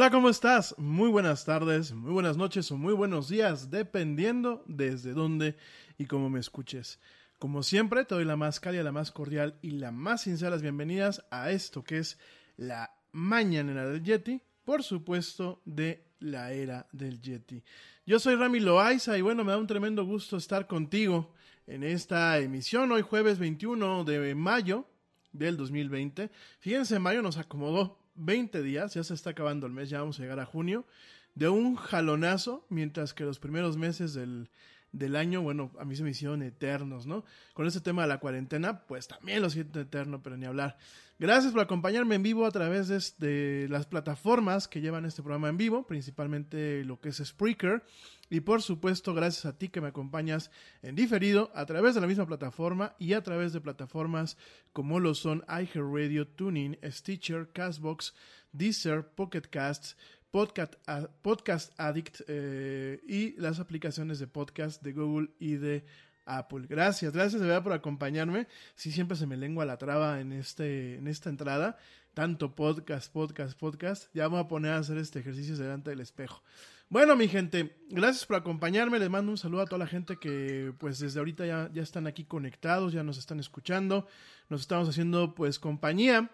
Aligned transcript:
Hola, 0.00 0.10
¿cómo 0.10 0.30
estás? 0.30 0.74
Muy 0.78 1.10
buenas 1.10 1.44
tardes, 1.44 1.92
muy 1.92 2.10
buenas 2.10 2.38
noches 2.38 2.72
o 2.72 2.78
muy 2.78 2.94
buenos 2.94 3.28
días, 3.28 3.70
dependiendo 3.70 4.64
desde 4.66 5.12
dónde 5.12 5.58
y 5.98 6.06
cómo 6.06 6.30
me 6.30 6.40
escuches. 6.40 6.98
Como 7.38 7.62
siempre, 7.62 8.06
te 8.06 8.14
doy 8.14 8.24
la 8.24 8.38
más 8.38 8.60
cálida, 8.60 8.82
la 8.82 8.92
más 8.92 9.10
cordial 9.10 9.58
y 9.60 9.72
la 9.72 9.90
más 9.90 10.22
sincera 10.22 10.56
bienvenidas 10.56 11.26
a 11.30 11.50
esto 11.50 11.84
que 11.84 11.98
es 11.98 12.18
la 12.56 12.94
mañanera 13.12 13.86
del 13.86 14.02
Yeti, 14.02 14.40
por 14.64 14.82
supuesto, 14.82 15.60
de 15.66 16.06
la 16.18 16.50
era 16.54 16.88
del 16.92 17.20
Yeti. 17.20 17.62
Yo 18.06 18.18
soy 18.18 18.36
Rami 18.36 18.60
Loaiza 18.60 19.18
y 19.18 19.20
bueno, 19.20 19.44
me 19.44 19.52
da 19.52 19.58
un 19.58 19.66
tremendo 19.66 20.06
gusto 20.06 20.38
estar 20.38 20.66
contigo 20.66 21.34
en 21.66 21.84
esta 21.84 22.38
emisión, 22.38 22.90
hoy 22.90 23.02
jueves 23.02 23.38
21 23.38 24.04
de 24.04 24.34
mayo 24.34 24.86
del 25.30 25.58
2020. 25.58 26.30
Fíjense, 26.58 26.98
mayo 26.98 27.20
nos 27.20 27.36
acomodó 27.36 27.99
20 28.14 28.62
días, 28.62 28.94
ya 28.94 29.04
se 29.04 29.14
está 29.14 29.30
acabando 29.30 29.66
el 29.66 29.72
mes, 29.72 29.90
ya 29.90 30.00
vamos 30.00 30.18
a 30.18 30.22
llegar 30.22 30.40
a 30.40 30.46
junio, 30.46 30.86
de 31.34 31.48
un 31.48 31.76
jalonazo, 31.76 32.66
mientras 32.68 33.14
que 33.14 33.24
los 33.24 33.38
primeros 33.38 33.76
meses 33.76 34.14
del, 34.14 34.50
del 34.92 35.16
año, 35.16 35.42
bueno, 35.42 35.70
a 35.78 35.84
mí 35.84 35.94
se 35.94 36.02
me 36.02 36.10
hicieron 36.10 36.42
eternos, 36.42 37.06
¿no? 37.06 37.24
Con 37.54 37.66
ese 37.66 37.80
tema 37.80 38.02
de 38.02 38.08
la 38.08 38.18
cuarentena, 38.18 38.80
pues 38.86 39.06
también 39.08 39.42
lo 39.42 39.50
siento 39.50 39.80
eterno, 39.80 40.22
pero 40.22 40.36
ni 40.36 40.46
hablar. 40.46 40.76
Gracias 41.18 41.52
por 41.52 41.60
acompañarme 41.60 42.14
en 42.14 42.22
vivo 42.22 42.46
a 42.46 42.50
través 42.50 42.88
de, 42.88 42.98
de, 43.18 43.68
las 43.68 43.86
plataformas 43.86 44.68
que 44.68 44.80
llevan 44.80 45.04
este 45.04 45.22
programa 45.22 45.50
en 45.50 45.58
vivo, 45.58 45.86
principalmente 45.86 46.82
lo 46.84 46.98
que 46.98 47.10
es 47.10 47.18
Spreaker. 47.18 47.84
Y 48.30 48.40
por 48.40 48.62
supuesto, 48.62 49.12
gracias 49.12 49.44
a 49.44 49.58
ti 49.58 49.68
que 49.68 49.80
me 49.80 49.88
acompañas 49.88 50.50
en 50.82 50.94
diferido 50.94 51.50
a 51.54 51.66
través 51.66 51.94
de 51.94 52.00
la 52.00 52.06
misma 52.06 52.26
plataforma 52.26 52.94
y 52.98 53.12
a 53.12 53.22
través 53.22 53.52
de 53.52 53.60
plataformas 53.60 54.38
como 54.72 54.98
lo 54.98 55.14
son 55.14 55.44
iHeartRadio, 55.48 56.26
Tuning, 56.28 56.78
Stitcher, 56.84 57.50
Castbox, 57.52 58.14
Deezer, 58.52 59.06
Pocket 59.06 59.42
Casts, 59.50 59.96
Podcast, 60.30 60.74
Podcast 61.22 61.72
Addict 61.78 62.22
eh, 62.28 63.00
y 63.06 63.32
las 63.40 63.58
aplicaciones 63.58 64.18
de 64.18 64.26
podcast 64.26 64.82
de 64.82 64.92
Google 64.92 65.30
y 65.38 65.54
de 65.54 65.84
Apple. 66.24 66.66
Gracias, 66.68 67.12
gracias 67.12 67.40
de 67.40 67.48
verdad 67.48 67.64
por 67.64 67.72
acompañarme. 67.72 68.46
Sí, 68.76 68.92
siempre 68.92 69.16
se 69.16 69.26
me 69.26 69.36
lengua 69.36 69.64
la 69.64 69.76
traba 69.76 70.20
en, 70.20 70.32
este, 70.32 70.96
en 70.96 71.08
esta 71.08 71.30
entrada. 71.30 71.78
Tanto 72.14 72.54
podcast, 72.54 73.12
podcast, 73.12 73.58
podcast. 73.58 74.12
Ya 74.14 74.24
vamos 74.24 74.44
a 74.44 74.48
poner 74.48 74.72
a 74.72 74.78
hacer 74.78 74.98
este 74.98 75.20
ejercicio 75.20 75.56
delante 75.56 75.90
del 75.90 76.00
espejo. 76.00 76.42
Bueno, 76.88 77.14
mi 77.14 77.28
gente, 77.28 77.76
gracias 77.88 78.26
por 78.26 78.36
acompañarme. 78.36 78.98
Les 78.98 79.10
mando 79.10 79.30
un 79.30 79.38
saludo 79.38 79.62
a 79.62 79.66
toda 79.66 79.78
la 79.78 79.86
gente 79.86 80.16
que 80.16 80.72
pues 80.78 80.98
desde 80.98 81.20
ahorita 81.20 81.46
ya, 81.46 81.70
ya 81.72 81.82
están 81.82 82.06
aquí 82.06 82.24
conectados, 82.24 82.92
ya 82.92 83.02
nos 83.02 83.18
están 83.18 83.38
escuchando. 83.38 84.08
Nos 84.48 84.62
estamos 84.62 84.88
haciendo 84.88 85.34
pues 85.34 85.58
compañía 85.58 86.30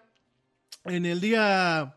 en 0.85 1.05
el 1.05 1.21
día 1.21 1.95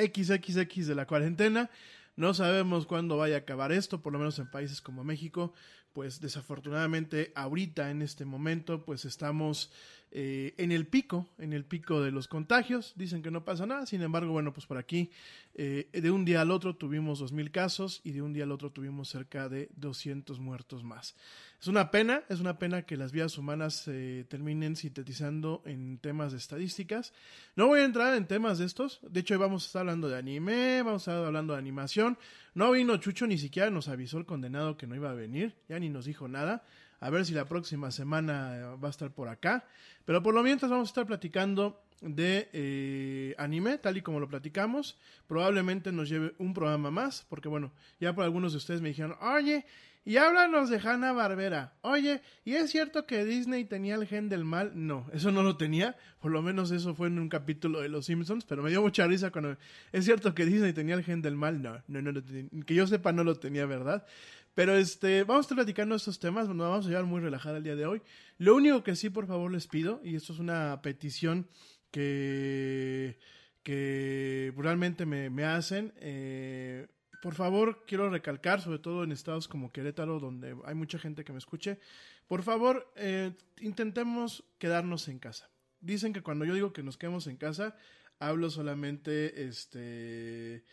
XXX 0.00 0.86
de 0.86 0.94
la 0.94 1.06
cuarentena. 1.06 1.70
No 2.16 2.34
sabemos 2.34 2.86
cuándo 2.86 3.16
vaya 3.16 3.36
a 3.36 3.38
acabar 3.38 3.72
esto, 3.72 4.02
por 4.02 4.12
lo 4.12 4.18
menos 4.18 4.38
en 4.38 4.50
países 4.50 4.80
como 4.80 5.04
México, 5.04 5.54
pues 5.92 6.20
desafortunadamente 6.20 7.32
ahorita 7.34 7.90
en 7.90 8.02
este 8.02 8.24
momento 8.24 8.84
pues 8.84 9.04
estamos 9.04 9.72
eh, 10.12 10.54
en 10.56 10.72
el 10.72 10.86
pico, 10.88 11.28
en 11.38 11.52
el 11.52 11.64
pico 11.64 12.02
de 12.02 12.10
los 12.10 12.26
contagios. 12.26 12.94
Dicen 12.96 13.22
que 13.22 13.30
no 13.30 13.44
pasa 13.44 13.64
nada, 13.66 13.86
sin 13.86 14.02
embargo, 14.02 14.32
bueno, 14.32 14.52
pues 14.52 14.66
por 14.66 14.76
aquí 14.76 15.10
eh, 15.54 15.88
de 15.92 16.10
un 16.10 16.24
día 16.24 16.40
al 16.40 16.50
otro 16.50 16.74
tuvimos 16.74 17.22
2.000 17.22 17.50
casos 17.50 18.00
y 18.02 18.10
de 18.12 18.22
un 18.22 18.32
día 18.32 18.42
al 18.44 18.50
otro 18.50 18.70
tuvimos 18.70 19.08
cerca 19.08 19.48
de 19.48 19.68
200 19.76 20.40
muertos 20.40 20.82
más. 20.82 21.14
Es 21.60 21.68
una 21.68 21.90
pena, 21.90 22.24
es 22.28 22.40
una 22.40 22.58
pena 22.58 22.82
que 22.82 22.96
las 22.96 23.12
vidas 23.12 23.38
humanas 23.38 23.74
se 23.74 24.24
terminen 24.24 24.74
sintetizando 24.74 25.62
en 25.64 25.98
temas 25.98 26.32
de 26.32 26.38
estadísticas. 26.38 27.12
No 27.54 27.68
voy 27.68 27.80
a 27.80 27.84
entrar 27.84 28.14
en 28.16 28.26
temas 28.26 28.58
de 28.58 28.64
estos, 28.64 28.98
de 29.02 29.20
hecho 29.20 29.34
hoy 29.34 29.40
vamos 29.40 29.64
a 29.64 29.66
estar 29.66 29.80
hablando 29.80 30.08
de 30.08 30.18
anime, 30.18 30.82
vamos 30.82 31.06
a 31.06 31.12
estar 31.12 31.24
hablando 31.26 31.52
de 31.52 31.58
animación. 31.60 32.18
No 32.54 32.72
vino 32.72 32.96
Chucho, 32.96 33.26
ni 33.26 33.38
siquiera 33.38 33.70
nos 33.70 33.86
avisó 33.86 34.18
el 34.18 34.26
condenado 34.26 34.76
que 34.76 34.86
no 34.86 34.96
iba 34.96 35.10
a 35.10 35.14
venir, 35.14 35.54
ya 35.68 35.78
ni 35.78 35.88
nos 35.88 36.06
dijo 36.06 36.26
nada. 36.26 36.64
A 37.00 37.10
ver 37.10 37.24
si 37.24 37.32
la 37.32 37.46
próxima 37.46 37.90
semana 37.90 38.76
va 38.82 38.88
a 38.88 38.90
estar 38.90 39.10
por 39.10 39.28
acá. 39.28 39.64
Pero 40.04 40.22
por 40.22 40.34
lo 40.34 40.42
mientras 40.42 40.70
vamos 40.70 40.88
a 40.88 40.90
estar 40.90 41.06
platicando 41.06 41.82
de 42.00 42.48
eh, 42.52 43.34
anime, 43.38 43.78
tal 43.78 43.96
y 43.96 44.02
como 44.02 44.20
lo 44.20 44.28
platicamos. 44.28 44.96
Probablemente 45.26 45.92
nos 45.92 46.08
lleve 46.08 46.34
un 46.38 46.54
programa 46.54 46.90
más, 46.90 47.26
porque 47.28 47.48
bueno, 47.48 47.72
ya 48.00 48.14
por 48.14 48.24
algunos 48.24 48.52
de 48.52 48.58
ustedes 48.58 48.80
me 48.80 48.88
dijeron, 48.88 49.16
oye, 49.20 49.66
y 50.02 50.16
háblanos 50.16 50.70
de 50.70 50.78
Hanna 50.78 51.12
Barbera. 51.12 51.74
Oye, 51.82 52.22
¿y 52.44 52.54
es 52.54 52.70
cierto 52.70 53.06
que 53.06 53.24
Disney 53.26 53.66
tenía 53.66 53.96
el 53.96 54.06
gen 54.06 54.30
del 54.30 54.44
mal? 54.44 54.72
No, 54.74 55.06
eso 55.12 55.30
no 55.30 55.42
lo 55.42 55.58
tenía. 55.58 55.94
Por 56.20 56.32
lo 56.32 56.40
menos 56.40 56.70
eso 56.70 56.94
fue 56.94 57.08
en 57.08 57.18
un 57.18 57.28
capítulo 57.28 57.80
de 57.80 57.90
Los 57.90 58.06
Simpsons, 58.06 58.46
pero 58.46 58.62
me 58.62 58.70
dio 58.70 58.80
mucha 58.80 59.06
risa 59.06 59.30
cuando... 59.30 59.58
¿Es 59.92 60.06
cierto 60.06 60.34
que 60.34 60.46
Disney 60.46 60.72
tenía 60.72 60.94
el 60.94 61.04
gen 61.04 61.20
del 61.20 61.36
mal? 61.36 61.60
No, 61.62 61.82
no, 61.86 62.00
no, 62.00 62.12
no 62.12 62.64
que 62.64 62.74
yo 62.74 62.86
sepa 62.86 63.12
no 63.12 63.24
lo 63.24 63.36
tenía, 63.36 63.66
¿verdad? 63.66 64.06
Pero 64.54 64.76
este, 64.76 65.24
vamos 65.24 65.38
a 65.38 65.46
estar 65.46 65.56
platicando 65.56 65.94
estos 65.94 66.18
temas, 66.18 66.48
nos 66.48 66.56
vamos 66.56 66.86
a 66.86 66.88
llevar 66.88 67.04
muy 67.04 67.20
relajada 67.20 67.58
el 67.58 67.64
día 67.64 67.76
de 67.76 67.86
hoy. 67.86 68.02
Lo 68.38 68.56
único 68.56 68.82
que 68.82 68.96
sí, 68.96 69.10
por 69.10 69.26
favor, 69.26 69.50
les 69.52 69.66
pido, 69.66 70.00
y 70.04 70.16
esto 70.16 70.32
es 70.32 70.38
una 70.38 70.80
petición 70.82 71.48
que, 71.90 73.18
que 73.62 74.52
realmente 74.56 75.06
me, 75.06 75.30
me 75.30 75.44
hacen, 75.44 75.92
eh, 75.96 76.88
por 77.22 77.34
favor, 77.34 77.84
quiero 77.86 78.08
recalcar, 78.08 78.60
sobre 78.60 78.78
todo 78.78 79.04
en 79.04 79.12
estados 79.12 79.46
como 79.46 79.72
Querétaro, 79.72 80.20
donde 80.20 80.56
hay 80.64 80.74
mucha 80.74 80.98
gente 80.98 81.24
que 81.24 81.32
me 81.32 81.38
escuche, 81.38 81.78
por 82.26 82.42
favor, 82.42 82.90
eh, 82.96 83.32
intentemos 83.60 84.44
quedarnos 84.58 85.08
en 85.08 85.18
casa. 85.18 85.50
Dicen 85.80 86.12
que 86.12 86.22
cuando 86.22 86.44
yo 86.44 86.54
digo 86.54 86.72
que 86.72 86.82
nos 86.82 86.96
quedemos 86.96 87.26
en 87.26 87.36
casa, 87.36 87.76
hablo 88.18 88.50
solamente, 88.50 89.46
este, 89.46 90.64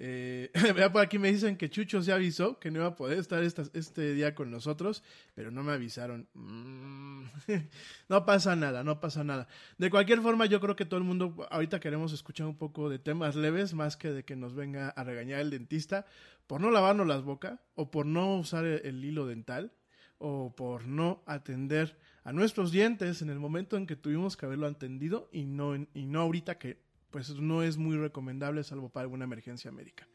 eh, 0.00 0.52
por 0.92 1.02
aquí 1.02 1.18
me 1.18 1.32
dicen 1.32 1.56
que 1.56 1.68
Chucho 1.68 2.00
se 2.02 2.12
avisó 2.12 2.60
que 2.60 2.70
no 2.70 2.78
iba 2.78 2.86
a 2.86 2.94
poder 2.94 3.18
estar 3.18 3.42
este 3.42 4.14
día 4.14 4.34
con 4.34 4.50
nosotros, 4.50 5.02
pero 5.34 5.50
no 5.50 5.64
me 5.64 5.72
avisaron. 5.72 6.28
Mm, 6.34 7.24
no 8.08 8.24
pasa 8.24 8.54
nada, 8.54 8.84
no 8.84 9.00
pasa 9.00 9.24
nada. 9.24 9.48
De 9.76 9.90
cualquier 9.90 10.20
forma, 10.20 10.46
yo 10.46 10.60
creo 10.60 10.76
que 10.76 10.84
todo 10.84 10.98
el 10.98 11.04
mundo 11.04 11.48
ahorita 11.50 11.80
queremos 11.80 12.12
escuchar 12.12 12.46
un 12.46 12.56
poco 12.56 12.88
de 12.88 13.00
temas 13.00 13.34
leves, 13.34 13.74
más 13.74 13.96
que 13.96 14.12
de 14.12 14.24
que 14.24 14.36
nos 14.36 14.54
venga 14.54 14.90
a 14.90 15.02
regañar 15.02 15.40
el 15.40 15.50
dentista 15.50 16.06
por 16.46 16.60
no 16.60 16.70
lavarnos 16.70 17.06
las 17.06 17.22
bocas 17.24 17.60
o 17.74 17.90
por 17.90 18.06
no 18.06 18.36
usar 18.36 18.64
el, 18.64 19.04
hilo 19.04 19.26
dental 19.26 19.72
o 20.18 20.54
por 20.56 20.86
no 20.86 21.22
atender 21.26 21.98
a 22.24 22.32
nuestros 22.32 22.70
dientes 22.70 23.20
en 23.20 23.30
el 23.30 23.38
momento 23.38 23.76
en 23.76 23.86
que 23.86 23.96
tuvimos 23.96 24.36
que 24.36 24.46
haberlo 24.46 24.66
atendido 24.66 25.28
y 25.32 25.44
no, 25.44 25.74
y 25.74 26.06
no 26.06 26.20
ahorita 26.20 26.58
que 26.58 26.87
pues 27.10 27.30
no 27.30 27.62
es 27.62 27.76
muy 27.76 27.96
recomendable 27.96 28.64
salvo 28.64 28.88
para 28.88 29.04
alguna 29.04 29.24
emergencia 29.24 29.72
médica. 29.72 30.06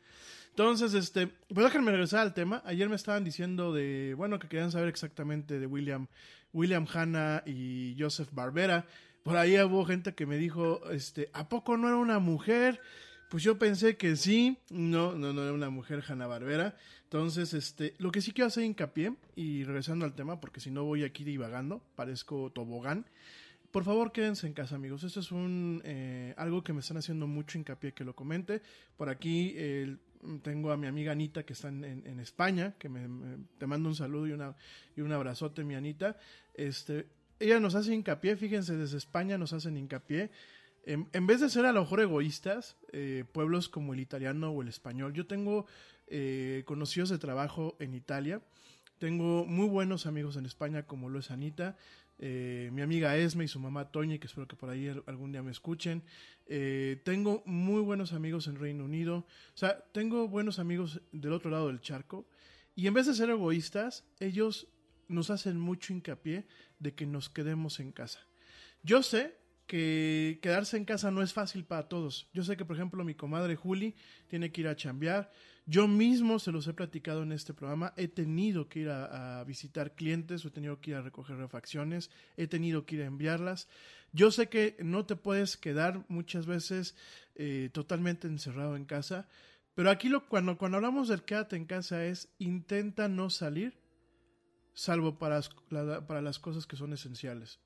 Entonces, 0.49 0.93
este, 0.93 1.27
pues 1.27 1.65
déjenme 1.65 1.91
regresar 1.91 2.19
al 2.19 2.33
tema. 2.35 2.61
Ayer 2.65 2.87
me 2.87 2.95
estaban 2.95 3.23
diciendo 3.23 3.73
de, 3.73 4.13
bueno, 4.15 4.37
que 4.37 4.47
querían 4.47 4.71
saber 4.71 4.87
exactamente 4.87 5.59
de 5.59 5.65
William, 5.65 6.07
William 6.53 6.85
Hanna 6.93 7.41
y 7.45 7.95
Joseph 7.97 8.29
Barbera. 8.31 8.85
Por 9.23 9.35
ahí 9.37 9.57
hubo 9.59 9.83
gente 9.85 10.13
que 10.13 10.27
me 10.27 10.37
dijo, 10.37 10.87
este, 10.91 11.29
¿a 11.33 11.49
poco 11.49 11.75
no 11.77 11.87
era 11.87 11.97
una 11.97 12.19
mujer? 12.19 12.81
Pues 13.29 13.41
yo 13.41 13.57
pensé 13.57 13.97
que 13.97 14.15
sí, 14.15 14.59
no, 14.69 15.15
no, 15.15 15.33
no 15.33 15.41
era 15.41 15.53
una 15.53 15.71
mujer 15.71 16.03
Hanna 16.07 16.27
Barbera. 16.27 16.75
Entonces, 17.05 17.55
este, 17.55 17.95
lo 17.97 18.11
que 18.11 18.21
sí 18.21 18.31
quiero 18.31 18.47
hacer 18.47 18.63
hincapié, 18.63 19.15
y 19.35 19.63
regresando 19.63 20.05
al 20.05 20.13
tema, 20.13 20.39
porque 20.39 20.59
si 20.59 20.69
no 20.69 20.83
voy 20.83 21.03
aquí 21.03 21.23
divagando, 21.23 21.81
parezco 21.95 22.51
tobogán. 22.51 23.05
Por 23.73 23.85
favor, 23.85 24.11
quédense 24.11 24.45
en 24.45 24.53
casa, 24.53 24.75
amigos. 24.75 25.03
Esto 25.03 25.19
es 25.19 25.31
un 25.31 25.81
eh, 25.83 26.35
algo 26.37 26.63
que 26.63 26.73
me 26.73 26.81
están 26.81 26.97
haciendo 26.97 27.25
mucho 27.25 27.57
hincapié 27.57 27.91
que 27.91 28.03
lo 28.03 28.15
comente. 28.15 28.61
Por 28.95 29.09
aquí 29.09 29.55
tengo 30.43 30.71
a 30.71 30.77
mi 30.77 30.85
amiga 30.85 31.11
Anita 31.11 31.43
que 31.43 31.53
está 31.53 31.69
en, 31.69 32.19
España, 32.19 32.75
que 32.77 32.87
me, 32.87 33.07
te 33.57 33.65
mando 33.65 33.89
un 33.89 33.95
saludo 33.95 34.27
y, 34.27 34.31
una, 34.33 34.55
y 34.95 35.01
un 35.01 35.11
abrazote, 35.11 35.63
mi 35.63 35.73
Anita. 35.73 36.17
Este, 36.53 37.07
ella 37.39 37.59
nos 37.59 37.73
hace 37.73 37.95
hincapié, 37.95 38.35
fíjense, 38.35 38.77
desde 38.77 38.99
España 38.99 39.39
nos 39.39 39.53
hacen 39.53 39.75
hincapié. 39.75 40.29
En, 40.85 41.25
vez 41.25 41.41
de 41.41 41.49
ser 41.49 41.65
a 41.65 41.71
lo 41.71 41.81
mejor 41.81 42.01
egoístas, 42.01 42.77
eh, 42.91 43.25
pueblos 43.31 43.69
como 43.69 43.95
el 43.95 43.99
italiano 43.99 44.51
o 44.51 44.61
el 44.61 44.67
español, 44.67 45.13
yo 45.13 45.25
tengo 45.25 45.65
eh, 46.05 46.61
conocidos 46.67 47.09
de 47.09 47.17
trabajo 47.17 47.75
en 47.79 47.95
Italia. 47.95 48.39
Tengo 48.99 49.45
muy 49.45 49.67
buenos 49.67 50.05
amigos 50.05 50.37
en 50.37 50.45
España, 50.45 50.83
como 50.83 51.09
lo 51.09 51.19
es 51.19 51.31
Anita. 51.31 51.75
Eh, 52.25 52.69
mi 52.71 52.81
amiga 52.81 53.17
Esme 53.17 53.43
y 53.43 53.47
su 53.49 53.59
mamá 53.59 53.91
Toñi, 53.91 54.17
que 54.17 54.27
espero 54.27 54.47
que 54.47 54.55
por 54.55 54.69
ahí 54.69 54.87
algún 55.07 55.33
día 55.33 55.43
me 55.43 55.51
escuchen. 55.51 56.03
Eh, 56.45 57.01
tengo 57.03 57.43
muy 57.45 57.81
buenos 57.81 58.13
amigos 58.13 58.47
en 58.47 58.55
Reino 58.55 58.85
Unido. 58.85 59.17
O 59.53 59.57
sea, 59.57 59.83
tengo 59.91 60.29
buenos 60.29 60.57
amigos 60.57 61.01
del 61.11 61.33
otro 61.33 61.51
lado 61.51 61.67
del 61.67 61.81
charco. 61.81 62.25
Y 62.75 62.87
en 62.87 62.93
vez 62.93 63.07
de 63.07 63.13
ser 63.13 63.29
egoístas, 63.29 64.05
ellos 64.21 64.69
nos 65.09 65.31
hacen 65.31 65.59
mucho 65.59 65.91
hincapié 65.91 66.47
de 66.79 66.95
que 66.95 67.05
nos 67.05 67.29
quedemos 67.29 67.81
en 67.81 67.91
casa. 67.91 68.25
Yo 68.83 69.03
sé 69.03 69.35
que 69.67 70.39
quedarse 70.41 70.77
en 70.77 70.85
casa 70.85 71.11
no 71.11 71.23
es 71.23 71.33
fácil 71.33 71.65
para 71.65 71.89
todos. 71.89 72.29
Yo 72.33 72.45
sé 72.45 72.55
que, 72.55 72.63
por 72.63 72.77
ejemplo, 72.77 73.03
mi 73.03 73.15
comadre 73.15 73.57
Juli 73.57 73.95
tiene 74.29 74.49
que 74.49 74.61
ir 74.61 74.69
a 74.69 74.77
chambear. 74.77 75.29
Yo 75.65 75.87
mismo 75.87 76.39
se 76.39 76.51
los 76.51 76.67
he 76.67 76.73
platicado 76.73 77.23
en 77.23 77.31
este 77.31 77.53
programa. 77.53 77.93
He 77.95 78.09
tenido 78.09 78.67
que 78.67 78.79
ir 78.79 78.89
a, 78.89 79.43
visitar 79.45 79.95
clientes, 79.95 80.43
he 80.43 80.49
tenido 80.49 80.81
que 80.81 80.91
ir 80.91 80.97
a 80.97 81.01
recoger 81.01 81.37
refacciones, 81.37 82.11
he 82.35 82.47
tenido 82.47 82.85
que 82.85 82.95
ir 82.95 83.01
a 83.03 83.05
enviarlas. 83.05 83.69
Yo 84.11 84.29
sé 84.31 84.49
que 84.49 84.75
no 84.79 85.05
te 85.05 85.15
puedes 85.15 85.55
quedar 85.55 86.05
muchas 86.09 86.45
veces 86.45 86.95
eh, 87.35 87.69
totalmente 87.71 88.27
encerrado 88.27 88.75
en 88.75 88.85
casa, 88.85 89.27
Pero 89.73 89.89
aquí 89.89 90.07
lo, 90.07 90.27
cuando, 90.27 90.57
hablamos 90.59 91.07
del 91.07 91.23
quédate 91.23 91.55
en 91.55 91.65
casa 91.65 92.05
es 92.05 92.29
intenta 92.37 93.07
no 93.07 93.31
salir, 93.31 93.73
salvo 94.73 95.17
para, 95.17 95.41
para 96.05 96.21
las 96.21 96.39
cosas 96.39 96.67
que 96.67 96.75
son 96.75 96.93
esenciales. 96.93 97.59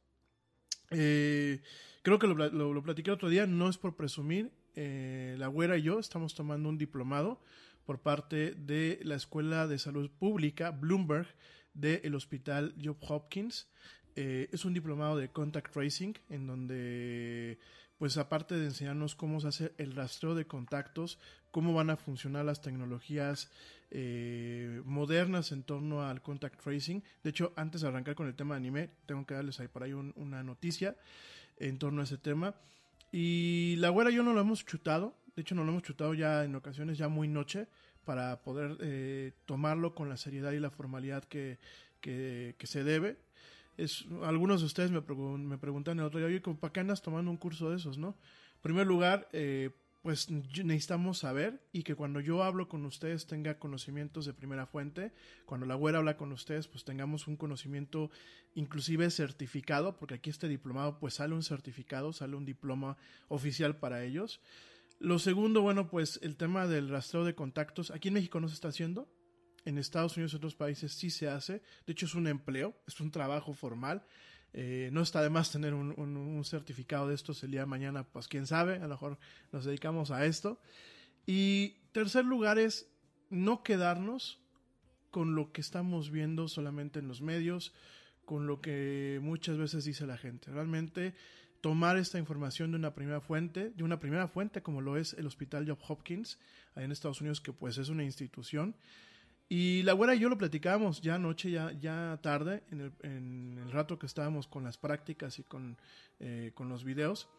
Eh, 0.92 1.62
creo 2.04 2.18
que 2.20 2.28
lo, 2.28 2.36
lo, 2.36 2.74
lo, 2.74 2.84
platiqué 2.84 3.12
otro 3.12 3.28
día, 3.28 3.46
no 3.46 3.68
es 3.70 3.78
por 3.78 3.96
presumir. 3.96 4.52
Eh, 4.80 5.36
la 5.40 5.48
güera 5.48 5.76
y 5.76 5.82
yo 5.82 5.98
estamos 5.98 6.36
tomando 6.36 6.70
un 6.70 6.78
diplomado 6.78 7.42
por 7.88 8.02
parte 8.02 8.52
de 8.52 9.00
la 9.04 9.16
Escuela 9.16 9.66
de 9.66 9.80
Salud 9.80 10.12
Pública, 10.12 10.72
Bloomberg, 10.72 11.26
del 11.74 12.16
Hospital 12.16 12.76
Job 12.84 12.98
Hopkins. 13.08 13.70
Eh, 14.18 14.50
es 14.52 14.66
un 14.66 14.74
diplomado 14.74 15.16
de 15.16 15.30
contact 15.30 15.72
tracing, 15.72 16.14
en 16.30 16.48
donde, 16.48 17.60
pues 17.98 18.18
aparte 18.18 18.56
de 18.56 18.66
enseñarnos 18.66 19.16
cómo 19.16 19.40
se 19.40 19.48
hace 19.48 19.74
el 19.78 19.96
rastreo 19.96 20.36
de 20.36 20.46
contactos, 20.46 21.18
cómo 21.50 21.74
van 21.74 21.90
a 21.90 21.96
funcionar 21.96 22.44
las 22.44 22.62
tecnologías 22.62 23.50
eh, 23.90 24.82
modernas 24.84 25.54
en 25.54 25.64
torno 25.64 26.04
al 26.04 26.22
contact 26.22 26.62
tracing. 26.62 27.02
De 27.24 27.30
hecho, 27.30 27.54
antes 27.56 27.82
de 27.82 27.88
arrancar 27.88 28.16
con 28.16 28.28
el 28.28 28.36
tema 28.36 28.56
de 28.56 28.60
anime, 28.60 28.90
tengo 29.06 29.26
que 29.26 29.34
darles 29.34 29.62
ahí 29.62 29.70
por 29.70 29.84
ahí 29.84 29.94
un, 29.94 30.12
una 30.18 30.44
noticia 30.44 30.98
en 31.56 31.80
torno 31.80 32.02
a 32.02 32.04
ese 32.04 32.18
tema. 32.18 32.54
Y 33.14 33.78
la 33.78 33.88
güera 33.90 34.10
yo 34.10 34.24
no 34.24 34.34
lo 34.34 34.42
hemos 34.42 34.66
chutado. 34.66 35.16
De 35.38 35.42
hecho, 35.42 35.54
no 35.54 35.64
lo 35.64 35.70
hemos 35.70 35.84
chutado 35.84 36.16
ya 36.16 36.44
en 36.44 36.56
ocasiones, 36.56 36.98
ya 36.98 37.10
muy 37.10 37.28
noche, 37.28 37.68
para 38.06 38.42
poder 38.42 38.76
eh, 38.82 39.34
tomarlo 39.46 39.94
con 39.94 40.10
la 40.10 40.18
seriedad 40.18 40.52
y 40.52 40.60
la 40.60 40.72
formalidad 40.72 41.24
que, 41.26 41.60
que, 42.02 42.56
se 42.64 42.84
debe. 42.84 43.20
Es, 43.78 44.06
algunos 44.24 44.62
de 44.62 44.66
ustedes 44.66 44.90
me, 44.90 45.04
pregun 45.04 45.56
preguntan 45.60 46.00
el 46.00 46.06
otro 46.06 46.18
día, 46.18 46.28
oye, 46.28 46.40
¿para 46.40 46.74
qué 46.74 46.80
andas 46.80 47.04
tomando 47.04 47.30
un 47.30 47.38
curso 47.38 47.70
de 47.70 47.78
esos, 47.78 48.00
no? 48.00 48.18
En 48.56 48.62
primer 48.64 48.88
lugar, 48.88 49.30
eh, 49.32 49.70
pues 50.02 50.28
necesitamos 50.32 51.20
saber 51.20 51.62
y 51.72 51.84
que 51.84 51.94
cuando 51.94 52.20
yo 52.20 52.42
hablo 52.42 52.68
con 52.68 52.84
ustedes 52.86 53.28
tenga 53.28 53.60
conocimientos 53.60 54.26
de 54.26 54.34
primera 54.34 54.66
fuente, 54.66 55.12
cuando 55.46 55.68
la 55.68 55.76
güera 55.76 56.00
habla 56.00 56.18
con 56.18 56.32
ustedes 56.32 56.68
pues 56.68 56.84
tengamos 56.84 57.28
un 57.28 57.38
conocimiento 57.38 58.10
inclusive 58.56 59.12
certificado, 59.12 59.98
porque 59.98 60.16
aquí 60.16 60.32
este 60.32 60.48
diplomado 60.48 60.98
pues 60.98 61.14
sale 61.14 61.36
un 61.36 61.44
certificado, 61.44 62.12
sale 62.12 62.36
un 62.36 62.46
diploma 62.46 62.98
oficial 63.28 63.76
para 63.76 64.04
ellos. 64.04 64.42
Lo 65.00 65.20
segundo, 65.20 65.62
bueno, 65.62 65.90
pues 65.90 66.20
el 66.24 66.36
tema 66.36 66.68
del 66.68 66.90
rastreo 66.90 67.24
de 67.24 67.36
contactos, 67.36 67.92
aquí 67.92 68.08
en 68.08 68.16
México 68.16 68.40
no 68.40 68.48
se 68.48 68.56
está 68.56 68.70
haciendo, 68.70 69.08
en 69.66 69.78
Estados 69.78 70.18
Unidos 70.18 70.34
y 70.34 70.38
otros 70.38 70.56
países 70.56 70.94
sí 70.94 71.10
se 71.10 71.28
hace, 71.28 71.62
de 71.86 71.94
hecho 71.94 72.06
es 72.06 72.16
un 72.16 72.28
empleo, 72.28 72.76
es 72.88 73.00
un 73.00 73.12
trabajo 73.12 73.54
formal. 73.54 74.06
Eh, 74.54 74.90
no 74.92 75.02
está 75.02 75.22
de 75.22 75.30
más 75.30 75.52
tener 75.52 75.74
un, 75.74 76.44
certificado 76.46 77.10
de 77.10 77.16
estos 77.16 77.44
el 77.44 77.52
día 77.52 77.60
de 77.60 77.66
mañana, 77.66 78.08
pues 78.08 78.28
quién 78.28 78.48
sabe, 78.48 78.78
a 78.78 78.84
lo 78.84 78.90
mejor 78.90 79.20
nos 79.52 79.66
dedicamos 79.66 80.10
a 80.10 80.26
esto. 80.26 80.60
Y 81.26 81.76
tercer 81.92 82.26
lugar 82.26 82.58
es 82.58 82.90
no 83.30 83.62
quedarnos 83.62 84.40
con 85.12 85.36
lo 85.36 85.52
que 85.52 85.62
estamos 85.62 86.10
viendo 86.10 86.48
solamente 86.48 87.00
en 87.00 87.08
los 87.08 87.22
medios, 87.22 87.74
con 88.26 88.48
lo 88.48 88.62
que 88.62 89.20
muchas 89.22 89.58
veces 89.58 89.84
dice 89.84 90.08
la 90.08 90.18
gente. 90.18 90.50
Realmente 90.50 91.14
tomar 91.62 91.98
esta 91.98 92.20
información 92.20 92.72
de 92.72 92.78
una 92.78 92.94
primera 92.94 93.22
fuente, 93.22 93.72
de 93.72 93.84
una 93.84 94.00
primera 94.00 94.28
fuente 94.28 94.62
como 94.62 94.82
lo 94.82 94.98
es 94.98 95.14
el 95.14 95.26
Hospital 95.26 95.68
Job 95.68 95.80
Hopkins, 95.88 96.38
ahí 96.76 96.86
en 96.86 96.92
Estados 96.92 97.22
Unidos, 97.22 97.42
que 97.42 97.54
pues 97.54 97.78
es 97.78 97.90
una 97.90 98.04
institución, 98.04 98.76
y 99.50 99.82
la 99.84 99.94
güera 99.94 100.14
y 100.14 100.20
yo 100.20 100.28
lo 100.28 100.38
platicábamos 100.38 101.00
ya 101.02 101.16
anoche, 101.16 101.50
ya, 101.52 101.72
ya 101.80 102.20
tarde, 102.22 102.64
en 102.72 102.82
el, 102.82 102.92
en 103.04 103.58
el 103.64 103.72
rato 103.72 103.98
que 103.98 104.06
estábamos 104.06 104.46
con 104.46 104.66
las 104.66 104.78
prácticas 104.78 105.40
y 105.40 105.44
con, 105.44 105.78
eh, 106.20 106.52
con 106.54 106.68
los 106.68 106.84
videos. 106.84 107.30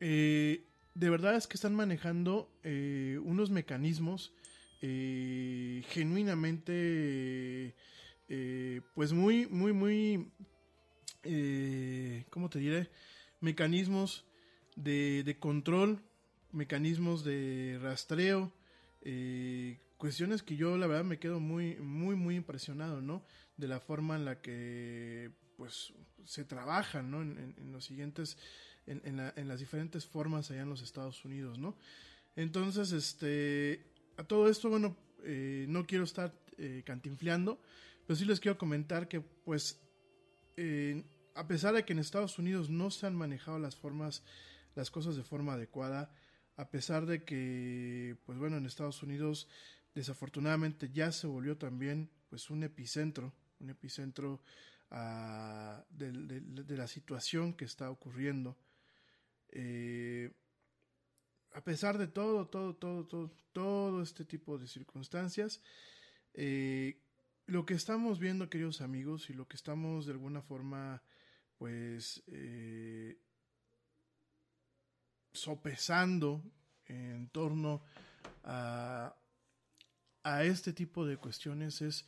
Eh, 0.00 0.64
de 0.94 1.10
verdad 1.10 1.36
es 1.36 1.46
que 1.46 1.54
están 1.54 1.76
manejando 1.76 2.50
eh, 2.64 3.20
unos 3.22 3.50
mecanismos 3.50 4.32
genuinamente, 4.80 7.74
pues 8.94 9.12
muy, 9.12 9.46
muy, 9.46 9.72
muy, 9.72 10.30
¿cómo 12.30 12.48
te 12.48 12.60
diré? 12.60 12.88
Mecanismos 13.40 14.24
de, 14.76 15.22
de 15.24 15.38
control, 15.38 16.02
mecanismos 16.52 17.24
de 17.24 17.78
rastreo, 17.82 18.52
eh, 19.02 19.78
cuestiones 19.96 20.42
que 20.42 20.56
yo 20.56 20.76
la 20.76 20.86
verdad 20.86 21.04
me 21.04 21.18
quedo 21.18 21.40
muy, 21.40 21.76
muy, 21.76 22.16
muy 22.16 22.36
impresionado, 22.36 23.00
¿no? 23.00 23.24
De 23.56 23.68
la 23.68 23.80
forma 23.80 24.16
en 24.16 24.24
la 24.24 24.40
que, 24.40 25.30
pues, 25.56 25.92
se 26.24 26.44
trabaja, 26.44 27.02
¿no? 27.02 27.22
En, 27.22 27.72
los 27.72 27.84
siguientes, 27.84 28.36
en, 28.86 29.00
en, 29.04 29.16
la, 29.16 29.32
en, 29.36 29.48
las 29.48 29.60
diferentes 29.60 30.06
formas 30.06 30.50
allá 30.50 30.62
en 30.62 30.68
los 30.68 30.82
Estados 30.82 31.24
Unidos, 31.24 31.58
¿no? 31.58 31.76
Entonces, 32.36 32.92
este, 32.92 33.86
a 34.16 34.24
todo 34.24 34.48
esto, 34.48 34.68
bueno, 34.68 34.96
eh, 35.24 35.66
no 35.68 35.86
quiero 35.86 36.04
estar 36.04 36.32
eh, 36.58 36.82
cantinfleando, 36.84 37.60
pero 38.06 38.16
sí 38.16 38.24
les 38.24 38.40
quiero 38.40 38.58
comentar 38.58 39.08
que, 39.08 39.20
pues, 39.20 39.80
eh, 40.56 41.02
a 41.36 41.46
pesar 41.46 41.74
de 41.74 41.84
que 41.84 41.92
en 41.92 41.98
Estados 41.98 42.38
Unidos 42.38 42.70
no 42.70 42.90
se 42.90 43.06
han 43.06 43.14
manejado 43.14 43.58
las 43.58 43.76
formas, 43.76 44.22
las 44.74 44.90
cosas 44.90 45.16
de 45.16 45.22
forma 45.22 45.54
adecuada, 45.54 46.10
a 46.56 46.70
pesar 46.70 47.06
de 47.06 47.24
que, 47.24 48.16
pues 48.24 48.38
bueno, 48.38 48.56
en 48.56 48.66
Estados 48.66 49.02
Unidos 49.02 49.48
desafortunadamente 49.94 50.90
ya 50.92 51.12
se 51.12 51.26
volvió 51.26 51.56
también 51.56 52.10
pues 52.28 52.50
un 52.50 52.62
epicentro, 52.62 53.32
un 53.60 53.70
epicentro 53.70 54.42
de, 54.90 56.12
de, 56.12 56.40
de, 56.40 56.76
la 56.76 56.86
situación 56.86 57.54
que 57.54 57.64
está 57.64 57.90
ocurriendo. 57.90 58.56
Eh, 59.50 60.32
a 61.52 61.62
pesar 61.62 61.98
de 61.98 62.06
todo, 62.06 62.46
todo, 62.46 62.74
todo, 62.76 63.06
todo, 63.06 63.32
todo 63.52 64.02
este 64.02 64.24
tipo 64.24 64.58
de 64.58 64.68
circunstancias, 64.68 65.62
eh, 66.34 67.00
lo 67.46 67.64
que 67.64 67.74
estamos 67.74 68.18
viendo, 68.18 68.50
queridos 68.50 68.80
amigos, 68.80 69.30
y 69.30 69.32
lo 69.32 69.48
que 69.48 69.56
estamos 69.56 70.06
de 70.06 70.12
alguna 70.12 70.42
forma, 70.42 71.02
pues, 71.58 72.22
eh, 72.28 73.18
sopesando 75.32 76.42
en 76.86 77.28
torno 77.28 77.82
a, 78.44 79.16
a 80.22 80.44
este 80.44 80.72
tipo 80.72 81.06
de 81.06 81.16
cuestiones 81.16 81.82
es, 81.82 82.06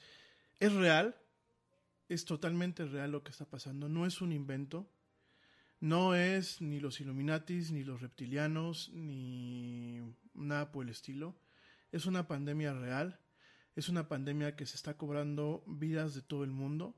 es 0.61 0.73
real, 0.73 1.17
es 2.09 2.25
totalmente 2.25 2.85
real 2.85 3.13
lo 3.13 3.23
que 3.23 3.31
está 3.31 3.45
pasando, 3.45 3.89
no 3.89 4.07
es 4.07 4.21
un 4.21 4.33
invento, 4.33 4.91
no 5.81 6.15
es 6.15 6.61
ni 6.61 6.81
los 6.81 7.01
Illuminatis, 7.01 7.71
ni 7.71 7.85
los 7.85 8.01
reptilianos, 8.01 8.91
ni 8.93 10.01
nada 10.35 10.73
por 10.73 10.85
el 10.85 10.91
estilo, 10.91 11.39
es 11.93 12.07
una 12.07 12.27
pandemia 12.27 12.73
real, 12.75 13.21
es 13.77 13.89
una 13.89 14.09
pandemia 14.09 14.57
que 14.57 14.67
se 14.67 14.75
está 14.75 14.97
cobrando 14.97 15.63
vidas 15.67 16.15
de 16.15 16.23
todo 16.23 16.43
el 16.43 16.51
mundo. 16.51 16.97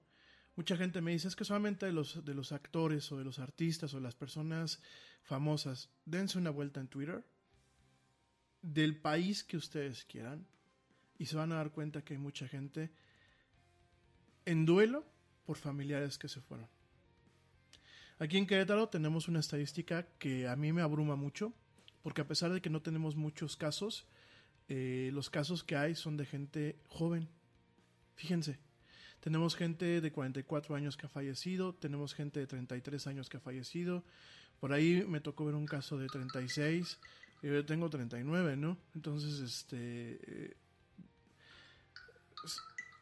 Mucha 0.57 0.77
gente 0.77 1.01
me 1.01 1.13
dice, 1.13 1.29
es 1.29 1.37
que 1.37 1.45
solamente 1.45 1.87
de 1.87 1.93
los, 1.93 2.25
de 2.25 2.35
los 2.35 2.53
actores 2.53 3.11
o 3.13 3.19
de 3.19 3.25
los 3.25 3.39
artistas 3.39 3.95
o 3.95 3.97
de 3.97 4.03
las 4.03 4.15
personas 4.15 4.81
famosas, 5.23 5.91
dense 6.05 6.39
una 6.39 6.51
vuelta 6.51 6.81
en 6.81 6.89
Twitter, 6.89 7.25
del 8.63 8.97
país 9.01 9.43
que 9.45 9.57
ustedes 9.57 10.05
quieran, 10.05 10.47
y 11.19 11.27
se 11.27 11.37
van 11.37 11.53
a 11.53 11.57
dar 11.57 11.71
cuenta 11.71 12.03
que 12.03 12.15
hay 12.15 12.19
mucha 12.19 12.49
gente 12.49 12.91
en 14.45 14.67
duelo 14.67 15.07
por 15.45 15.57
familiares 15.57 16.19
que 16.19 16.29
se 16.29 16.41
fueron. 16.41 16.69
Aquí 18.19 18.37
en 18.37 18.47
Querétaro 18.47 18.89
tenemos 18.89 19.29
una 19.29 19.41
estadística 19.41 20.07
que 20.19 20.47
a 20.47 20.57
mí 20.57 20.73
me 20.73 20.83
abruma 20.83 21.17
mucho, 21.17 21.55
porque 22.03 22.21
a 22.21 22.27
pesar 22.29 22.53
de 22.53 22.61
que 22.61 22.71
no 22.71 22.83
tenemos 22.83 23.17
muchos 23.17 23.57
casos, 23.57 24.07
eh, 24.69 25.11
los 25.13 25.31
casos 25.31 25.65
que 25.65 25.77
hay 25.77 25.95
son 25.95 26.17
de 26.17 26.27
gente 26.27 26.79
joven. 26.87 27.29
Fíjense, 28.15 28.59
tenemos 29.21 29.55
gente 29.55 30.01
de 30.01 30.13
44 30.13 30.75
años 30.75 30.97
que 30.97 31.07
ha 31.07 31.09
fallecido, 31.09 31.75
tenemos 31.75 32.15
gente 32.15 32.41
de 32.41 32.47
33 32.47 33.07
años 33.07 33.29
que 33.29 33.37
ha 33.37 33.41
fallecido, 33.41 34.05
por 34.59 34.73
ahí 34.73 35.05
me 35.07 35.21
tocó 35.21 35.45
ver 35.45 35.55
un 35.55 35.67
caso 35.67 35.99
de 35.99 36.07
36, 36.07 36.99
yo 37.43 37.65
tengo 37.65 37.89
39, 37.89 38.57
¿no? 38.57 38.79
Entonces, 38.95 39.41
este... 39.41 40.21
Eh, 40.27 40.57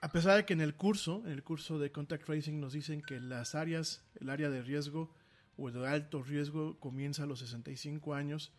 a 0.01 0.13
pesar 0.13 0.37
de 0.37 0.45
que 0.45 0.53
en 0.53 0.61
el 0.61 0.75
curso, 0.75 1.23
en 1.25 1.33
el 1.33 1.43
curso 1.43 1.79
de 1.79 1.91
Contact 1.91 2.25
Tracing 2.25 2.61
nos 2.61 2.73
dicen 2.73 3.03
que 3.03 3.19
las 3.21 3.57
áreas, 3.57 4.05
el 4.21 4.31
área 4.31 4.49
de 4.49 4.63
riesgo 4.63 5.13
o 5.57 5.71
de 5.73 5.89
alto 5.89 6.23
riesgo 6.23 6.79
comienza 6.79 7.25
a 7.25 7.27
los 7.27 7.41
65 7.41 8.15
años, 8.15 8.53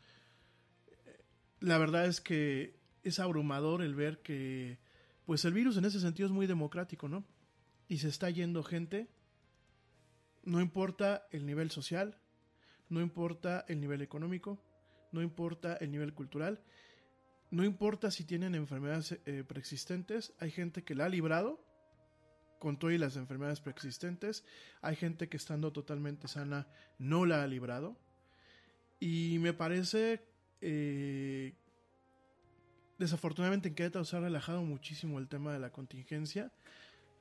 la 1.62 1.78
verdad 1.78 2.06
es 2.06 2.20
que 2.20 2.78
es 3.04 3.20
abrumador 3.20 3.82
el 3.82 3.96
ver 3.96 4.22
que, 4.22 4.80
pues 5.26 5.46
el 5.46 5.54
virus 5.54 5.78
en 5.78 5.86
ese 5.86 6.02
sentido 6.02 6.28
es 6.28 6.34
muy 6.34 6.46
democrático, 6.46 7.08
¿no? 7.08 7.24
Y 7.90 7.98
se 7.98 8.08
está 8.08 8.30
yendo 8.30 8.64
gente, 8.64 9.10
no 10.44 10.62
importa 10.62 11.28
el 11.32 11.46
nivel 11.46 11.72
social, 11.72 12.18
no 12.88 13.02
importa 13.02 13.66
el 13.68 13.82
nivel 13.82 14.02
económico, 14.02 14.64
no 15.12 15.22
importa 15.22 15.76
el 15.76 15.92
nivel 15.92 16.14
cultural, 16.14 16.64
no 17.52 17.66
importa 17.66 18.12
si 18.12 18.24
tienen 18.24 18.56
enfermedades 18.56 19.20
eh, 19.26 19.44
preexistentes, 19.46 20.34
hay 20.40 20.52
gente 20.52 20.84
que 20.84 20.96
la 20.96 21.06
ha 21.06 21.10
librado 21.10 21.60
con 22.60 22.78
todas 22.78 23.00
las 23.00 23.18
enfermedades 23.18 23.60
preexistentes, 23.60 24.46
hay 24.82 24.96
gente 24.96 25.28
que 25.28 25.38
estando 25.38 25.74
totalmente 25.74 26.28
sana 26.28 26.68
no 27.00 27.26
la 27.26 27.44
ha 27.44 27.48
librado. 27.48 27.98
Y 29.00 29.38
me 29.40 29.54
parece 29.54 30.22
eh, 30.62 31.56
desafortunadamente 33.00 33.70
en 33.70 33.76
Querétaro 33.76 34.06
se 34.06 34.18
ha 34.18 34.20
relajado 34.20 34.62
muchísimo 34.62 35.20
el 35.20 35.28
tema 35.28 35.54
de 35.54 35.60
la 35.60 35.72
contingencia. 35.72 36.52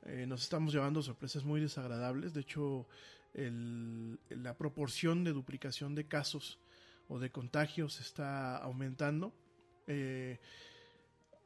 Eh, 0.07 0.27
nos 0.27 0.43
estamos 0.43 0.73
llevando 0.73 1.03
sorpresas 1.03 1.45
muy 1.45 1.61
desagradables. 1.61 2.35
De 2.35 2.41
hecho, 2.41 2.87
la 3.35 4.57
proporción 4.57 5.25
de 5.25 5.33
duplicación 5.33 5.95
de 5.95 6.07
casos 6.07 6.59
o 7.09 7.19
de 7.19 7.31
contagios 7.31 8.01
está 8.01 8.57
aumentando. 8.57 9.33
Eh, 9.87 10.39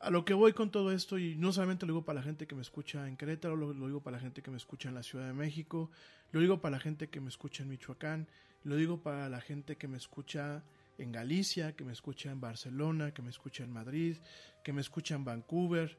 a 0.00 0.10
lo 0.10 0.24
que 0.24 0.34
voy 0.34 0.52
con 0.52 0.70
todo 0.70 0.90
esto, 0.90 1.16
y 1.16 1.36
no 1.36 1.52
solamente 1.52 1.86
lo 1.86 1.92
digo 1.92 2.04
para 2.04 2.20
la 2.20 2.24
gente 2.24 2.46
que 2.48 2.56
me 2.56 2.62
escucha 2.62 3.06
en 3.06 3.16
Querétaro, 3.16 3.54
lo 3.54 3.86
digo 3.86 4.02
para 4.02 4.16
la 4.16 4.20
gente 4.20 4.42
que 4.42 4.50
me 4.50 4.56
escucha 4.56 4.88
en 4.88 4.96
la 4.96 5.04
Ciudad 5.04 5.28
de 5.28 5.32
México, 5.32 5.90
lo 6.32 6.40
digo 6.40 6.60
para 6.60 6.76
la 6.76 6.80
gente 6.80 7.08
que 7.08 7.20
me 7.20 7.28
escucha 7.28 7.62
en 7.62 7.68
Michoacán, 7.68 8.26
lo 8.64 8.74
digo 8.74 9.00
para 9.00 9.28
la 9.28 9.40
gente 9.40 9.76
que 9.76 9.86
me 9.86 9.96
escucha 9.96 10.64
en 10.98 11.12
Galicia, 11.12 11.76
que 11.76 11.84
me 11.84 11.92
escucha 11.92 12.30
en 12.30 12.40
Barcelona, 12.40 13.12
que 13.12 13.22
me 13.22 13.30
escucha 13.30 13.62
en 13.62 13.72
Madrid, 13.72 14.16
que 14.64 14.72
me 14.72 14.80
escucha 14.80 15.14
en 15.14 15.24
Vancouver. 15.24 15.96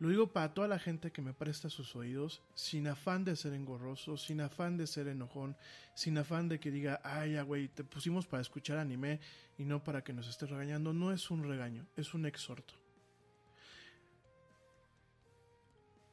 Lo 0.00 0.08
digo 0.08 0.32
para 0.32 0.54
toda 0.54 0.66
la 0.66 0.78
gente 0.78 1.12
que 1.12 1.20
me 1.20 1.34
presta 1.34 1.68
sus 1.68 1.94
oídos, 1.94 2.42
sin 2.54 2.86
afán 2.88 3.22
de 3.24 3.36
ser 3.36 3.52
engorroso, 3.52 4.16
sin 4.16 4.40
afán 4.40 4.76
de 4.78 4.86
ser 4.86 5.08
enojón, 5.08 5.56
sin 5.94 6.16
afán 6.16 6.48
de 6.48 6.58
que 6.58 6.70
diga, 6.70 7.00
ay, 7.04 7.32
ya, 7.34 7.42
güey, 7.42 7.68
te 7.68 7.84
pusimos 7.84 8.26
para 8.26 8.40
escuchar 8.40 8.78
anime 8.78 9.20
y 9.58 9.64
no 9.64 9.84
para 9.84 10.02
que 10.02 10.14
nos 10.14 10.26
estés 10.26 10.48
regañando. 10.48 10.94
No 10.94 11.12
es 11.12 11.30
un 11.30 11.44
regaño, 11.44 11.86
es 11.96 12.14
un 12.14 12.24
exhorto. 12.24 12.72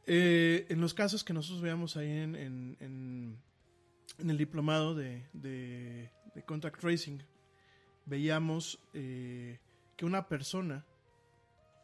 Eh, 0.06 0.65
en 0.70 0.79
los 0.82 0.94
casos 0.94 1.24
que 1.24 1.34
nosotros 1.34 1.62
veamos 1.62 1.98
ahí 1.98 2.10
en, 2.10 2.36
en- 2.36 2.77
en- 2.79 3.38
el 4.29 4.38
diplomado 4.38 4.96
de, 4.96 5.25
de- 5.34 6.10
de 6.34 6.44
Contact 6.44 6.79
Tracing, 6.79 7.22
veíamos 8.06 8.79
eh, 8.94 9.60
que 9.96 10.06
una 10.06 10.27
persona, 10.27 10.86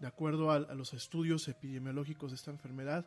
de 0.04 0.10
acuerdo 0.10 0.52
a, 0.52 0.60
los 0.60 0.94
estudios 0.94 1.48
epidemiológicos 1.48 2.32
de 2.32 2.36
esta 2.36 2.52
enfermedad, 2.52 3.06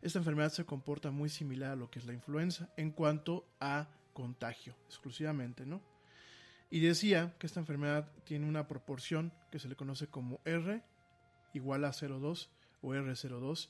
esta 0.00 0.20
enfermedad 0.20 0.52
se 0.52 0.64
comporta 0.64 1.10
muy 1.10 1.28
similar 1.28 1.72
a 1.72 1.76
lo 1.76 1.90
que 1.90 1.98
es 1.98 2.06
la 2.06 2.12
influenza 2.12 2.68
en 2.76 2.92
cuanto 2.92 3.48
a 3.58 3.88
contagio, 4.12 4.76
exclusivamente, 4.86 5.66
¿no? 5.66 5.82
Y 6.70 6.78
decía 6.78 7.34
que 7.40 7.48
esta 7.48 7.58
enfermedad 7.58 8.12
tiene 8.22 8.46
una 8.46 8.68
proporción 8.68 9.32
que 9.50 9.58
se 9.58 9.68
le 9.68 9.74
conoce 9.74 10.06
como 10.06 10.40
R 10.44 10.84
igual 11.52 11.84
a 11.84 11.90
0,2 11.90 12.46
o 12.80 12.94
R02, 12.94 13.68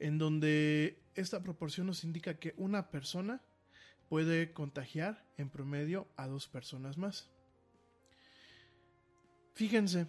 en 0.00 0.18
donde 0.18 0.98
esta 1.14 1.44
proporción 1.44 1.86
nos 1.86 2.02
indica 2.02 2.40
que 2.40 2.54
una 2.56 2.90
persona 2.90 3.40
puede 4.08 4.52
contagiar 4.52 5.24
en 5.36 5.48
promedio 5.48 6.08
a 6.16 6.26
dos 6.26 6.48
personas 6.48 6.98
más. 6.98 7.30
Fíjense, 9.54 10.08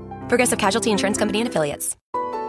Progressive 0.31 0.59
Casualty 0.59 0.91
Insurance 0.91 1.17
Company 1.17 1.41
and 1.41 1.49
Affiliates. 1.49 1.97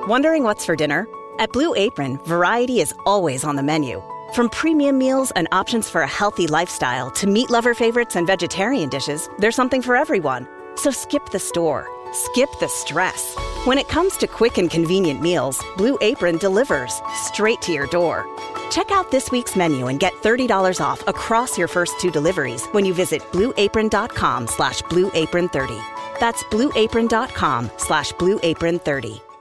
Wondering 0.07 0.45
what's 0.45 0.65
for 0.65 0.77
dinner? 0.77 1.09
At 1.41 1.53
Blue 1.53 1.75
Apron, 1.75 2.17
variety 2.19 2.81
is 2.81 2.95
always 3.07 3.43
on 3.43 3.57
the 3.57 3.63
menu. 3.65 4.01
From 4.35 4.51
premium 4.51 4.99
meals 4.99 5.33
and 5.33 5.49
options 5.51 5.91
for 5.91 6.03
a 6.03 6.15
healthy 6.21 6.47
lifestyle 6.47 7.11
to 7.11 7.27
meat 7.27 7.51
lover 7.51 7.75
favorites 7.75 8.15
and 8.15 8.25
vegetarian 8.25 8.89
dishes, 8.89 9.29
there's 9.41 9.57
something 9.57 9.83
for 9.83 9.97
everyone. 9.97 10.47
So 10.77 10.93
skip 10.93 11.31
the 11.31 11.41
store. 11.41 11.91
Skip 12.13 12.51
the 12.61 12.69
stress. 12.69 13.35
When 13.65 13.79
it 13.79 13.89
comes 13.89 14.17
to 14.19 14.29
quick 14.29 14.59
and 14.59 14.71
convenient 14.71 15.21
meals, 15.21 15.61
Blue 15.77 15.99
Apron 16.03 16.39
delivers 16.39 17.03
straight 17.25 17.61
to 17.63 17.73
your 17.73 17.89
door. 17.89 18.25
Check 18.71 18.93
out 18.93 19.11
this 19.11 19.33
week's 19.33 19.57
menu 19.57 19.89
and 19.89 19.99
get 19.99 20.13
$30 20.23 20.81
off 20.81 21.05
across 21.09 21.59
your 21.59 21.67
first 21.67 21.99
two 21.99 22.13
deliveries 22.13 22.65
when 22.67 22.85
you 22.85 22.95
visit 22.95 23.23
blueapron.com 23.33 24.47
slash 24.47 24.83
blueapron30. 24.83 26.02
That's 26.23 26.45
blueapron.com 26.53 27.69
slash 27.79 28.13
blueapron30. 28.13 29.33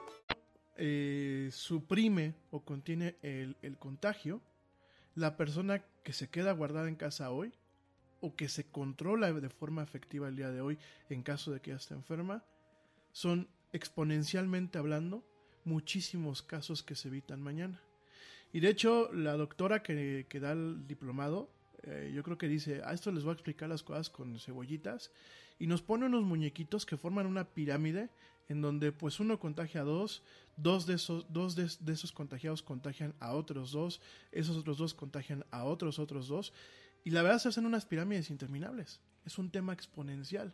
eh, 0.83 1.49
suprime 1.51 2.33
o 2.49 2.61
contiene 2.65 3.17
el, 3.21 3.77
contagio, 3.77 4.41
la 5.13 5.37
persona 5.37 5.83
que 6.03 6.11
se 6.11 6.29
queda 6.29 6.53
guardada 6.53 6.89
en 6.89 6.95
casa 6.95 7.29
hoy 7.29 7.53
o 8.19 8.35
que 8.35 8.49
se 8.49 8.65
controla 8.65 9.31
de 9.31 9.49
forma 9.49 9.83
efectiva 9.83 10.27
el 10.27 10.35
día 10.35 10.49
de 10.49 10.61
hoy 10.61 10.79
en 11.09 11.21
caso 11.21 11.51
de 11.51 11.59
que 11.59 11.69
ya 11.69 11.77
esté 11.77 11.93
enferma, 11.93 12.43
son 13.11 13.47
exponencialmente 13.73 14.79
hablando 14.79 15.23
muchísimos 15.65 16.41
casos 16.41 16.81
que 16.81 16.95
se 16.95 17.09
evitan 17.09 17.43
mañana. 17.43 17.79
Y 18.51 18.59
de 18.59 18.69
hecho, 18.69 19.13
la 19.13 19.33
doctora 19.33 19.83
que, 19.83 20.25
que 20.27 20.39
da 20.39 20.53
el 20.53 20.87
diplomado, 20.87 21.51
eh, 21.83 22.11
yo 22.13 22.23
creo 22.23 22.39
que 22.39 22.47
dice, 22.47 22.81
a 22.83 22.93
esto 22.93 23.11
les 23.11 23.23
voy 23.23 23.31
a 23.31 23.33
explicar 23.33 23.69
las 23.69 23.83
cosas 23.83 24.09
con 24.09 24.39
cebollitas, 24.39 25.11
y 25.61 25.67
nos 25.67 25.83
pone 25.83 26.07
unos 26.07 26.23
muñequitos 26.23 26.87
que 26.87 26.97
forman 26.97 27.27
una 27.27 27.43
pirámide 27.43 28.09
en 28.49 28.61
donde 28.61 28.91
pues 28.91 29.19
uno 29.19 29.39
contagia 29.39 29.81
a 29.81 29.83
dos, 29.83 30.23
dos 30.57 30.87
de 30.87 30.95
esos, 30.95 31.31
dos 31.31 31.55
de, 31.55 31.69
de 31.79 31.93
esos 31.93 32.11
contagiados 32.11 32.63
contagian 32.63 33.13
a 33.19 33.33
otros 33.33 33.71
dos, 33.71 34.01
esos 34.31 34.57
otros 34.57 34.79
dos 34.79 34.95
contagian 34.95 35.45
a 35.51 35.65
otros 35.65 35.99
otros 35.99 36.27
dos, 36.27 36.51
y 37.03 37.11
la 37.11 37.21
verdad 37.21 37.37
se 37.37 37.49
hacen 37.49 37.67
unas 37.67 37.85
pirámides 37.85 38.31
interminables. 38.31 39.01
Es 39.23 39.37
un 39.37 39.51
tema 39.51 39.71
exponencial. 39.71 40.51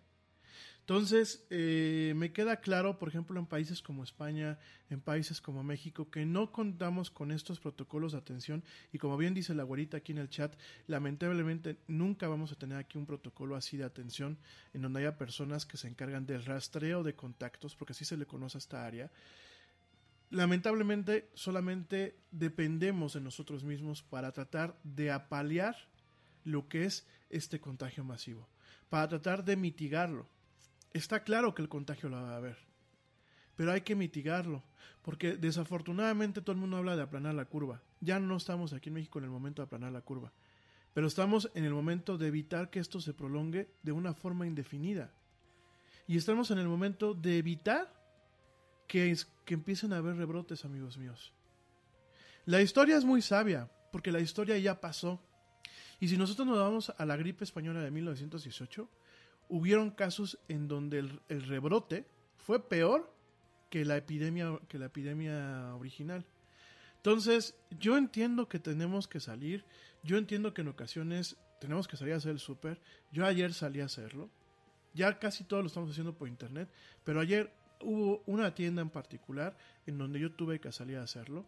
Entonces, 0.88 1.46
eh, 1.50 2.14
me 2.16 2.32
queda 2.32 2.62
claro, 2.62 2.98
por 2.98 3.10
ejemplo, 3.10 3.38
en 3.38 3.46
países 3.46 3.82
como 3.82 4.06
España, 4.06 4.58
en 4.90 5.02
países 5.02 5.42
como 5.42 5.62
México, 5.62 6.10
que 6.10 6.26
no 6.26 6.54
contamos 6.54 7.12
con 7.12 7.34
estos 7.34 7.60
protocolos 7.60 8.14
de 8.14 8.20
atención 8.20 8.64
y 8.94 8.98
como 8.98 9.18
bien 9.18 9.34
dice 9.34 9.54
la 9.54 9.64
güerita 9.64 9.98
aquí 9.98 10.14
en 10.14 10.20
el 10.20 10.30
chat, 10.30 10.58
lamentablemente 10.88 11.78
nunca 11.88 12.30
vamos 12.30 12.54
a 12.54 12.56
tener 12.56 12.78
aquí 12.78 12.98
un 12.98 13.06
protocolo 13.06 13.58
así 13.58 13.76
de 13.76 13.84
atención 13.84 14.38
en 14.74 14.82
donde 14.82 15.02
haya 15.02 15.18
personas 15.18 15.66
que 15.66 15.76
se 15.76 15.90
encargan 15.90 16.26
del 16.26 16.46
rastreo 16.46 17.04
de 17.04 17.16
contactos, 17.16 17.76
porque 17.76 17.92
así 17.92 18.06
se 18.06 18.16
le 18.16 18.26
conoce 18.26 18.58
a 18.58 18.60
esta 18.60 18.86
área. 18.86 19.12
Lamentablemente 20.30 21.30
solamente 21.34 22.18
dependemos 22.32 23.12
de 23.12 23.20
nosotros 23.20 23.66
mismos 23.66 24.04
para 24.04 24.32
tratar 24.32 24.80
de 24.86 25.12
apalear 25.12 25.76
lo 26.46 26.70
que 26.70 26.86
es 26.86 27.06
este 27.30 27.60
contagio 27.60 28.06
masivo, 28.06 28.48
para 28.88 29.10
tratar 29.10 29.44
de 29.44 29.58
mitigarlo. 29.58 30.30
Está 30.98 31.24
claro 31.24 31.54
que 31.54 31.62
el 31.62 31.70
contagio 31.70 32.10
lo 32.10 32.20
va 32.20 32.34
a 32.34 32.38
haber, 32.38 32.58
pero 33.56 33.72
hay 33.72 33.82
que 33.82 33.96
mitigarlo, 33.96 34.64
porque 35.04 35.38
desafortunadamente 35.38 36.42
todo 36.42 36.54
el 36.54 36.58
mundo 36.58 36.78
habla 36.78 36.96
de 36.96 37.04
aplanar 37.04 37.36
la 37.36 37.46
curva. 37.46 37.84
Ya 38.02 38.20
no 38.20 38.36
estamos 38.36 38.74
aquí 38.74 38.90
en 38.90 38.96
México 38.96 39.20
en 39.20 39.26
el 39.26 39.30
momento 39.30 39.62
de 39.62 39.68
aplanar 39.68 39.92
la 39.92 40.02
curva, 40.02 40.34
pero 40.96 41.06
estamos 41.06 41.52
en 41.54 41.66
el 41.66 41.74
momento 41.74 42.18
de 42.18 42.28
evitar 42.28 42.72
que 42.72 42.80
esto 42.80 43.00
se 43.00 43.14
prolongue 43.14 43.70
de 43.84 43.92
una 43.92 44.16
forma 44.16 44.48
indefinida. 44.48 45.14
Y 46.08 46.18
estamos 46.18 46.50
en 46.50 46.58
el 46.58 46.68
momento 46.68 47.14
de 47.14 47.38
evitar 47.38 47.94
que, 48.88 49.16
que 49.46 49.54
empiecen 49.54 49.94
a 49.94 49.98
haber 49.98 50.16
rebrotes, 50.16 50.66
amigos 50.66 50.98
míos. 50.98 51.32
La 52.46 52.60
historia 52.60 52.98
es 52.98 53.06
muy 53.06 53.22
sabia, 53.22 53.70
porque 53.92 54.12
la 54.12 54.20
historia 54.20 54.58
ya 54.58 54.82
pasó. 54.82 55.22
Y 56.00 56.08
si 56.08 56.18
nosotros 56.18 56.48
nos 56.48 56.58
vamos 56.58 56.92
a 56.98 57.06
la 57.06 57.18
gripe 57.18 57.44
española 57.44 57.82
de 57.82 57.92
1918, 57.92 58.90
hubieron 59.50 59.92
casos 59.92 60.40
en 60.48 60.68
donde 60.68 61.00
el, 61.00 61.48
rebrote 61.48 62.06
fue 62.38 62.68
peor 62.68 63.12
que 63.70 63.86
la 63.86 63.98
epidemia 63.98 64.60
que 64.68 64.80
la 64.80 64.88
epidemia 64.88 65.76
original. 65.76 66.26
Entonces, 66.98 67.56
yo 67.80 67.98
entiendo 67.98 68.50
que 68.50 68.60
tenemos 68.60 69.08
que 69.08 69.20
salir, 69.20 69.64
yo 70.04 70.18
entiendo 70.18 70.54
que 70.54 70.62
en 70.62 70.68
ocasiones 70.70 71.38
tenemos 71.60 71.88
que 71.88 71.98
salir 71.98 72.14
a 72.14 72.18
hacer 72.18 72.32
el 72.32 72.40
súper. 72.40 72.80
Yo 73.12 73.26
ayer 73.26 73.54
salí 73.54 73.82
a 73.82 73.86
hacerlo. 73.86 74.30
Ya 74.94 75.20
casi 75.20 75.44
todo 75.44 75.62
lo 75.62 75.68
estamos 75.68 75.92
haciendo 75.92 76.18
por 76.18 76.28
internet, 76.28 76.70
pero 77.04 77.20
ayer 77.20 77.54
hubo 77.82 78.24
una 78.26 78.56
tienda 78.56 78.82
en 78.82 78.90
particular 78.90 79.58
en 79.86 79.98
donde 79.98 80.20
yo 80.20 80.32
tuve 80.32 80.60
que 80.60 80.72
salir 80.72 80.98
a 80.98 81.04
hacerlo. 81.04 81.46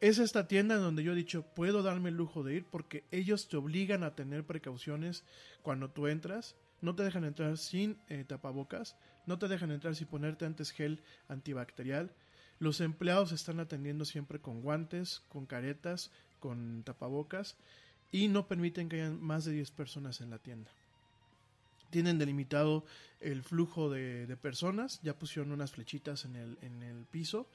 Es 0.00 0.18
esta 0.18 0.46
tienda 0.46 0.74
en 0.74 0.82
donde 0.82 1.02
yo 1.02 1.12
he 1.12 1.16
dicho, 1.16 1.42
puedo 1.54 1.82
darme 1.82 2.10
el 2.10 2.16
lujo 2.16 2.42
de 2.42 2.54
ir 2.54 2.66
porque 2.66 3.04
ellos 3.10 3.48
te 3.48 3.56
obligan 3.56 4.02
a 4.02 4.14
tener 4.14 4.44
precauciones 4.44 5.24
cuando 5.62 5.90
tú 5.90 6.06
entras. 6.06 6.54
No 6.86 6.94
te 6.94 7.02
dejan 7.02 7.24
entrar 7.24 7.58
sin 7.58 7.98
eh, 8.06 8.22
tapabocas, 8.22 8.94
no 9.26 9.40
te 9.40 9.48
dejan 9.48 9.72
entrar 9.72 9.96
sin 9.96 10.06
ponerte 10.06 10.44
antes 10.44 10.70
gel 10.70 11.02
antibacterial. 11.26 12.12
Los 12.60 12.80
empleados 12.80 13.32
están 13.32 13.58
atendiendo 13.58 14.04
siempre 14.04 14.38
con 14.38 14.62
guantes, 14.62 15.24
con 15.28 15.46
caretas, 15.46 16.12
con 16.38 16.84
tapabocas 16.84 17.56
y 18.12 18.28
no 18.28 18.46
permiten 18.46 18.88
que 18.88 19.00
hayan 19.00 19.20
más 19.20 19.44
de 19.44 19.50
10 19.50 19.72
personas 19.72 20.20
en 20.20 20.30
la 20.30 20.38
tienda. 20.38 20.70
Tienen 21.90 22.20
delimitado 22.20 22.84
el 23.18 23.42
flujo 23.42 23.90
de, 23.90 24.28
de 24.28 24.36
personas, 24.36 25.00
ya 25.02 25.18
pusieron 25.18 25.50
unas 25.50 25.72
flechitas 25.72 26.24
en 26.24 26.36
el, 26.36 26.56
en 26.62 26.84
el 26.84 27.04
piso 27.06 27.48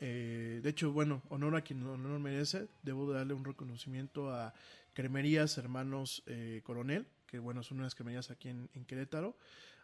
Eh, 0.00 0.60
de 0.62 0.70
hecho, 0.70 0.92
bueno, 0.92 1.22
honor 1.28 1.56
a 1.56 1.62
quien 1.62 1.84
honor 1.84 2.20
merece. 2.20 2.68
Debo 2.84 3.12
darle 3.12 3.34
un 3.34 3.44
reconocimiento 3.44 4.32
a 4.32 4.54
Cremerías 4.94 5.58
Hermanos 5.58 6.22
eh, 6.26 6.60
Coronel, 6.62 7.06
que 7.28 7.38
bueno, 7.38 7.62
son 7.62 7.78
unas 7.78 7.94
cremerías 7.94 8.30
aquí 8.30 8.48
en, 8.48 8.84
Querétaro. 8.86 9.36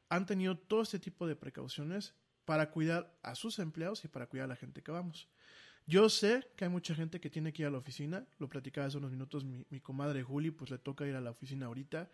Han 0.09 0.27
tenido 0.27 0.57
todo 0.57 0.83
este 0.83 0.99
tipo 0.99 1.29
de 1.29 1.37
precauciones 1.37 2.15
para 2.45 2.71
cuidar 2.71 3.15
a 3.23 3.35
sus 3.35 3.59
empleados 3.59 4.05
y 4.05 4.09
para 4.09 4.27
cuidar 4.27 4.47
a 4.47 4.49
la 4.49 4.57
gente 4.57 4.83
que 4.83 4.91
vamos. 4.91 5.29
Yo 5.87 6.09
sé 6.09 6.49
que 6.57 6.65
hay 6.65 6.71
mucha 6.71 6.95
gente 6.95 7.21
que 7.21 7.31
tiene 7.31 7.53
que 7.53 7.63
ir 7.63 7.69
a 7.69 7.71
la 7.71 7.79
oficina, 7.79 8.27
lo 8.39 8.49
platicaba 8.49 8.87
hace 8.87 8.97
unos 8.97 9.13
minutos 9.13 9.45
mi, 9.45 9.81
comadre 9.81 10.23
Juli, 10.23 10.51
pues 10.51 10.71
le 10.71 10.79
toca 10.79 11.07
ir 11.07 11.15
a 11.15 11.21
la 11.21 11.31
oficina 11.31 11.67
ahorita. 11.67 12.11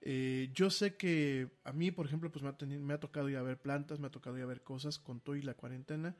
Eh, 0.00 0.50
yo 0.54 0.70
sé 0.70 0.96
que 0.96 1.50
a 1.64 1.72
mí, 1.72 1.90
por 1.90 2.06
ejemplo, 2.06 2.30
pues 2.30 2.44
me 2.44 2.94
ha, 2.94 3.00
tocado 3.00 3.28
ir 3.28 3.36
a 3.36 3.42
ver 3.42 3.60
plantas, 3.60 3.98
me 3.98 4.06
ha 4.06 4.10
tocado 4.10 4.38
ir 4.38 4.44
a 4.44 4.46
ver 4.46 4.62
cosas 4.62 5.00
con 5.00 5.20
todo 5.20 5.34
y 5.34 5.42
la 5.42 5.54
cuarentena, 5.54 6.14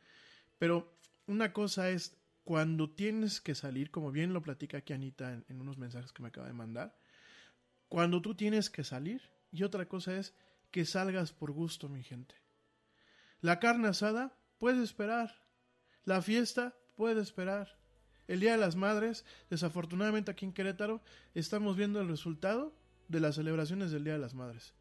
pero 0.59 0.92
una 1.27 1.53
cosa 1.53 1.90
es 1.90 2.16
cuando 2.42 2.90
tienes 2.90 3.40
que 3.40 3.55
salir, 3.55 3.92
como 3.92 4.11
bien 4.11 4.33
lo 4.33 4.42
platica 4.42 4.79
aquí 4.79 4.92
Anita 4.92 5.44
en 5.49 5.61
unos 5.61 5.79
mensajes 5.79 6.12
que 6.12 6.23
me 6.23 6.29
acaba 6.29 6.49
de 6.49 6.55
mandar, 6.55 6.97
cuando 7.88 8.20
tú 8.22 8.35
tienes 8.35 8.70
que 8.70 8.85
salir, 8.85 9.22
y 9.51 9.62
otra 9.62 9.87
cosa 9.87 10.16
es 10.16 10.35
que 10.70 10.85
salgas 10.85 11.33
por 11.33 11.53
gusto, 11.53 11.88
mi 11.88 12.03
gente. 12.03 12.35
La 13.40 13.59
carne 13.59 13.88
asada 13.88 14.37
puede 14.59 14.83
esperar. 14.83 15.35
La 16.05 16.22
fiesta 16.22 16.77
puede 16.96 17.22
esperar. 17.22 17.79
El 18.27 18.40
Día 18.40 18.53
de 18.53 18.59
las 18.59 18.77
Madres, 18.77 19.24
desafortunadamente 19.48 20.31
aquí 20.31 20.44
en 20.44 20.53
Querétaro, 20.53 21.01
estamos 21.35 21.77
viendo 21.77 22.01
el 22.01 22.09
resultado 22.09 22.74
de 23.09 23.20
las 23.20 23.37
celebraciones 23.37 23.90
del 23.90 24.05
Día 24.05 24.14
de 24.14 24.18
las 24.18 24.35
Madres. 24.35 24.74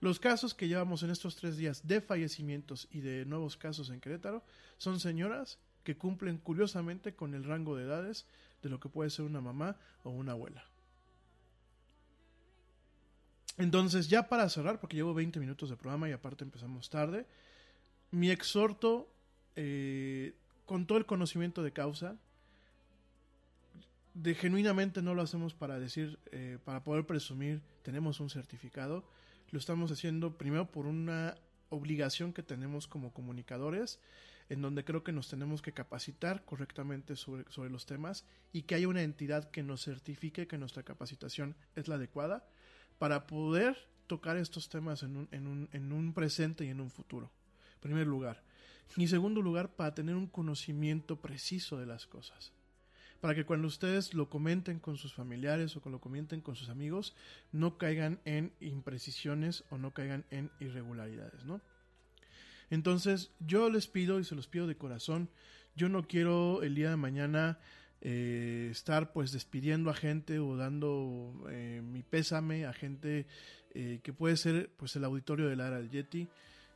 Los 0.00 0.20
casos 0.20 0.54
que 0.54 0.68
llevamos 0.68 1.02
en 1.02 1.10
estos 1.10 1.34
tres 1.36 1.56
días 1.56 1.86
de 1.86 2.00
fallecimientos 2.00 2.88
y 2.90 3.00
de 3.00 3.24
nuevos 3.24 3.56
casos 3.56 3.90
en 3.90 4.00
Querétaro 4.00 4.44
son 4.76 5.00
señoras 5.00 5.58
que 5.82 5.96
cumplen 5.96 6.38
curiosamente 6.38 7.14
con 7.14 7.34
el 7.34 7.44
rango 7.44 7.76
de 7.76 7.84
edades 7.84 8.26
de 8.62 8.68
lo 8.68 8.78
que 8.78 8.88
puede 8.88 9.10
ser 9.10 9.24
una 9.24 9.40
mamá 9.40 9.76
o 10.02 10.10
una 10.10 10.32
abuela. 10.32 10.64
Entonces, 13.56 14.08
ya 14.08 14.28
para 14.28 14.48
cerrar, 14.48 14.80
porque 14.80 14.96
llevo 14.96 15.14
20 15.14 15.38
minutos 15.38 15.70
de 15.70 15.76
programa 15.76 16.08
y 16.08 16.12
aparte 16.12 16.44
empezamos 16.44 16.90
tarde, 16.90 17.26
mi 18.10 18.30
exhorto, 18.30 19.08
eh, 19.54 20.34
con 20.66 20.86
todo 20.86 20.98
el 20.98 21.06
conocimiento 21.06 21.62
de 21.62 21.72
causa, 21.72 22.16
de 24.14 24.34
genuinamente 24.34 25.02
no 25.02 25.14
lo 25.14 25.22
hacemos 25.22 25.54
para 25.54 25.78
decir, 25.78 26.18
eh, 26.32 26.58
para 26.64 26.82
poder 26.82 27.06
presumir, 27.06 27.60
tenemos 27.82 28.20
un 28.20 28.30
certificado, 28.30 29.04
lo 29.50 29.58
estamos 29.58 29.90
haciendo 29.92 30.36
primero 30.36 30.66
por 30.70 30.86
una 30.86 31.36
obligación 31.68 32.32
que 32.32 32.42
tenemos 32.42 32.88
como 32.88 33.12
comunicadores, 33.12 34.00
en 34.48 34.62
donde 34.62 34.84
creo 34.84 35.02
que 35.02 35.12
nos 35.12 35.28
tenemos 35.28 35.62
que 35.62 35.72
capacitar 35.72 36.44
correctamente 36.44 37.16
sobre, 37.16 37.44
sobre 37.50 37.70
los 37.70 37.86
temas 37.86 38.24
y 38.52 38.62
que 38.62 38.74
haya 38.74 38.88
una 38.88 39.02
entidad 39.02 39.50
que 39.50 39.62
nos 39.62 39.84
certifique 39.84 40.46
que 40.46 40.58
nuestra 40.58 40.82
capacitación 40.82 41.56
es 41.76 41.88
la 41.88 41.94
adecuada 41.96 42.46
para 42.98 43.26
poder 43.26 43.76
tocar 44.06 44.36
estos 44.36 44.68
temas 44.68 45.02
en 45.02 45.16
un, 45.16 45.28
en 45.32 45.46
un, 45.46 45.68
en 45.72 45.92
un 45.92 46.12
presente 46.12 46.64
y 46.64 46.68
en 46.68 46.80
un 46.80 46.90
futuro. 46.90 47.30
Primer 47.80 48.06
lugar. 48.06 48.42
Y 48.96 49.08
segundo 49.08 49.42
lugar, 49.42 49.74
para 49.74 49.94
tener 49.94 50.14
un 50.14 50.26
conocimiento 50.26 51.16
preciso 51.16 51.78
de 51.78 51.86
las 51.86 52.06
cosas. 52.06 52.52
Para 53.20 53.34
que 53.34 53.44
cuando 53.44 53.66
ustedes 53.68 54.14
lo 54.14 54.28
comenten 54.28 54.78
con 54.78 54.96
sus 54.96 55.14
familiares 55.14 55.74
o 55.76 55.82
que 55.82 55.90
lo 55.90 56.00
comenten 56.00 56.40
con 56.40 56.54
sus 56.54 56.68
amigos, 56.68 57.14
no 57.52 57.78
caigan 57.78 58.20
en 58.24 58.52
imprecisiones 58.60 59.64
o 59.70 59.78
no 59.78 59.92
caigan 59.92 60.24
en 60.30 60.50
irregularidades, 60.60 61.44
¿no? 61.44 61.60
Entonces, 62.70 63.30
yo 63.40 63.70
les 63.70 63.86
pido 63.86 64.20
y 64.20 64.24
se 64.24 64.34
los 64.34 64.46
pido 64.46 64.66
de 64.66 64.76
corazón, 64.76 65.28
yo 65.74 65.88
no 65.88 66.06
quiero 66.06 66.62
el 66.62 66.74
día 66.74 66.90
de 66.90 66.96
mañana 66.96 67.58
eh, 68.06 68.68
estar 68.70 69.12
pues 69.12 69.32
despidiendo 69.32 69.88
a 69.88 69.94
gente 69.94 70.38
o 70.38 70.56
dando 70.56 71.32
eh, 71.50 71.80
mi 71.82 72.02
pésame 72.02 72.66
a 72.66 72.74
gente 72.74 73.26
eh, 73.72 74.00
que 74.02 74.12
puede 74.12 74.36
ser 74.36 74.70
pues 74.76 74.94
el 74.94 75.04
auditorio 75.04 75.48
del 75.48 75.62
Ara 75.62 75.78
del 75.78 75.90
Yeti. 75.90 76.28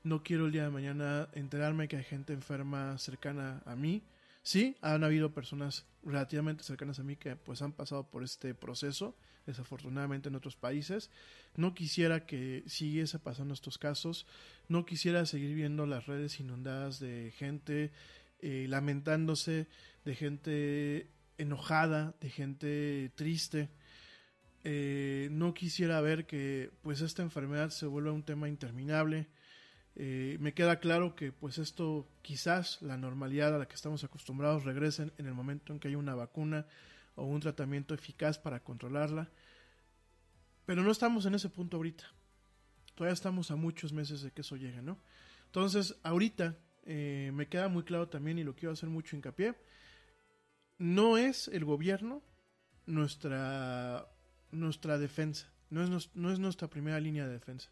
No 0.04 0.22
quiero 0.22 0.46
el 0.46 0.52
día 0.52 0.64
de 0.64 0.70
mañana 0.70 1.28
enterarme 1.34 1.86
que 1.86 1.96
hay 1.96 2.04
gente 2.04 2.32
enferma 2.32 2.96
cercana 2.96 3.62
a 3.66 3.76
mí. 3.76 4.02
Sí, 4.42 4.76
han 4.80 5.04
habido 5.04 5.34
personas 5.34 5.84
relativamente 6.02 6.64
cercanas 6.64 6.98
a 6.98 7.02
mí 7.02 7.16
que 7.16 7.36
pues 7.36 7.60
han 7.60 7.72
pasado 7.72 8.04
por 8.08 8.24
este 8.24 8.54
proceso, 8.54 9.14
desafortunadamente 9.44 10.30
en 10.30 10.34
otros 10.34 10.56
países. 10.56 11.10
No 11.56 11.74
quisiera 11.74 12.24
que 12.24 12.64
siguiese 12.66 13.18
pasando 13.18 13.52
estos 13.52 13.76
casos, 13.76 14.26
no 14.68 14.86
quisiera 14.86 15.26
seguir 15.26 15.54
viendo 15.54 15.84
las 15.84 16.06
redes 16.06 16.40
inundadas 16.40 16.98
de 17.00 17.34
gente 17.36 17.90
eh, 18.40 18.66
lamentándose, 18.68 19.66
de 20.06 20.14
gente 20.14 21.10
enojada, 21.38 22.14
de 22.20 22.30
gente 22.30 23.12
triste. 23.14 23.70
Eh, 24.64 25.28
no 25.30 25.54
quisiera 25.54 26.00
ver 26.00 26.26
que 26.26 26.70
pues 26.82 27.00
esta 27.00 27.22
enfermedad 27.22 27.70
se 27.70 27.86
vuelva 27.86 28.12
un 28.12 28.24
tema 28.24 28.48
interminable. 28.48 29.28
Eh, 29.96 30.36
me 30.40 30.52
queda 30.52 30.78
claro 30.78 31.16
que 31.16 31.32
pues 31.32 31.58
esto 31.58 32.08
quizás 32.22 32.80
la 32.82 32.96
normalidad 32.96 33.54
a 33.54 33.58
la 33.58 33.66
que 33.66 33.74
estamos 33.74 34.04
acostumbrados 34.04 34.64
regresen 34.64 35.12
en 35.18 35.26
el 35.26 35.34
momento 35.34 35.72
en 35.72 35.80
que 35.80 35.88
haya 35.88 35.98
una 35.98 36.14
vacuna 36.14 36.66
o 37.14 37.24
un 37.24 37.40
tratamiento 37.40 37.94
eficaz 37.94 38.38
para 38.38 38.62
controlarla. 38.62 39.30
Pero 40.66 40.82
no 40.82 40.90
estamos 40.90 41.24
en 41.26 41.34
ese 41.34 41.48
punto 41.48 41.78
ahorita. 41.78 42.04
Todavía 42.94 43.14
estamos 43.14 43.50
a 43.50 43.56
muchos 43.56 43.92
meses 43.92 44.22
de 44.22 44.32
que 44.32 44.42
eso 44.42 44.56
llegue, 44.56 44.82
¿no? 44.82 44.98
Entonces, 45.46 45.96
ahorita 46.02 46.56
eh, 46.84 47.30
me 47.32 47.48
queda 47.48 47.68
muy 47.68 47.84
claro 47.84 48.08
también 48.08 48.38
y 48.38 48.44
lo 48.44 48.54
quiero 48.54 48.72
hacer 48.72 48.88
mucho 48.88 49.16
hincapié. 49.16 49.54
No 50.78 51.18
es 51.18 51.48
el 51.48 51.64
gobierno 51.64 52.22
nuestra, 52.86 54.08
nuestra 54.52 54.98
defensa. 54.98 55.52
No 55.70 55.82
es, 55.82 56.10
no 56.14 56.32
es 56.32 56.38
nuestra 56.38 56.68
primera 56.68 57.00
línea 57.00 57.26
de 57.26 57.32
defensa. 57.32 57.70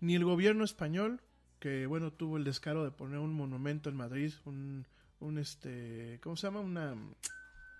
Ni 0.00 0.14
el 0.14 0.24
gobierno 0.24 0.64
español, 0.64 1.22
que 1.58 1.86
bueno, 1.86 2.12
tuvo 2.12 2.36
el 2.36 2.44
descaro 2.44 2.84
de 2.84 2.90
poner 2.90 3.18
un 3.18 3.32
monumento 3.32 3.88
en 3.88 3.96
Madrid, 3.96 4.32
un, 4.44 4.86
un 5.20 5.38
este, 5.38 6.20
¿cómo 6.22 6.36
se 6.36 6.48
llama? 6.48 6.94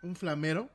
Un 0.03 0.17
flamero. 0.17 0.71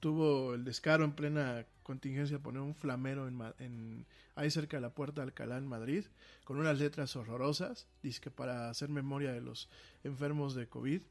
Tuvo 0.00 0.54
el 0.54 0.64
descaro 0.64 1.04
en 1.04 1.12
plena 1.12 1.66
contingencia 1.82 2.36
de 2.36 2.42
poner 2.42 2.60
un 2.60 2.74
flamero 2.74 3.26
en, 3.26 3.40
en, 3.58 4.06
ahí 4.34 4.50
cerca 4.50 4.76
de 4.76 4.82
la 4.82 4.90
puerta 4.90 5.22
de 5.22 5.28
Alcalá 5.28 5.56
en 5.56 5.66
Madrid, 5.66 6.04
con 6.44 6.58
unas 6.58 6.78
letras 6.78 7.16
horrorosas, 7.16 7.86
dice 8.02 8.20
que 8.20 8.30
para 8.30 8.68
hacer 8.68 8.90
memoria 8.90 9.32
de 9.32 9.40
los 9.40 9.70
enfermos 10.02 10.54
de 10.54 10.68
COVID. 10.68 11.02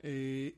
Eh, 0.00 0.56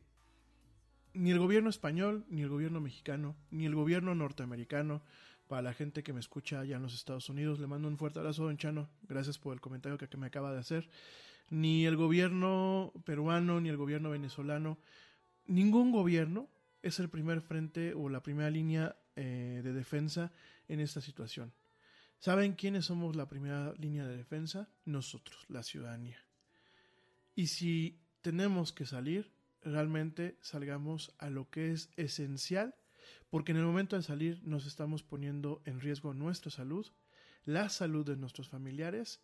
ni 1.15 1.31
el 1.31 1.39
gobierno 1.39 1.71
español, 1.71 2.25
ni 2.29 2.43
el 2.43 2.49
gobierno 2.49 2.81
mexicano, 2.81 3.37
ni 3.51 3.67
el 3.67 3.75
gobierno 3.75 4.15
norteamericano, 4.15 5.03
para 5.47 5.63
la 5.63 5.75
gente 5.75 6.03
que 6.03 6.13
me 6.13 6.21
escucha 6.21 6.61
allá 6.61 6.77
en 6.77 6.83
los 6.83 6.95
Estados 6.95 7.29
Unidos, 7.29 7.61
le 7.61 7.67
mando 7.67 7.89
un 7.89 7.99
fuerte 7.99 8.19
abrazo, 8.19 8.45
don 8.45 8.57
Chano, 8.57 8.89
gracias 9.03 9.39
por 9.39 9.55
el 9.55 9.61
comentario 9.61 9.99
que, 9.99 10.17
me 10.17 10.27
acaba 10.27 10.53
de 10.53 10.59
hacer, 10.59 10.89
ni 11.51 11.87
el 11.87 11.97
gobierno 11.97 12.93
peruano, 13.05 13.61
ni 13.61 13.69
el 13.69 13.77
gobierno 13.77 14.11
venezolano, 14.11 14.79
ningún 15.47 15.93
gobierno 15.93 16.49
es 16.83 16.99
el 16.99 17.09
primer 17.09 17.41
frente 17.41 17.95
o 17.95 18.09
la 18.09 18.23
primera 18.23 18.51
línea 18.51 18.97
eh, 19.17 19.61
de 19.63 19.73
defensa 19.73 20.33
en 20.69 20.81
esta 20.81 21.01
situación. 21.01 21.53
¿Saben 22.19 22.55
quiénes 22.55 22.87
somos 22.87 23.17
la 23.17 23.29
primera 23.29 23.75
línea 23.75 24.07
de 24.07 24.17
defensa? 24.17 24.71
Nosotros, 24.87 25.45
la 25.49 25.63
ciudadanía. 25.63 26.25
Y 27.35 27.49
si 27.49 28.01
tenemos 28.23 28.73
que 28.73 28.87
salir, 28.87 29.34
realmente 29.65 30.37
salgamos 30.41 31.15
a 31.19 31.31
lo 31.31 31.51
que 31.51 31.73
es 31.73 31.91
esencial, 31.97 32.75
porque 33.31 33.53
en 33.53 33.59
el 33.59 33.65
momento 33.65 33.97
de 33.97 34.03
salir 34.03 34.41
nos 34.45 34.67
estamos 34.67 35.03
poniendo 35.03 35.63
en 35.65 35.81
riesgo 35.81 36.15
nuestra 36.15 36.51
salud, 36.51 36.87
la 37.45 37.69
salud 37.69 38.07
de 38.07 38.17
nuestros 38.17 38.49
familiares 38.49 39.21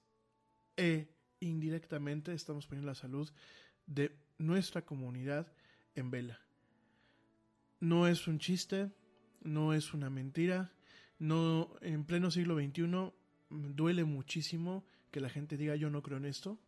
e 0.77 1.09
indirectamente 1.41 2.33
estamos 2.33 2.67
poniendo 2.67 2.89
la 2.89 2.95
salud 2.95 3.31
de 3.87 4.17
nuestra 4.39 4.83
comunidad 4.83 5.53
en 5.95 6.11
vela. 6.11 6.41
No 7.81 8.07
es 8.07 8.27
un 8.27 8.39
chiste, 8.39 8.91
no 9.43 9.73
es 9.73 9.95
una 9.95 10.11
mentira, 10.11 10.73
no 11.19 11.75
en 11.81 12.05
pleno 12.05 12.31
siglo 12.31 12.57
XXI 12.57 13.13
duele 13.51 14.05
muchísimo 14.05 14.85
que 15.11 15.21
la 15.21 15.29
gente 15.29 15.57
diga 15.57 15.77
yo 15.77 15.91
no 15.91 16.03
creo 16.03 16.19
en 16.19 16.27
esto, 16.27 16.59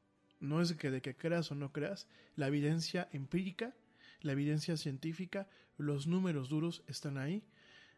no 0.43 0.61
es 0.61 0.73
que 0.75 0.91
de 0.91 1.01
que 1.01 1.15
creas 1.15 1.51
o 1.53 1.55
no 1.55 1.73
creas, 1.73 2.07
la 2.37 2.49
evidencia 2.49 3.09
empírica, 3.13 3.73
la 4.21 4.33
evidencia 4.33 4.77
científica, 4.77 5.49
los 5.79 6.07
números 6.07 6.49
duros 6.49 6.83
están 6.89 7.17
ahí. 7.17 7.43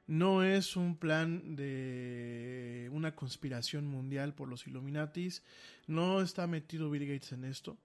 No 0.07 0.45
es 0.45 0.77
un 0.77 0.97
plan 0.97 1.57
de 1.57 2.91
una 2.93 3.17
conspiración 3.17 3.87
mundial 3.87 4.35
por 4.35 4.49
los 4.49 4.67
Illuminatis, 4.67 5.43
no 5.87 6.21
está 6.21 6.47
metido 6.47 6.91
Bill 6.91 7.07
Gates 7.07 7.33
en 7.33 7.45
esto. 7.45 7.79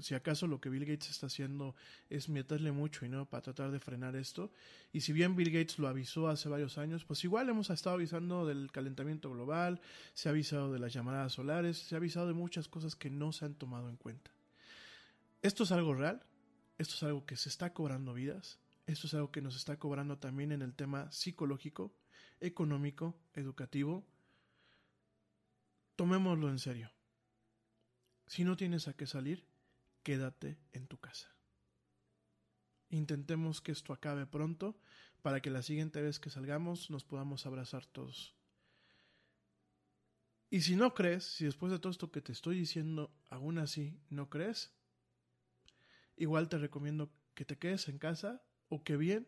Si 0.00 0.14
acaso 0.14 0.46
lo 0.46 0.60
que 0.60 0.70
Bill 0.70 0.86
Gates 0.86 1.10
está 1.10 1.26
haciendo 1.26 1.74
es 2.08 2.28
meterle 2.28 2.72
mucho 2.72 3.06
no 3.06 3.26
para 3.26 3.42
tratar 3.42 3.70
de 3.70 3.80
frenar 3.80 4.16
esto. 4.16 4.50
Y 4.92 5.02
si 5.02 5.12
bien 5.12 5.36
Bill 5.36 5.50
Gates 5.50 5.78
lo 5.78 5.88
avisó 5.88 6.28
hace 6.28 6.48
varios 6.48 6.78
años, 6.78 7.04
pues 7.04 7.22
igual 7.24 7.48
hemos 7.48 7.68
estado 7.70 7.96
avisando 7.96 8.46
del 8.46 8.72
calentamiento 8.72 9.30
global, 9.30 9.80
se 10.14 10.28
ha 10.28 10.32
avisado 10.32 10.72
de 10.72 10.78
las 10.78 10.92
llamadas 10.92 11.34
solares, 11.34 11.78
se 11.78 11.94
ha 11.94 11.98
avisado 11.98 12.26
de 12.26 12.32
muchas 12.32 12.68
cosas 12.68 12.96
que 12.96 13.10
no 13.10 13.32
se 13.32 13.44
han 13.44 13.54
tomado 13.54 13.90
en 13.90 13.96
cuenta. 13.96 14.30
Esto 15.42 15.64
es 15.64 15.72
algo 15.72 15.94
real, 15.94 16.22
esto 16.78 16.94
es 16.94 17.02
algo 17.02 17.26
que 17.26 17.36
se 17.36 17.50
está 17.50 17.74
cobrando 17.74 18.14
vidas, 18.14 18.58
esto 18.86 19.06
es 19.06 19.14
algo 19.14 19.30
que 19.30 19.42
nos 19.42 19.56
está 19.56 19.78
cobrando 19.78 20.18
también 20.18 20.52
en 20.52 20.62
el 20.62 20.74
tema 20.74 21.12
psicológico, 21.12 21.92
económico, 22.40 23.14
educativo. 23.34 24.04
Tomémoslo 25.96 26.48
en 26.48 26.58
serio. 26.58 26.90
Si 28.26 28.44
no 28.44 28.56
tienes 28.56 28.88
a 28.88 28.94
qué 28.94 29.06
salir, 29.06 29.44
quédate 30.04 30.60
en 30.72 30.86
tu 30.86 30.98
casa. 30.98 31.34
Intentemos 32.90 33.60
que 33.60 33.72
esto 33.72 33.92
acabe 33.92 34.26
pronto 34.26 34.78
para 35.22 35.40
que 35.40 35.50
la 35.50 35.62
siguiente 35.62 36.00
vez 36.00 36.20
que 36.20 36.30
salgamos 36.30 36.90
nos 36.90 37.02
podamos 37.02 37.46
abrazar 37.46 37.86
todos. 37.86 38.36
Y 40.50 40.60
si 40.60 40.76
no 40.76 40.94
crees, 40.94 41.24
si 41.24 41.46
después 41.46 41.72
de 41.72 41.80
todo 41.80 41.90
esto 41.90 42.12
que 42.12 42.20
te 42.20 42.30
estoy 42.30 42.56
diciendo 42.56 43.12
aún 43.28 43.58
así 43.58 43.98
no 44.10 44.30
crees, 44.30 44.72
igual 46.16 46.48
te 46.48 46.58
recomiendo 46.58 47.10
que 47.34 47.44
te 47.44 47.58
quedes 47.58 47.88
en 47.88 47.98
casa 47.98 48.44
o 48.68 48.84
que 48.84 48.96
bien 48.96 49.26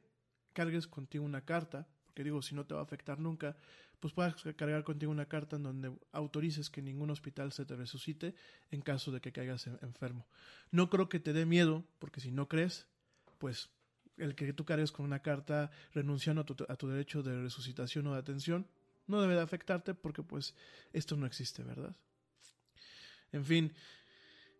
cargues 0.52 0.86
contigo 0.86 1.24
una 1.24 1.44
carta, 1.44 1.88
porque 2.04 2.22
digo, 2.22 2.42
si 2.42 2.54
no 2.54 2.66
te 2.66 2.74
va 2.74 2.80
a 2.80 2.84
afectar 2.84 3.18
nunca, 3.18 3.56
pues 4.00 4.12
puedas 4.12 4.34
cargar 4.56 4.84
contigo 4.84 5.10
una 5.10 5.26
carta 5.26 5.56
en 5.56 5.62
donde 5.62 5.92
autorices 6.12 6.70
que 6.70 6.82
ningún 6.82 7.10
hospital 7.10 7.52
se 7.52 7.64
te 7.64 7.76
resucite 7.76 8.34
en 8.70 8.82
caso 8.82 9.10
de 9.10 9.20
que 9.20 9.32
caigas 9.32 9.66
enfermo. 9.82 10.26
No 10.70 10.90
creo 10.90 11.08
que 11.08 11.20
te 11.20 11.32
dé 11.32 11.46
miedo, 11.46 11.84
porque 11.98 12.20
si 12.20 12.30
no 12.30 12.48
crees, 12.48 12.86
pues 13.38 13.70
el 14.16 14.34
que 14.34 14.52
tú 14.52 14.64
cargues 14.64 14.92
con 14.92 15.04
una 15.04 15.20
carta 15.20 15.70
renunciando 15.92 16.42
a 16.42 16.44
tu, 16.44 16.56
a 16.68 16.76
tu 16.76 16.88
derecho 16.88 17.22
de 17.22 17.40
resucitación 17.40 18.06
o 18.06 18.12
de 18.12 18.20
atención, 18.20 18.66
no 19.06 19.20
debe 19.20 19.34
de 19.34 19.42
afectarte 19.42 19.94
porque 19.94 20.22
pues 20.22 20.54
esto 20.92 21.16
no 21.16 21.26
existe, 21.26 21.62
¿verdad? 21.62 21.94
En 23.32 23.44
fin, 23.44 23.72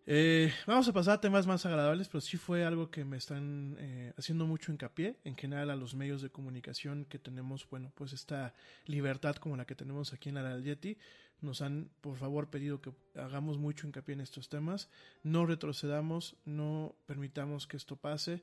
eh, 0.07 0.53
vamos 0.66 0.87
a 0.88 0.92
pasar 0.92 1.14
a 1.14 1.21
temas 1.21 1.47
más 1.47 1.66
agradables, 1.66 2.09
pero 2.09 2.21
sí 2.21 2.37
fue 2.37 2.64
algo 2.64 2.90
que 2.90 3.05
me 3.05 3.16
están 3.16 3.77
eh, 3.81 4.12
haciendo 4.16 4.47
mucho 4.47 4.71
hincapié 4.71 5.19
en 5.25 5.37
general 5.37 5.71
a 5.71 5.77
los 5.77 5.95
medios 5.95 6.23
de 6.23 6.31
comunicación 6.31 7.05
que 7.07 7.19
tenemos, 7.19 7.69
bueno, 7.69 7.90
pues 7.95 8.12
esta 8.12 8.55
libertad 8.85 9.37
como 9.37 9.57
la 9.57 9.66
que 9.66 9.75
tenemos 9.75 10.12
aquí 10.12 10.29
en 10.29 10.37
la 10.37 10.59
Yeti, 10.61 10.97
nos 11.40 11.61
han 11.61 11.90
por 12.01 12.16
favor 12.16 12.49
pedido 12.49 12.81
que 12.81 12.92
hagamos 13.16 13.59
mucho 13.59 13.87
hincapié 13.87 14.14
en 14.14 14.21
estos 14.21 14.49
temas, 14.49 14.88
no 15.23 15.45
retrocedamos, 15.45 16.37
no 16.45 16.95
permitamos 17.07 17.66
que 17.66 17.77
esto 17.77 17.97
pase. 17.97 18.42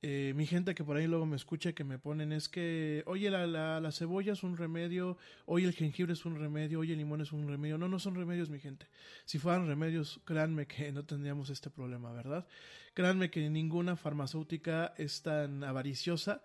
Eh, 0.00 0.32
mi 0.36 0.46
gente 0.46 0.76
que 0.76 0.84
por 0.84 0.96
ahí 0.96 1.08
luego 1.08 1.26
me 1.26 1.34
escucha 1.34 1.72
que 1.72 1.82
me 1.82 1.98
ponen 1.98 2.30
es 2.30 2.48
que, 2.48 3.02
oye, 3.06 3.30
la, 3.30 3.48
la, 3.48 3.80
la, 3.80 3.90
cebolla 3.90 4.32
es 4.32 4.44
un 4.44 4.56
remedio, 4.56 5.18
oye, 5.44 5.66
el 5.66 5.72
jengibre 5.74 6.12
es 6.12 6.24
un 6.24 6.38
remedio, 6.38 6.78
oye, 6.78 6.92
el 6.92 6.98
limón 6.98 7.20
es 7.20 7.32
un 7.32 7.48
remedio. 7.48 7.78
No, 7.78 7.88
no 7.88 7.98
son 7.98 8.14
remedios, 8.14 8.48
mi 8.48 8.60
gente. 8.60 8.86
Si 9.24 9.38
fueran 9.38 9.66
remedios, 9.66 10.20
créanme 10.24 10.66
que 10.66 10.92
no 10.92 11.04
tendríamos 11.04 11.50
este 11.50 11.68
problema, 11.68 12.12
¿verdad? 12.12 12.46
Créanme 12.94 13.30
que 13.30 13.50
ninguna 13.50 13.96
farmacéutica 13.96 14.94
es 14.98 15.22
tan 15.22 15.64
avariciosa 15.64 16.42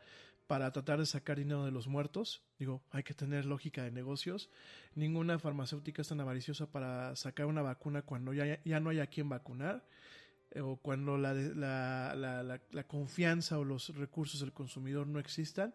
para 0.47 0.71
tratar 0.71 0.99
de 0.99 1.05
sacar 1.05 1.37
dinero 1.37 1.63
de 1.63 1.71
los 1.71 1.87
muertos. 1.87 2.41
Digo, 2.57 2.81
hay 2.89 3.03
que 3.03 3.13
tener 3.13 3.45
lógica 3.45 3.83
de 3.83 3.91
negocios. 3.91 4.49
Ninguna 4.95 5.37
farmacéutica 5.37 6.01
es 6.01 6.07
tan 6.07 6.19
avariciosa 6.19 6.71
para 6.71 7.15
sacar 7.15 7.45
una 7.45 7.61
vacuna 7.61 8.01
cuando 8.01 8.33
ya, 8.33 8.61
ya 8.63 8.79
no 8.79 8.89
hay 8.89 8.99
a 8.99 9.07
quien 9.07 9.29
vacunar 9.29 9.85
o 10.61 10.77
cuando 10.77 11.17
la, 11.17 11.33
la, 11.33 12.13
la, 12.15 12.43
la, 12.43 12.83
confianza 12.87 13.57
o 13.57 13.63
los 13.63 13.95
recursos 13.95 14.39
del 14.39 14.53
consumidor 14.53 15.07
no 15.07 15.19
existan. 15.19 15.73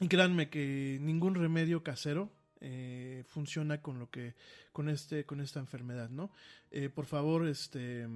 Y 0.00 0.08
créanme 0.08 0.48
que 0.48 0.98
ningún 1.00 1.34
remedio 1.34 1.82
casero 1.82 2.32
eh, 2.60 3.24
funciona 3.28 3.80
con 3.80 3.98
lo 3.98 4.10
que 4.10 4.34
con 4.72 4.88
este 4.88 5.24
con 5.24 5.40
esta 5.40 5.60
enfermedad, 5.60 6.10
¿no? 6.10 6.30
Eh, 6.70 6.88
por 6.88 7.06
favor, 7.06 7.46
este 7.46 8.06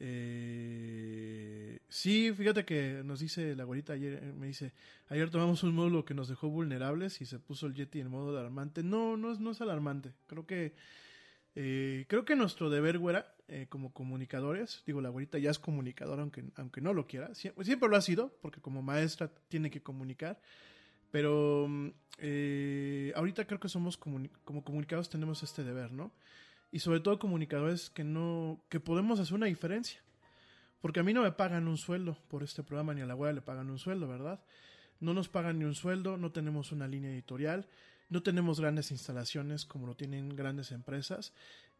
eh, 0.00 1.80
sí, 1.88 2.32
fíjate 2.32 2.64
que 2.64 3.02
nos 3.04 3.18
dice 3.18 3.56
la 3.56 3.64
güerita 3.64 3.94
ayer, 3.94 4.22
me 4.34 4.46
dice, 4.46 4.72
ayer 5.08 5.28
tomamos 5.28 5.64
un 5.64 5.74
módulo 5.74 6.04
que 6.04 6.14
nos 6.14 6.28
dejó 6.28 6.48
vulnerables 6.48 7.20
y 7.20 7.26
se 7.26 7.40
puso 7.40 7.66
el 7.66 7.74
Yeti 7.74 8.00
en 8.00 8.08
modo 8.08 8.38
alarmante. 8.38 8.84
No, 8.84 9.16
no 9.16 9.32
es, 9.32 9.40
no 9.40 9.50
es 9.50 9.60
alarmante. 9.60 10.12
Creo 10.28 10.46
que 10.46 10.74
eh, 11.60 12.04
creo 12.06 12.24
que 12.24 12.36
nuestro 12.36 12.70
deber, 12.70 12.98
güera, 12.98 13.34
eh, 13.48 13.66
como 13.68 13.92
comunicadores, 13.92 14.84
digo, 14.86 15.00
la 15.00 15.08
güerita 15.08 15.38
ya 15.38 15.50
es 15.50 15.58
comunicadora, 15.58 16.22
aunque, 16.22 16.44
aunque 16.54 16.80
no 16.80 16.94
lo 16.94 17.08
quiera, 17.08 17.34
siempre, 17.34 17.64
siempre, 17.64 17.88
lo 17.88 17.96
ha 17.96 18.00
sido, 18.00 18.32
porque 18.40 18.60
como 18.60 18.80
maestra 18.80 19.28
tiene 19.48 19.68
que 19.68 19.82
comunicar, 19.82 20.40
pero 21.10 21.68
eh, 22.18 23.12
ahorita 23.16 23.44
creo 23.48 23.58
que 23.58 23.68
somos 23.68 23.96
como 23.96 24.28
comunicados 24.62 25.10
tenemos 25.10 25.42
este 25.42 25.64
deber, 25.64 25.90
¿no? 25.90 26.12
Y 26.70 26.78
sobre 26.78 27.00
todo 27.00 27.18
comunicadores 27.18 27.90
que 27.90 28.04
no, 28.04 28.62
que 28.68 28.78
podemos 28.78 29.18
hacer 29.18 29.34
una 29.34 29.46
diferencia. 29.46 30.00
Porque 30.80 31.00
a 31.00 31.02
mí 31.02 31.12
no 31.12 31.22
me 31.22 31.32
pagan 31.32 31.66
un 31.66 31.76
sueldo 31.76 32.16
por 32.28 32.44
este 32.44 32.62
programa, 32.62 32.94
ni 32.94 33.00
a 33.00 33.06
la 33.06 33.14
güera 33.14 33.32
le 33.32 33.42
pagan 33.42 33.68
un 33.68 33.80
sueldo, 33.80 34.06
¿verdad? 34.06 34.40
No 35.00 35.12
nos 35.12 35.28
pagan 35.28 35.58
ni 35.58 35.64
un 35.64 35.74
sueldo, 35.74 36.18
no 36.18 36.30
tenemos 36.30 36.70
una 36.70 36.86
línea 36.86 37.10
editorial, 37.10 37.66
no 38.08 38.22
tenemos 38.22 38.60
grandes 38.60 38.90
instalaciones 38.90 39.64
como 39.64 39.86
lo 39.86 39.94
tienen 39.94 40.34
grandes 40.34 40.72
empresas. 40.72 41.32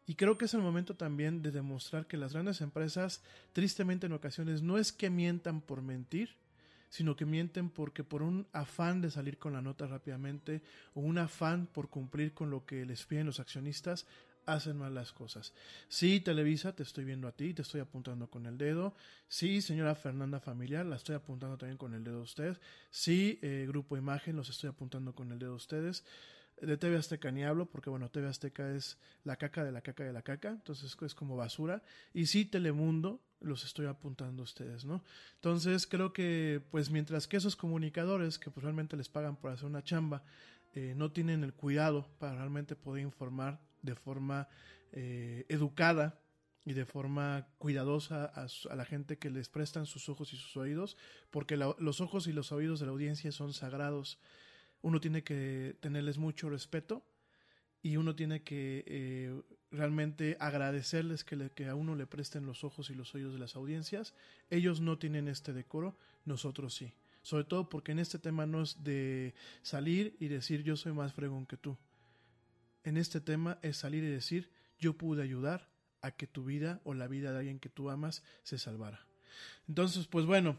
Y 0.05 0.15
creo 0.15 0.37
que 0.37 0.45
es 0.45 0.53
el 0.53 0.61
momento 0.61 0.95
también 0.95 1.41
de 1.41 1.51
demostrar 1.51 2.07
que 2.07 2.17
las 2.17 2.33
grandes 2.33 2.61
empresas, 2.61 3.21
tristemente 3.53 4.07
en 4.07 4.13
ocasiones, 4.13 4.61
no 4.61 4.77
es 4.77 4.91
que 4.91 5.09
mientan 5.09 5.61
por 5.61 5.81
mentir, 5.81 6.35
sino 6.89 7.15
que 7.15 7.25
mienten 7.25 7.69
porque 7.69 8.03
por 8.03 8.23
un 8.23 8.47
afán 8.51 9.01
de 9.01 9.11
salir 9.11 9.37
con 9.37 9.53
la 9.53 9.61
nota 9.61 9.85
rápidamente 9.85 10.61
o 10.95 11.01
un 11.01 11.19
afán 11.19 11.67
por 11.67 11.89
cumplir 11.89 12.33
con 12.33 12.49
lo 12.49 12.65
que 12.65 12.85
les 12.85 13.05
piden 13.05 13.27
los 13.27 13.39
accionistas, 13.39 14.07
hacen 14.53 14.77
mal 14.77 14.93
las 14.93 15.13
cosas. 15.13 15.53
Sí, 15.87 16.19
Televisa, 16.19 16.75
te 16.75 16.83
estoy 16.83 17.05
viendo 17.05 17.27
a 17.27 17.31
ti, 17.31 17.53
te 17.53 17.61
estoy 17.61 17.81
apuntando 17.81 18.29
con 18.29 18.45
el 18.45 18.57
dedo. 18.57 18.95
Sí, 19.27 19.61
señora 19.61 19.95
Fernanda 19.95 20.39
Familiar, 20.39 20.85
la 20.85 20.95
estoy 20.95 21.15
apuntando 21.15 21.57
también 21.57 21.77
con 21.77 21.93
el 21.93 22.03
dedo 22.03 22.19
a 22.19 22.23
usted. 22.23 22.57
Sí, 22.89 23.39
eh, 23.41 23.65
Grupo 23.67 23.97
Imagen, 23.97 24.35
los 24.35 24.49
estoy 24.49 24.69
apuntando 24.69 25.13
con 25.13 25.31
el 25.31 25.39
dedo 25.39 25.53
a 25.53 25.55
ustedes. 25.57 26.03
De 26.61 26.75
TV 26.75 26.97
Azteca 26.97 27.31
ni 27.31 27.43
hablo, 27.43 27.67
porque 27.67 27.89
bueno, 27.89 28.09
TV 28.09 28.27
Azteca 28.27 28.75
es 28.75 28.97
la 29.23 29.37
caca 29.37 29.63
de 29.63 29.71
la 29.71 29.81
caca 29.81 30.03
de 30.03 30.11
la 30.11 30.23
caca, 30.23 30.49
entonces 30.49 30.95
es 31.01 31.15
como 31.15 31.37
basura. 31.37 31.83
Y 32.13 32.25
sí, 32.25 32.43
Telemundo, 32.43 33.21
los 33.39 33.63
estoy 33.63 33.85
apuntando 33.85 34.43
a 34.43 34.45
ustedes, 34.45 34.83
¿no? 34.83 35.01
Entonces 35.35 35.87
creo 35.87 36.11
que, 36.11 36.61
pues 36.71 36.89
mientras 36.89 37.27
que 37.27 37.37
esos 37.37 37.55
comunicadores, 37.55 38.37
que 38.37 38.51
pues 38.51 38.63
realmente 38.63 38.97
les 38.97 39.07
pagan 39.07 39.37
por 39.37 39.51
hacer 39.51 39.65
una 39.65 39.83
chamba, 39.83 40.23
eh, 40.75 40.93
no 40.95 41.11
tienen 41.11 41.43
el 41.43 41.53
cuidado 41.53 42.07
para 42.19 42.35
realmente 42.35 42.75
poder 42.75 43.03
informar 43.03 43.59
de 43.81 43.95
forma 43.95 44.47
eh, 44.91 45.45
educada 45.49 46.19
y 46.65 46.73
de 46.73 46.85
forma 46.85 47.47
cuidadosa 47.57 48.25
a, 48.25 48.75
la 48.75 48.85
gente 48.85 49.17
que 49.17 49.29
les 49.29 49.49
prestan 49.49 49.85
sus 49.85 50.09
ojos 50.09 50.33
y 50.33 50.37
sus 50.37 50.55
oídos, 50.57 50.97
porque 51.31 51.57
los 51.57 52.01
ojos 52.01 52.27
y 52.27 52.33
los 52.33 52.51
oídos 52.51 52.79
de 52.79 52.85
la 52.85 52.91
audiencia 52.91 53.31
son 53.31 53.53
sagrados. 53.53 54.19
Uno 54.81 54.99
tiene 54.99 55.23
que 55.23 55.77
tenerles 55.79 56.17
mucho 56.17 56.49
respeto 56.49 57.03
y 57.81 57.97
uno 57.97 58.15
tiene 58.15 58.43
que 58.43 58.83
eh, 58.87 59.41
realmente 59.71 60.37
agradecerles 60.39 61.23
que, 61.23 61.49
que, 61.51 61.67
a 61.67 61.75
uno 61.75 61.95
le 61.95 62.07
presten 62.07 62.45
los 62.45 62.63
ojos 62.63 62.89
y 62.89 62.95
los 62.95 63.15
oídos 63.15 63.33
de 63.33 63.39
las 63.39 63.55
audiencias. 63.55 64.13
Ellos 64.49 64.81
no 64.81 64.97
tienen 64.97 65.27
este 65.27 65.53
decoro, 65.53 65.97
nosotros 66.25 66.75
sí. 66.75 66.93
Sobre 67.21 67.45
todo 67.45 67.69
porque 67.69 67.93
en 67.93 67.99
este 67.99 68.19
tema 68.19 68.45
no 68.45 68.61
es 68.61 68.83
de 68.83 69.33
salir 69.61 70.15
y 70.19 70.27
decir 70.27 70.63
yo 70.63 70.75
soy 70.75 70.93
más 70.93 71.13
fregón 71.13 71.45
que 71.45 71.57
tú 71.57 71.77
en 72.83 72.97
este 72.97 73.21
tema 73.21 73.59
es 73.61 73.77
salir 73.77 74.03
y 74.03 74.09
decir, 74.09 74.49
yo 74.77 74.93
pude 74.93 75.23
ayudar 75.23 75.69
a 76.01 76.11
que 76.11 76.27
tu 76.27 76.45
vida 76.45 76.81
o 76.83 76.93
la 76.93 77.07
vida 77.07 77.31
de 77.31 77.39
alguien 77.39 77.59
que 77.59 77.69
tú 77.69 77.89
amas 77.89 78.23
se 78.43 78.57
salvara. 78.57 79.05
Entonces, 79.67 80.07
pues 80.07 80.25
bueno, 80.25 80.57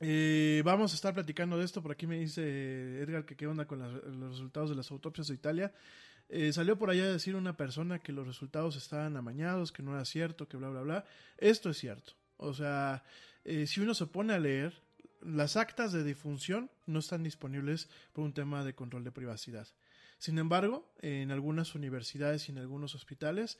eh, 0.00 0.62
vamos 0.64 0.92
a 0.92 0.94
estar 0.94 1.14
platicando 1.14 1.58
de 1.58 1.64
esto. 1.64 1.82
Por 1.82 1.92
aquí 1.92 2.06
me 2.06 2.18
dice 2.18 3.02
Edgar 3.02 3.24
que 3.24 3.36
qué 3.36 3.46
onda 3.46 3.66
con 3.66 3.78
los 3.80 4.30
resultados 4.30 4.70
de 4.70 4.76
las 4.76 4.90
autopsias 4.90 5.28
de 5.28 5.34
Italia. 5.34 5.72
Eh, 6.28 6.52
salió 6.52 6.78
por 6.78 6.90
allá 6.90 7.04
a 7.04 7.12
decir 7.12 7.36
una 7.36 7.56
persona 7.56 8.00
que 8.00 8.12
los 8.12 8.26
resultados 8.26 8.76
estaban 8.76 9.16
amañados, 9.16 9.72
que 9.72 9.82
no 9.82 9.94
era 9.94 10.04
cierto, 10.04 10.46
que 10.46 10.56
bla, 10.56 10.68
bla, 10.68 10.82
bla. 10.82 11.04
Esto 11.38 11.70
es 11.70 11.78
cierto. 11.78 12.12
O 12.36 12.54
sea, 12.54 13.02
eh, 13.44 13.66
si 13.66 13.80
uno 13.80 13.94
se 13.94 14.06
pone 14.06 14.34
a 14.34 14.38
leer, 14.38 14.82
las 15.22 15.56
actas 15.56 15.92
de 15.92 16.04
difunción 16.04 16.70
no 16.86 17.00
están 17.00 17.22
disponibles 17.22 17.88
por 18.12 18.24
un 18.24 18.32
tema 18.32 18.64
de 18.64 18.74
control 18.74 19.04
de 19.04 19.12
privacidad. 19.12 19.66
Sin 20.18 20.38
embargo, 20.38 20.92
en 21.00 21.30
algunas 21.30 21.74
universidades 21.74 22.48
y 22.48 22.52
en 22.52 22.58
algunos 22.58 22.94
hospitales 22.94 23.58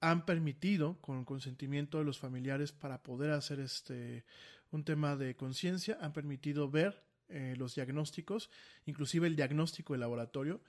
han 0.00 0.24
permitido, 0.24 1.00
con 1.00 1.24
consentimiento 1.24 1.98
de 1.98 2.04
los 2.04 2.18
familiares 2.18 2.72
para 2.72 3.02
poder 3.02 3.30
hacer 3.30 3.60
este 3.60 4.24
un 4.70 4.84
tema 4.84 5.16
de 5.16 5.36
conciencia, 5.36 5.96
han 6.00 6.12
permitido 6.12 6.70
ver 6.70 7.02
eh, 7.28 7.54
los 7.56 7.74
diagnósticos, 7.74 8.50
inclusive 8.84 9.26
el 9.26 9.36
diagnóstico 9.36 9.92
de 9.92 10.00
laboratorio. 10.00 10.60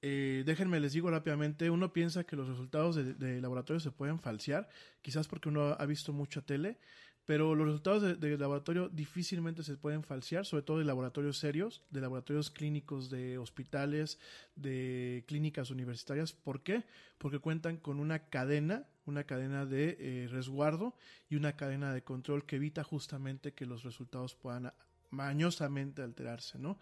Eh, 0.00 0.42
déjenme 0.46 0.80
les 0.80 0.92
digo 0.92 1.10
rápidamente, 1.10 1.70
uno 1.70 1.92
piensa 1.92 2.24
que 2.24 2.36
los 2.36 2.48
resultados 2.48 2.94
de, 2.94 3.14
de, 3.14 3.40
laboratorio 3.40 3.80
se 3.80 3.90
pueden 3.90 4.20
falsear, 4.20 4.68
quizás 5.02 5.26
porque 5.26 5.48
uno 5.48 5.76
ha 5.78 5.86
visto 5.86 6.12
mucha 6.12 6.40
tele, 6.42 6.78
pero 7.28 7.54
los 7.54 7.66
resultados 7.66 8.18
de, 8.18 8.38
laboratorio 8.38 8.88
difícilmente 8.88 9.62
se 9.62 9.76
pueden 9.76 10.02
falsear, 10.02 10.46
sobre 10.46 10.62
todo 10.62 10.78
de 10.78 10.86
laboratorios 10.86 11.36
serios, 11.36 11.82
de 11.90 12.00
laboratorios 12.00 12.50
clínicos 12.50 13.10
de 13.10 13.36
hospitales, 13.36 14.18
de 14.56 15.24
clínicas 15.28 15.70
universitarias. 15.70 16.32
¿Por 16.32 16.62
qué? 16.62 16.84
Porque 17.18 17.38
cuentan 17.38 17.76
con 17.76 18.00
una 18.00 18.30
cadena, 18.30 18.86
una 19.04 19.24
cadena 19.24 19.66
de 19.66 19.98
eh, 20.00 20.28
resguardo 20.30 20.96
y 21.28 21.36
una 21.36 21.54
cadena 21.54 21.92
de 21.92 22.02
control 22.02 22.46
que 22.46 22.56
evita 22.56 22.82
justamente 22.82 23.52
que 23.52 23.66
los 23.66 23.82
resultados 23.82 24.34
puedan 24.34 24.72
mañosamente 25.10 26.00
alterarse, 26.00 26.58
¿no? 26.58 26.78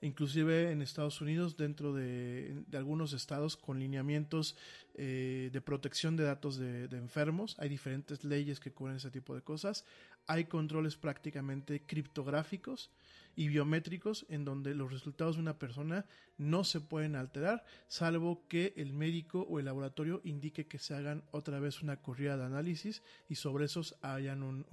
Inclusive 0.00 0.70
en 0.70 0.82
Estados 0.82 1.20
Unidos, 1.20 1.56
dentro 1.56 1.92
de, 1.92 2.64
algunos 2.74 3.12
estados 3.12 3.56
con 3.56 3.78
lineamientos 3.78 4.56
eh, 4.94 5.50
de 5.52 5.60
protección 5.60 6.16
de 6.16 6.24
datos 6.24 6.56
de, 6.58 6.84
enfermos. 6.92 7.56
Hay 7.58 7.68
diferentes 7.68 8.24
leyes 8.24 8.60
que 8.60 8.72
cubren 8.72 8.96
ese 8.96 9.10
tipo 9.10 9.34
de 9.34 9.42
cosas. 9.42 9.84
Hay 10.26 10.44
controles 10.44 10.96
prácticamente 10.96 11.82
criptográficos 11.82 12.90
y 13.36 13.48
biométricos 13.48 14.24
en 14.30 14.44
donde 14.44 14.74
los 14.74 14.90
resultados 14.90 15.36
de 15.36 15.42
una 15.42 15.58
persona 15.58 16.06
no 16.38 16.64
se 16.64 16.80
pueden 16.80 17.16
alterar, 17.16 17.64
salvo 17.86 18.46
que 18.48 18.72
el 18.76 18.94
médico 18.94 19.46
o 19.48 19.58
el 19.58 19.66
laboratorio 19.66 20.22
indique 20.24 20.66
que 20.66 20.78
se 20.78 20.94
hagan 20.94 21.22
otra 21.32 21.60
vez 21.60 21.82
una 21.82 22.00
corrida 22.00 22.38
de 22.38 22.44
análisis 22.44 23.02
y 23.28 23.34
sobre 23.34 23.66
esos 23.66 23.94
hayan 24.00 24.42
un, 24.42 24.64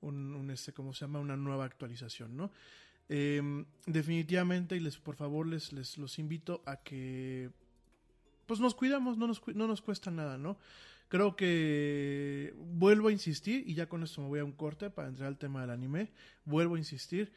un, 0.00 0.50
este, 0.50 0.72
¿cómo 0.72 0.94
se 0.94 1.00
llama? 1.04 1.20
Una 1.20 1.36
nueva 1.36 1.64
actualización, 1.64 2.36
¿no? 2.36 2.50
Em, 3.08 3.64
definitivamente, 3.86 4.76
y 4.76 4.80
les, 4.80 4.98
por 4.98 5.16
favor, 5.16 5.46
les, 5.46 5.72
les 5.72 5.96
los 5.98 6.18
invito 6.18 6.62
a 6.66 6.76
que 6.82 7.50
pues 8.46 8.60
nos 8.60 8.74
cuidamos, 8.74 9.18
no 9.18 9.26
nos, 9.26 9.42
no 9.54 9.66
nos 9.66 9.82
cuesta 9.82 10.10
nada, 10.10 10.38
¿no? 10.38 10.58
Creo 11.08 11.36
que 11.36 12.54
vuelvo 12.56 13.08
a 13.08 13.12
insistir, 13.12 13.64
y 13.66 13.74
ya 13.74 13.88
con 13.88 14.02
esto 14.02 14.22
me 14.22 14.28
voy 14.28 14.40
a 14.40 14.44
un 14.44 14.52
corte 14.52 14.90
para 14.90 15.08
entrar 15.08 15.28
al 15.28 15.38
tema 15.38 15.60
del 15.60 15.70
anime. 15.70 16.10
Vuelvo 16.44 16.74
a 16.74 16.78
insistir. 16.78 17.32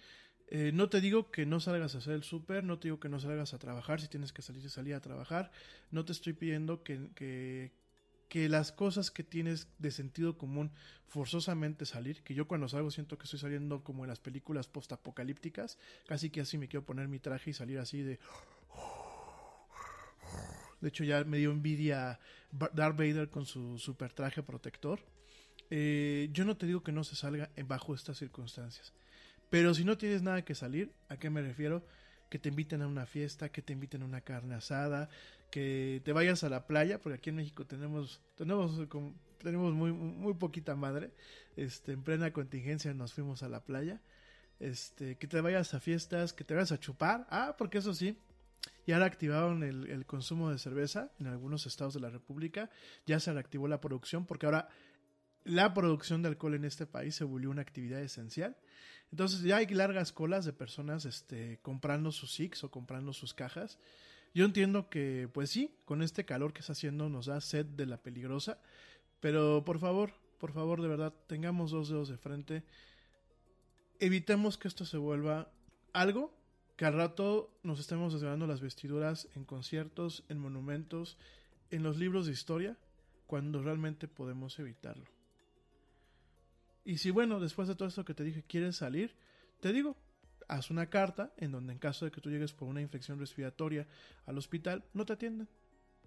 Eh, 0.47 0.71
no 0.73 0.89
te 0.89 1.01
digo 1.01 1.29
que 1.29 1.45
no 1.45 1.59
salgas 1.59 1.93
a 1.93 1.99
hacer 1.99 2.13
el 2.13 2.23
súper, 2.23 2.63
no 2.63 2.79
te 2.79 2.87
digo 2.87 2.99
que 2.99 3.09
no 3.09 3.19
salgas 3.19 3.53
a 3.53 3.59
trabajar, 3.59 4.01
si 4.01 4.07
tienes 4.07 4.33
que 4.33 4.41
salir, 4.41 4.67
salir 4.71 4.95
a 4.95 5.01
trabajar. 5.01 5.51
No 5.91 6.05
te 6.05 6.11
estoy 6.11 6.33
pidiendo 6.33 6.81
que, 6.83 7.71
que 8.29 8.47
las 8.47 8.71
cosas 8.71 9.09
que 9.11 9.23
tienes 9.23 9.67
de 9.79 9.91
sentido 9.91 10.37
común 10.37 10.71
forzosamente 11.07 11.85
salir, 11.85 12.21
que 12.21 12.35
yo 12.35 12.47
cuando 12.47 12.69
salgo 12.69 12.91
siento 12.91 13.17
que 13.17 13.23
estoy 13.23 13.39
saliendo 13.39 13.83
como 13.83 14.05
en 14.05 14.09
las 14.09 14.19
películas 14.19 14.67
postapocalípticas, 14.67 15.79
casi 16.07 16.29
que 16.29 16.41
así 16.41 16.57
me 16.57 16.67
quiero 16.67 16.85
poner 16.85 17.07
mi 17.07 17.19
traje 17.19 17.49
y 17.49 17.53
salir 17.53 17.79
así 17.79 18.03
de... 18.03 18.19
De 20.79 20.87
hecho 20.87 21.03
ya 21.03 21.25
me 21.25 21.37
dio 21.39 21.51
envidia 21.51 22.19
Darth 22.51 22.95
Vader 22.95 23.29
con 23.29 23.45
su 23.45 23.77
super 23.79 24.13
traje 24.13 24.43
protector. 24.43 24.99
Eh, 25.71 26.29
yo 26.31 26.45
no 26.45 26.55
te 26.55 26.67
digo 26.67 26.83
que 26.83 26.91
no 26.91 27.03
se 27.03 27.15
salga 27.15 27.49
bajo 27.65 27.93
estas 27.93 28.17
circunstancias. 28.17 28.93
Pero 29.49 29.73
si 29.73 29.83
no 29.83 29.97
tienes 29.97 30.21
nada 30.21 30.45
que 30.45 30.55
salir, 30.55 30.93
¿a 31.09 31.17
qué 31.17 31.29
me 31.29 31.41
refiero? 31.41 31.83
Que 32.29 32.39
te 32.39 32.49
inviten 32.49 32.81
a 32.81 32.87
una 32.87 33.05
fiesta, 33.05 33.49
que 33.49 33.61
te 33.61 33.73
inviten 33.73 34.03
a 34.03 34.05
una 34.05 34.21
carne 34.21 34.55
asada, 34.55 35.09
que 35.51 36.01
te 36.05 36.13
vayas 36.13 36.43
a 36.43 36.49
la 36.49 36.67
playa, 36.67 37.01
porque 37.01 37.17
aquí 37.17 37.29
en 37.31 37.37
México 37.37 37.65
tenemos, 37.65 38.21
tenemos, 38.35 38.79
tenemos 39.39 39.73
muy, 39.73 39.91
muy 39.91 40.33
poquita 40.35 40.75
madre. 40.75 41.11
Este, 41.55 41.91
en 41.93 42.03
plena 42.03 42.31
contingencia 42.31 42.93
nos 42.93 43.13
fuimos 43.13 43.43
a 43.43 43.49
la 43.49 43.63
playa. 43.63 44.01
Este, 44.59 45.15
que 45.15 45.27
te 45.27 45.41
vayas 45.41 45.73
a 45.73 45.79
fiestas, 45.79 46.33
que 46.33 46.43
te 46.43 46.53
vayas 46.53 46.71
a 46.71 46.79
chupar. 46.79 47.25
Ah, 47.29 47.55
porque 47.57 47.79
eso 47.79 47.93
sí, 47.93 48.17
ya 48.85 48.99
reactivaron 48.99 49.63
el, 49.63 49.89
el 49.89 50.05
consumo 50.05 50.51
de 50.51 50.57
cerveza 50.57 51.11
en 51.19 51.27
algunos 51.27 51.65
estados 51.65 51.93
de 51.93 51.99
la 51.99 52.09
República. 52.09 52.69
Ya 53.05 53.19
se 53.19 53.33
reactivó 53.33 53.67
la 53.67 53.81
producción, 53.81 54.25
porque 54.25 54.45
ahora 54.45 54.69
la 55.43 55.73
producción 55.73 56.21
de 56.21 56.29
alcohol 56.29 56.55
en 56.55 56.65
este 56.65 56.85
país 56.85 57.15
se 57.15 57.23
volvió 57.23 57.49
una 57.49 57.61
actividad 57.61 58.01
esencial. 58.01 58.57
Entonces 59.11 59.41
ya 59.41 59.57
hay 59.57 59.67
largas 59.67 60.11
colas 60.11 60.45
de 60.45 60.53
personas 60.53 61.05
este, 61.05 61.59
comprando 61.61 62.11
sus 62.11 62.33
SIX 62.33 62.63
o 62.63 62.71
comprando 62.71 63.13
sus 63.13 63.33
cajas. 63.33 63.79
Yo 64.33 64.45
entiendo 64.45 64.89
que, 64.89 65.27
pues 65.33 65.49
sí, 65.49 65.75
con 65.85 66.03
este 66.03 66.25
calor 66.25 66.53
que 66.53 66.59
está 66.59 66.73
haciendo 66.73 67.09
nos 67.09 67.25
da 67.25 67.41
sed 67.41 67.65
de 67.65 67.87
la 67.87 67.97
peligrosa, 67.97 68.59
pero 69.19 69.65
por 69.65 69.79
favor, 69.79 70.13
por 70.37 70.53
favor, 70.53 70.81
de 70.81 70.87
verdad, 70.87 71.13
tengamos 71.27 71.71
dos 71.71 71.89
dedos 71.89 72.09
de 72.09 72.17
frente. 72.17 72.63
Evitemos 73.99 74.57
que 74.57 74.67
esto 74.67 74.85
se 74.85 74.97
vuelva 74.97 75.51
algo 75.93 76.31
que 76.77 76.85
al 76.85 76.93
rato 76.93 77.51
nos 77.63 77.79
estemos 77.79 78.13
desvelando 78.13 78.47
las 78.47 78.61
vestiduras 78.61 79.27
en 79.35 79.43
conciertos, 79.43 80.23
en 80.29 80.39
monumentos, 80.39 81.17
en 81.71 81.83
los 81.83 81.97
libros 81.97 82.25
de 82.25 82.31
historia, 82.31 82.77
cuando 83.27 83.61
realmente 83.61 84.07
podemos 84.07 84.57
evitarlo. 84.59 85.18
Y 86.89 86.97
si 86.97 87.11
bueno, 87.11 87.39
después 87.39 87.67
de 87.67 87.75
todo 87.75 87.87
esto 87.87 88.03
que 88.03 88.15
te 88.15 88.23
dije, 88.23 88.43
quieres 88.47 88.77
salir, 88.77 89.13
te 89.59 89.71
digo, 89.71 89.95
haz 90.47 90.71
una 90.71 90.89
carta 90.89 91.31
en 91.37 91.51
donde 91.51 91.73
en 91.73 91.77
caso 91.77 92.03
de 92.03 92.09
que 92.09 92.19
tú 92.19 92.31
llegues 92.31 92.51
por 92.51 92.67
una 92.67 92.81
infección 92.81 93.19
respiratoria 93.19 93.85
al 94.25 94.39
hospital, 94.39 94.83
no 94.95 95.05
te 95.05 95.13
atienden. 95.13 95.47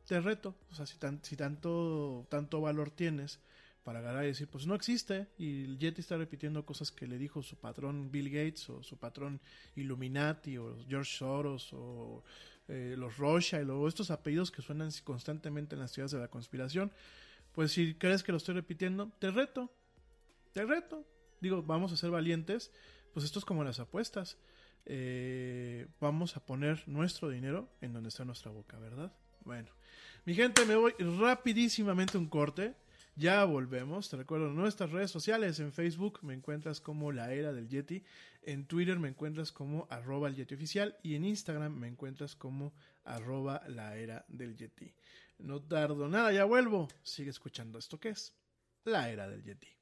Te 0.09 0.21
reto, 0.21 0.57
o 0.73 0.75
sea, 0.75 0.85
si, 0.85 0.97
si 1.23 1.37
tanto, 1.37 2.27
tanto 2.29 2.61
valor 2.61 2.91
tienes 2.91 3.39
para 3.85 4.01
agarrar 4.01 4.25
y 4.25 4.29
decir, 4.29 4.49
pues 4.49 4.67
no 4.67 4.75
existe, 4.75 5.29
y 5.39 5.63
el 5.63 5.79
Yeti 5.79 6.01
está 6.01 6.17
repitiendo 6.17 6.67
cosas 6.67 6.91
que 6.91 7.07
le 7.07 7.17
dijo 7.17 7.45
su 7.45 7.55
patrón 7.55 8.11
Bill 8.11 8.31
Gates, 8.31 8.69
o 8.69 8.83
su 8.83 8.97
patrón 8.97 9.41
Illuminati, 9.77 10.59
o 10.59 10.77
George 10.89 11.17
Soros, 11.17 11.73
o 11.75 12.25
eh, 12.67 12.97
los 12.99 13.19
Rothschild, 13.19 13.71
o 13.71 13.87
estos 13.87 14.11
apellidos 14.11 14.51
que 14.51 14.63
suenan 14.63 14.91
constantemente 15.05 15.77
en 15.77 15.81
las 15.81 15.93
ciudades 15.93 16.11
de 16.11 16.19
la 16.19 16.27
conspiración, 16.27 16.91
pues 17.53 17.71
si 17.71 17.95
crees 17.95 18.25
que 18.25 18.33
lo 18.33 18.39
estoy 18.39 18.57
repitiendo, 18.57 19.13
te 19.21 19.31
reto, 19.31 19.71
te 20.53 20.65
reto. 20.65 21.07
Digo, 21.41 21.63
vamos 21.63 21.93
a 21.93 21.97
ser 21.97 22.11
valientes 22.11 22.71
pues 23.13 23.25
esto 23.25 23.39
es 23.39 23.45
como 23.45 23.65
las 23.65 23.81
apuestas. 23.81 24.39
Eh, 24.85 25.87
vamos 26.01 26.37
a 26.37 26.45
poner 26.45 26.83
nuestro 26.89 27.29
dinero 27.29 27.69
en 27.81 27.93
donde 27.93 28.09
está 28.09 28.25
nuestra 28.25 28.51
boca, 28.51 28.79
¿verdad? 28.79 29.13
Bueno, 29.45 29.71
mi 30.25 30.35
gente, 30.35 30.65
me 30.65 30.77
voy 30.77 30.93
rapidísimamente 30.99 32.19
un 32.19 32.29
corte. 32.29 32.75
Ya 33.15 33.45
volvemos. 33.45 34.09
Te 34.09 34.17
recuerdo 34.17 34.49
nuestras 34.49 34.91
redes 34.91 35.11
sociales. 35.11 35.61
En 35.61 35.73
Facebook 35.73 36.21
me 36.23 36.33
encuentras 36.33 36.81
como 36.81 37.13
La 37.13 37.33
Era 37.33 37.53
del 37.53 37.69
Yeti. 37.69 38.03
En 38.43 38.67
Twitter 38.67 38.99
me 38.99 39.09
encuentras 39.09 39.53
como 39.53 39.87
arroba 39.91 40.29
el 40.29 40.37
Yeti 40.37 40.55
oficial. 40.55 40.97
Y 41.03 41.15
en 41.17 41.27
Instagram 41.27 41.75
me 41.75 41.89
encuentras 41.89 42.35
como 42.35 42.73
arroba 43.05 43.63
la 43.69 43.97
era 43.97 44.25
del 44.29 44.57
Yeti. 44.57 44.95
No 45.39 45.61
tardo 45.61 46.09
nada, 46.09 46.33
ya 46.33 46.45
vuelvo. 46.45 46.89
Sigue 47.03 47.31
escuchando 47.31 47.79
esto 47.79 48.01
que 48.01 48.11
es 48.11 48.35
La 48.85 49.11
Era 49.11 49.29
del 49.29 49.43
Yeti. 49.43 49.82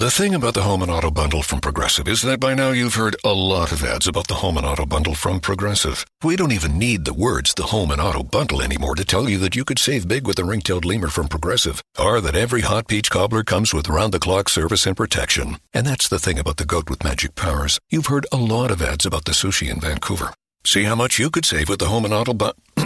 The 0.00 0.12
thing 0.12 0.32
about 0.32 0.54
the 0.54 0.62
Home 0.62 0.82
and 0.82 0.92
Auto 0.92 1.10
Bundle 1.10 1.42
from 1.42 1.58
Progressive 1.58 2.06
is 2.06 2.22
that 2.22 2.38
by 2.38 2.54
now 2.54 2.70
you've 2.70 2.94
heard 2.94 3.16
a 3.24 3.32
lot 3.32 3.72
of 3.72 3.82
ads 3.82 4.06
about 4.06 4.28
the 4.28 4.34
Home 4.34 4.56
and 4.56 4.64
Auto 4.64 4.86
Bundle 4.86 5.16
from 5.16 5.40
Progressive. 5.40 6.06
We 6.22 6.36
don't 6.36 6.52
even 6.52 6.78
need 6.78 7.04
the 7.04 7.12
words 7.12 7.52
the 7.52 7.64
Home 7.64 7.90
and 7.90 8.00
Auto 8.00 8.22
Bundle 8.22 8.62
anymore 8.62 8.94
to 8.94 9.04
tell 9.04 9.28
you 9.28 9.38
that 9.38 9.56
you 9.56 9.64
could 9.64 9.80
save 9.80 10.06
big 10.06 10.24
with 10.24 10.36
the 10.36 10.44
ring-tailed 10.44 10.84
lemur 10.84 11.08
from 11.08 11.26
Progressive, 11.26 11.82
or 11.98 12.20
that 12.20 12.36
every 12.36 12.60
hot 12.60 12.86
peach 12.86 13.10
cobbler 13.10 13.42
comes 13.42 13.74
with 13.74 13.88
round-the-clock 13.88 14.48
service 14.48 14.86
and 14.86 14.96
protection. 14.96 15.56
And 15.74 15.84
that's 15.84 16.06
the 16.06 16.20
thing 16.20 16.38
about 16.38 16.58
the 16.58 16.64
goat 16.64 16.88
with 16.88 17.02
magic 17.02 17.34
powers. 17.34 17.80
You've 17.90 18.06
heard 18.06 18.26
a 18.30 18.36
lot 18.36 18.70
of 18.70 18.80
ads 18.80 19.04
about 19.04 19.24
the 19.24 19.32
sushi 19.32 19.68
in 19.68 19.80
Vancouver. 19.80 20.32
See 20.64 20.82
how 20.84 20.94
much 20.94 21.18
you 21.18 21.30
could 21.30 21.44
save 21.46 21.68
with 21.68 21.78
the 21.78 21.86
Home 21.86 22.04
and 22.04 22.12
Auto 22.12 22.34
bu- 22.34 22.52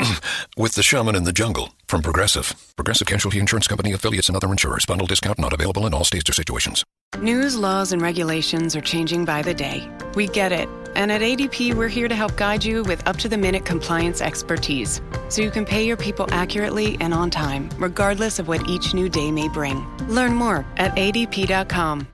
with 0.57 0.75
the 0.75 0.83
Shaman 0.83 1.17
in 1.17 1.25
the 1.25 1.33
Jungle 1.33 1.71
from 1.89 2.01
Progressive. 2.03 2.55
Progressive 2.77 3.09
Casualty 3.09 3.41
Insurance 3.41 3.67
Company 3.67 3.93
affiliates 3.93 4.29
and 4.29 4.37
other 4.37 4.51
insurers. 4.53 4.87
Bundle 4.87 5.07
discount 5.07 5.39
not 5.39 5.53
available 5.53 5.87
in 5.87 5.95
all 5.95 6.05
states 6.05 6.31
or 6.31 6.33
situations. 6.33 6.85
News, 7.19 7.57
laws, 7.57 7.93
and 7.93 8.01
regulations 8.01 8.77
are 8.77 8.81
changing 8.81 9.25
by 9.25 9.43
the 9.43 9.53
day. 9.53 9.91
We 10.15 10.29
get 10.29 10.53
it. 10.53 10.69
And 10.95 11.11
at 11.11 11.23
ADP, 11.23 11.75
we're 11.75 11.89
here 11.89 12.09
to 12.09 12.15
help 12.15 12.37
guide 12.37 12.63
you 12.65 12.85
with 12.85 13.07
up 13.07 13.17
to 13.19 13.29
the 13.29 13.37
minute 13.37 13.65
compliance 13.65 14.21
expertise 14.21 15.01
so 15.29 15.43
you 15.43 15.51
can 15.51 15.65
pay 15.65 15.85
your 15.85 15.97
people 15.97 16.27
accurately 16.31 16.97
and 17.01 17.13
on 17.13 17.31
time, 17.31 17.69
regardless 17.79 18.39
of 18.39 18.47
what 18.49 18.67
each 18.69 18.95
new 18.95 19.09
day 19.09 19.31
may 19.33 19.49
bring. 19.49 19.85
Learn 20.07 20.35
more 20.35 20.65
at 20.77 20.95
adp.com. 20.97 22.07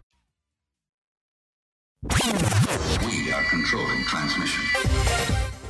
We 2.04 3.32
are 3.32 3.44
controlling 3.50 4.04
transmission. 4.04 4.64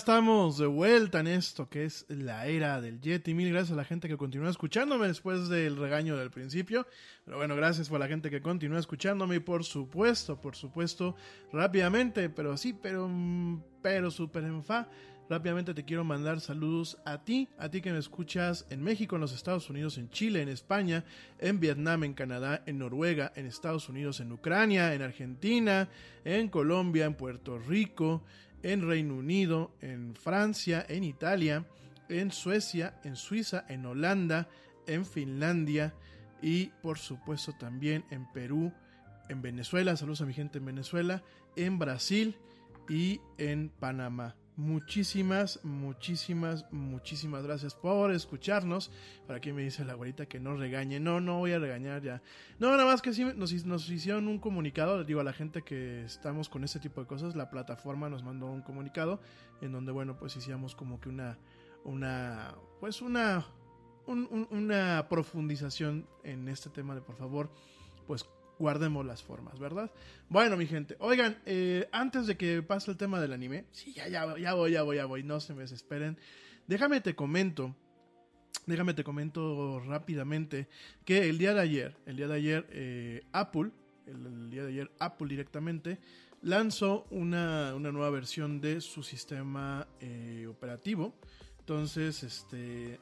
Estamos 0.00 0.56
de 0.56 0.64
vuelta 0.64 1.20
en 1.20 1.26
esto 1.26 1.68
que 1.68 1.84
es 1.84 2.06
la 2.08 2.46
era 2.46 2.80
del 2.80 3.02
Yeti. 3.02 3.34
Mil 3.34 3.50
gracias 3.50 3.72
a 3.72 3.76
la 3.76 3.84
gente 3.84 4.08
que 4.08 4.16
continúa 4.16 4.48
escuchándome 4.48 5.06
después 5.06 5.50
del 5.50 5.76
regaño 5.76 6.16
del 6.16 6.30
principio. 6.30 6.86
Pero 7.26 7.36
bueno, 7.36 7.54
gracias 7.54 7.90
por 7.90 8.00
la 8.00 8.08
gente 8.08 8.30
que 8.30 8.40
continúa 8.40 8.78
escuchándome 8.78 9.36
y 9.36 9.40
por 9.40 9.62
supuesto, 9.62 10.40
por 10.40 10.56
supuesto, 10.56 11.16
rápidamente, 11.52 12.30
pero 12.30 12.56
sí, 12.56 12.72
pero, 12.72 13.08
mm, 13.08 13.62
pero 13.82 14.10
súper 14.10 14.44
en 14.44 14.64
fa. 14.64 14.88
Rápidamente 15.28 15.74
te 15.74 15.84
quiero 15.84 16.02
mandar 16.02 16.40
saludos 16.40 16.96
a 17.04 17.22
ti, 17.22 17.50
a 17.58 17.68
ti 17.68 17.82
que 17.82 17.92
me 17.92 17.98
escuchas 17.98 18.66
en 18.70 18.82
México, 18.82 19.16
en 19.16 19.20
los 19.20 19.34
Estados 19.34 19.68
Unidos, 19.68 19.98
en 19.98 20.08
Chile, 20.08 20.40
en 20.40 20.48
España, 20.48 21.04
en 21.38 21.60
Vietnam, 21.60 22.04
en 22.04 22.14
Canadá, 22.14 22.62
en 22.64 22.78
Noruega, 22.78 23.32
en 23.36 23.44
Estados 23.44 23.90
Unidos, 23.90 24.20
en 24.20 24.32
Ucrania, 24.32 24.94
en 24.94 25.02
Argentina, 25.02 25.90
en 26.24 26.48
Colombia, 26.48 27.04
en 27.04 27.14
Puerto 27.14 27.58
Rico, 27.58 28.24
en 28.62 28.86
Reino 28.86 29.14
Unido, 29.14 29.72
en 29.80 30.14
Francia, 30.14 30.84
en 30.88 31.04
Italia, 31.04 31.64
en 32.08 32.30
Suecia, 32.30 33.00
en 33.04 33.16
Suiza, 33.16 33.64
en 33.68 33.86
Holanda, 33.86 34.48
en 34.86 35.04
Finlandia 35.06 35.94
y 36.42 36.66
por 36.82 36.98
supuesto 36.98 37.52
también 37.52 38.04
en 38.10 38.30
Perú, 38.32 38.72
en 39.28 39.42
Venezuela, 39.42 39.96
saludos 39.96 40.22
a 40.22 40.26
mi 40.26 40.34
gente 40.34 40.58
en 40.58 40.64
Venezuela, 40.64 41.22
en 41.56 41.78
Brasil 41.78 42.36
y 42.88 43.20
en 43.38 43.68
Panamá. 43.68 44.36
Muchísimas, 44.60 45.58
muchísimas, 45.64 46.70
muchísimas 46.70 47.42
gracias 47.44 47.74
por 47.74 48.12
escucharnos. 48.12 48.90
Para 49.26 49.40
quien 49.40 49.56
me 49.56 49.62
dice 49.62 49.86
la 49.86 49.94
abuelita 49.94 50.26
que 50.26 50.38
no 50.38 50.54
regañe. 50.54 51.00
No, 51.00 51.18
no 51.18 51.38
voy 51.38 51.52
a 51.52 51.58
regañar 51.58 52.02
ya. 52.02 52.20
No, 52.58 52.70
nada 52.70 52.84
más 52.84 53.00
que 53.00 53.14
sí 53.14 53.24
nos, 53.24 53.52
hicieron 53.90 54.28
un 54.28 54.38
comunicado. 54.38 55.02
Digo 55.02 55.20
a 55.20 55.24
la 55.24 55.32
gente 55.32 55.62
que 55.62 56.04
estamos 56.04 56.50
con 56.50 56.62
este 56.62 56.78
tipo 56.78 57.00
de 57.00 57.06
cosas. 57.06 57.36
La 57.36 57.48
plataforma 57.48 58.10
nos 58.10 58.22
mandó 58.22 58.48
un 58.48 58.60
comunicado. 58.60 59.22
En 59.62 59.72
donde, 59.72 59.92
bueno, 59.92 60.18
pues 60.18 60.36
hicimos 60.36 60.74
como 60.74 61.00
que 61.00 61.08
una. 61.08 61.38
Una. 61.84 62.54
Pues 62.80 63.00
una. 63.00 63.46
una 64.06 65.06
profundización 65.08 66.06
en 66.22 66.48
este 66.48 66.68
tema 66.68 66.94
de 66.94 67.00
por 67.00 67.16
favor. 67.16 67.50
Pues 68.06 68.26
guardemos 68.60 69.06
las 69.06 69.22
formas, 69.22 69.58
¿verdad? 69.58 69.90
Bueno, 70.28 70.56
mi 70.56 70.66
gente, 70.66 70.94
oigan, 71.00 71.38
eh, 71.46 71.88
antes 71.92 72.26
de 72.26 72.36
que 72.36 72.62
pase 72.62 72.90
el 72.90 72.98
tema 72.98 73.18
del 73.18 73.32
anime, 73.32 73.64
sí, 73.72 73.94
ya, 73.94 74.06
ya, 74.06 74.36
ya 74.38 74.52
voy, 74.52 74.72
ya 74.72 74.82
voy, 74.82 74.96
ya 74.96 75.06
voy, 75.06 75.22
no 75.22 75.40
se 75.40 75.54
me 75.54 75.62
desesperen. 75.62 76.18
Déjame 76.66 77.00
te 77.00 77.14
comento, 77.14 77.74
déjame 78.66 78.92
te 78.92 79.02
comento 79.02 79.80
rápidamente 79.80 80.68
que 81.06 81.30
el 81.30 81.38
día 81.38 81.54
de 81.54 81.60
ayer, 81.60 81.96
el 82.04 82.16
día 82.16 82.28
de 82.28 82.34
ayer, 82.34 82.66
eh, 82.70 83.22
Apple, 83.32 83.70
el, 84.06 84.50
día 84.50 84.62
de 84.64 84.68
ayer, 84.68 84.90
Apple 84.98 85.28
directamente 85.28 85.98
lanzó 86.42 87.06
una, 87.10 87.74
una 87.74 87.90
nueva 87.90 88.10
versión 88.10 88.60
de 88.60 88.82
su 88.82 89.02
sistema 89.02 89.88
eh, 90.00 90.46
operativo. 90.48 91.14
Entonces, 91.60 92.22
este, 92.22 93.00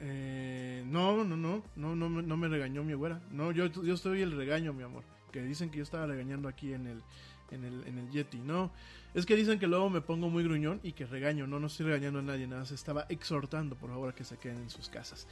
eh, 0.00 0.84
no, 0.86 1.24
no, 1.24 1.36
no, 1.36 1.62
no, 1.76 1.96
no, 1.96 2.36
me 2.36 2.48
regañó 2.48 2.84
mi 2.84 2.92
abuela. 2.92 3.20
No, 3.30 3.52
yo, 3.52 3.66
yo 3.66 3.94
estoy 3.94 4.22
el 4.22 4.36
regaño, 4.36 4.72
mi 4.72 4.82
amor. 4.82 5.04
Que 5.32 5.42
dicen 5.42 5.70
que 5.70 5.78
yo 5.78 5.82
estaba 5.82 6.06
regañando 6.06 6.48
aquí 6.48 6.72
en 6.72 6.86
el, 6.86 7.02
en 7.50 7.64
el, 7.64 7.86
en 7.86 7.98
el 7.98 8.10
Yeti. 8.10 8.38
No, 8.38 8.70
es 9.14 9.26
que 9.26 9.36
dicen 9.36 9.58
que 9.58 9.66
luego 9.66 9.90
me 9.90 10.00
pongo 10.00 10.30
muy 10.30 10.44
gruñón 10.44 10.80
y 10.82 10.92
que 10.92 11.06
regaño. 11.06 11.46
No, 11.46 11.60
no 11.60 11.66
estoy 11.66 11.86
regañando 11.86 12.20
a 12.20 12.22
nadie, 12.22 12.46
nada 12.46 12.64
se 12.64 12.74
estaba 12.74 13.06
exhortando, 13.08 13.76
por 13.76 13.90
favor, 13.90 14.10
a 14.10 14.14
que 14.14 14.24
se 14.24 14.36
queden 14.36 14.58
en 14.58 14.70
sus 14.70 14.88
casas. 14.88 15.26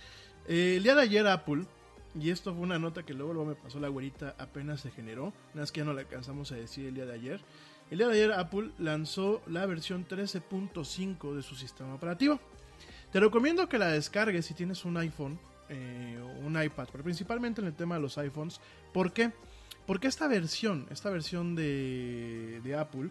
Eh, 0.48 0.74
el 0.76 0.82
día 0.82 0.94
de 0.94 1.02
ayer 1.02 1.26
Apple, 1.26 1.64
y 2.18 2.30
esto 2.30 2.52
fue 2.52 2.62
una 2.62 2.78
nota 2.78 3.04
que 3.04 3.14
luego, 3.14 3.32
luego 3.32 3.50
me 3.50 3.54
pasó 3.54 3.78
la 3.78 3.88
güerita, 3.88 4.34
apenas 4.38 4.80
se 4.80 4.90
generó. 4.90 5.32
Nada 5.48 5.62
más 5.62 5.72
que 5.72 5.80
ya 5.80 5.84
no 5.84 5.92
la 5.92 6.00
alcanzamos 6.00 6.52
a 6.52 6.56
decir 6.56 6.86
el 6.86 6.94
día 6.94 7.06
de 7.06 7.14
ayer. 7.14 7.40
El 7.90 7.98
día 7.98 8.08
de 8.08 8.14
ayer 8.14 8.32
Apple 8.32 8.70
lanzó 8.78 9.42
la 9.46 9.64
versión 9.66 10.06
13.5 10.08 11.34
de 11.34 11.42
su 11.42 11.54
sistema 11.54 11.94
operativo. 11.94 12.40
Te 13.16 13.20
recomiendo 13.20 13.66
que 13.66 13.78
la 13.78 13.88
descargues 13.88 14.44
si 14.44 14.52
tienes 14.52 14.84
un 14.84 14.98
iPhone 14.98 15.38
eh, 15.70 16.20
un 16.44 16.62
iPad, 16.62 16.86
pero 16.92 17.02
principalmente 17.02 17.62
en 17.62 17.66
el 17.66 17.72
tema 17.72 17.94
de 17.94 18.02
los 18.02 18.18
iPhones. 18.18 18.60
¿Por 18.92 19.10
qué? 19.14 19.32
Porque 19.86 20.06
esta 20.06 20.28
versión, 20.28 20.86
esta 20.90 21.08
versión 21.08 21.54
de, 21.54 22.60
de 22.62 22.76
Apple, 22.76 23.08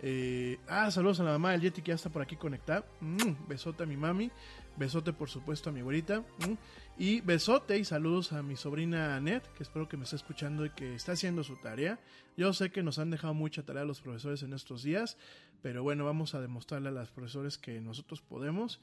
eh, 0.00 0.60
ah, 0.68 0.92
saludos 0.92 1.18
a 1.18 1.24
la 1.24 1.32
mamá 1.32 1.50
del 1.50 1.62
Yeti 1.62 1.82
que 1.82 1.88
ya 1.88 1.96
está 1.96 2.08
por 2.08 2.22
aquí 2.22 2.36
conectada. 2.36 2.84
Mm, 3.00 3.48
besote 3.48 3.82
a 3.82 3.86
mi 3.86 3.96
mami. 3.96 4.30
Besote, 4.76 5.12
por 5.12 5.28
supuesto, 5.28 5.70
a 5.70 5.72
mi 5.72 5.80
abuelita. 5.80 6.20
Mm, 6.20 6.54
y 6.96 7.20
besote 7.22 7.78
y 7.78 7.84
saludos 7.84 8.32
a 8.32 8.44
mi 8.44 8.54
sobrina 8.54 9.16
Annette, 9.16 9.48
que 9.56 9.64
espero 9.64 9.88
que 9.88 9.96
me 9.96 10.04
esté 10.04 10.14
escuchando 10.14 10.66
y 10.66 10.70
que 10.70 10.94
está 10.94 11.12
haciendo 11.12 11.42
su 11.42 11.56
tarea. 11.56 11.98
Yo 12.36 12.52
sé 12.52 12.70
que 12.70 12.84
nos 12.84 13.00
han 13.00 13.10
dejado 13.10 13.34
mucha 13.34 13.64
tarea 13.64 13.84
los 13.84 14.02
profesores 14.02 14.44
en 14.44 14.52
estos 14.52 14.84
días, 14.84 15.16
pero 15.62 15.82
bueno, 15.82 16.04
vamos 16.04 16.36
a 16.36 16.40
demostrarle 16.40 16.90
a 16.90 16.92
los 16.92 17.10
profesores 17.10 17.58
que 17.58 17.80
nosotros 17.80 18.20
podemos. 18.20 18.78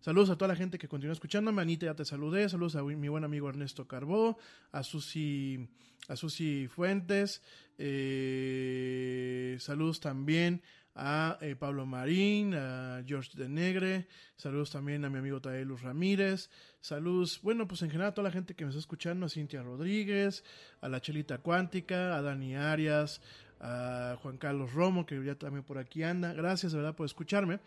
Saludos 0.00 0.30
a 0.30 0.36
toda 0.36 0.48
la 0.48 0.56
gente 0.56 0.78
que 0.78 0.88
continúa 0.88 1.12
escuchándome. 1.12 1.60
Anita, 1.60 1.84
ya 1.84 1.94
te 1.94 2.06
saludé. 2.06 2.48
Saludos 2.48 2.74
a 2.74 2.82
mi 2.82 3.08
buen 3.08 3.22
amigo 3.22 3.50
Ernesto 3.50 3.86
Carbó, 3.86 4.38
a 4.72 4.82
Susi, 4.82 5.68
a 6.08 6.16
Susi 6.16 6.68
Fuentes. 6.68 7.42
Eh, 7.76 9.58
saludos 9.60 10.00
también 10.00 10.62
a 10.94 11.36
eh, 11.42 11.54
Pablo 11.54 11.84
Marín, 11.84 12.54
a 12.54 13.02
George 13.06 13.32
de 13.34 13.50
Negre. 13.50 14.08
Saludos 14.36 14.70
también 14.70 15.04
a 15.04 15.10
mi 15.10 15.18
amigo 15.18 15.38
Taelus 15.42 15.82
Ramírez. 15.82 16.48
Saludos, 16.80 17.38
bueno, 17.42 17.68
pues 17.68 17.82
en 17.82 17.90
general 17.90 18.12
a 18.12 18.14
toda 18.14 18.28
la 18.28 18.32
gente 18.32 18.54
que 18.54 18.64
me 18.64 18.70
está 18.70 18.80
escuchando, 18.80 19.26
a 19.26 19.28
Cintia 19.28 19.62
Rodríguez, 19.62 20.44
a 20.80 20.88
la 20.88 21.02
Chelita 21.02 21.38
Cuántica, 21.38 22.16
a 22.16 22.22
Dani 22.22 22.56
Arias, 22.56 23.20
a 23.60 24.16
Juan 24.22 24.38
Carlos 24.38 24.72
Romo, 24.72 25.04
que 25.04 25.22
ya 25.22 25.34
también 25.34 25.62
por 25.62 25.76
aquí 25.76 26.02
anda. 26.02 26.32
Gracias, 26.32 26.72
de 26.72 26.78
verdad, 26.78 26.96
por 26.96 27.04
escucharme. 27.04 27.60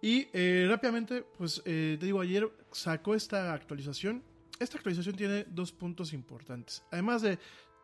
Y 0.00 0.28
eh, 0.32 0.66
rápidamente, 0.68 1.22
pues 1.36 1.62
eh, 1.64 1.96
te 1.98 2.06
digo, 2.06 2.20
ayer 2.20 2.50
sacó 2.70 3.14
esta 3.14 3.52
actualización. 3.52 4.22
Esta 4.58 4.76
actualización 4.76 5.16
tiene 5.16 5.44
dos 5.44 5.72
puntos 5.72 6.12
importantes. 6.12 6.82
Además 6.90 7.22
de 7.22 7.38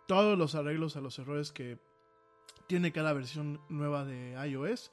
todos 0.06 0.38
los 0.38 0.54
arreglos 0.54 0.96
a 0.96 1.00
los 1.00 1.18
errores 1.18 1.52
que 1.52 1.78
tiene 2.66 2.92
cada 2.92 3.12
versión 3.12 3.60
nueva 3.68 4.04
de 4.04 4.32
iOS, 4.48 4.90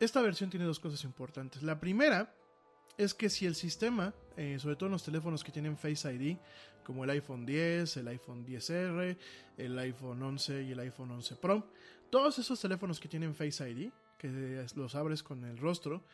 esta 0.00 0.20
versión 0.20 0.50
tiene 0.50 0.66
dos 0.66 0.80
cosas 0.80 1.04
importantes. 1.04 1.62
La 1.62 1.78
primera 1.78 2.34
es 2.96 3.14
que 3.14 3.30
si 3.30 3.46
el 3.46 3.54
sistema, 3.54 4.14
eh, 4.36 4.58
sobre 4.58 4.76
todo 4.76 4.86
en 4.86 4.92
los 4.92 5.04
teléfonos 5.04 5.44
que 5.44 5.52
tienen 5.52 5.76
Face 5.76 6.12
ID, 6.12 6.36
como 6.84 7.04
el 7.04 7.10
iPhone 7.10 7.46
10, 7.46 7.96
el 7.98 8.08
iPhone 8.08 8.44
10R, 8.44 9.16
el 9.56 9.78
iPhone 9.78 10.22
11 10.22 10.62
y 10.62 10.72
el 10.72 10.80
iPhone 10.80 11.10
11 11.12 11.36
Pro, 11.36 11.66
todos 12.10 12.38
esos 12.38 12.60
teléfonos 12.60 13.00
que 13.00 13.08
tienen 13.08 13.34
Face 13.34 13.68
ID, 13.68 13.90
que 14.18 14.66
los 14.76 14.94
abres 14.94 15.22
con 15.22 15.44
el 15.44 15.58
rostro, 15.58 16.04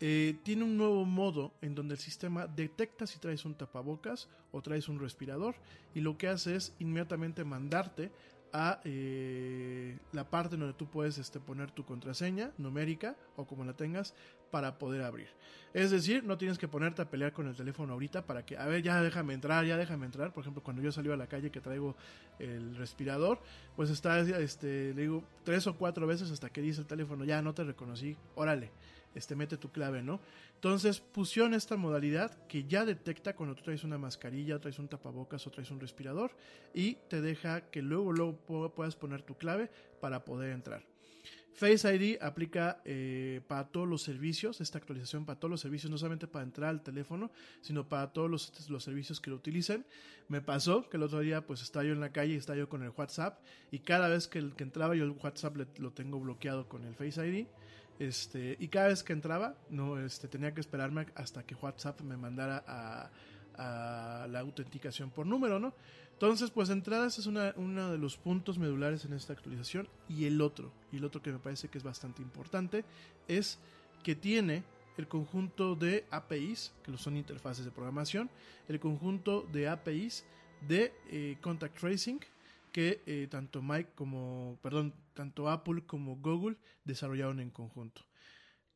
eh, 0.00 0.36
tiene 0.42 0.64
un 0.64 0.76
nuevo 0.76 1.04
modo 1.04 1.52
en 1.62 1.74
donde 1.74 1.94
el 1.94 2.00
sistema 2.00 2.46
detecta 2.46 3.06
si 3.06 3.18
traes 3.18 3.44
un 3.44 3.54
tapabocas 3.54 4.28
o 4.50 4.60
traes 4.60 4.88
un 4.88 4.98
respirador 4.98 5.54
y 5.94 6.00
lo 6.00 6.18
que 6.18 6.28
hace 6.28 6.56
es 6.56 6.74
inmediatamente 6.78 7.44
mandarte 7.44 8.10
a 8.52 8.80
eh, 8.84 9.98
la 10.12 10.30
parte 10.30 10.56
donde 10.56 10.74
tú 10.74 10.86
puedes 10.86 11.18
este, 11.18 11.40
poner 11.40 11.72
tu 11.72 11.84
contraseña 11.84 12.52
numérica 12.56 13.16
o 13.36 13.46
como 13.46 13.64
la 13.64 13.72
tengas 13.72 14.14
para 14.52 14.78
poder 14.78 15.02
abrir. 15.02 15.26
Es 15.72 15.90
decir, 15.90 16.22
no 16.22 16.38
tienes 16.38 16.56
que 16.56 16.68
ponerte 16.68 17.02
a 17.02 17.10
pelear 17.10 17.32
con 17.32 17.48
el 17.48 17.56
teléfono 17.56 17.94
ahorita 17.94 18.26
para 18.26 18.46
que, 18.46 18.56
a 18.56 18.66
ver, 18.66 18.80
ya 18.80 19.02
déjame 19.02 19.34
entrar, 19.34 19.64
ya 19.64 19.76
déjame 19.76 20.06
entrar. 20.06 20.32
Por 20.32 20.42
ejemplo, 20.42 20.62
cuando 20.62 20.82
yo 20.82 20.92
salí 20.92 21.10
a 21.10 21.16
la 21.16 21.26
calle 21.26 21.50
que 21.50 21.60
traigo 21.60 21.96
el 22.38 22.76
respirador, 22.76 23.40
pues 23.74 23.90
está, 23.90 24.20
este, 24.20 24.94
le 24.94 25.02
digo 25.02 25.24
tres 25.42 25.66
o 25.66 25.76
cuatro 25.76 26.06
veces 26.06 26.30
hasta 26.30 26.50
que 26.50 26.60
dice 26.60 26.80
el 26.80 26.86
teléfono, 26.86 27.24
ya 27.24 27.42
no 27.42 27.54
te 27.54 27.64
reconocí, 27.64 28.16
órale 28.36 28.70
este, 29.14 29.36
mete 29.36 29.56
tu 29.56 29.70
clave, 29.70 30.02
¿no? 30.02 30.20
Entonces 30.54 31.00
pusieron 31.00 31.54
esta 31.54 31.76
modalidad 31.76 32.46
que 32.46 32.64
ya 32.64 32.84
detecta 32.84 33.34
cuando 33.34 33.54
tú 33.54 33.62
traes 33.62 33.84
una 33.84 33.98
mascarilla, 33.98 34.58
traes 34.58 34.78
un 34.78 34.88
tapabocas 34.88 35.46
o 35.46 35.50
traes 35.50 35.70
un 35.70 35.80
respirador 35.80 36.32
y 36.72 36.94
te 37.08 37.20
deja 37.20 37.70
que 37.70 37.82
luego, 37.82 38.12
luego 38.12 38.36
puedas 38.74 38.96
poner 38.96 39.22
tu 39.22 39.36
clave 39.36 39.70
para 40.00 40.24
poder 40.24 40.52
entrar. 40.52 40.82
Face 41.54 41.94
ID 41.94 42.20
aplica 42.20 42.82
eh, 42.84 43.40
para 43.46 43.68
todos 43.68 43.86
los 43.86 44.02
servicios, 44.02 44.60
esta 44.60 44.78
actualización 44.78 45.24
para 45.24 45.38
todos 45.38 45.50
los 45.50 45.60
servicios, 45.60 45.88
no 45.88 45.96
solamente 45.96 46.26
para 46.26 46.44
entrar 46.44 46.70
al 46.70 46.82
teléfono, 46.82 47.30
sino 47.60 47.88
para 47.88 48.12
todos 48.12 48.28
los, 48.28 48.68
los, 48.68 48.82
servicios 48.82 49.20
que 49.20 49.30
lo 49.30 49.36
utilicen. 49.36 49.86
Me 50.26 50.40
pasó 50.40 50.88
que 50.88 50.96
el 50.96 51.04
otro 51.04 51.20
día 51.20 51.46
pues 51.46 51.62
estaba 51.62 51.84
yo 51.84 51.92
en 51.92 52.00
la 52.00 52.10
calle 52.10 52.34
estaba 52.34 52.58
yo 52.58 52.68
con 52.68 52.82
el 52.82 52.90
WhatsApp 52.90 53.38
y 53.70 53.78
cada 53.78 54.08
vez 54.08 54.26
que, 54.26 54.50
que 54.56 54.64
entraba 54.64 54.96
yo 54.96 55.04
el 55.04 55.12
WhatsApp 55.12 55.56
lo 55.78 55.92
tengo 55.92 56.18
bloqueado 56.18 56.68
con 56.68 56.84
el 56.84 56.94
Face 56.96 57.24
ID 57.24 57.46
este, 57.98 58.56
y 58.58 58.68
cada 58.68 58.88
vez 58.88 59.02
que 59.02 59.12
entraba, 59.12 59.54
no, 59.70 59.98
este, 59.98 60.28
tenía 60.28 60.52
que 60.52 60.60
esperarme 60.60 61.06
hasta 61.14 61.44
que 61.44 61.54
WhatsApp 61.54 62.00
me 62.00 62.16
mandara 62.16 62.64
a, 62.66 63.10
la 63.56 64.40
autenticación 64.40 65.10
por 65.10 65.26
número, 65.26 65.60
¿no? 65.60 65.74
Entonces, 66.12 66.50
pues 66.50 66.70
entradas 66.70 67.20
es 67.20 67.26
uno 67.26 67.90
de 67.92 67.98
los 67.98 68.16
puntos 68.16 68.58
medulares 68.58 69.04
en 69.04 69.12
esta 69.12 69.32
actualización. 69.32 69.88
Y 70.08 70.24
el 70.24 70.40
otro, 70.40 70.72
y 70.90 70.96
el 70.96 71.04
otro 71.04 71.22
que 71.22 71.30
me 71.30 71.38
parece 71.38 71.68
que 71.68 71.78
es 71.78 71.84
bastante 71.84 72.20
importante, 72.20 72.84
es 73.28 73.60
que 74.02 74.16
tiene 74.16 74.64
el 74.96 75.06
conjunto 75.06 75.76
de 75.76 76.04
APIs, 76.10 76.72
que 76.82 76.96
son 76.98 77.16
interfaces 77.16 77.64
de 77.64 77.70
programación, 77.70 78.28
el 78.68 78.80
conjunto 78.80 79.46
de 79.52 79.68
APIs 79.68 80.24
de 80.66 80.92
eh, 81.10 81.36
contact 81.40 81.78
tracing, 81.78 82.20
que 82.74 83.04
eh, 83.06 83.28
tanto 83.30 83.62
Mike 83.62 83.92
como, 83.94 84.58
perdón, 84.60 84.96
tanto 85.12 85.48
Apple 85.48 85.84
como 85.86 86.16
Google 86.16 86.56
desarrollaron 86.82 87.38
en 87.38 87.50
conjunto. 87.50 88.02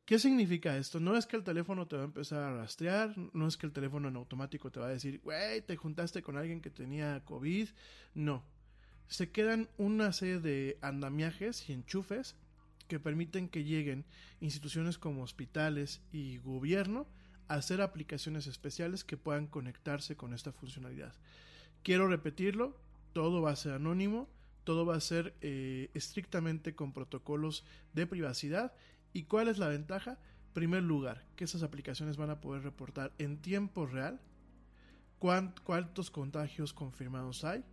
¿Qué 0.05 0.19
significa 0.19 0.77
esto? 0.77 1.01
No 1.01 1.17
es 1.17 1.25
que 1.25 1.35
el 1.35 1.43
teléfono 1.43 1.85
te 1.85 1.97
va 1.97 2.03
a 2.03 2.05
empezar 2.05 2.41
a 2.41 2.55
rastrear, 2.55 3.13
no 3.33 3.45
es 3.45 3.57
que 3.57 3.65
el 3.65 3.73
teléfono 3.73 4.07
en 4.07 4.15
automático 4.15 4.71
te 4.71 4.79
va 4.79 4.85
a 4.85 4.91
decir, 4.91 5.19
güey, 5.21 5.61
te 5.63 5.75
juntaste 5.75 6.21
con 6.21 6.37
alguien 6.37 6.61
que 6.61 6.69
tenía 6.69 7.25
COVID. 7.25 7.67
No. 8.13 8.45
Se 9.09 9.31
quedan 9.31 9.67
una 9.77 10.13
serie 10.13 10.39
de 10.39 10.77
andamiajes 10.81 11.69
y 11.69 11.73
enchufes 11.73 12.37
que 12.87 13.01
permiten 13.01 13.49
que 13.49 13.65
lleguen 13.65 14.05
instituciones 14.39 14.97
como 14.97 15.23
hospitales 15.23 16.01
y 16.13 16.37
gobierno 16.37 17.05
a 17.49 17.55
hacer 17.55 17.81
aplicaciones 17.81 18.47
especiales 18.47 19.03
que 19.03 19.17
puedan 19.17 19.47
conectarse 19.47 20.15
con 20.15 20.33
esta 20.33 20.53
funcionalidad. 20.53 21.13
Quiero 21.83 22.07
repetirlo, 22.07 22.79
todo 23.13 23.41
va 23.41 23.51
a 23.51 23.55
ser 23.55 23.73
anónimo, 23.73 24.29
todo 24.63 24.85
va 24.85 24.95
a 24.95 25.01
ser 25.01 25.35
eh, 25.41 25.89
estrictamente 25.93 26.75
con 26.75 26.93
protocolos 26.93 27.63
de 27.93 28.05
privacidad 28.05 28.73
¿Y 29.13 29.23
cuál 29.23 29.47
es 29.47 29.57
la 29.57 29.67
ventaja? 29.67 30.17
Primer 30.53 30.83
lugar, 30.83 31.25
que 31.35 31.43
esas 31.43 31.63
aplicaciones 31.63 32.17
van 32.17 32.29
a 32.29 32.41
poder 32.41 32.63
reportar 32.63 33.13
en 33.17 33.41
tiempo 33.41 33.85
real 33.85 34.19
cuántos 35.19 36.11
contagios 36.11 36.73
confirmados 36.73 37.43
hay, 37.43 37.63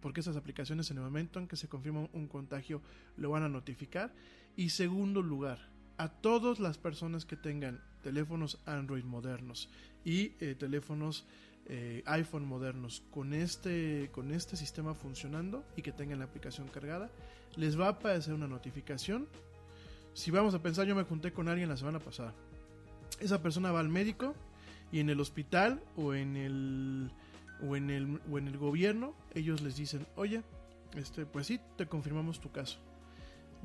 porque 0.00 0.20
esas 0.20 0.36
aplicaciones 0.36 0.90
en 0.90 0.98
el 0.98 1.04
momento 1.04 1.38
en 1.38 1.48
que 1.48 1.56
se 1.56 1.68
confirma 1.68 2.08
un 2.12 2.28
contagio 2.28 2.82
lo 3.16 3.30
van 3.30 3.42
a 3.42 3.48
notificar. 3.48 4.14
Y 4.56 4.70
segundo 4.70 5.22
lugar, 5.22 5.70
a 5.96 6.08
todas 6.08 6.60
las 6.60 6.78
personas 6.78 7.24
que 7.24 7.36
tengan 7.36 7.82
teléfonos 8.02 8.60
Android 8.66 9.04
modernos 9.04 9.70
y 10.04 10.32
eh, 10.40 10.54
teléfonos 10.58 11.26
eh, 11.66 12.02
iPhone 12.06 12.46
modernos 12.46 13.02
con 13.10 13.32
este, 13.32 14.10
con 14.12 14.32
este 14.32 14.56
sistema 14.56 14.94
funcionando 14.94 15.64
y 15.76 15.82
que 15.82 15.92
tengan 15.92 16.18
la 16.18 16.26
aplicación 16.26 16.68
cargada, 16.68 17.10
les 17.56 17.78
va 17.78 17.86
a 17.86 17.90
aparecer 17.90 18.34
una 18.34 18.48
notificación 18.48 19.28
si 20.14 20.30
vamos 20.30 20.54
a 20.54 20.62
pensar, 20.62 20.86
yo 20.86 20.94
me 20.94 21.02
junté 21.02 21.32
con 21.32 21.48
alguien 21.48 21.68
la 21.68 21.76
semana 21.76 21.98
pasada. 21.98 22.32
Esa 23.20 23.42
persona 23.42 23.72
va 23.72 23.80
al 23.80 23.88
médico 23.88 24.34
y 24.92 25.00
en 25.00 25.10
el 25.10 25.20
hospital 25.20 25.82
o 25.96 26.14
en 26.14 26.36
el 26.36 27.10
o 27.68 27.76
en 27.76 27.90
el 27.90 28.20
o 28.30 28.38
en 28.38 28.46
el 28.46 28.56
gobierno 28.56 29.14
ellos 29.34 29.60
les 29.60 29.76
dicen, 29.76 30.06
"Oye, 30.14 30.42
este 30.96 31.26
pues 31.26 31.48
sí, 31.48 31.60
te 31.76 31.86
confirmamos 31.86 32.40
tu 32.40 32.52
caso." 32.52 32.78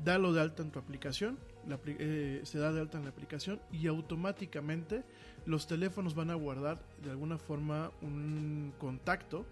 Dalo 0.04 0.32
de 0.32 0.40
alta 0.40 0.62
en 0.62 0.72
tu 0.72 0.80
aplicación, 0.80 1.38
eh, 1.86 2.40
se 2.44 2.58
da 2.58 2.72
de 2.72 2.80
alta 2.80 2.98
en 2.98 3.04
la 3.04 3.10
aplicación 3.10 3.60
y 3.72 3.86
automáticamente 3.86 5.02
los 5.46 5.66
teléfonos 5.66 6.14
van 6.14 6.30
a 6.30 6.34
guardar 6.34 6.78
de 7.02 7.10
alguna 7.10 7.38
forma 7.38 7.90
un 8.02 8.72
contacto 8.78 9.46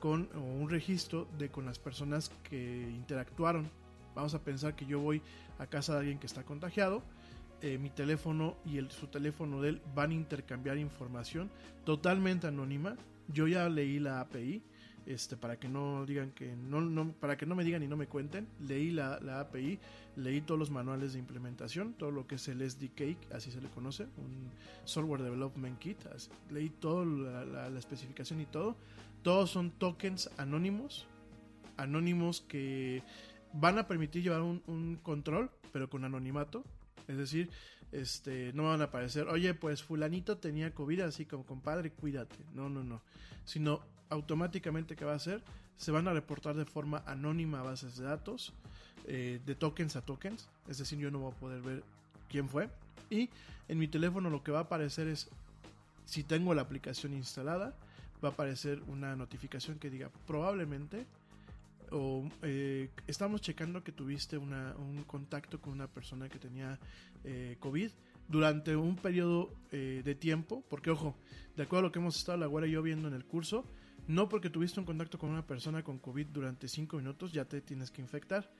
con 0.00 0.28
o 0.34 0.40
un 0.40 0.68
registro 0.68 1.26
de 1.38 1.48
con 1.48 1.64
las 1.64 1.78
personas 1.78 2.30
que 2.48 2.82
interactuaron 2.82 3.70
Vamos 4.14 4.34
a 4.34 4.42
pensar 4.42 4.76
que 4.76 4.86
yo 4.86 5.00
voy 5.00 5.20
a 5.58 5.66
casa 5.66 5.94
de 5.94 5.98
alguien 6.00 6.18
que 6.18 6.26
está 6.26 6.44
contagiado. 6.44 7.02
Eh, 7.60 7.78
mi 7.78 7.90
teléfono 7.90 8.56
y 8.64 8.78
el, 8.78 8.90
su 8.90 9.06
teléfono 9.06 9.60
de 9.60 9.70
él 9.70 9.82
van 9.94 10.10
a 10.10 10.14
intercambiar 10.14 10.78
información 10.78 11.50
totalmente 11.84 12.46
anónima. 12.46 12.96
Yo 13.28 13.48
ya 13.48 13.68
leí 13.68 13.98
la 13.98 14.20
API, 14.20 14.62
este, 15.06 15.36
para 15.36 15.58
que 15.58 15.68
no 15.68 16.06
digan 16.06 16.32
que 16.32 16.54
no, 16.56 17.12
para 17.12 17.36
que 17.36 17.46
no 17.46 17.54
me 17.54 17.64
digan 17.64 17.82
y 17.82 17.88
no 17.88 17.96
me 17.96 18.06
cuenten. 18.06 18.48
Leí 18.60 18.90
la, 18.90 19.18
la, 19.20 19.40
API, 19.40 19.78
leí 20.16 20.40
todos 20.40 20.58
los 20.58 20.70
manuales 20.70 21.12
de 21.12 21.18
implementación, 21.18 21.94
todo 21.94 22.10
lo 22.10 22.26
que 22.26 22.36
es 22.36 22.48
el 22.48 22.68
SDK, 22.68 23.32
así 23.32 23.50
se 23.50 23.60
le 23.60 23.68
conoce, 23.68 24.04
un 24.16 24.50
Software 24.84 25.22
Development 25.22 25.78
Kit. 25.78 25.98
leí 26.50 26.70
toda 26.70 27.04
la, 27.04 27.70
la 27.70 27.78
especificación 27.78 28.40
y 28.40 28.46
todo. 28.46 28.76
Todos 29.22 29.50
son 29.50 29.70
tokens 29.70 30.30
anónimos, 30.36 31.06
anónimos 31.76 32.42
que 32.42 33.02
van 33.54 33.78
a 33.78 33.86
permitir 33.86 34.22
llevar 34.22 34.42
un, 34.42 34.98
control, 35.02 35.50
pero 35.72 35.88
con 35.88 36.04
anonimato. 36.04 36.64
Es 37.08 37.16
decir, 37.16 37.50
este, 37.92 38.52
no 38.52 38.64
van 38.64 38.80
a 38.80 38.84
aparecer, 38.84 39.28
oye, 39.28 39.54
pues 39.54 39.82
fulanito 39.82 40.38
tenía 40.38 40.74
COVID, 40.74 41.00
así 41.00 41.24
como 41.24 41.46
compadre, 41.46 41.92
cuídate. 41.92 42.36
No, 42.52 42.68
no, 42.68 42.82
no. 42.82 43.02
Sino 43.44 43.82
automáticamente, 44.08 44.96
¿qué 44.96 45.04
va 45.04 45.12
a 45.12 45.16
hacer? 45.16 45.42
Se 45.76 45.90
van 45.90 46.08
a 46.08 46.12
reportar 46.12 46.54
de 46.54 46.64
forma 46.64 47.02
anónima 47.06 47.62
bases 47.62 47.96
de 47.96 48.04
datos, 48.04 48.52
eh, 49.06 49.40
de 49.44 49.54
tokens 49.54 49.96
a 49.96 50.02
tokens. 50.02 50.48
Es 50.68 50.78
decir, 50.78 50.98
yo 50.98 51.10
no 51.10 51.18
voy 51.18 51.32
a 51.32 51.36
poder 51.36 51.62
ver 51.62 51.82
quién 52.28 52.48
fue. 52.48 52.68
Y 53.10 53.28
en 53.68 53.78
mi 53.78 53.88
teléfono 53.88 54.30
lo 54.30 54.42
que 54.42 54.52
va 54.52 54.60
a 54.60 54.62
aparecer 54.62 55.08
es, 55.08 55.28
si 56.06 56.22
tengo 56.22 56.54
la 56.54 56.62
aplicación 56.62 57.12
instalada, 57.14 57.74
va 58.22 58.28
a 58.28 58.32
aparecer 58.32 58.82
una 58.88 59.16
notificación 59.16 59.78
que 59.78 59.90
diga 59.90 60.10
probablemente 60.26 61.06
o 61.90 62.28
eh, 62.42 62.88
estamos 63.06 63.40
checando 63.40 63.84
que 63.84 63.92
tuviste 63.92 64.36
un 64.36 65.04
contacto 65.06 65.60
con 65.60 65.72
una 65.72 65.86
persona 65.86 66.28
que 66.28 66.38
tenía 66.38 66.78
eh, 67.24 67.56
COVID 67.60 67.90
durante 68.28 68.74
un 68.74 68.96
periodo 68.96 69.50
eh, 69.70 70.02
de 70.04 70.14
tiempo, 70.14 70.64
porque 70.68 70.90
ojo, 70.90 71.14
de 71.56 71.62
acuerdo 71.62 71.80
a 71.80 71.88
lo 71.88 71.92
que 71.92 71.98
hemos 71.98 72.16
estado 72.16 72.38
la 72.38 72.66
yo 72.66 72.82
viendo 72.82 73.08
en 73.08 73.14
el 73.14 73.24
curso, 73.24 73.64
no 74.08 74.28
porque 74.28 74.50
tuviste 74.50 74.80
un 74.80 74.86
contacto 74.86 75.18
con 75.18 75.30
una 75.30 75.46
persona 75.46 75.82
con 75.82 75.98
COVID 75.98 76.26
durante 76.28 76.68
5 76.68 76.96
minutos 76.96 77.32
ya 77.32 77.44
te 77.44 77.60
tienes 77.60 77.90
que 77.90 78.02
infectar. 78.02 78.50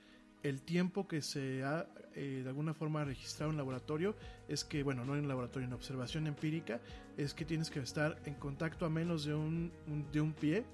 El 0.42 0.61
tiempo 0.61 1.09
que 1.09 1.22
se 1.22 1.64
ha 1.64 1.86
de 2.14 2.45
alguna 2.47 2.74
forma 2.74 3.03
registrado 3.03 3.51
en 3.51 3.57
laboratorio 3.57 4.14
es 4.47 4.62
que, 4.62 4.82
bueno, 4.82 5.05
no 5.05 5.16
en 5.16 5.26
laboratorio, 5.26 5.66
en 5.66 5.72
observación 5.72 6.26
empírica, 6.26 6.80
es 7.16 7.32
que 7.32 7.47
tienes 7.47 7.70
que 7.70 7.80
estar 7.80 8.20
en 8.26 8.34
contacto 8.34 8.84
a 8.84 8.90
menos 8.90 9.24
de 9.24 9.34
un 9.34 9.72
de 10.12 10.20
un 10.20 10.34
pie 10.34 10.64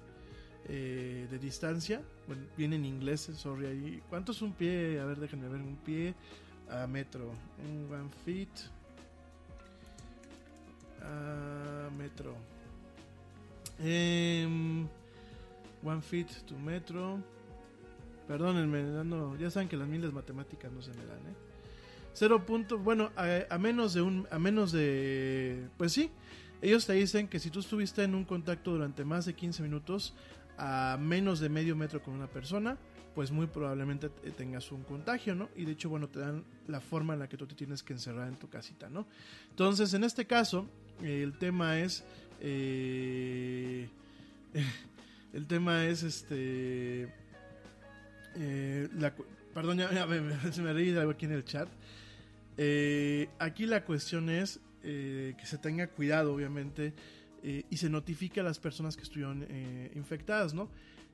eh, 0.65 1.27
de 1.29 1.39
distancia. 1.39 2.01
Bueno, 2.27 2.43
viene 2.55 2.75
en 2.75 2.85
inglés, 2.85 3.21
sorry 3.35 3.65
ahí. 3.65 4.03
¿Cuánto 4.09 4.31
es 4.31 4.41
un 4.41 4.53
pie? 4.53 4.99
A 4.99 5.05
ver, 5.05 5.19
déjenme 5.19 5.47
ver. 5.47 5.61
Un 5.61 5.77
pie 5.77 6.13
a 6.69 6.85
metro. 6.85 7.31
Un 7.65 7.91
one 7.91 8.09
feet 8.23 8.49
a 11.01 11.89
metro. 11.97 12.35
Em, 13.83 14.87
one 15.83 16.01
feet 16.01 16.27
to 16.45 16.55
metro. 16.57 17.19
Perdónenme, 18.27 19.39
ya 19.39 19.49
saben 19.49 19.67
que 19.67 19.75
las 19.75 19.87
miles 19.87 20.13
matemáticas 20.13 20.71
no 20.71 20.81
se 20.81 20.91
me 20.91 21.05
dan, 21.05 21.17
¿eh? 21.17 21.35
Cero 22.13 22.45
punto, 22.45 22.77
bueno, 22.77 23.11
a, 23.15 23.25
a, 23.49 23.57
menos 23.57 23.93
de 23.93 24.01
un, 24.01 24.27
a 24.31 24.37
menos 24.37 24.71
de, 24.71 25.67
pues 25.77 25.93
sí, 25.93 26.11
ellos 26.61 26.85
te 26.85 26.93
dicen 26.93 27.27
que 27.27 27.39
si 27.39 27.49
tú 27.49 27.59
estuviste 27.59 28.03
en 28.03 28.15
un 28.15 28.25
contacto 28.25 28.71
durante 28.71 29.03
más 29.05 29.25
de 29.25 29.33
15 29.33 29.63
minutos, 29.63 30.13
a 30.57 30.97
menos 30.99 31.39
de 31.39 31.49
medio 31.49 31.75
metro 31.75 32.01
con 32.03 32.13
una 32.13 32.27
persona, 32.27 32.77
pues 33.15 33.31
muy 33.31 33.47
probablemente 33.47 34.09
tengas 34.09 34.71
un 34.71 34.83
contagio, 34.83 35.35
¿no? 35.35 35.49
Y 35.55 35.65
de 35.65 35.71
hecho, 35.71 35.89
bueno, 35.89 36.07
te 36.07 36.19
dan 36.19 36.43
la 36.67 36.79
forma 36.79 37.13
en 37.13 37.19
la 37.19 37.27
que 37.27 37.37
tú 37.37 37.47
te 37.47 37.55
tienes 37.55 37.81
que 37.83 37.93
encerrar 37.93 38.27
en 38.27 38.35
tu 38.35 38.47
casita, 38.49 38.89
¿no? 38.89 39.07
Entonces, 39.49 39.93
en 39.93 40.03
este 40.03 40.25
caso, 40.25 40.67
el 41.01 41.33
tema 41.37 41.79
es... 41.79 42.03
Eh, 42.41 43.87
el 45.33 45.47
tema 45.47 45.85
es 45.85 46.03
este... 46.03 47.13
Eh, 48.35 48.89
perdón, 49.53 49.77
ya, 49.77 49.89
se 50.51 50.61
me 50.61 50.73
reí 50.73 50.95
algo 50.97 51.11
aquí 51.11 51.25
en 51.25 51.33
el 51.33 51.45
chat. 51.45 51.69
Eh, 52.57 53.29
aquí 53.39 53.65
la 53.65 53.85
cuestión 53.85 54.29
es 54.29 54.59
que 54.81 55.45
se 55.45 55.59
tenga 55.59 55.85
cuidado, 55.85 56.33
obviamente, 56.33 56.93
y 57.43 57.77
se 57.77 57.87
notifica 57.87 58.41
a 58.41 58.43
las 58.43 58.57
personas 58.57 58.97
que 58.97 59.03
estuvieron 59.03 59.45
infectadas, 59.93 60.55
¿no? 60.55 60.69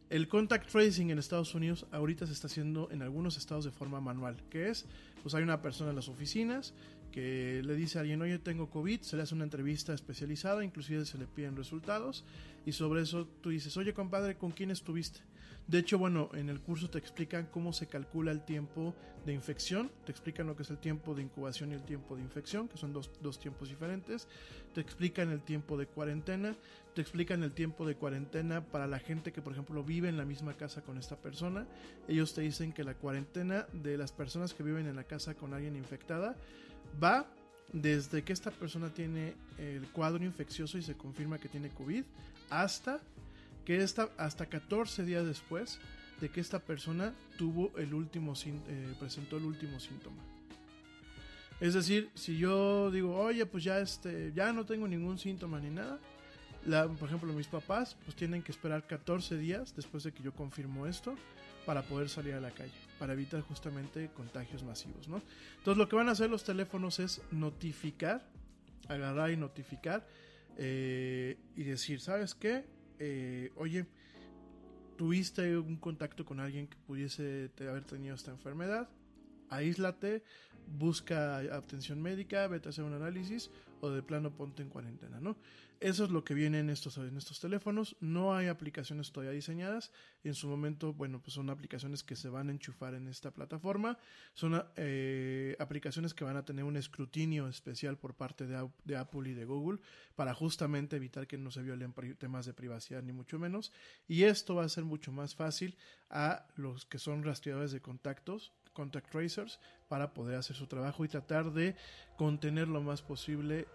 El 0.09 0.30
contact 0.30 0.71
tracing 0.71 1.09
en 1.09 1.19
Estados 1.19 1.53
Unidos 1.53 1.86
ahorita 1.91 2.25
se 2.25 2.32
está 2.32 2.47
haciendo 2.47 2.89
en 2.91 3.01
algunos 3.01 3.38
estados 3.38 3.65
de 3.65 3.71
forma 3.71 3.99
manual, 3.99 4.38
que 4.49 4.69
es, 4.69 4.86
pues 5.21 5.36
hay 5.36 5.43
una 5.43 5.61
persona 5.61 5.89
en 5.89 5.97
las 5.97 6.07
oficinas 6.07 6.73
que 7.18 7.63
le 7.65 7.74
dice 7.74 7.97
a 7.97 8.01
alguien, 8.01 8.22
oye, 8.22 8.38
tengo 8.38 8.70
COVID, 8.70 9.01
se 9.01 9.18
le 9.18 9.24
hace 9.24 9.34
una 9.34 9.43
entrevista 9.43 9.91
especializada, 9.91 10.63
inclusive 10.63 11.03
se 11.03 11.18
le 11.18 11.26
piden 11.26 11.55
resultados, 11.55 12.24
y 12.63 12.74
sobre 12.74 13.01
eso 13.01 13.26
tú 13.41 13.49
dices, 13.49 13.76
oye, 13.76 13.91
compadre, 13.91 14.38
¿con 14.38 14.51
quién 14.51 14.70
estuviste? 14.70 15.22
De 15.68 15.80
hecho, 15.80 15.97
bueno, 15.97 16.30
en 16.36 16.47
el 16.47 16.61
curso 16.61 16.91
te 16.91 16.99
explican 16.99 17.47
cómo 17.51 17.74
se 17.74 17.88
calcula 17.88 18.32
el 18.32 18.45
tiempo 18.45 18.93
de 19.26 19.34
infección, 19.34 19.89
te 20.05 20.11
explican 20.11 20.45
lo 20.45 20.55
que 20.55 20.61
es 20.61 20.70
el 20.70 20.78
tiempo 20.78 21.15
de 21.15 21.24
incubación 21.24 21.72
y 21.72 21.74
el 21.74 21.84
tiempo 21.84 22.15
de 22.15 22.22
infección, 22.22 22.68
que 22.68 22.78
son 22.78 22.93
dos, 22.93 23.09
dos 23.20 23.39
tiempos 23.39 23.70
diferentes, 23.70 24.28
te 24.76 24.82
explican 24.82 25.32
el 25.32 25.41
tiempo 25.41 25.76
de 25.76 25.88
cuarentena, 25.88 26.55
te 26.93 27.01
explican 27.01 27.41
el 27.41 27.51
tiempo 27.51 27.88
de 27.88 27.95
cuarentena 27.95 28.63
para 28.63 28.86
la 28.86 28.99
gente 28.99 29.34
que, 29.34 29.41
por 29.41 29.53
ejemplo, 29.53 29.84
vive 29.84 30.07
en 30.07 30.18
la 30.18 30.26
misma 30.26 30.53
casa 30.53 30.84
con 30.84 30.99
esta 30.99 31.15
persona. 31.15 31.65
Ellos 32.07 32.36
te 32.36 32.41
dicen 32.41 32.74
que 32.74 32.84
la 32.84 32.93
cuarentena 32.93 33.65
de 33.74 33.97
las 33.97 34.11
personas 34.11 34.53
que 34.53 34.61
viven 34.61 34.86
en 34.86 34.95
la 34.95 35.05
casa 35.05 35.34
con 35.34 35.55
alguien 35.55 35.76
infectada 35.76 36.38
va 37.02 37.26
desde 37.74 38.24
que 38.24 38.34
esta 38.34 38.52
persona 38.52 38.90
tiene 38.90 39.34
el 39.58 39.88
cuadro 39.92 40.24
infeccioso 40.24 40.78
y 40.78 40.82
se 40.82 40.96
confirma 40.96 41.38
que 41.38 41.50
tiene 41.50 41.70
COVID 41.70 42.04
hasta 42.50 43.02
que 43.66 43.84
esta, 43.84 44.10
hasta 44.18 44.46
14 44.46 45.04
días 45.04 45.26
después 45.26 45.80
de 46.22 46.30
que 46.30 46.40
esta 46.40 46.60
persona 46.60 47.14
tuvo 47.38 47.72
el 47.78 47.94
último 47.94 48.34
eh, 48.46 48.96
presentó 49.00 49.38
el 49.38 49.44
último 49.44 49.80
síntoma. 49.80 50.24
Es 51.60 51.74
decir, 51.74 52.10
si 52.14 52.38
yo 52.38 52.92
digo, 52.92 53.16
oye, 53.18 53.46
pues 53.46 53.64
ya 53.64 53.80
este, 53.80 54.32
ya 54.34 54.54
no 54.54 54.66
tengo 54.66 54.88
ningún 54.88 55.18
síntoma 55.18 55.60
ni 55.60 55.70
nada, 55.70 56.00
por 57.00 57.08
ejemplo, 57.08 57.32
mis 57.34 57.48
papás 57.48 57.96
pues 58.04 58.16
tienen 58.16 58.44
que 58.44 58.52
esperar 58.52 58.86
14 58.86 59.38
días 59.38 59.76
después 59.76 60.04
de 60.04 60.12
que 60.12 60.22
yo 60.22 60.34
confirmo 60.34 60.86
esto 60.86 61.16
para 61.66 61.82
poder 61.82 62.10
salir 62.10 62.34
a 62.34 62.42
la 62.42 62.52
calle. 62.52 62.87
Para 63.00 63.14
evitar 63.14 63.41
justamente 63.41 64.10
contagios 64.16 64.64
masivos, 64.64 65.08
¿no? 65.08 65.22
Entonces 65.58 65.78
lo 65.78 65.88
que 65.88 65.95
van 65.95 66.10
a 66.10 66.12
hacer 66.12 66.30
los 66.30 66.43
teléfonos 66.43 67.00
es 67.00 67.22
notificar, 67.32 68.28
agarrar 68.88 69.32
y 69.32 69.38
notificar 69.38 70.08
eh, 70.58 71.38
y 71.56 71.64
decir, 71.64 72.00
¿sabes 72.00 72.36
qué? 72.36 72.66
Eh, 73.00 73.52
oye, 73.56 73.86
tuviste 74.98 75.58
un 75.58 75.78
contacto 75.78 76.26
con 76.26 76.39
alguien 76.39 76.68
que 76.68 76.78
pudiese 76.88 77.52
haber 77.60 77.84
tenido 77.84 78.16
esta 78.16 78.32
enfermedad, 78.32 78.89
aíslate, 79.50 80.24
busca 80.68 81.38
atención 81.38 82.02
médica, 82.02 82.48
vete 82.48 82.68
a 82.68 82.72
hacer 82.72 82.84
un 82.84 82.93
análisis 82.93 83.52
o 83.82 83.89
de 83.89 84.02
plano 84.02 84.32
ponte 84.32 84.64
en 84.64 84.70
cuarentena, 84.70 85.20
¿no? 85.22 85.38
Eso 85.80 86.05
es 86.05 86.09
lo 86.09 86.23
que 86.23 86.34
viene 86.34 86.59
en 86.59 86.69
estos, 86.69 86.97
estos 86.97 87.39
teléfonos. 87.39 87.95
No 87.99 88.36
hay 88.36 88.47
aplicaciones 88.47 89.11
todavía 89.11 89.34
diseñadas. 89.34 89.91
En 90.23 90.34
su 90.34 90.47
momento, 90.47 90.93
bueno, 90.93 91.21
pues 91.21 91.34
son 91.34 91.49
aplicaciones 91.49 92.03
que 92.03 92.15
se 92.15 92.30
van 92.30 92.49
a 92.49 92.51
enchufar 92.51 92.93
en 92.95 93.07
esta 93.07 93.32
plataforma. 93.32 93.97
Son 94.34 94.63
eh, 94.75 95.55
aplicaciones 95.59 96.13
que 96.13 96.23
van 96.23 96.38
a 96.38 96.45
tener 96.45 96.63
un 96.63 96.78
escrutinio 96.78 97.47
especial 97.47 97.97
por 97.97 98.15
parte 98.15 98.47
de, 98.47 98.69
de, 98.84 98.97
Apple 98.97 99.30
y 99.30 99.34
de 99.34 99.45
Google 99.45 99.80
para 100.15 100.34
justamente 100.34 100.95
evitar 100.95 101.28
que 101.28 101.38
no 101.38 101.51
se 101.51 101.61
violen 101.61 101.93
temas 102.17 102.45
de 102.45 102.53
privacidad 102.53 103.03
ni 103.03 103.13
mucho 103.13 103.38
menos. 103.38 103.71
Y 104.07 104.23
esto 104.23 104.55
va 104.55 104.63
a 104.63 104.69
ser 104.69 104.84
mucho 104.84 105.11
más 105.11 105.36
fácil 105.36 105.78
a 106.09 106.47
los 106.55 106.86
que 106.86 106.99
son 106.99 107.23
rastreadores 107.23 107.71
de 107.71 107.82
contactos 107.82 108.51
contact 108.78 109.09
tracers 109.09 109.59
para 109.88 110.13
poder 110.13 110.38
hacer 110.38 110.55
su 110.55 110.67
trabajo 110.67 111.03
y 111.03 111.07
tratar 111.07 111.51
de 111.51 111.75
contener 112.15 112.67
lo 112.67 112.80
más 112.82 113.01
posible 113.01 113.67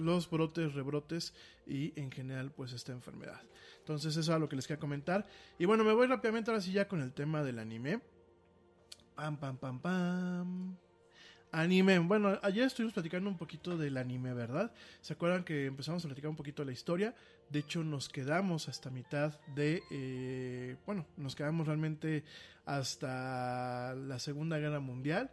los 0.00 0.30
brotes, 0.30 0.74
rebrotes 0.74 1.34
y 1.66 1.92
en 2.00 2.10
general 2.10 2.50
pues 2.50 2.72
esta 2.72 2.92
enfermedad. 2.92 3.40
Entonces 3.78 4.16
eso 4.16 4.34
es 4.34 4.40
lo 4.40 4.48
que 4.48 4.56
les 4.56 4.66
quería 4.66 4.80
comentar. 4.80 5.26
Y 5.58 5.64
bueno, 5.64 5.84
me 5.84 5.92
voy 5.92 6.06
rápidamente 6.06 6.50
ahora 6.50 6.60
sí 6.60 6.72
ya 6.72 6.88
con 6.88 7.00
el 7.00 7.12
tema 7.12 7.42
del 7.42 7.58
anime. 7.58 8.00
Pam, 9.14 9.36
pam, 9.36 9.56
pam, 9.56 9.80
pam. 9.80 10.76
Anime. 11.52 11.98
Bueno, 11.98 12.38
ayer 12.42 12.64
estuvimos 12.64 12.94
platicando 12.94 13.28
un 13.28 13.36
poquito 13.36 13.76
del 13.76 13.96
anime, 13.96 14.32
¿verdad? 14.32 14.72
¿Se 15.00 15.14
acuerdan 15.14 15.42
que 15.42 15.66
empezamos 15.66 16.04
a 16.04 16.08
platicar 16.08 16.30
un 16.30 16.36
poquito 16.36 16.62
de 16.62 16.66
la 16.66 16.72
historia? 16.72 17.14
De 17.48 17.58
hecho, 17.58 17.82
nos 17.82 18.08
quedamos 18.08 18.68
hasta 18.68 18.90
mitad 18.90 19.40
de... 19.56 19.82
Eh, 19.90 20.76
bueno, 20.86 21.06
nos 21.16 21.34
quedamos 21.34 21.66
realmente 21.66 22.22
hasta 22.64 23.94
la 23.96 24.20
Segunda 24.20 24.58
Guerra 24.58 24.78
Mundial. 24.78 25.30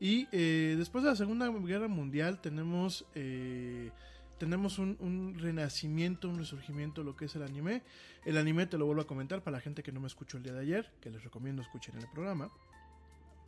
Y 0.00 0.28
eh, 0.32 0.76
después 0.78 1.04
de 1.04 1.10
la 1.10 1.16
Segunda 1.16 1.48
Guerra 1.48 1.88
Mundial 1.88 2.40
tenemos... 2.40 3.06
Eh, 3.14 3.90
tenemos 4.38 4.78
un, 4.78 4.96
un, 5.00 5.36
renacimiento, 5.36 6.28
un 6.28 6.38
resurgimiento 6.38 7.00
de 7.00 7.06
lo 7.06 7.16
que 7.16 7.24
es 7.24 7.34
el 7.34 7.42
anime. 7.42 7.82
El 8.24 8.36
anime 8.36 8.66
te 8.66 8.78
lo 8.78 8.86
vuelvo 8.86 9.02
a 9.02 9.06
comentar 9.08 9.42
para 9.42 9.56
la 9.56 9.60
gente 9.60 9.82
que 9.82 9.90
no 9.90 9.98
me 9.98 10.06
escuchó 10.06 10.36
el 10.36 10.44
día 10.44 10.52
de 10.52 10.60
ayer, 10.60 10.92
que 11.00 11.10
les 11.10 11.24
recomiendo 11.24 11.60
escuchen 11.60 11.96
el 11.98 12.08
programa 12.08 12.48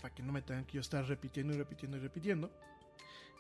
para 0.01 0.15
que 0.15 0.23
no 0.23 0.33
me 0.33 0.43
tengan 0.43 0.65
que 0.65 0.75
yo 0.75 0.81
estar 0.81 1.05
repitiendo 1.07 1.55
y 1.55 1.57
repitiendo 1.57 1.97
y 1.97 2.01
repitiendo. 2.01 2.51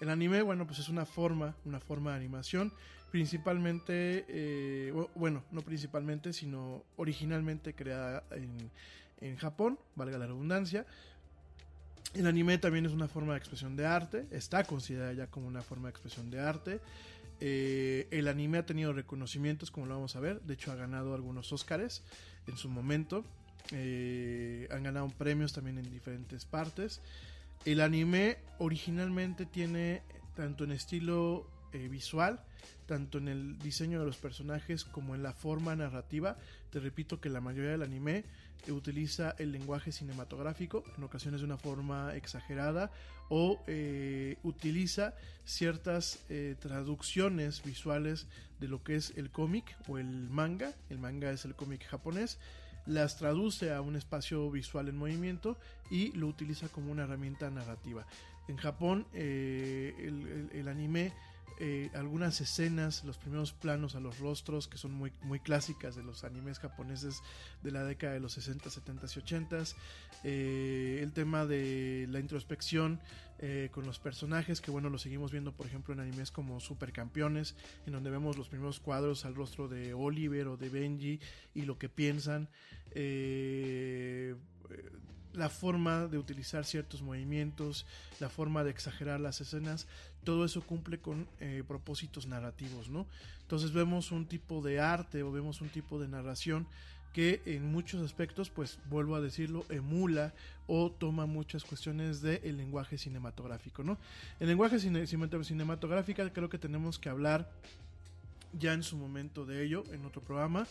El 0.00 0.08
anime, 0.08 0.42
bueno, 0.42 0.66
pues 0.66 0.78
es 0.78 0.88
una 0.88 1.04
forma, 1.04 1.56
una 1.64 1.80
forma 1.80 2.12
de 2.12 2.16
animación, 2.16 2.72
principalmente, 3.10 4.24
eh, 4.28 4.92
bueno, 5.14 5.44
no 5.50 5.60
principalmente, 5.60 6.32
sino 6.32 6.84
originalmente 6.96 7.74
creada 7.74 8.24
en, 8.30 8.70
en 9.20 9.36
Japón, 9.36 9.78
valga 9.96 10.16
la 10.16 10.26
redundancia. 10.26 10.86
El 12.14 12.26
anime 12.26 12.58
también 12.58 12.86
es 12.86 12.92
una 12.92 13.06
forma 13.06 13.34
de 13.34 13.38
expresión 13.38 13.76
de 13.76 13.86
arte, 13.86 14.26
está 14.32 14.64
considerada 14.64 15.12
ya 15.12 15.26
como 15.28 15.46
una 15.46 15.62
forma 15.62 15.88
de 15.88 15.90
expresión 15.90 16.30
de 16.30 16.40
arte. 16.40 16.80
Eh, 17.40 18.08
el 18.10 18.26
anime 18.26 18.58
ha 18.58 18.66
tenido 18.66 18.92
reconocimientos, 18.92 19.70
como 19.70 19.86
lo 19.86 19.94
vamos 19.94 20.16
a 20.16 20.20
ver, 20.20 20.40
de 20.42 20.54
hecho 20.54 20.72
ha 20.72 20.74
ganado 20.74 21.14
algunos 21.14 21.52
Oscars 21.52 22.02
en 22.48 22.56
su 22.56 22.68
momento. 22.68 23.24
Eh, 23.72 24.68
han 24.72 24.82
ganado 24.82 25.08
premios 25.10 25.52
también 25.52 25.78
en 25.78 25.90
diferentes 25.90 26.44
partes. 26.44 27.00
El 27.64 27.80
anime 27.80 28.38
originalmente 28.58 29.46
tiene 29.46 30.02
tanto 30.34 30.64
en 30.64 30.72
estilo 30.72 31.46
eh, 31.72 31.86
visual, 31.88 32.40
tanto 32.86 33.18
en 33.18 33.28
el 33.28 33.58
diseño 33.58 34.00
de 34.00 34.06
los 34.06 34.16
personajes 34.16 34.84
como 34.84 35.14
en 35.14 35.22
la 35.22 35.32
forma 35.32 35.76
narrativa. 35.76 36.36
Te 36.70 36.80
repito 36.80 37.20
que 37.20 37.28
la 37.28 37.40
mayoría 37.40 37.70
del 37.70 37.82
anime 37.82 38.24
utiliza 38.68 39.34
el 39.38 39.52
lenguaje 39.52 39.92
cinematográfico, 39.92 40.84
en 40.96 41.04
ocasiones 41.04 41.40
de 41.40 41.46
una 41.46 41.56
forma 41.56 42.14
exagerada, 42.14 42.90
o 43.28 43.60
eh, 43.66 44.36
utiliza 44.42 45.14
ciertas 45.44 46.20
traducciones 46.58 47.62
visuales 47.62 48.26
de 48.60 48.68
lo 48.68 48.82
que 48.82 48.96
es 48.96 49.12
el 49.16 49.30
cómic 49.30 49.76
o 49.88 49.98
el 49.98 50.28
manga. 50.30 50.72
El 50.90 50.98
manga 50.98 51.30
es 51.30 51.44
el 51.44 51.54
cómic 51.54 51.86
japonés 51.86 52.38
las 52.86 53.16
traduce 53.16 53.72
a 53.72 53.80
un 53.80 53.96
espacio 53.96 54.50
visual 54.50 54.88
en 54.88 54.96
movimiento 54.96 55.56
y 55.90 56.12
lo 56.12 56.26
utiliza 56.26 56.68
como 56.68 56.92
una 56.92 57.04
herramienta 57.04 57.50
narrativa. 57.50 58.06
En 58.48 58.56
Japón 58.56 59.06
eh, 59.14 60.48
el, 60.52 60.68
anime 60.68 61.12
eh, 61.62 61.90
algunas 61.92 62.40
escenas, 62.40 63.04
los 63.04 63.18
primeros 63.18 63.52
planos 63.52 63.94
a 63.94 64.00
los 64.00 64.18
rostros 64.18 64.66
que 64.66 64.78
son 64.78 64.92
muy, 64.92 65.12
muy 65.20 65.40
clásicas 65.40 65.94
de 65.94 66.02
los 66.02 66.24
animes 66.24 66.58
japoneses 66.58 67.22
de 67.62 67.70
la 67.70 67.84
década 67.84 68.14
de 68.14 68.20
los 68.20 68.32
60, 68.32 68.70
70 68.70 69.06
y 69.14 69.18
80. 69.18 69.64
Eh, 70.24 71.00
el 71.02 71.12
tema 71.12 71.44
de 71.44 72.06
la 72.08 72.18
introspección 72.18 72.98
eh, 73.40 73.68
con 73.72 73.84
los 73.84 73.98
personajes, 73.98 74.62
que 74.62 74.70
bueno, 74.70 74.88
lo 74.88 74.96
seguimos 74.96 75.32
viendo 75.32 75.52
por 75.52 75.66
ejemplo 75.66 75.92
en 75.92 76.00
animes 76.00 76.30
como 76.30 76.60
Supercampeones, 76.60 77.54
en 77.84 77.92
donde 77.92 78.08
vemos 78.08 78.38
los 78.38 78.48
primeros 78.48 78.80
cuadros 78.80 79.26
al 79.26 79.34
rostro 79.34 79.68
de 79.68 79.92
Oliver 79.92 80.48
o 80.48 80.56
de 80.56 80.70
Benji 80.70 81.20
y 81.54 81.62
lo 81.62 81.78
que 81.78 81.90
piensan 81.90 82.48
la 85.32 85.48
forma 85.48 86.06
de 86.06 86.18
utilizar 86.18 86.64
ciertos 86.64 87.02
movimientos, 87.02 87.86
la 88.18 88.28
forma 88.28 88.64
de 88.64 88.70
exagerar 88.70 89.20
las 89.20 89.40
escenas, 89.40 89.86
todo 90.24 90.44
eso 90.44 90.62
cumple 90.62 90.98
con 90.98 91.26
eh, 91.40 91.62
propósitos 91.66 92.26
narrativos, 92.26 92.88
¿no? 92.88 93.06
Entonces 93.42 93.72
vemos 93.72 94.12
un 94.12 94.26
tipo 94.26 94.62
de 94.62 94.80
arte 94.80 95.22
o 95.22 95.32
vemos 95.32 95.60
un 95.60 95.68
tipo 95.68 95.98
de 95.98 96.08
narración 96.08 96.66
que 97.12 97.42
en 97.44 97.72
muchos 97.72 98.02
aspectos, 98.02 98.50
pues 98.50 98.78
vuelvo 98.88 99.16
a 99.16 99.20
decirlo, 99.20 99.64
emula 99.68 100.32
o 100.66 100.92
toma 100.92 101.26
muchas 101.26 101.64
cuestiones 101.64 102.22
del 102.22 102.56
lenguaje 102.56 102.98
cinematográfico, 102.98 103.82
¿no? 103.82 103.98
El 104.38 104.48
lenguaje 104.48 104.78
cinematográfico 104.78 106.22
creo 106.32 106.48
que 106.48 106.58
tenemos 106.58 106.98
que 106.98 107.08
hablar 107.08 107.50
ya 108.52 108.72
en 108.72 108.82
su 108.82 108.96
momento 108.96 109.44
de 109.44 109.64
ello 109.64 109.84
en 109.92 110.04
otro 110.04 110.22
programa 110.22 110.66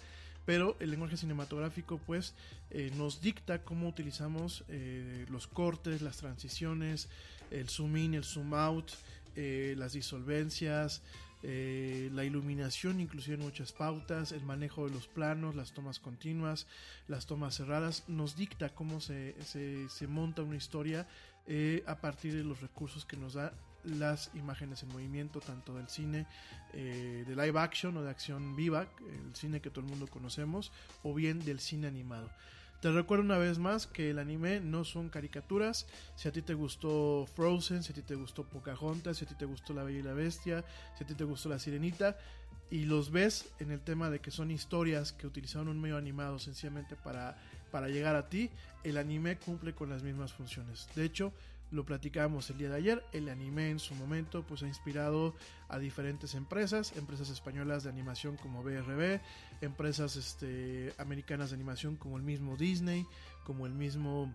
pero 0.46 0.76
el 0.80 0.92
lenguaje 0.92 1.18
cinematográfico 1.18 2.00
pues 2.06 2.34
eh, 2.72 2.92
nos 2.96 3.22
dicta 3.22 3.64
cómo 3.64 3.88
utilizamos 3.88 4.64
eh, 4.68 5.26
los 5.30 5.48
cortes, 5.48 6.02
las 6.02 6.18
transiciones, 6.18 7.10
el 7.52 7.70
zoom 7.70 7.98
in, 7.98 8.14
el 8.14 8.24
zoom 8.24 8.54
out, 8.54 8.92
eh, 9.36 9.76
las 9.78 9.94
disolvencias, 9.94 11.02
la 11.42 12.26
iluminación, 12.26 13.00
inclusive 13.00 13.36
en 13.36 13.44
muchas 13.44 13.72
pautas, 13.72 14.34
el 14.34 14.44
manejo 14.44 14.86
de 14.86 14.94
los 14.94 15.08
planos, 15.08 15.56
las 15.56 15.72
tomas 15.72 15.98
continuas, 15.98 16.68
las 17.08 17.28
tomas 17.28 17.56
cerradas, 17.56 18.04
nos 18.10 18.36
dicta 18.36 18.68
cómo 18.76 19.00
se, 19.00 19.36
se 19.46 20.08
monta 20.08 20.42
una 20.42 20.58
historia 20.58 21.08
a 21.86 22.02
partir 22.02 22.36
de 22.36 22.44
los 22.44 22.60
recursos 22.60 23.06
que 23.06 23.16
nos 23.16 23.36
da 23.36 23.54
las 23.84 24.32
imágenes 24.36 24.84
en 24.84 24.90
movimiento, 24.90 25.40
tanto 25.40 25.74
del 25.76 25.88
cine 25.88 26.26
eh, 26.74 27.24
de 27.28 27.36
live 27.36 27.60
action 27.60 27.96
o 27.98 28.04
de 28.04 28.10
acción 28.10 28.56
viva, 28.56 28.88
el 29.00 29.36
cine 29.36 29.62
que 29.62 29.70
todo 29.70 29.86
el 29.86 29.90
mundo 29.92 30.08
conocemos, 30.08 30.72
o 31.04 31.14
bien 31.14 31.40
del 31.40 31.60
cine 31.60 31.88
animado. 31.88 32.30
Te 32.82 32.90
recuerdo 32.92 33.26
una 33.26 33.38
vez 33.38 33.60
más 33.60 33.88
que 33.88 34.10
el 34.10 34.20
anime 34.20 34.62
no 34.62 34.86
son 34.86 35.10
caricaturas. 35.10 35.86
Si 36.16 36.30
a 36.30 36.32
ti 36.32 36.42
te 36.42 36.54
gustó 36.54 37.28
Frozen, 37.36 37.84
si 37.84 37.92
a 37.92 37.96
ti 37.96 38.02
te 38.02 38.16
gustó 38.16 38.46
Pocahontas, 38.46 39.18
si 39.18 39.26
a 39.26 39.28
ti 39.28 39.36
te 39.36 39.44
gustó 39.44 39.74
La 39.74 39.84
Bella 39.84 40.00
y 40.00 40.04
la 40.04 40.14
Bestia, 40.14 40.64
si 40.98 41.04
a 41.04 41.08
ti 41.08 41.14
te 41.14 41.26
gustó 41.26 41.50
La 41.50 41.60
Sirenita, 41.60 42.18
y 42.72 42.86
los 42.86 43.12
ves 43.12 43.50
en 43.60 43.72
el 43.72 43.82
tema 43.82 44.10
de 44.10 44.20
que 44.20 44.32
son 44.32 44.50
historias 44.50 45.12
que 45.12 45.28
utilizaron 45.28 45.68
un 45.68 45.82
medio 45.82 45.98
animado 45.98 46.40
sencillamente 46.40 46.96
para, 46.96 47.38
para 47.70 47.90
llegar 47.90 48.16
a 48.16 48.30
ti, 48.30 48.50
el 48.84 48.98
anime 48.98 49.38
cumple 49.38 49.74
con 49.74 49.90
las 49.90 50.04
mismas 50.04 50.32
funciones. 50.32 50.88
De 50.96 51.04
hecho, 51.04 51.34
lo 51.72 51.86
platicábamos 51.86 52.50
el 52.50 52.58
día 52.58 52.70
de 52.70 52.78
ayer, 52.78 53.06
el 53.12 53.30
anime 53.30 53.70
en 53.70 53.80
su 53.80 53.94
momento 53.96 54.44
pues 54.44 54.64
ha 54.64 54.68
inspirado 54.68 55.36
a 55.68 55.78
diferentes 55.78 56.34
empresas, 56.34 56.96
empresas 56.98 57.30
españolas 57.30 57.84
de 57.84 57.90
animación 57.90 58.38
como 58.38 58.64
BRB, 58.64 59.20
empresas 59.62 60.16
este, 60.16 60.94
americanas 60.98 61.52
de 61.52 61.56
animación 61.56 61.96
como 61.96 62.18
el 62.18 62.24
mismo 62.24 62.58
Disney, 62.58 63.06
como 63.44 63.66
el 63.66 63.74
mismo 63.74 64.34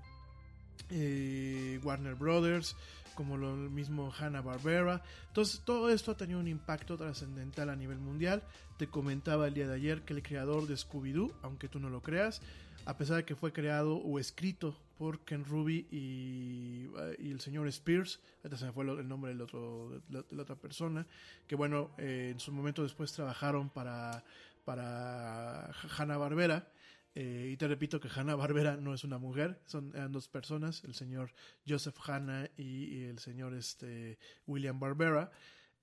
eh, 0.90 1.80
Warner 1.82 2.14
Brothers, 2.14 2.76
como 3.14 3.36
lo 3.36 3.54
mismo 3.54 4.12
Hanna 4.12 4.40
Barbera. 4.42 5.02
Entonces, 5.28 5.62
todo 5.64 5.90
esto 5.90 6.12
ha 6.12 6.16
tenido 6.16 6.40
un 6.40 6.48
impacto 6.48 6.96
trascendental 6.96 7.70
a 7.70 7.76
nivel 7.76 7.98
mundial. 7.98 8.42
Te 8.76 8.88
comentaba 8.88 9.46
el 9.46 9.54
día 9.54 9.68
de 9.68 9.74
ayer 9.74 10.02
que 10.02 10.14
el 10.14 10.22
creador 10.22 10.66
de 10.66 10.74
Scooby-Doo, 10.74 11.32
aunque 11.42 11.68
tú 11.68 11.78
no 11.78 11.90
lo 11.90 12.02
creas, 12.02 12.42
a 12.84 12.96
pesar 12.96 13.18
de 13.18 13.24
que 13.24 13.36
fue 13.36 13.52
creado 13.52 13.96
o 13.96 14.18
escrito 14.18 14.76
por 14.96 15.24
Ken 15.24 15.44
Ruby 15.44 15.86
y, 15.90 16.86
el 17.18 17.40
señor 17.40 17.68
Spears, 17.68 18.20
ahorita 18.42 18.56
se 18.56 18.66
me 18.66 18.72
fue 18.72 18.84
el 18.84 19.08
nombre 19.08 19.32
del 19.32 19.40
otro, 19.40 20.00
de 20.08 20.24
la, 20.30 20.42
otra 20.42 20.56
persona, 20.56 21.06
que 21.46 21.56
bueno, 21.56 21.94
eh, 21.98 22.30
en 22.32 22.40
su 22.40 22.52
momento 22.52 22.82
después 22.82 23.12
trabajaron 23.12 23.70
para, 23.70 24.24
para 24.64 25.70
Hanna 25.96 26.16
Barbera. 26.16 26.68
Eh, 27.16 27.50
y 27.52 27.56
te 27.56 27.68
repito 27.68 28.00
que 28.00 28.08
Hanna 28.08 28.34
Barbera 28.34 28.76
no 28.76 28.92
es 28.92 29.04
una 29.04 29.18
mujer, 29.18 29.60
son 29.66 29.92
eran 29.94 30.10
dos 30.10 30.26
personas, 30.26 30.82
el 30.82 30.94
señor 30.94 31.32
Joseph 31.64 31.96
Hanna 32.04 32.50
y, 32.56 32.86
y 32.86 33.04
el 33.04 33.20
señor 33.20 33.54
este, 33.54 34.18
William 34.46 34.80
Barbera. 34.80 35.30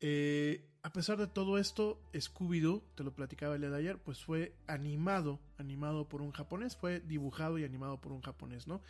Eh, 0.02 0.71
a 0.84 0.92
pesar 0.92 1.18
de 1.18 1.28
todo 1.28 1.58
esto, 1.58 2.02
Scooby-Doo, 2.14 2.82
te 2.96 3.04
lo 3.04 3.14
platicaba 3.14 3.56
el 3.56 3.62
día 3.62 3.70
de 3.70 3.78
ayer, 3.78 3.98
pues 4.00 4.24
fue 4.24 4.56
animado, 4.68 5.40
animado 5.58 6.10
por 6.10 6.22
un 6.22 6.32
japonés, 6.32 6.76
fue 6.76 7.00
dibujado 7.02 7.60
y 7.60 7.64
animado 7.64 8.02
por 8.02 8.12
un 8.12 8.22
japonés, 8.22 8.68
¿no? 8.68 8.82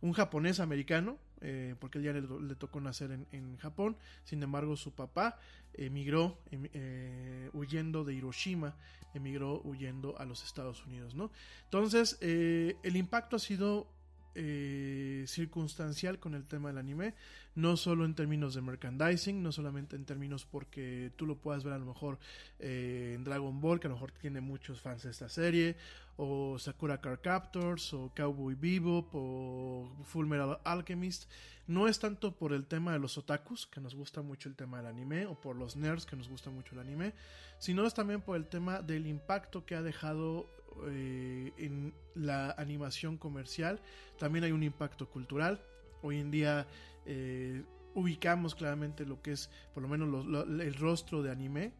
Un 0.00 0.12
japonés 0.12 0.60
americano, 0.60 1.18
eh, 1.40 1.74
porque 1.80 1.98
él 1.98 2.04
ya 2.04 2.12
le, 2.12 2.54
tocó 2.54 2.80
nacer 2.80 3.10
en, 3.10 3.26
en, 3.32 3.56
Japón, 3.56 3.96
sin 4.24 4.42
embargo 4.42 4.76
su 4.76 4.92
papá 4.92 5.38
emigró 5.74 6.38
eh, 6.52 7.50
huyendo 7.52 8.04
de 8.04 8.14
Hiroshima, 8.14 8.76
emigró 9.12 9.60
huyendo 9.64 10.18
a 10.18 10.24
los 10.24 10.44
Estados 10.44 10.86
Unidos, 10.86 11.14
¿no? 11.14 11.32
Entonces, 11.64 12.16
eh, 12.20 12.76
el 12.84 12.96
impacto 12.96 13.36
ha 13.36 13.40
sido 13.40 13.88
eh, 14.34 15.24
circunstancial 15.26 16.18
con 16.18 16.34
el 16.34 16.44
tema 16.46 16.68
del 16.68 16.78
anime, 16.78 17.14
no 17.54 17.76
solo 17.76 18.04
en 18.04 18.14
términos 18.14 18.54
de 18.54 18.62
merchandising, 18.62 19.42
no 19.42 19.52
solamente 19.52 19.96
en 19.96 20.04
términos 20.04 20.46
porque 20.46 21.12
tú 21.16 21.26
lo 21.26 21.36
puedas 21.36 21.64
ver 21.64 21.74
a 21.74 21.78
lo 21.78 21.86
mejor 21.86 22.18
eh, 22.58 23.14
en 23.16 23.24
Dragon 23.24 23.60
Ball, 23.60 23.80
que 23.80 23.88
a 23.88 23.90
lo 23.90 23.96
mejor 23.96 24.12
tiene 24.12 24.40
muchos 24.40 24.80
fans 24.80 25.02
de 25.02 25.10
esta 25.10 25.28
serie, 25.28 25.76
o 26.16 26.58
Sakura 26.58 27.00
Car 27.00 27.20
Captors, 27.20 27.92
o 27.94 28.12
Cowboy 28.14 28.54
Bebop, 28.54 29.08
o 29.14 29.90
Full 30.04 30.26
Metal 30.26 30.60
Alchemist. 30.64 31.30
No 31.66 31.88
es 31.88 31.98
tanto 31.98 32.32
por 32.32 32.52
el 32.52 32.66
tema 32.66 32.92
de 32.92 32.98
los 32.98 33.16
otakus, 33.16 33.66
que 33.66 33.80
nos 33.80 33.94
gusta 33.94 34.22
mucho 34.22 34.48
el 34.48 34.56
tema 34.56 34.78
del 34.78 34.86
anime, 34.86 35.26
o 35.26 35.34
por 35.40 35.56
los 35.56 35.76
nerds, 35.76 36.04
que 36.04 36.16
nos 36.16 36.28
gusta 36.28 36.50
mucho 36.50 36.74
el 36.74 36.80
anime, 36.80 37.14
sino 37.58 37.86
es 37.86 37.94
también 37.94 38.20
por 38.20 38.36
el 38.36 38.46
tema 38.46 38.82
del 38.82 39.06
impacto 39.06 39.64
que 39.64 39.76
ha 39.76 39.82
dejado 39.82 40.48
eh, 40.86 41.52
en 41.58 41.92
la 42.14 42.52
animación 42.52 43.16
comercial. 43.16 43.80
También 44.18 44.44
hay 44.44 44.52
un 44.52 44.62
impacto 44.62 45.08
cultural. 45.08 45.62
Hoy 46.02 46.18
en 46.18 46.30
día 46.30 46.66
eh, 47.06 47.62
ubicamos 47.94 48.54
claramente 48.54 49.04
lo 49.04 49.20
que 49.20 49.32
es, 49.32 49.50
por 49.74 49.82
lo 49.82 49.88
menos, 49.88 50.24
el 50.48 50.74
rostro 50.74 51.22
de 51.22 51.30
anime. 51.30 51.72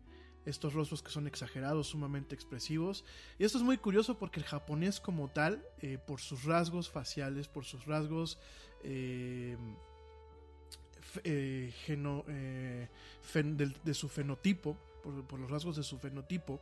Estos 0.47 0.73
rostros 0.73 1.03
que 1.03 1.11
son 1.11 1.27
exagerados, 1.27 1.89
sumamente 1.89 2.35
expresivos. 2.35 3.05
Y 3.39 3.45
esto 3.45 3.59
es 3.59 3.65
muy 3.65 3.77
curioso 3.77 4.19
porque 4.19 4.41
el 4.41 4.47
japonés 4.47 4.99
como 4.99 5.29
tal, 5.29 5.63
eh, 5.81 5.99
por 5.99 6.21
sus 6.21 6.45
rasgos 6.45 6.89
faciales, 6.91 7.47
por 7.47 7.65
sus 7.65 7.85
rasgos 7.85 8.39
geno, 11.85 12.25
de, 12.25 13.95
su 13.95 14.09
fenotipo, 14.09 14.77
por 15.29 15.39
los 15.39 15.51
rasgos 15.51 15.77
de 15.77 15.83
su 15.83 15.99
fenotipo, 15.99 16.61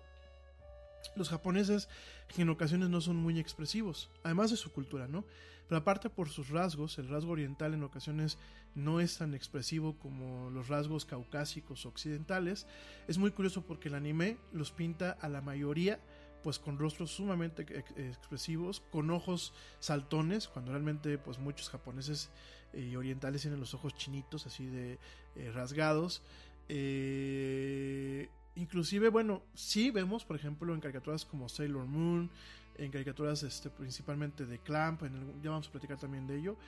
los 1.16 1.28
japoneses 1.28 1.88
en 2.36 2.48
ocasiones 2.50 2.88
no 2.88 3.00
son 3.00 3.16
muy 3.16 3.38
expresivos, 3.38 4.10
además 4.22 4.50
de 4.50 4.56
su 4.56 4.72
cultura, 4.72 5.08
¿no? 5.08 5.24
Pero 5.68 5.80
aparte 5.80 6.08
por 6.08 6.30
sus 6.30 6.48
rasgos, 6.48 6.98
el 6.98 7.08
rasgo 7.08 7.32
oriental 7.32 7.74
en 7.74 7.82
ocasiones 7.82 8.38
no 8.74 9.00
es 9.00 9.18
tan 9.18 9.34
expresivo 9.34 9.98
como 9.98 10.50
los 10.50 10.68
rasgos 10.68 11.04
caucásicos 11.04 11.84
occidentales. 11.84 12.66
Es 13.06 13.18
muy 13.18 13.32
curioso 13.32 13.62
porque 13.62 13.88
el 13.88 13.94
anime 13.94 14.38
los 14.52 14.72
pinta 14.72 15.10
a 15.20 15.28
la 15.28 15.42
mayoría 15.42 16.00
pues 16.42 16.58
con 16.58 16.78
rostros 16.78 17.10
sumamente 17.10 17.66
expresivos, 17.96 18.80
con 18.92 19.10
ojos 19.10 19.52
saltones, 19.80 20.48
cuando 20.48 20.70
realmente 20.70 21.18
pues 21.18 21.38
muchos 21.38 21.68
japoneses 21.68 22.30
y 22.72 22.92
eh, 22.92 22.96
orientales 22.96 23.42
tienen 23.42 23.60
los 23.60 23.74
ojos 23.74 23.96
chinitos 23.96 24.46
así 24.46 24.66
de 24.66 24.98
eh, 25.36 25.50
rasgados. 25.52 26.22
Eh, 26.68 27.57
inclusive, 28.68 29.08
bueno, 29.08 29.42
sí 29.54 29.90
vemos, 29.90 30.26
por 30.26 30.36
ejemplo, 30.36 30.74
en 30.74 30.80
caricaturas 30.80 31.24
como 31.24 31.48
Sailor 31.48 31.86
Moon, 31.86 32.30
en 32.76 32.90
caricaturas 32.90 33.42
este, 33.42 33.70
principalmente 33.70 34.44
de 34.44 34.58
Clamp, 34.58 35.04
en 35.04 35.14
el, 35.14 35.42
ya 35.42 35.48
vamos 35.50 35.68
a 35.68 35.72
platicar 35.72 35.98
también 35.98 36.26
de 36.26 36.36
ello, 36.36 36.58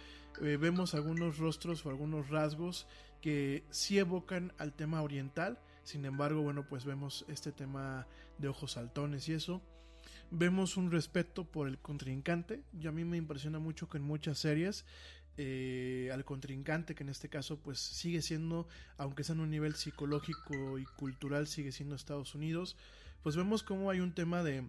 eh, 0.40 0.56
vemos 0.58 0.94
algunos 0.94 1.36
rostros 1.36 1.84
o 1.84 1.90
algunos 1.90 2.30
rasgos 2.30 2.86
que 3.20 3.64
sí 3.68 3.98
evocan 3.98 4.54
al 4.56 4.72
tema 4.72 5.02
oriental, 5.02 5.58
sin 5.84 6.06
embargo, 6.06 6.40
bueno, 6.40 6.66
pues 6.66 6.86
vemos 6.86 7.26
este 7.28 7.52
tema 7.52 8.06
de 8.38 8.48
ojos 8.48 8.72
saltones 8.72 9.28
y 9.28 9.34
eso. 9.34 9.60
Vemos 10.30 10.78
un 10.78 10.90
respeto 10.90 11.44
por 11.44 11.68
el 11.68 11.76
contrincante, 11.78 12.62
y 12.80 12.86
a 12.86 12.92
mí 12.92 13.04
me 13.04 13.18
impresiona 13.18 13.58
mucho 13.58 13.90
que 13.90 13.98
en 13.98 14.04
muchas 14.04 14.38
series 14.38 14.86
eh, 15.36 16.10
al 16.12 16.24
contrincante, 16.24 16.94
que 16.94 17.02
en 17.02 17.08
este 17.08 17.28
caso 17.28 17.58
pues 17.60 17.78
sigue 17.78 18.22
siendo, 18.22 18.68
aunque 18.96 19.24
sea 19.24 19.34
en 19.34 19.40
un 19.40 19.50
nivel 19.50 19.74
psicológico 19.74 20.78
y 20.78 20.84
cultural, 20.84 21.46
sigue 21.46 21.72
siendo 21.72 21.94
Estados 21.94 22.34
Unidos, 22.34 22.76
pues 23.22 23.36
vemos 23.36 23.62
como 23.62 23.90
hay 23.90 24.00
un 24.00 24.14
tema 24.14 24.42
de, 24.42 24.64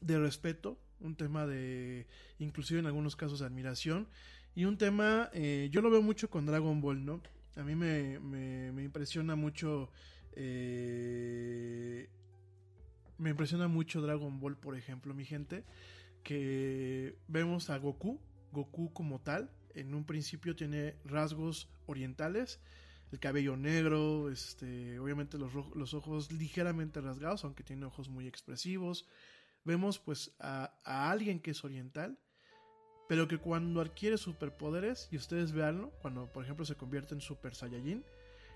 de 0.00 0.18
respeto, 0.18 0.78
un 1.00 1.16
tema 1.16 1.46
de, 1.46 2.06
inclusive 2.38 2.80
en 2.80 2.86
algunos 2.86 3.16
casos 3.16 3.40
de 3.40 3.46
admiración, 3.46 4.08
y 4.54 4.64
un 4.64 4.78
tema, 4.78 5.30
eh, 5.32 5.68
yo 5.70 5.80
lo 5.80 5.90
veo 5.90 6.02
mucho 6.02 6.28
con 6.28 6.46
Dragon 6.46 6.80
Ball, 6.80 7.04
¿no? 7.04 7.22
A 7.56 7.62
mí 7.62 7.74
me, 7.74 8.18
me, 8.18 8.72
me 8.72 8.82
impresiona 8.82 9.36
mucho, 9.36 9.90
eh, 10.32 12.08
me 13.18 13.30
impresiona 13.30 13.68
mucho 13.68 14.00
Dragon 14.00 14.40
Ball, 14.40 14.56
por 14.56 14.76
ejemplo, 14.76 15.14
mi 15.14 15.24
gente, 15.24 15.64
que 16.22 17.16
vemos 17.28 17.70
a 17.70 17.78
Goku, 17.78 18.20
Goku 18.52 18.92
como 18.92 19.20
tal, 19.20 19.50
en 19.74 19.94
un 19.94 20.04
principio 20.04 20.56
tiene 20.56 20.96
rasgos 21.04 21.68
orientales, 21.86 22.60
el 23.12 23.18
cabello 23.18 23.56
negro, 23.56 24.30
este, 24.30 24.98
obviamente 24.98 25.36
los, 25.38 25.52
los, 25.74 25.94
ojos 25.94 26.30
ligeramente 26.32 27.00
rasgados, 27.00 27.44
aunque 27.44 27.64
tiene 27.64 27.86
ojos 27.86 28.08
muy 28.08 28.26
expresivos. 28.26 29.06
Vemos 29.64 29.98
pues 29.98 30.32
a, 30.38 30.74
a, 30.84 31.10
alguien 31.10 31.40
que 31.40 31.50
es 31.50 31.64
oriental, 31.64 32.18
pero 33.08 33.26
que 33.26 33.38
cuando 33.38 33.80
adquiere 33.80 34.16
superpoderes, 34.16 35.08
y 35.10 35.16
ustedes 35.16 35.52
veanlo, 35.52 35.90
cuando 36.02 36.32
por 36.32 36.44
ejemplo 36.44 36.64
se 36.64 36.76
convierte 36.76 37.14
en 37.14 37.20
Super 37.20 37.54
Saiyajin, 37.54 38.04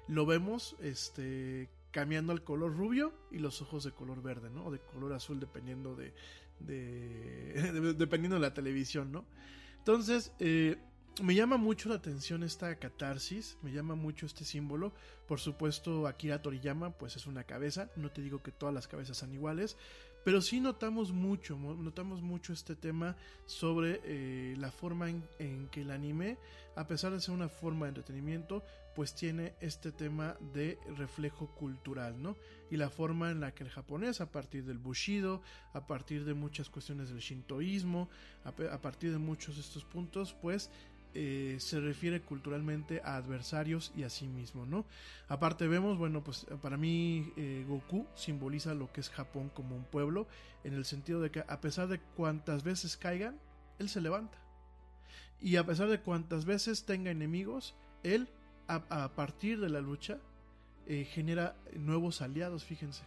lo 0.07 0.27
vemos 0.27 0.77
este, 0.81 1.69
cambiando 1.91 2.33
al 2.33 2.45
color 2.45 2.77
rubio 2.77 3.13
y 3.31 3.39
los 3.39 3.61
ojos 3.63 3.85
de 3.85 3.93
color 3.93 4.23
verde, 4.23 4.51
¿no? 4.51 4.67
O 4.67 4.71
de 4.71 4.79
color 4.79 5.13
azul, 5.13 5.41
dependiendo 5.41 5.97
de, 5.97 6.15
de, 6.61 7.55
de 7.73 7.95
dependiendo 7.95 8.37
de 8.37 8.43
la 8.43 8.55
televisión, 8.55 9.11
¿no? 9.11 9.25
Entonces, 9.85 10.33
eh, 10.39 10.79
me 11.23 11.35
llama 11.35 11.59
mucho 11.59 11.91
la 11.91 11.97
atención 11.97 12.43
esta 12.43 12.75
catarsis, 12.77 13.59
me 13.61 13.71
llama 13.71 13.95
mucho 13.95 14.25
este 14.25 14.47
símbolo. 14.47 14.95
Por 15.29 15.41
supuesto, 15.41 16.07
Akira 16.07 16.41
Toriyama, 16.41 16.93
pues 16.93 17.17
es 17.17 17.27
una 17.27 17.45
cabeza. 17.45 17.91
No 17.95 18.11
te 18.11 18.23
digo 18.23 18.43
que 18.43 18.51
todas 18.51 18.75
las 18.75 18.89
cabezas 18.89 19.19
son 19.19 19.35
iguales, 19.35 19.77
pero 20.25 20.41
sí 20.41 20.59
notamos 20.59 21.13
mucho, 21.13 21.59
notamos 21.59 22.23
mucho 22.23 22.55
este 22.55 22.77
tema 22.77 23.15
sobre 23.45 24.01
eh, 24.05 24.55
la 24.57 24.73
forma 24.73 25.11
en, 25.11 25.23
en, 25.39 25.69
que 25.69 25.83
el 25.83 25.91
anime, 25.91 26.39
a 26.77 26.87
pesar 26.87 27.13
de 27.13 27.21
ser 27.21 27.35
una 27.35 27.51
forma 27.51 27.85
de 27.85 27.91
entretenimiento, 27.91 28.65
pues 28.95 29.15
tiene 29.15 29.55
este 29.61 29.93
tema 29.93 30.37
de 30.53 30.79
reflejo 30.97 31.49
cultural, 31.49 32.21
¿no? 32.23 32.37
Y 32.71 32.77
la 32.77 32.91
forma 32.91 33.31
en 33.31 33.41
la 33.41 33.53
que 33.55 33.65
el 33.65 33.71
japonés, 33.71 34.21
a 34.21 34.31
partir 34.31 34.65
del 34.65 34.79
bushido, 34.79 35.43
a 35.73 35.87
partir 35.87 36.25
de 36.25 36.35
muchas 36.35 36.71
cuestiones 36.71 37.11
del 37.11 37.19
shintoísmo, 37.19 38.09
a, 38.45 38.53
partir 38.53 39.13
de 39.13 39.19
muchos 39.19 39.57
de 39.57 39.63
estos 39.63 39.85
puntos, 39.85 40.35
pues 40.41 40.71
eh, 41.15 41.57
se 41.61 41.81
refiere 41.81 42.23
culturalmente 42.23 43.01
a 43.05 43.17
adversarios 43.17 43.93
y 43.97 44.05
a 44.05 44.11
sí 44.11 44.27
mismo, 44.27 44.67
¿no? 44.67 44.85
Aparte 45.29 45.69
vemos, 45.69 45.99
bueno, 45.99 46.23
pues 46.23 46.47
para 46.63 46.77
mí 46.77 47.33
eh, 47.37 47.65
Goku 47.69 48.07
simboliza 48.15 48.75
lo 48.75 48.93
que 48.93 49.01
es 49.01 49.11
Japón 49.11 49.51
como 49.55 49.77
un 49.77 49.85
pueblo, 49.85 50.27
en 50.63 50.75
el 50.75 50.85
sentido 50.85 51.21
de 51.21 51.31
que 51.31 51.45
a 51.47 51.61
pesar 51.61 51.89
de 51.89 52.01
cuantas 52.01 52.65
veces 52.65 52.97
caigan, 52.97 53.39
él 53.79 53.89
se 53.89 54.01
levanta. 54.01 54.39
Y 55.41 55.57
a 55.57 55.67
pesar 55.67 55.89
de 55.89 56.01
cuantas 56.01 56.45
veces 56.45 56.85
tenga 56.87 57.11
enemigos, 57.11 57.75
él 58.03 58.29
a, 58.69 59.13
partir 59.15 59.61
de 59.61 59.69
la 59.69 59.81
lucha 59.81 60.19
eh, 60.87 61.05
genera 61.05 61.57
nuevos 61.75 62.23
aliados, 62.23 62.65
fíjense. 62.65 63.05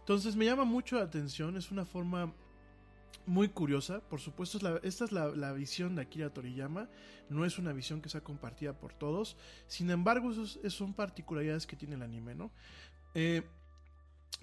Entonces 0.00 0.36
me 0.36 0.44
llama 0.44 0.64
mucho 0.64 0.96
la 0.96 1.04
atención, 1.04 1.56
es 1.56 1.70
una 1.70 1.84
forma 1.84 2.32
muy 3.26 3.48
curiosa. 3.48 4.00
Por 4.00 4.20
supuesto, 4.20 4.58
esta 4.82 5.04
es 5.04 5.12
la, 5.12 5.52
visión 5.52 5.94
de 5.94 6.02
Akira 6.02 6.30
Toriyama. 6.30 6.88
No 7.30 7.44
es 7.44 7.58
una 7.58 7.72
visión 7.72 8.02
que 8.02 8.08
sea 8.08 8.22
compartida 8.22 8.78
por 8.78 8.92
todos. 8.92 9.36
Sin 9.66 9.90
embargo, 9.90 10.32
son 10.34 10.94
particularidades 10.94 11.66
que 11.66 11.76
tiene 11.76 11.94
el 11.94 12.02
anime, 12.02 12.34
¿no? 12.34 12.50
Eh, 13.14 13.42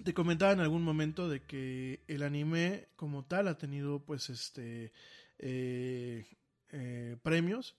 te 0.02 0.14
comentaba 0.14 0.52
en 0.52 0.60
algún 0.60 0.82
momento 0.82 1.28
de 1.28 1.42
que 1.42 2.00
el 2.08 2.22
anime 2.22 2.88
como 2.96 3.24
tal 3.24 3.46
ha 3.46 3.58
tenido 3.58 4.00
pues 4.00 4.30
este 4.30 4.90
eh, 5.38 6.26
premios 7.22 7.76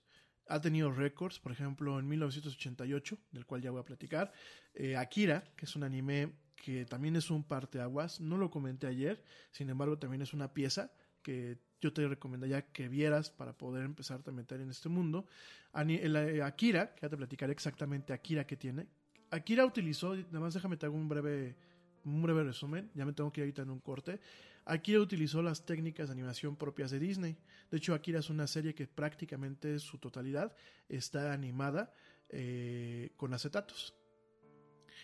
ha 0.48 0.60
tenido 0.60 0.92
récords, 0.92 1.38
por 1.38 1.52
ejemplo 1.52 1.98
en 1.98 2.08
1988, 2.08 3.18
del 3.32 3.46
cual 3.46 3.62
ya 3.62 3.70
voy 3.70 3.80
a 3.80 3.84
platicar, 3.84 4.32
eh, 4.74 4.96
Akira, 4.96 5.44
que 5.56 5.64
es 5.66 5.76
un 5.76 5.84
anime 5.84 6.32
que 6.56 6.84
también 6.84 7.16
es 7.16 7.30
un 7.30 7.44
parteaguas, 7.44 8.20
no 8.20 8.38
lo 8.38 8.50
comenté 8.50 8.86
ayer, 8.86 9.22
sin 9.50 9.68
embargo 9.70 9.98
también 9.98 10.22
es 10.22 10.32
una 10.32 10.52
pieza 10.52 10.92
que 11.22 11.58
yo 11.80 11.92
te 11.92 12.06
recomendaría 12.08 12.62
que 12.72 12.88
vieras 12.88 13.30
para 13.30 13.52
poder 13.52 13.84
empezar 13.84 14.22
a 14.26 14.30
meter 14.30 14.60
en 14.60 14.70
este 14.70 14.88
mundo. 14.88 15.26
El 15.74 16.42
Akira, 16.42 16.94
que 16.94 17.02
ya 17.02 17.08
te 17.10 17.16
platicaré 17.16 17.52
exactamente 17.52 18.12
Akira 18.12 18.46
que 18.46 18.56
tiene. 18.56 18.86
Akira 19.30 19.66
utilizó, 19.66 20.14
nada 20.14 20.40
más 20.40 20.54
déjame 20.54 20.76
te 20.76 20.86
hago 20.86 20.96
un 20.96 21.08
breve, 21.08 21.56
un 22.04 22.22
breve 22.22 22.44
resumen, 22.44 22.90
ya 22.94 23.04
me 23.04 23.12
tengo 23.12 23.32
que 23.32 23.40
ir 23.40 23.44
ahorita 23.44 23.62
en 23.62 23.70
un 23.70 23.80
corte. 23.80 24.20
Akira 24.66 25.00
utilizó 25.00 25.42
las 25.42 25.66
técnicas 25.66 26.08
de 26.08 26.12
animación 26.12 26.56
propias 26.56 26.90
de 26.90 26.98
Disney. 26.98 27.36
De 27.70 27.76
hecho, 27.76 27.94
Akira 27.94 28.20
es 28.20 28.30
una 28.30 28.46
serie 28.46 28.74
que 28.74 28.86
prácticamente 28.86 29.78
su 29.78 29.98
totalidad 29.98 30.56
está 30.88 31.32
animada 31.32 31.92
eh, 32.30 33.10
con 33.16 33.34
acetatos. 33.34 33.94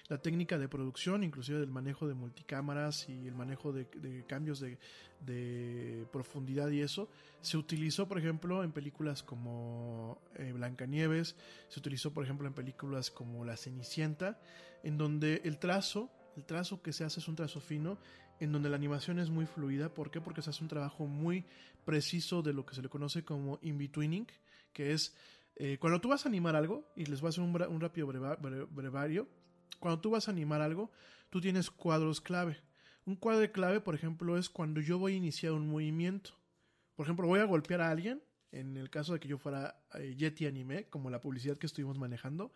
La 0.09 0.19
técnica 0.19 0.59
de 0.59 0.69
producción, 0.69 1.23
inclusive 1.23 1.61
del 1.61 1.71
manejo 1.71 2.09
de 2.09 2.15
multicámaras 2.15 3.09
y 3.09 3.29
el 3.29 3.35
manejo 3.35 3.73
de, 3.73 4.25
cambios 4.27 4.59
de, 4.59 4.79
de, 5.21 6.05
profundidad 6.11 6.69
y 6.71 6.81
eso, 6.81 7.09
se 7.43 7.57
utilizó, 7.57 8.09
por 8.09 8.19
ejemplo, 8.19 8.65
en 8.65 8.73
películas 8.73 9.23
como 9.23 10.21
eh, 10.35 10.53
Blancanieves, 10.53 11.37
se 11.69 11.79
utilizó, 11.79 12.13
por 12.13 12.25
ejemplo, 12.25 12.49
en 12.49 12.55
películas 12.55 13.11
como 13.11 13.45
La 13.45 13.57
Cenicienta, 13.57 14.41
en 14.83 14.99
donde 14.99 15.43
el 15.45 15.59
trazo, 15.59 16.11
el 16.37 16.45
trazo 16.45 16.83
que 16.83 16.93
se 16.93 17.05
hace 17.05 17.21
es 17.21 17.29
un 17.29 17.37
trazo 17.37 17.61
fino, 17.61 17.99
en 18.41 18.53
donde 18.53 18.71
la 18.71 18.77
animación 18.77 19.19
es 19.19 19.31
muy 19.31 19.47
fluida. 19.47 19.91
¿Por 19.91 20.11
qué? 20.11 20.21
Porque 20.21 20.43
se 20.43 20.51
hace 20.51 20.65
un 20.65 20.69
trabajo 20.69 21.07
muy 21.07 21.45
preciso 21.85 22.43
de 22.43 22.55
lo 22.55 22.65
que 22.65 22.75
se 22.75 22.83
le 22.83 22.89
conoce 22.89 23.23
como 23.23 23.59
in-betweening, 23.63 24.27
que 24.73 24.93
es 24.93 25.15
eh, 25.57 25.77
cuando 25.79 26.01
tú 26.01 26.09
vas 26.09 26.25
a 26.25 26.29
animar 26.29 26.57
algo, 26.57 26.91
y 26.97 27.05
les 27.05 27.21
voy 27.21 27.29
a 27.29 27.31
hacer 27.31 27.45
un, 27.45 27.81
rápido 27.81 28.07
breva, 28.07 28.37
brevario, 28.37 29.29
cuando 29.79 30.01
tú 30.01 30.11
vas 30.11 30.27
a 30.27 30.31
animar 30.31 30.63
algo, 30.63 30.91
tú 31.29 31.41
tienes 31.41 31.71
cuadros 31.71 32.21
clave. 32.21 32.57
Un 33.05 33.17
cuadro 33.17 33.51
clave, 33.53 33.81
por 33.81 33.95
ejemplo, 33.95 34.39
es 34.39 34.49
cuando 34.49 34.81
yo 34.81 34.99
voy 34.99 35.13
a 35.13 35.17
iniciar 35.17 35.53
un 35.53 35.69
movimiento. 35.69 36.31
Por 36.97 37.07
ejemplo, 37.07 37.27
voy 37.27 37.41
a 37.41 37.45
golpear 37.45 37.83
a 37.83 37.91
alguien, 37.91 38.23
en 38.53 38.77
el 38.77 38.89
caso 38.89 39.13
de 39.13 39.21
que 39.21 39.29
yo 39.29 39.39
fuera 39.39 39.83
eh, 39.95 40.15
Yeti 40.17 40.47
Anime, 40.47 40.85
como 40.85 41.11
la 41.11 41.21
publicidad 41.21 41.59
que 41.59 41.67
estuvimos 41.67 41.99
manejando. 41.99 42.53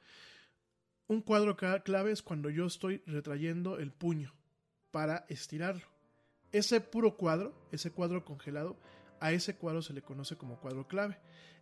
Un 1.07 1.21
cuadro 1.21 1.57
clave 1.57 2.11
es 2.11 2.23
cuando 2.23 2.49
yo 2.49 2.65
estoy 2.65 3.03
retrayendo 3.07 3.79
el 3.79 3.93
puño 3.93 4.33
para 4.95 5.27
estirarlo. 5.29 5.83
Ese 6.53 6.81
puro 6.81 7.17
cuadro, 7.17 7.53
ese 7.73 7.91
cuadro 7.91 8.25
congelado, 8.25 8.77
a 9.19 9.33
ese 9.33 9.57
cuadro 9.57 9.83
se 9.83 9.93
le 9.93 10.03
conoce 10.03 10.37
como 10.37 10.61
cuadro 10.61 10.87
clave. 10.87 11.19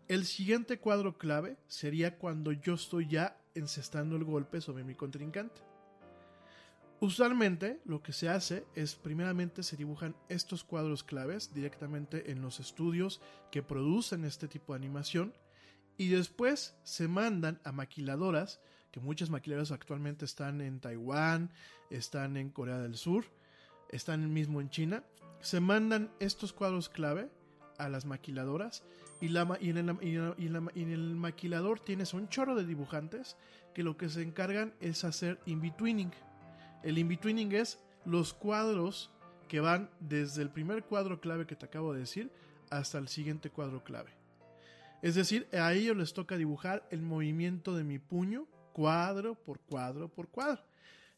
El 0.07 0.26
siguiente 0.26 0.78
cuadro 0.78 1.16
clave 1.16 1.57
sería 1.66 2.18
cuando 2.18 2.53
yo 2.53 2.74
estoy 2.74 3.09
ya 3.09 3.39
encestando 3.55 4.16
el 4.16 4.24
golpe 4.24 4.61
sobre 4.61 4.85
mi 4.85 4.95
contrincante. 4.95 5.62
Usualmente 7.01 7.80
lo 7.87 8.03
que 8.03 8.12
se 8.12 8.28
hace 8.28 8.66
es 8.74 8.97
primeramente 8.97 9.62
se 9.62 9.78
dibujan 9.78 10.14
estos 10.28 10.62
cuadros 10.62 11.03
claves 11.03 11.55
directamente 11.55 12.33
en 12.33 12.43
los 12.43 12.61
estudios 12.61 13.22
que 13.51 13.62
producen 13.62 14.26
este 14.26 14.47
tipo 14.47 14.74
de 14.74 14.80
animación 14.80 15.33
y 15.97 16.09
después 16.09 16.76
se 16.83 17.09
mandan 17.09 17.62
a 17.64 17.72
maquiladoras, 17.72 18.61
que 18.93 19.01
muchas 19.01 19.30
maquiladoras 19.30 19.72
actualmente 19.72 20.26
están 20.26 20.61
en 20.61 20.78
Taiwán, 20.78 21.51
están 21.90 22.36
en 22.36 22.51
Corea 22.51 22.78
del 22.78 22.97
Sur, 22.97 23.24
están 23.88 24.32
mismo 24.32 24.61
en 24.61 24.70
China, 24.70 25.03
se 25.40 25.61
mandan 25.61 26.11
estos 26.20 26.53
cuadros 26.53 26.88
clave 26.88 27.28
a 27.78 27.88
las 27.88 28.05
maquiladoras 28.05 28.84
y, 29.20 29.26
en 29.26 29.78
el, 29.78 29.97
y, 30.03 30.47
en 30.47 30.93
el, 30.93 31.14
maquilador 31.14 31.80
tienes 31.80 32.12
un 32.12 32.28
chorro 32.28 32.55
de 32.55 32.66
dibujantes 32.66 33.36
que 33.74 33.82
lo 33.82 33.97
que 33.97 34.09
se 34.09 34.22
encargan 34.22 34.74
es 34.80 35.05
hacer 35.05 35.40
in-betweening. 35.47 36.12
El 36.82 36.99
in-betweening 36.99 37.53
es 37.53 37.80
los 38.05 38.34
cuadros 38.34 39.11
que 39.49 39.61
van 39.61 39.90
desde 40.01 40.43
el 40.43 40.51
primer 40.51 40.84
cuadro 40.84 41.20
clave 41.20 41.47
que 41.47 41.57
te 41.57 41.66
acabo 41.66 41.93
de 41.93 42.01
decir 42.01 42.30
hasta 42.70 42.99
el 42.99 43.09
siguiente 43.09 43.49
cuadro 43.51 43.82
clave. 43.84 44.11
Es 45.03 45.14
decir, 45.14 45.49
a 45.53 45.72
ellos 45.72 45.97
les 45.97 46.12
toca 46.12 46.36
dibujar 46.36 46.86
el 46.90 47.03
movimiento 47.03 47.74
de 47.76 47.84
mi 47.84 47.99
puño 47.99 48.47
cuadro 48.73 49.35
por 49.35 49.61
cuadro 49.61 50.09
por 50.09 50.29
cuadro. 50.29 50.62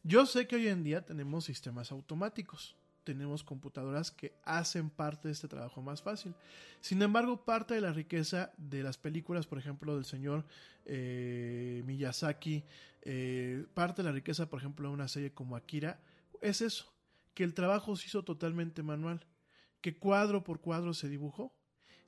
Yo 0.03 0.25
sé 0.25 0.47
que 0.47 0.55
hoy 0.55 0.67
en 0.67 0.83
día 0.83 1.05
tenemos 1.05 1.45
sistemas 1.45 1.91
automáticos 1.91 2.75
tenemos 3.05 3.43
computadoras 3.43 4.11
que 4.11 4.33
hacen 4.43 4.89
parte 4.89 5.29
de 5.29 5.33
este 5.33 5.47
trabajo 5.47 5.81
más 5.81 6.01
fácil. 6.01 6.33
Sin 6.81 7.01
embargo, 7.01 7.45
parte 7.45 7.75
de 7.75 7.81
la 7.81 7.93
riqueza 7.93 8.51
de 8.57 8.83
las 8.83 8.97
películas, 8.97 9.47
por 9.47 9.59
ejemplo, 9.59 9.95
del 9.95 10.03
señor 10.03 10.43
eh, 10.85 11.83
Miyazaki, 11.85 12.65
eh, 13.03 13.65
parte 13.73 14.01
de 14.01 14.09
la 14.09 14.13
riqueza, 14.13 14.49
por 14.49 14.59
ejemplo, 14.59 14.89
de 14.89 14.93
una 14.93 15.07
serie 15.07 15.31
como 15.31 15.55
Akira, 15.55 15.99
es 16.41 16.61
eso, 16.61 16.91
que 17.33 17.43
el 17.43 17.53
trabajo 17.53 17.95
se 17.95 18.07
hizo 18.07 18.23
totalmente 18.23 18.83
manual, 18.83 19.25
que 19.81 19.97
cuadro 19.97 20.43
por 20.43 20.59
cuadro 20.59 20.93
se 20.93 21.07
dibujó 21.07 21.54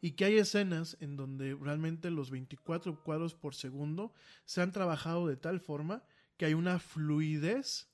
y 0.02 0.12
que 0.12 0.26
hay 0.26 0.38
escenas 0.38 0.98
en 1.00 1.16
donde 1.16 1.56
realmente 1.56 2.12
los 2.12 2.30
24 2.30 3.04
cuadros 3.04 3.34
por 3.34 3.56
segundo 3.56 4.14
se 4.46 4.62
han 4.62 4.72
trabajado 4.72 5.28
de 5.28 5.38
tal 5.38 5.60
forma 5.60 6.04
que 6.38 6.46
hay 6.46 6.54
una 6.54 6.80
fluidez 6.80 7.88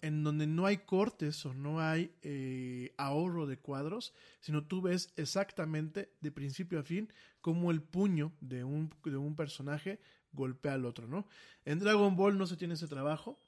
en 0.00 0.22
donde 0.22 0.46
no 0.46 0.66
hay 0.66 0.78
cortes 0.78 1.44
o 1.44 1.54
no 1.54 1.80
hay 1.80 2.14
eh, 2.22 2.94
ahorro 2.98 3.46
de 3.46 3.58
cuadros, 3.58 4.14
sino 4.40 4.64
tú 4.64 4.82
ves 4.82 5.12
exactamente 5.16 6.12
de 6.20 6.30
principio 6.30 6.78
a 6.78 6.84
fin 6.84 7.12
cómo 7.40 7.70
el 7.70 7.82
puño 7.82 8.32
de 8.40 8.64
un, 8.64 8.94
de 9.04 9.16
un 9.16 9.34
personaje 9.34 10.00
golpea 10.32 10.74
al 10.74 10.84
otro, 10.84 11.08
¿no? 11.08 11.26
En 11.64 11.78
Dragon 11.78 12.14
Ball 12.14 12.38
no 12.38 12.46
se 12.46 12.56
tiene 12.56 12.74
ese 12.74 12.86
trabajo, 12.86 13.40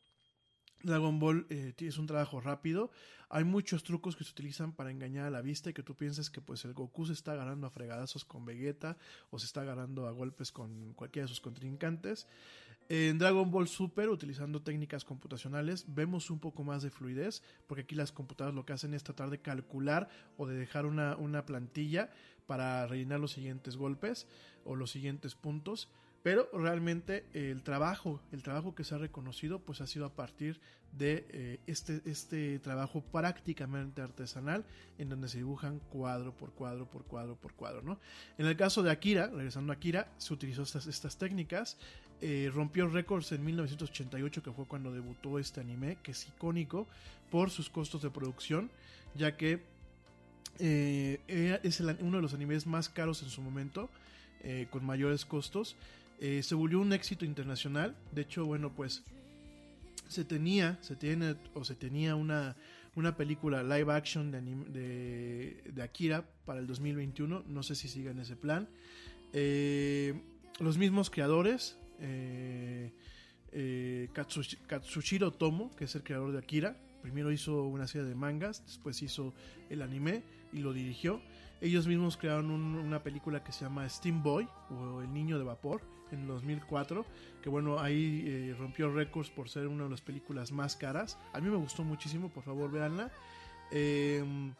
Dragon 0.82 1.18
Ball 1.18 1.46
eh, 1.50 1.74
es 1.78 1.98
un 1.98 2.06
trabajo 2.06 2.40
rápido. 2.40 2.90
Hay 3.28 3.44
muchos 3.44 3.84
trucos 3.84 4.16
que 4.16 4.24
se 4.24 4.32
utilizan 4.32 4.72
para 4.72 4.90
engañar 4.90 5.26
a 5.26 5.30
la 5.30 5.40
vista 5.40 5.70
y 5.70 5.72
que 5.72 5.82
tú 5.82 5.94
pienses 5.94 6.30
que 6.30 6.40
pues 6.40 6.64
el 6.64 6.74
Goku 6.74 7.06
se 7.06 7.12
está 7.12 7.32
agarrando 7.32 7.66
a 7.66 7.70
fregadazos 7.70 8.24
con 8.24 8.44
Vegeta 8.44 8.96
o 9.30 9.38
se 9.38 9.46
está 9.46 9.60
agarrando 9.60 10.08
a 10.08 10.10
golpes 10.10 10.50
con 10.50 10.94
cualquiera 10.94 11.24
de 11.24 11.28
sus 11.28 11.40
contrincantes. 11.40 12.26
En 12.88 13.18
Dragon 13.18 13.48
Ball 13.52 13.68
Super, 13.68 14.08
utilizando 14.08 14.62
técnicas 14.62 15.04
computacionales, 15.04 15.84
vemos 15.86 16.28
un 16.28 16.40
poco 16.40 16.64
más 16.64 16.82
de 16.82 16.90
fluidez, 16.90 17.40
porque 17.68 17.82
aquí 17.82 17.94
las 17.94 18.10
computadoras 18.10 18.56
lo 18.56 18.66
que 18.66 18.72
hacen 18.72 18.94
es 18.94 19.04
tratar 19.04 19.30
de 19.30 19.38
calcular 19.38 20.08
o 20.36 20.48
de 20.48 20.56
dejar 20.56 20.86
una, 20.86 21.16
una 21.16 21.46
plantilla 21.46 22.10
para 22.48 22.84
rellenar 22.88 23.20
los 23.20 23.30
siguientes 23.30 23.76
golpes 23.76 24.26
o 24.64 24.74
los 24.74 24.90
siguientes 24.90 25.36
puntos 25.36 25.88
pero 26.22 26.48
realmente 26.52 27.24
el 27.32 27.62
trabajo, 27.62 28.20
el 28.32 28.42
trabajo 28.42 28.74
que 28.74 28.84
se 28.84 28.94
ha 28.94 28.98
reconocido, 28.98 29.58
pues 29.58 29.80
ha 29.80 29.86
sido 29.86 30.04
a 30.04 30.14
partir 30.14 30.60
de 30.92 31.26
eh, 31.30 31.60
este, 31.66 32.02
este 32.04 32.58
trabajo 32.58 33.00
prácticamente 33.00 34.02
artesanal, 34.02 34.64
en 34.98 35.08
donde 35.08 35.28
se 35.28 35.38
dibujan 35.38 35.78
cuadro 35.90 36.32
por 36.32 36.50
cuadro, 36.52 36.86
por 36.86 37.04
cuadro, 37.04 37.36
por 37.36 37.54
cuadro, 37.54 37.82
¿no? 37.82 37.98
En 38.38 38.46
el 38.46 38.56
caso 38.56 38.82
de 38.82 38.90
Akira, 38.90 39.28
regresando 39.28 39.72
a 39.72 39.76
Akira, 39.76 40.08
se 40.18 40.34
utilizó 40.34 40.62
estas, 40.62 40.86
estas 40.86 41.16
técnicas, 41.16 41.78
eh, 42.20 42.50
rompió 42.52 42.86
récords 42.88 43.32
en 43.32 43.44
1988, 43.44 44.42
que 44.42 44.52
fue 44.52 44.66
cuando 44.66 44.92
debutó 44.92 45.38
este 45.38 45.60
anime, 45.60 45.96
que 46.02 46.10
es 46.10 46.28
icónico 46.28 46.86
por 47.30 47.50
sus 47.50 47.70
costos 47.70 48.02
de 48.02 48.10
producción, 48.10 48.70
ya 49.14 49.36
que 49.36 49.62
eh, 50.58 51.60
es 51.62 51.80
uno 51.80 52.16
de 52.16 52.22
los 52.22 52.34
animes 52.34 52.66
más 52.66 52.88
caros 52.88 53.22
en 53.22 53.30
su 53.30 53.40
momento, 53.40 53.88
con 54.70 54.86
mayores 54.86 55.26
costos. 55.26 55.76
Eh, 56.22 56.42
se 56.42 56.54
volvió 56.54 56.80
un 56.80 56.92
éxito 56.92 57.24
internacional. 57.24 57.96
De 58.12 58.22
hecho, 58.22 58.44
bueno, 58.44 58.74
pues 58.74 59.02
se 60.06 60.24
tenía, 60.24 60.78
se 60.82 60.94
tiene 60.94 61.36
o 61.54 61.64
se 61.64 61.74
tenía 61.74 62.14
una, 62.14 62.56
una 62.94 63.16
película 63.16 63.62
live 63.62 63.90
action 63.90 64.30
de, 64.30 65.62
de, 65.72 65.82
Akira 65.82 66.28
para 66.44 66.60
el 66.60 66.66
2021. 66.66 67.44
No 67.48 67.62
sé 67.62 67.74
si 67.74 67.88
sigan 67.88 68.20
ese 68.20 68.36
plan. 68.36 68.68
Eh, 69.32 70.20
los 70.58 70.76
mismos 70.76 71.08
creadores, 71.08 71.78
eh, 72.00 72.92
Katsushiro 74.12 75.32
Tomo, 75.32 75.74
que 75.74 75.84
es 75.84 75.94
el 75.94 76.02
creador 76.02 76.32
de 76.32 76.38
Akira, 76.38 76.76
primero 77.00 77.32
hizo 77.32 77.62
una 77.64 77.86
serie 77.86 78.06
de 78.06 78.14
mangas, 78.14 78.62
después 78.66 79.00
hizo 79.00 79.32
el 79.70 79.80
anime 79.80 80.22
y 80.52 80.58
lo 80.58 80.74
dirigió. 80.74 81.22
Ellos 81.62 81.86
mismos 81.86 82.18
crearon 82.18 82.50
una 82.50 83.02
película 83.02 83.42
que 83.42 83.52
se 83.52 83.64
llama 83.64 83.88
Steam 83.88 84.22
Boy 84.22 84.46
o 84.68 85.00
El 85.00 85.12
Niño 85.14 85.38
de 85.38 85.44
Vapor 85.44 85.99
en 86.12 86.26
2004, 86.26 87.04
que 87.42 87.48
bueno, 87.48 87.78
ahí 87.78 88.24
eh, 88.26 88.54
rompió 88.58 88.92
récords 88.92 89.30
por 89.30 89.48
ser 89.48 89.66
una 89.68 89.84
de 89.84 89.90
las 89.90 90.00
películas 90.00 90.52
más 90.52 90.76
caras. 90.76 91.18
A 91.32 91.40
mí 91.40 91.48
me 91.48 91.56
gustó 91.56 91.84
muchísimo, 91.84 92.28
por 92.28 92.42
favor 92.42 92.70
véanla. 92.70 93.10
Em, 93.70 94.52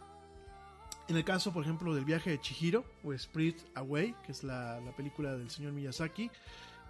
en 1.08 1.16
el 1.16 1.24
caso, 1.24 1.52
por 1.52 1.64
ejemplo, 1.64 1.94
del 1.94 2.04
viaje 2.04 2.30
de 2.30 2.40
Chihiro 2.40 2.84
o 3.02 3.12
Spirit 3.12 3.58
Away, 3.74 4.14
que 4.24 4.32
es 4.32 4.44
la, 4.44 4.80
película 4.96 5.36
del 5.36 5.50
señor 5.50 5.72
Miyazaki, 5.72 6.30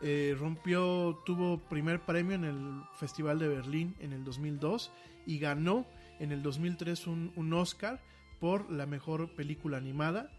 eh, 0.02 0.36
rompió, 0.38 1.18
tuvo 1.24 1.58
primer 1.58 2.00
premio 2.00 2.34
en 2.34 2.44
el 2.44 2.82
Festival 2.96 3.38
de 3.38 3.48
Berlín 3.48 3.96
en 4.00 4.12
el 4.12 4.24
2002 4.24 4.90
y 5.26 5.38
ganó 5.38 5.86
en 6.18 6.32
el 6.32 6.42
2003 6.42 7.06
un, 7.06 7.32
un 7.36 7.52
Oscar 7.52 8.00
por 8.40 8.70
la 8.70 8.86
mejor 8.86 9.34
película 9.34 9.76
animada. 9.76 10.30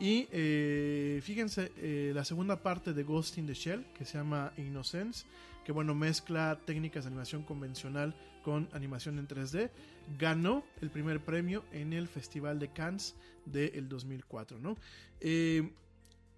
Y 0.00 0.26
eh, 0.32 1.20
fíjense, 1.22 1.72
eh, 1.76 2.12
la 2.14 2.24
segunda 2.24 2.62
parte 2.62 2.94
de 2.94 3.02
Ghost 3.02 3.36
in 3.36 3.46
the 3.46 3.52
Shell, 3.52 3.84
que 3.92 4.06
se 4.06 4.16
llama 4.16 4.50
Innocence, 4.56 5.26
que 5.62 5.72
bueno, 5.72 5.94
mezcla 5.94 6.58
técnicas 6.64 7.04
de 7.04 7.08
animación 7.08 7.42
convencional 7.42 8.14
con 8.42 8.70
animación 8.72 9.18
en 9.18 9.28
3D, 9.28 9.70
ganó 10.18 10.64
el 10.80 10.88
primer 10.88 11.20
premio 11.20 11.66
en 11.70 11.92
el 11.92 12.08
Festival 12.08 12.58
de 12.58 12.72
Cannes 12.72 13.14
del 13.44 13.90
2004, 13.90 14.58
¿no? 14.58 14.78
Eh, 15.20 15.70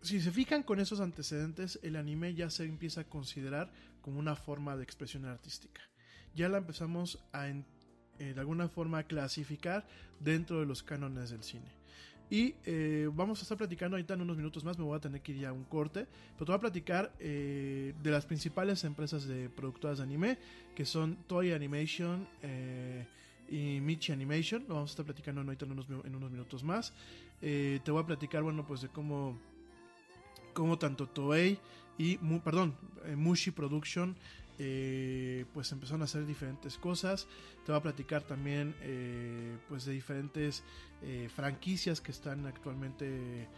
si 0.01 0.21
se 0.21 0.33
fijan 0.33 0.65
con 0.65 0.81
esos 0.81 0.99
antecedentes, 0.99 1.79
el 1.85 1.95
anime 1.95 2.35
ya 2.35 2.51
se 2.51 2.65
empieza 2.65 3.03
a 3.03 3.05
considerar 3.05 3.71
como 4.01 4.19
una 4.19 4.35
forma 4.35 4.77
de 4.77 4.83
expresión 4.83 5.25
artística. 5.25 5.83
Ya 6.35 6.49
la 6.49 6.59
empezamos 6.59 7.21
a, 7.33 7.45
de 7.45 8.35
alguna 8.41 8.69
forma 8.69 9.05
clasificar 9.05 9.87
dentro 10.19 10.59
de 10.59 10.67
los 10.67 10.83
cánones 10.83 11.31
del 11.31 11.45
cine. 11.45 11.82
Y 12.31 12.55
eh, 12.65 13.11
vamos 13.13 13.41
a 13.41 13.43
estar 13.43 13.59
platicando 13.59 13.97
ahorita 13.97 14.15
en 14.15 14.23
unos 14.23 14.37
minutos 14.37 14.65
más, 14.65 14.79
me 14.79 14.85
voy 14.85 14.97
a 14.97 15.01
tener 15.01 15.21
que 15.21 15.33
ir 15.33 15.39
ya 15.41 15.51
a 15.51 15.53
un 15.53 15.65
corte, 15.65 16.07
pero 16.35 16.47
te 16.47 16.53
voy 16.53 16.55
a 16.57 16.61
platicar 16.61 17.13
eh, 17.21 17.95
de 18.03 18.11
las 18.11 18.25
principales 18.25 18.85
empresas 18.85 19.27
de 19.27 19.51
productoras 19.51 19.99
de 19.99 20.05
anime, 20.05 20.39
que 20.75 20.87
son 20.87 21.17
Toy 21.27 21.53
Animation 21.53 22.27
eh, 22.43 23.07
y 23.51 23.81
Michi 23.81 24.13
Animation, 24.13 24.65
lo 24.67 24.77
vamos 24.77 24.91
a 24.91 24.93
estar 24.93 25.05
platicando 25.05 25.43
ahorita 25.43 25.67
en 25.67 25.73
unos, 25.73 25.87
en 25.91 26.15
unos 26.15 26.31
minutos 26.31 26.65
más. 26.65 26.95
Te 27.41 27.83
voy 27.89 28.03
a 28.03 28.07
platicar, 28.07 28.43
bueno, 28.43 28.65
pues 28.67 28.81
de 28.83 28.89
cómo, 28.89 29.37
cómo 30.55 30.79
tanto 30.79 31.09
Toei 31.09 31.59
y, 31.99 32.17
perdón, 32.39 32.75
Mushi 33.17 33.51
Production 33.51 34.17
eh, 34.65 35.45
pues 35.53 35.73
empezaron 35.73 36.03
a 36.03 36.05
hacer 36.05 36.25
diferentes 36.25 36.79
cosas. 36.79 37.27
Te 37.67 37.73
voy 37.73 37.81
a 37.81 37.83
platicar 37.83 38.23
también 38.23 38.77
eh, 38.81 39.57
pues 39.69 39.85
de 39.87 39.93
diferentes 39.93 40.63
eh, 41.03 41.29
franquicias 41.35 42.01
que 42.01 42.13
están 42.13 42.47
actualmente 42.47 43.49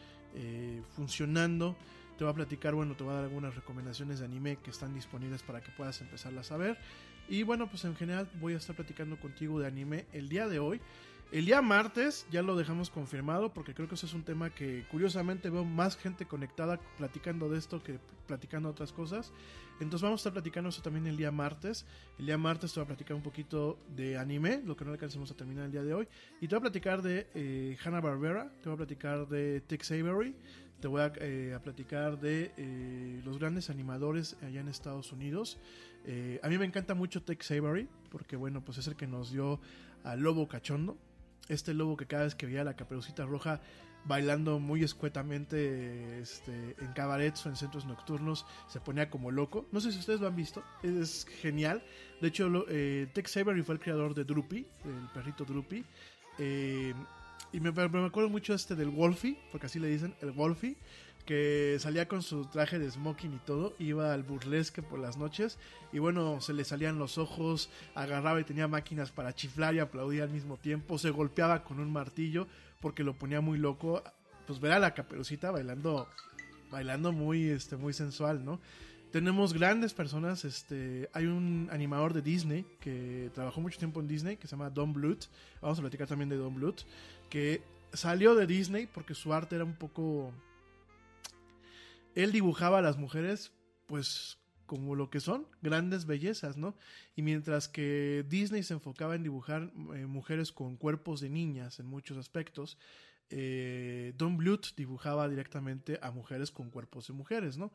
funcionando. 0.97 1.77
Te 2.17 2.25
voy 2.25 2.33
a 2.33 2.35
platicar, 2.35 2.75
bueno, 2.75 2.97
te 2.97 3.05
voy 3.05 3.13
a 3.13 3.17
dar 3.17 3.25
algunas 3.25 3.55
recomendaciones 3.55 4.19
de 4.19 4.25
anime 4.25 4.57
que 4.57 4.71
están 4.71 4.95
disponibles 4.95 5.43
para 5.43 5.61
que 5.61 5.71
puedas 5.73 6.01
empezarlas 6.01 6.51
a 6.51 6.57
ver. 6.57 6.79
Y 7.29 7.43
bueno, 7.43 7.69
pues 7.69 7.85
en 7.85 7.95
general 7.95 8.29
voy 8.41 8.55
a 8.55 8.57
estar 8.57 8.75
platicando 8.75 9.21
contigo 9.21 9.61
de 9.61 9.67
anime 9.67 10.07
el 10.13 10.29
día 10.29 10.49
de 10.49 10.59
hoy. 10.59 10.81
El 11.33 11.47
día 11.47 11.61
martes 11.63 12.27
ya 12.31 12.43
lo 12.43 12.55
dejamos 12.55 12.91
confirmado 12.91 13.53
porque 13.53 13.75
creo 13.75 13.89
que 13.89 13.97
eso 13.97 14.07
es 14.07 14.15
un 14.15 14.23
tema 14.23 14.51
que 14.51 14.87
curiosamente 14.91 15.51
veo 15.51 15.65
más 15.65 15.97
gente 15.97 16.27
conectada 16.27 16.79
platicando 16.97 17.49
de 17.49 17.59
esto 17.59 17.83
que 17.83 17.99
platicando 18.27 18.69
otras 18.69 18.93
cosas. 18.93 19.33
Entonces 19.81 20.03
vamos 20.03 20.21
a 20.21 20.23
estar 20.23 20.33
platicando 20.33 20.71
eso 20.71 20.81
también 20.81 21.07
el 21.07 21.17
día 21.17 21.33
martes. 21.33 21.87
El 22.19 22.27
día 22.27 22.39
martes 22.39 22.73
te 22.73 22.79
voy 22.79 22.85
a 22.85 22.87
platicar 22.87 23.17
un 23.17 23.23
poquito 23.23 23.79
de 23.97 24.17
anime, 24.17 24.63
lo 24.65 24.77
que 24.77 24.85
no 24.85 24.93
alcancemos 24.93 25.31
a 25.33 25.35
terminar 25.35 25.65
el 25.65 25.73
día 25.73 25.83
de 25.83 25.95
hoy. 25.95 26.09
Y 26.41 26.47
te 26.47 26.55
voy 26.55 26.59
a 26.59 26.71
platicar 26.71 27.03
de 27.03 27.27
eh, 27.35 27.77
Hanna-Barbera, 27.85 28.53
te 28.63 28.69
voy 28.69 28.75
a 28.75 28.77
platicar 28.77 29.27
de 29.27 29.61
Tex 29.63 29.91
Avery, 29.91 30.37
te 30.85 30.89
voy 30.89 31.01
a, 31.01 31.13
eh, 31.17 31.59
platicar 31.63 32.21
de 32.21 32.53
eh, 32.59 33.23
los 33.25 33.39
grandes 33.39 33.71
animadores 33.71 34.37
allá 34.43 34.61
en 34.61 34.69
Estados 34.69 35.13
Unidos. 35.13 35.59
Eh, 36.05 36.39
a 36.43 36.49
mí 36.49 36.59
me 36.59 36.67
encanta 36.67 36.95
mucho 36.95 37.23
Tex 37.23 37.51
Avery 37.53 37.89
porque 38.11 38.37
bueno, 38.37 38.63
pues 38.63 38.77
es 38.77 38.87
el 38.87 38.95
que 38.95 39.07
nos 39.07 39.33
dio 39.33 39.61
a 40.03 40.15
Lobo 40.15 40.47
Cachondo. 40.47 40.99
Este 41.49 41.75
lobo 41.75 41.97
que 41.97 42.07
cada 42.07 42.25
vez 42.25 42.35
que 42.35 42.47
veía 42.47 42.65
la 42.65 42.75
caperucita 42.75 43.25
roja 43.25 43.61
bailando 44.07 44.59
muy 44.59 44.83
escuetamente 44.83 46.21
este, 46.21 46.77
en 46.79 46.93
cabarets 46.95 47.47
o 47.47 47.49
en 47.49 47.57
centros 47.57 47.87
nocturnos 47.87 48.47
se 48.69 48.81
ponía 48.81 49.11
como 49.11 49.31
loco. 49.31 49.67
No 49.73 49.81
sé 49.81 49.93
si 49.93 49.99
ustedes 49.99 50.21
lo 50.21 50.27
han 50.27 50.37
visto, 50.37 50.63
es 50.83 51.27
genial. 51.41 51.83
De 52.21 52.29
hecho, 52.29 52.49
lo, 52.49 52.67
eh, 52.69 53.09
Tex 53.13 53.37
Avery 53.39 53.63
fue 53.63 53.77
el 53.77 53.81
creador 53.81 54.15
de 54.15 54.25
Droopy, 54.25 54.67
el 54.85 55.09
perrito 55.13 55.45
Droopy. 55.45 55.85
Eh, 56.39 56.95
y 57.53 57.61
me, 57.61 57.71
me 57.71 58.07
acuerdo 58.07 58.29
mucho 58.29 58.55
este 58.55 58.75
del 58.75 58.91
Wolfie, 58.91 59.39
porque 59.51 59.67
así 59.67 59.79
le 59.79 59.89
dicen, 59.89 60.15
el 60.21 60.33
Wolfie, 60.33 60.77
que 61.25 61.77
salía 61.81 62.07
con 62.07 62.23
su 62.23 62.47
traje 62.47 62.79
de 62.79 62.91
smoking 62.91 63.35
y 63.35 63.39
todo, 63.39 63.75
iba 63.79 64.13
al 64.13 64.23
burlesque 64.23 64.83
por 64.83 64.99
las 64.99 65.17
noches 65.17 65.59
y 65.93 65.99
bueno, 65.99 66.41
se 66.41 66.53
le 66.53 66.65
salían 66.65 66.99
los 66.99 67.19
ojos, 67.19 67.71
agarraba 67.95 68.41
y 68.41 68.45
tenía 68.45 68.69
máquinas 68.69 69.11
para 69.11 69.35
chiflar 69.35 69.75
y 69.75 69.79
aplaudir 69.79 70.23
al 70.23 70.31
mismo 70.31 70.57
tiempo, 70.57 70.99
se 70.99 71.11
golpeaba 71.11 71.65
con 71.65 71.81
un 71.81 71.93
martillo 71.93 72.47
porque 72.81 73.05
lo 73.05 73.15
ponía 73.15 73.41
muy 73.41 73.59
loco, 73.59 74.03
pues 74.47 74.61
ver 74.61 74.73
a 74.73 74.79
la 74.79 74.95
caperucita 74.95 75.51
bailando 75.51 76.09
bailando 76.71 77.13
muy 77.13 77.49
este 77.49 77.77
muy 77.77 77.93
sensual, 77.93 78.45
¿no? 78.45 78.61
Tenemos 79.15 79.53
grandes 79.53 79.95
personas, 79.95 80.45
este, 80.45 81.09
hay 81.13 81.27
un 81.27 81.69
animador 81.71 82.13
de 82.13 82.21
Disney 82.21 82.67
que 82.81 83.31
trabajó 83.33 83.61
mucho 83.61 83.79
tiempo 83.79 84.01
en 84.01 84.09
Disney 84.09 84.37
que 84.37 84.49
se 84.49 84.57
llama 84.57 84.71
Don 84.71 84.93
Bluth. 84.93 85.27
Vamos 85.63 85.79
a 85.79 85.83
platicar 85.83 86.09
también 86.09 86.29
de 86.29 86.37
Don 86.37 86.53
Bluth, 86.53 86.81
que 87.31 87.63
salió 87.93 88.35
de 88.35 88.49
Disney 88.49 88.89
porque 88.93 89.15
su 89.15 89.33
arte 89.33 89.55
era 89.55 89.65
un 89.65 89.77
poco 89.77 90.33
él 92.15 92.33
dibujaba 92.33 92.79
a 92.79 92.83
las 92.83 92.97
mujeres, 92.97 93.53
pues 93.87 94.39
como 94.67 94.95
lo 94.95 95.11
que 95.11 95.21
son, 95.21 95.47
grandes 95.63 96.07
bellezas, 96.07 96.57
¿no? 96.57 96.77
Y 97.17 97.23
mientras 97.23 97.69
que 97.69 98.25
Disney 98.29 98.63
se 98.63 98.75
enfocaba 98.75 99.15
en 99.15 99.23
dibujar 99.23 99.71
eh, 99.95 100.07
mujeres 100.07 100.53
con 100.53 100.77
cuerpos 100.77 101.21
de 101.21 101.29
niñas 101.29 101.81
en 101.81 101.87
muchos 101.87 102.17
aspectos, 102.17 102.79
eh, 103.31 104.13
Don 104.17 104.37
Bluth 104.37 104.75
dibujaba 104.77 105.29
directamente 105.29 105.99
a 106.03 106.11
mujeres 106.11 106.51
con 106.51 106.71
cuerpos 106.71 107.07
de 107.09 107.15
mujeres, 107.15 107.57
¿no? 107.57 107.73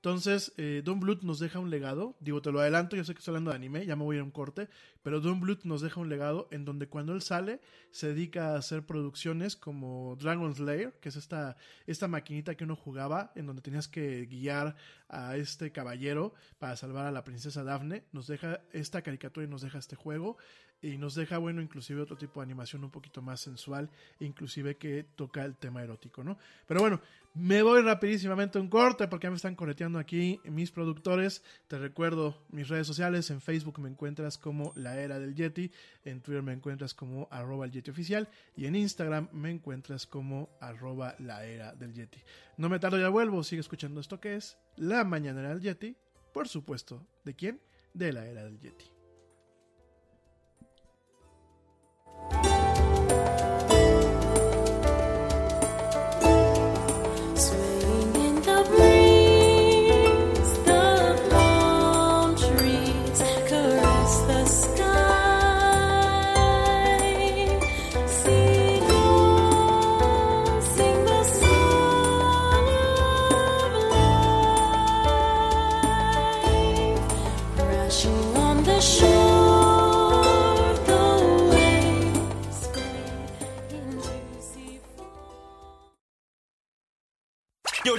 Entonces, 0.00 0.54
eh, 0.56 0.80
Don 0.82 0.98
Bluth 0.98 1.20
nos 1.20 1.40
deja 1.40 1.58
un 1.58 1.68
legado, 1.68 2.16
digo, 2.20 2.40
te 2.40 2.50
lo 2.50 2.60
adelanto, 2.60 2.96
yo 2.96 3.04
sé 3.04 3.12
que 3.12 3.18
estoy 3.18 3.32
hablando 3.32 3.50
de 3.50 3.56
anime, 3.56 3.84
ya 3.84 3.96
me 3.96 4.04
voy 4.04 4.16
a 4.16 4.20
a 4.20 4.24
un 4.24 4.30
corte, 4.30 4.70
pero 5.02 5.20
Don 5.20 5.40
Bluth 5.40 5.64
nos 5.64 5.82
deja 5.82 6.00
un 6.00 6.08
legado 6.08 6.48
en 6.52 6.64
donde 6.64 6.88
cuando 6.88 7.12
él 7.12 7.20
sale 7.20 7.60
se 7.90 8.08
dedica 8.08 8.54
a 8.54 8.56
hacer 8.56 8.86
producciones 8.86 9.56
como 9.56 10.16
Dragon 10.18 10.54
Slayer, 10.54 10.94
que 11.00 11.10
es 11.10 11.16
esta, 11.16 11.58
esta 11.86 12.08
maquinita 12.08 12.54
que 12.54 12.64
uno 12.64 12.76
jugaba, 12.76 13.32
en 13.34 13.44
donde 13.44 13.60
tenías 13.60 13.88
que 13.88 14.24
guiar 14.24 14.74
a 15.10 15.36
este 15.36 15.70
caballero 15.70 16.32
para 16.58 16.76
salvar 16.76 17.04
a 17.04 17.12
la 17.12 17.22
princesa 17.22 17.62
Daphne, 17.62 18.04
nos 18.12 18.26
deja 18.26 18.62
esta 18.72 19.02
caricatura 19.02 19.44
y 19.44 19.50
nos 19.50 19.60
deja 19.60 19.78
este 19.78 19.96
juego, 19.96 20.38
y 20.82 20.96
nos 20.96 21.14
deja, 21.14 21.38
bueno, 21.38 21.60
inclusive 21.60 22.00
otro 22.00 22.16
tipo 22.16 22.40
de 22.40 22.44
animación 22.44 22.84
un 22.84 22.90
poquito 22.90 23.22
más 23.22 23.40
sensual, 23.40 23.90
inclusive 24.18 24.76
que 24.76 25.04
toca 25.14 25.44
el 25.44 25.56
tema 25.56 25.82
erótico, 25.82 26.24
¿no? 26.24 26.38
Pero 26.66 26.80
bueno, 26.80 27.00
me 27.34 27.62
voy 27.62 27.82
rapidísimamente 27.82 28.58
a 28.58 28.60
un 28.60 28.68
corte 28.68 29.06
porque 29.06 29.26
ya 29.26 29.30
me 29.30 29.36
están 29.36 29.54
correteando 29.54 29.98
aquí 29.98 30.40
mis 30.44 30.72
productores. 30.72 31.44
Te 31.68 31.78
recuerdo 31.78 32.42
mis 32.50 32.68
redes 32.68 32.86
sociales, 32.86 33.30
en 33.30 33.40
Facebook 33.40 33.78
me 33.78 33.88
encuentras 33.88 34.36
como 34.36 34.72
La 34.74 34.98
Era 34.98 35.18
del 35.18 35.34
Yeti, 35.34 35.70
en 36.04 36.22
Twitter 36.22 36.42
me 36.42 36.52
encuentras 36.52 36.94
como 36.94 37.28
arroba 37.30 37.66
el 37.66 37.72
Yeti 37.72 37.90
Oficial 37.90 38.28
y 38.56 38.66
en 38.66 38.74
Instagram 38.74 39.28
me 39.32 39.50
encuentras 39.50 40.06
como 40.06 40.48
arroba 40.60 41.14
La 41.18 41.44
Era 41.44 41.74
del 41.74 41.92
Yeti. 41.92 42.20
No 42.56 42.68
me 42.68 42.78
tardo, 42.78 42.98
ya 42.98 43.08
vuelvo, 43.10 43.44
sigue 43.44 43.60
escuchando 43.60 44.00
esto 44.00 44.18
que 44.18 44.36
es 44.36 44.58
La 44.76 45.04
Mañanera 45.04 45.50
del 45.50 45.60
Yeti, 45.60 45.96
por 46.32 46.48
supuesto, 46.48 47.06
¿de 47.24 47.34
quién? 47.34 47.60
De 47.94 48.12
La 48.12 48.26
Era 48.26 48.44
del 48.44 48.58
Yeti. 48.58 48.99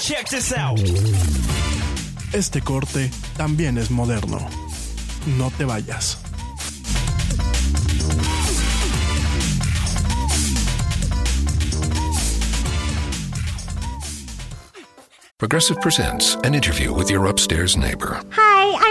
Check 0.01 0.27
this 0.29 0.51
out. 0.51 0.79
Este 2.33 2.61
corte 2.61 3.11
también 3.37 3.77
es 3.77 3.91
moderno. 3.91 4.39
No 5.37 5.51
te 5.51 5.65
vayas. 5.65 6.17
Progressive 15.37 15.79
presents 15.81 16.35
an 16.43 16.53
interview 16.53 16.93
with 16.93 17.09
your 17.09 17.27
upstairs 17.27 17.75
neighbor. 17.75 18.19
Hi, 18.31 18.75
I'm 18.79 18.90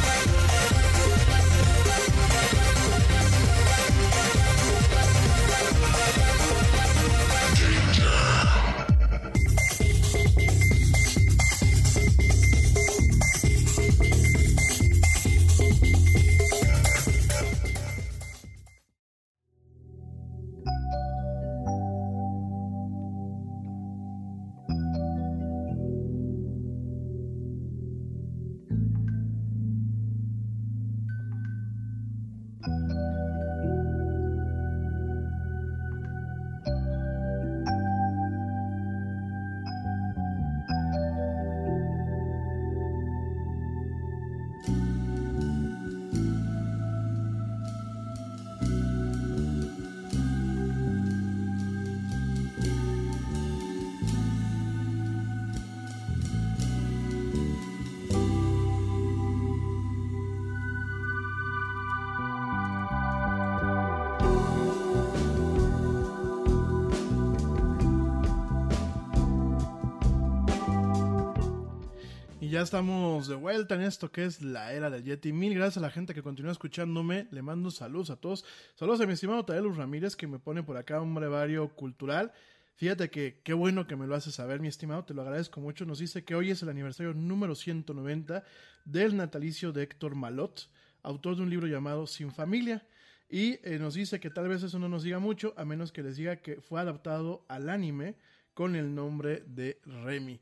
Estamos 72.71 73.27
de 73.27 73.35
vuelta 73.35 73.75
en 73.75 73.81
esto 73.81 74.13
que 74.13 74.23
es 74.23 74.41
la 74.41 74.71
era 74.71 74.89
del 74.89 75.03
Yeti. 75.03 75.33
Mil 75.33 75.53
gracias 75.53 75.75
a 75.75 75.81
la 75.81 75.89
gente 75.89 76.13
que 76.13 76.23
continúa 76.23 76.53
escuchándome. 76.53 77.27
Le 77.29 77.41
mando 77.41 77.69
saludos 77.69 78.11
a 78.11 78.15
todos. 78.15 78.45
Saludos 78.75 79.01
a 79.01 79.05
mi 79.05 79.11
estimado 79.11 79.43
Taelus 79.43 79.75
Ramírez 79.75 80.15
que 80.15 80.25
me 80.25 80.39
pone 80.39 80.63
por 80.63 80.77
acá 80.77 81.01
un 81.01 81.13
brevario 81.13 81.67
cultural. 81.75 82.31
Fíjate 82.75 83.09
que 83.09 83.41
qué 83.43 83.53
bueno 83.53 83.87
que 83.87 83.97
me 83.97 84.07
lo 84.07 84.15
haces 84.15 84.35
saber, 84.35 84.61
mi 84.61 84.69
estimado. 84.69 85.03
Te 85.03 85.13
lo 85.13 85.21
agradezco 85.21 85.59
mucho. 85.59 85.85
Nos 85.85 85.99
dice 85.99 86.23
que 86.23 86.33
hoy 86.33 86.51
es 86.51 86.63
el 86.63 86.69
aniversario 86.69 87.13
número 87.13 87.55
190 87.55 88.41
del 88.85 89.17
natalicio 89.17 89.73
de 89.73 89.83
Héctor 89.83 90.15
Malot, 90.15 90.69
autor 91.03 91.35
de 91.35 91.41
un 91.41 91.49
libro 91.49 91.67
llamado 91.67 92.07
Sin 92.07 92.31
Familia. 92.31 92.87
Y 93.29 93.59
eh, 93.67 93.79
nos 93.81 93.95
dice 93.95 94.21
que 94.21 94.29
tal 94.29 94.47
vez 94.47 94.63
eso 94.63 94.79
no 94.79 94.87
nos 94.87 95.03
diga 95.03 95.19
mucho, 95.19 95.53
a 95.57 95.65
menos 95.65 95.91
que 95.91 96.03
les 96.03 96.15
diga 96.15 96.37
que 96.37 96.61
fue 96.61 96.79
adaptado 96.79 97.43
al 97.49 97.67
anime 97.67 98.15
con 98.53 98.77
el 98.77 98.95
nombre 98.95 99.43
de 99.45 99.81
Remy 99.83 100.39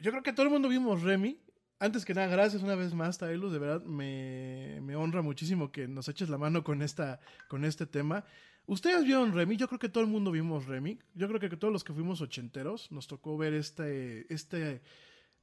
yo 0.00 0.10
creo 0.10 0.22
que 0.22 0.32
todo 0.32 0.46
el 0.46 0.52
mundo 0.52 0.68
vimos 0.68 1.02
Remy. 1.02 1.38
Antes 1.78 2.04
que 2.04 2.12
nada, 2.12 2.26
gracias 2.28 2.62
una 2.62 2.74
vez 2.74 2.92
más, 2.92 3.18
Taelus. 3.18 3.52
De 3.52 3.58
verdad, 3.58 3.82
me, 3.84 4.80
me, 4.82 4.96
honra 4.96 5.22
muchísimo 5.22 5.72
que 5.72 5.88
nos 5.88 6.08
eches 6.08 6.28
la 6.28 6.36
mano 6.36 6.62
con, 6.62 6.82
esta, 6.82 7.20
con 7.48 7.64
este 7.64 7.86
tema. 7.86 8.24
Ustedes 8.66 9.04
vieron 9.04 9.32
Remy, 9.32 9.56
yo 9.56 9.66
creo 9.66 9.78
que 9.78 9.88
todo 9.88 10.04
el 10.04 10.10
mundo 10.10 10.30
vimos 10.30 10.66
Remy. 10.66 10.98
Yo 11.14 11.26
creo 11.26 11.40
que 11.40 11.56
todos 11.56 11.72
los 11.72 11.82
que 11.82 11.94
fuimos 11.94 12.20
ochenteros 12.20 12.92
nos 12.92 13.06
tocó 13.06 13.36
ver 13.38 13.54
este, 13.54 14.32
este, 14.32 14.82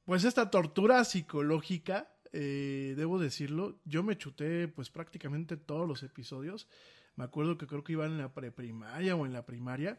pues 0.04 0.24
esta 0.24 0.48
tortura 0.48 1.04
psicológica, 1.04 2.08
eh, 2.32 2.94
debo 2.96 3.18
decirlo. 3.18 3.80
Yo 3.84 4.02
me 4.02 4.16
chuté 4.16 4.68
pues 4.68 4.90
prácticamente 4.90 5.56
todos 5.56 5.88
los 5.88 6.02
episodios. 6.02 6.68
Me 7.16 7.24
acuerdo 7.24 7.58
que 7.58 7.66
creo 7.66 7.82
que 7.82 7.92
iban 7.92 8.12
en 8.12 8.18
la 8.18 8.32
preprimaria 8.32 9.16
o 9.16 9.26
en 9.26 9.32
la 9.32 9.44
primaria. 9.44 9.98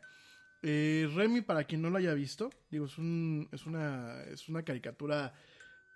Eh, 0.62 1.10
Remy, 1.14 1.42
para 1.42 1.64
quien 1.64 1.82
no 1.82 1.90
lo 1.90 1.98
haya 1.98 2.14
visto, 2.14 2.50
digo, 2.70 2.86
es, 2.86 2.98
un, 2.98 3.48
es, 3.52 3.66
una, 3.66 4.24
es 4.24 4.50
una 4.50 4.64
caricatura 4.64 5.34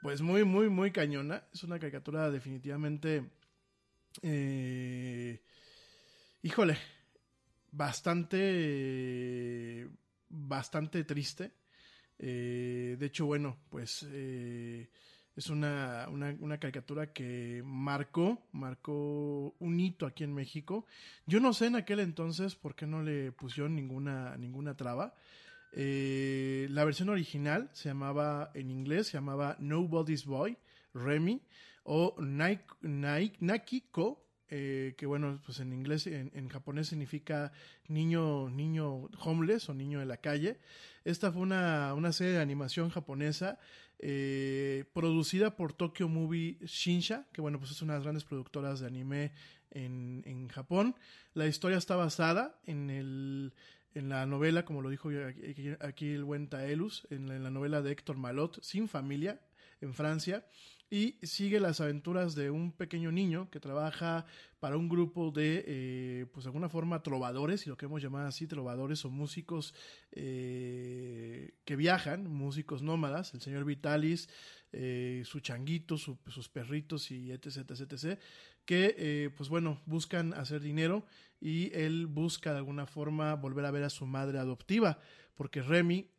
pues 0.02 0.22
muy, 0.22 0.44
muy, 0.44 0.70
muy 0.70 0.92
cañona. 0.92 1.44
Es 1.54 1.64
una 1.64 1.80
caricatura 1.80 2.30
definitivamente... 2.30 3.30
Eh, 4.22 5.42
híjole, 6.42 6.78
bastante... 7.72 8.30
bastante 10.28 11.04
triste. 11.06 11.52
Eh, 12.20 12.98
de 13.00 13.06
hecho, 13.06 13.26
bueno, 13.26 13.58
pues... 13.70 14.06
Es 15.36 15.50
una, 15.50 16.08
una, 16.12 16.36
una, 16.40 16.60
caricatura 16.60 17.12
que 17.12 17.64
marcó, 17.66 18.40
marcó 18.52 19.56
un 19.60 19.80
hito 19.80 20.06
aquí 20.06 20.24
en 20.24 20.34
México. 20.34 20.86
Yo 21.26 21.40
no 21.40 21.54
sé 21.54 21.66
en 21.66 21.76
aquel 21.76 22.00
entonces 22.02 22.56
por 22.56 22.76
qué 22.76 22.86
no 22.86 23.02
le 23.02 23.32
pusieron 23.32 23.76
ninguna, 23.76 24.38
ninguna 24.38 24.78
traba. 24.78 25.16
Eh, 25.76 26.68
la 26.70 26.86
versión 26.86 27.10
original 27.10 27.70
se 27.74 27.90
llamaba, 27.90 28.52
en 28.54 28.70
inglés, 28.70 29.08
se 29.08 29.14
llamaba 29.14 29.58
Nobody's 29.60 30.26
Boy, 30.26 30.56
Remy, 30.94 31.42
o 31.84 32.16
Nike, 32.22 33.38
Nakiko, 33.40 34.24
eh, 34.50 34.94
que 34.96 35.08
bueno, 35.08 35.42
pues 35.44 35.60
en 35.60 35.74
inglés, 35.74 36.06
en, 36.06 36.32
en, 36.36 36.48
japonés 36.48 36.90
significa 36.90 37.52
niño, 37.88 38.50
niño 38.52 39.10
homeless 39.20 39.68
o 39.70 39.74
niño 39.74 40.00
de 40.00 40.06
la 40.06 40.18
calle. 40.18 40.60
Esta 41.06 41.32
fue 41.32 41.42
una, 41.42 41.94
una 41.94 42.14
serie 42.14 42.34
de 42.34 42.42
animación 42.42 42.90
japonesa 42.90 43.60
eh, 44.00 44.86
producida 44.94 45.56
por 45.56 45.74
Tokyo 45.74 46.08
Movie 46.08 46.58
Shinsha, 46.62 47.26
que 47.32 47.42
bueno, 47.42 47.60
pues 47.60 47.72
es 47.72 47.82
una 47.82 47.94
de 47.94 48.00
las 48.00 48.04
grandes 48.04 48.24
productoras 48.24 48.80
de 48.80 48.88
anime 48.88 49.32
en, 49.72 50.24
en 50.26 50.48
Japón. 50.48 50.96
La 51.34 51.48
historia 51.48 51.78
está 51.78 51.96
basada 51.96 52.60
en, 52.66 52.90
el, 52.90 53.54
en 53.96 54.10
la 54.10 54.26
novela, 54.26 54.66
como 54.66 54.82
lo 54.82 54.90
dijo 54.90 55.10
aquí, 55.80 56.10
el 56.10 56.24
buen 56.24 56.48
Taelus, 56.48 57.08
en 57.10 57.28
la, 57.28 57.36
en 57.36 57.44
la 57.44 57.52
novela 57.52 57.82
de 57.82 57.92
Héctor 57.92 58.18
Malot, 58.18 58.62
Sin 58.62 58.88
Familia, 58.88 59.40
en 59.82 59.94
Francia 59.94 60.46
y 60.94 61.18
sigue 61.24 61.60
las 61.60 61.82
aventuras 61.82 62.36
de 62.36 62.52
un 62.52 62.72
pequeño 62.72 63.12
niño 63.12 63.50
que 63.50 63.60
trabaja 63.60 64.28
para 64.60 64.78
un 64.78 64.88
grupo 64.88 65.32
de, 65.32 65.64
eh, 65.66 66.26
pues 66.32 66.44
de 66.44 66.50
alguna 66.50 66.70
forma, 66.70 67.02
trovadores, 67.02 67.62
si 67.62 67.70
lo 67.70 67.78
queremos 67.78 68.00
llamar 68.00 68.28
así, 68.28 68.46
trovadores 68.46 69.04
o 69.04 69.10
músicos 69.10 69.74
eh, 70.12 71.56
que 71.66 71.76
viajan, 71.76 72.32
músicos 72.32 72.84
nómadas, 72.84 73.34
el 73.34 73.42
señor 73.42 73.66
Vitalis, 73.66 74.30
eh, 74.72 75.24
su 75.26 75.40
changuito, 75.40 75.98
su, 75.98 76.20
sus 76.28 76.48
perritos 76.48 77.10
y 77.10 77.32
etc, 77.32 77.72
etc, 77.72 78.20
que, 78.64 78.94
eh, 78.96 79.32
pues 79.36 79.50
bueno, 79.50 79.82
buscan 79.88 80.36
hacer 80.36 80.62
dinero 80.62 81.08
y 81.42 81.74
él 81.74 82.06
busca 82.06 82.52
de 82.52 82.60
alguna 82.60 82.86
forma 82.86 83.34
volver 83.34 83.66
a 83.66 83.72
ver 83.72 83.82
a 83.82 83.90
su 83.90 84.06
madre 84.06 84.38
adoptiva, 84.38 85.00
porque 85.34 85.64
Remy, 85.64 86.12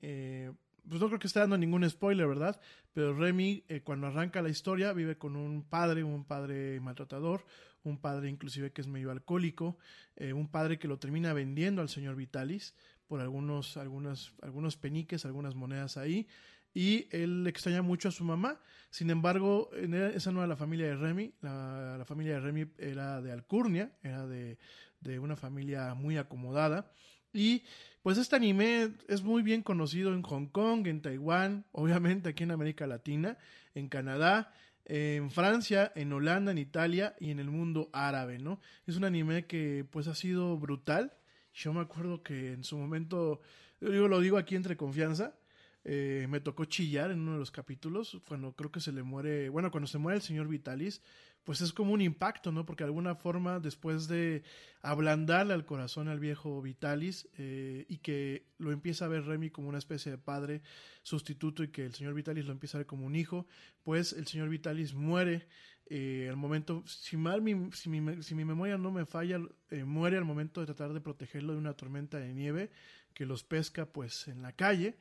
pues 0.88 1.00
no 1.00 1.08
creo 1.08 1.18
que 1.18 1.26
esté 1.26 1.40
dando 1.40 1.58
ningún 1.58 1.88
spoiler, 1.88 2.26
¿verdad? 2.26 2.60
Pero 2.92 3.14
Remy, 3.14 3.64
eh, 3.68 3.80
cuando 3.82 4.06
arranca 4.06 4.42
la 4.42 4.48
historia, 4.48 4.92
vive 4.92 5.16
con 5.18 5.36
un 5.36 5.62
padre, 5.62 6.04
un 6.04 6.24
padre 6.24 6.80
maltratador, 6.80 7.44
un 7.82 7.98
padre 7.98 8.28
inclusive 8.28 8.72
que 8.72 8.80
es 8.80 8.86
medio 8.86 9.10
alcohólico, 9.10 9.78
eh, 10.16 10.32
un 10.32 10.48
padre 10.48 10.78
que 10.78 10.88
lo 10.88 10.98
termina 10.98 11.32
vendiendo 11.32 11.82
al 11.82 11.88
señor 11.88 12.16
Vitalis 12.16 12.74
por 13.06 13.20
algunos, 13.20 13.76
algunos, 13.76 14.34
algunos 14.42 14.76
peniques, 14.76 15.24
algunas 15.24 15.54
monedas 15.54 15.96
ahí, 15.96 16.26
y 16.72 17.06
él 17.10 17.46
extraña 17.46 17.82
mucho 17.82 18.08
a 18.08 18.12
su 18.12 18.24
mamá. 18.24 18.60
Sin 18.90 19.10
embargo, 19.10 19.70
esa 19.72 20.32
no 20.32 20.40
era 20.40 20.48
la 20.48 20.56
familia 20.56 20.86
de 20.86 20.96
Remy, 20.96 21.34
la, 21.40 21.96
la 21.98 22.04
familia 22.04 22.34
de 22.34 22.40
Remy 22.40 22.66
era 22.78 23.20
de 23.20 23.30
Alcurnia, 23.30 23.92
era 24.02 24.26
de, 24.26 24.58
de 25.00 25.18
una 25.18 25.36
familia 25.36 25.94
muy 25.94 26.16
acomodada. 26.16 26.90
Y 27.32 27.62
pues 28.04 28.18
este 28.18 28.36
anime 28.36 28.92
es 29.08 29.22
muy 29.22 29.42
bien 29.42 29.62
conocido 29.62 30.12
en 30.12 30.20
Hong 30.20 30.48
Kong, 30.48 30.86
en 30.86 31.00
Taiwán, 31.00 31.64
obviamente 31.72 32.28
aquí 32.28 32.42
en 32.42 32.50
América 32.50 32.86
Latina, 32.86 33.38
en 33.74 33.88
Canadá, 33.88 34.52
en 34.84 35.30
Francia, 35.30 35.90
en 35.96 36.12
Holanda, 36.12 36.52
en 36.52 36.58
Italia 36.58 37.16
y 37.18 37.30
en 37.30 37.40
el 37.40 37.48
mundo 37.48 37.88
árabe, 37.94 38.38
¿no? 38.38 38.60
Es 38.86 38.96
un 38.96 39.04
anime 39.04 39.46
que 39.46 39.86
pues 39.90 40.06
ha 40.06 40.14
sido 40.14 40.58
brutal 40.58 41.14
Yo 41.54 41.72
me 41.72 41.80
acuerdo 41.80 42.22
que 42.22 42.52
en 42.52 42.62
su 42.62 42.76
momento, 42.76 43.40
yo 43.80 44.06
lo 44.06 44.20
digo 44.20 44.36
aquí 44.36 44.54
entre 44.54 44.76
confianza, 44.76 45.38
eh, 45.82 46.26
me 46.28 46.40
tocó 46.40 46.66
chillar 46.66 47.10
en 47.10 47.20
uno 47.20 47.32
de 47.32 47.38
los 47.38 47.50
capítulos, 47.50 48.20
cuando 48.28 48.52
creo 48.52 48.70
que 48.70 48.80
se 48.80 48.92
le 48.92 49.02
muere, 49.02 49.48
bueno, 49.48 49.70
cuando 49.70 49.86
se 49.86 49.96
muere 49.96 50.16
el 50.16 50.22
señor 50.22 50.48
Vitalis, 50.48 51.00
pues 51.44 51.60
es 51.60 51.72
como 51.72 51.92
un 51.92 52.00
impacto, 52.00 52.50
¿no? 52.52 52.64
Porque 52.64 52.84
de 52.84 52.88
alguna 52.88 53.14
forma, 53.14 53.60
después 53.60 54.08
de 54.08 54.42
ablandarle 54.80 55.54
al 55.54 55.66
corazón 55.66 56.08
al 56.08 56.18
viejo 56.18 56.60
Vitalis 56.62 57.28
eh, 57.38 57.84
y 57.88 57.98
que 57.98 58.46
lo 58.58 58.72
empieza 58.72 59.04
a 59.04 59.08
ver 59.08 59.24
Remy 59.24 59.50
como 59.50 59.68
una 59.68 59.78
especie 59.78 60.10
de 60.10 60.18
padre 60.18 60.62
sustituto 61.02 61.62
y 61.62 61.68
que 61.68 61.84
el 61.84 61.94
señor 61.94 62.14
Vitalis 62.14 62.46
lo 62.46 62.52
empieza 62.52 62.78
a 62.78 62.80
ver 62.80 62.86
como 62.86 63.06
un 63.06 63.14
hijo, 63.14 63.46
pues 63.82 64.14
el 64.14 64.26
señor 64.26 64.48
Vitalis 64.48 64.94
muere 64.94 65.46
eh, 65.86 66.28
al 66.30 66.36
momento, 66.36 66.82
si 66.86 67.16
mal 67.18 67.42
mi, 67.42 67.70
si, 67.72 67.90
mi, 67.90 68.22
si 68.22 68.34
mi 68.34 68.44
memoria 68.44 68.78
no 68.78 68.90
me 68.90 69.04
falla, 69.04 69.38
eh, 69.70 69.84
muere 69.84 70.16
al 70.16 70.24
momento 70.24 70.60
de 70.60 70.66
tratar 70.66 70.94
de 70.94 71.00
protegerlo 71.02 71.52
de 71.52 71.58
una 71.58 71.74
tormenta 71.74 72.18
de 72.18 72.32
nieve 72.32 72.70
que 73.12 73.26
los 73.26 73.44
pesca 73.44 73.86
pues 73.86 74.28
en 74.28 74.40
la 74.40 74.52
calle. 74.52 74.96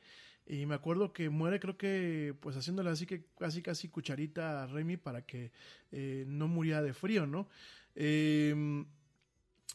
Y 0.46 0.66
me 0.66 0.74
acuerdo 0.74 1.12
que 1.12 1.30
muere, 1.30 1.58
creo 1.58 1.76
que, 1.76 2.34
pues 2.40 2.56
haciéndole 2.56 2.90
así 2.90 3.06
que 3.06 3.26
casi 3.38 3.62
casi 3.62 3.88
cucharita 3.88 4.62
a 4.62 4.66
Remy 4.66 4.98
para 4.98 5.22
que 5.22 5.52
eh, 5.90 6.24
no 6.26 6.48
muriera 6.48 6.82
de 6.82 6.92
frío, 6.92 7.26
¿no? 7.26 7.48
Eh, 7.94 8.84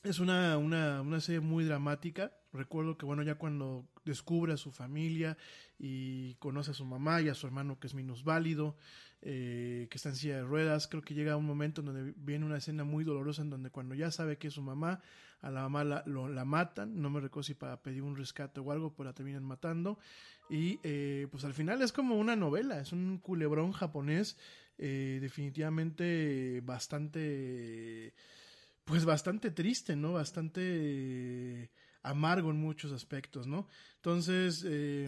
es 0.04 0.20
una, 0.20 0.58
una, 0.58 1.02
una, 1.02 1.20
serie 1.20 1.42
muy 1.42 1.66
dramática. 1.66 2.32
Recuerdo 2.54 2.98
que, 2.98 3.06
bueno, 3.06 3.24
ya 3.24 3.36
cuando 3.36 3.88
descubre 4.06 4.54
a 4.54 4.58
su 4.58 4.72
familia 4.72 5.38
y 5.78 6.36
conoce 6.36 6.72
a 6.72 6.74
su 6.74 6.86
mamá 6.86 7.22
y 7.22 7.30
a 7.30 7.34
su 7.34 7.48
hermano 7.48 7.80
que 7.80 7.88
es 7.88 7.94
minusválido, 7.94 8.78
eh, 9.22 9.88
que 9.90 9.98
está 9.98 10.10
en 10.10 10.16
silla 10.16 10.38
de 10.38 10.44
ruedas, 10.44 10.88
creo 10.88 11.02
que 11.02 11.14
llega 11.14 11.36
un 11.36 11.46
momento 11.46 11.82
en 11.82 11.86
donde 11.88 12.14
viene 12.18 12.46
una 12.46 12.58
escena 12.58 12.84
muy 12.84 13.04
dolorosa 13.04 13.42
en 13.42 13.50
donde 13.50 13.70
cuando 13.70 13.96
ya 13.96 14.12
sabe 14.12 14.38
que 14.38 14.48
es 14.48 14.54
su 14.54 14.62
mamá, 14.62 15.02
a 15.42 15.50
la 15.52 15.62
mamá 15.62 15.84
la, 15.84 16.04
lo, 16.06 16.28
la 16.28 16.46
matan, 16.46 17.02
no 17.02 17.10
me 17.10 17.20
recuerdo 17.20 17.44
si 17.44 17.54
para 17.54 17.82
pedir 17.82 18.02
un 18.02 18.16
rescate 18.16 18.60
o 18.60 18.72
algo, 18.72 18.94
pero 18.94 19.10
la 19.10 19.14
terminan 19.14 19.44
matando. 19.44 20.00
Y 20.50 20.80
eh, 20.84 21.28
pues 21.32 21.46
al 21.46 21.54
final 21.54 21.82
es 21.82 21.92
como 21.92 22.16
una 22.16 22.36
novela, 22.36 22.80
es 22.80 22.92
un 22.92 23.20
culebrón 23.20 23.72
japonés 23.72 24.38
eh, 24.78 25.20
definitivamente 25.22 26.62
bastante 26.64 28.14
pues 28.90 29.06
bastante 29.06 29.52
triste, 29.52 29.96
¿no? 29.96 30.14
Bastante 30.14 30.62
eh, 30.64 31.70
amargo 32.02 32.50
en 32.50 32.58
muchos 32.58 32.92
aspectos, 32.92 33.46
¿no? 33.46 33.68
Entonces, 33.98 34.66
eh, 34.68 35.08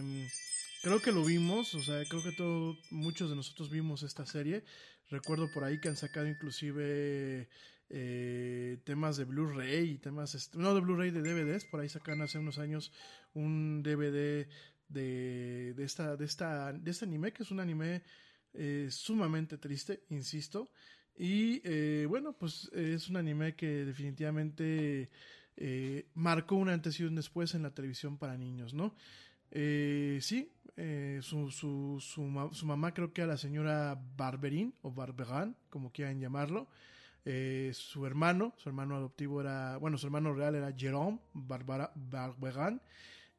creo 0.82 1.00
que 1.00 1.12
lo 1.12 1.24
vimos, 1.24 1.74
o 1.74 1.82
sea, 1.82 2.04
creo 2.08 2.22
que 2.22 2.32
todo, 2.32 2.76
muchos 2.90 3.30
de 3.30 3.36
nosotros 3.36 3.70
vimos 3.70 4.02
esta 4.02 4.26
serie. 4.26 4.64
Recuerdo 5.08 5.50
por 5.50 5.64
ahí 5.64 5.78
que 5.78 5.88
han 5.88 5.96
sacado 5.96 6.26
inclusive 6.26 7.48
eh, 7.88 8.78
temas 8.84 9.16
de 9.16 9.24
Blu-ray 9.24 9.90
y 9.90 9.98
temas, 9.98 10.50
no 10.54 10.74
de 10.74 10.80
Blu-ray, 10.80 11.10
de 11.10 11.22
DVDs. 11.22 11.64
Por 11.66 11.80
ahí 11.80 11.88
sacaron 11.88 12.22
hace 12.22 12.38
unos 12.38 12.58
años 12.58 12.92
un 13.34 13.82
DVD 13.82 14.48
de, 14.88 15.74
de, 15.74 15.84
esta, 15.84 16.16
de, 16.16 16.24
esta, 16.24 16.72
de 16.72 16.90
este 16.90 17.04
anime, 17.04 17.32
que 17.32 17.42
es 17.44 17.50
un 17.50 17.60
anime 17.60 18.02
eh, 18.54 18.88
sumamente 18.90 19.58
triste, 19.58 20.04
insisto. 20.10 20.70
Y 21.16 21.60
eh, 21.64 22.06
bueno, 22.08 22.32
pues 22.32 22.70
es 22.72 23.08
un 23.08 23.16
anime 23.16 23.54
que 23.54 23.84
definitivamente 23.84 25.10
eh, 25.56 26.06
marcó 26.14 26.56
un 26.56 26.70
antes 26.70 26.98
y 26.98 27.04
un 27.04 27.14
después 27.14 27.54
en 27.54 27.62
la 27.62 27.74
televisión 27.74 28.18
para 28.18 28.36
niños, 28.38 28.72
¿no? 28.72 28.94
Eh, 29.50 30.18
sí, 30.22 30.50
su, 30.76 31.50
su, 31.50 31.98
su, 32.00 32.50
su, 32.52 32.66
mamá 32.66 32.94
creo 32.94 33.12
que 33.12 33.22
era 33.22 33.32
la 33.32 33.36
señora 33.36 34.00
Barberín 34.16 34.74
o 34.82 34.90
Barberan, 34.90 35.56
como 35.70 35.92
quieran 35.92 36.20
llamarlo. 36.20 36.68
su 37.24 38.06
hermano, 38.06 38.54
su 38.56 38.68
hermano 38.68 38.96
adoptivo 38.96 39.40
era, 39.40 39.76
bueno, 39.78 39.98
su 39.98 40.06
hermano 40.06 40.34
real 40.34 40.54
era 40.54 40.72
Jerome 40.76 41.18
Barberan. 41.34 42.80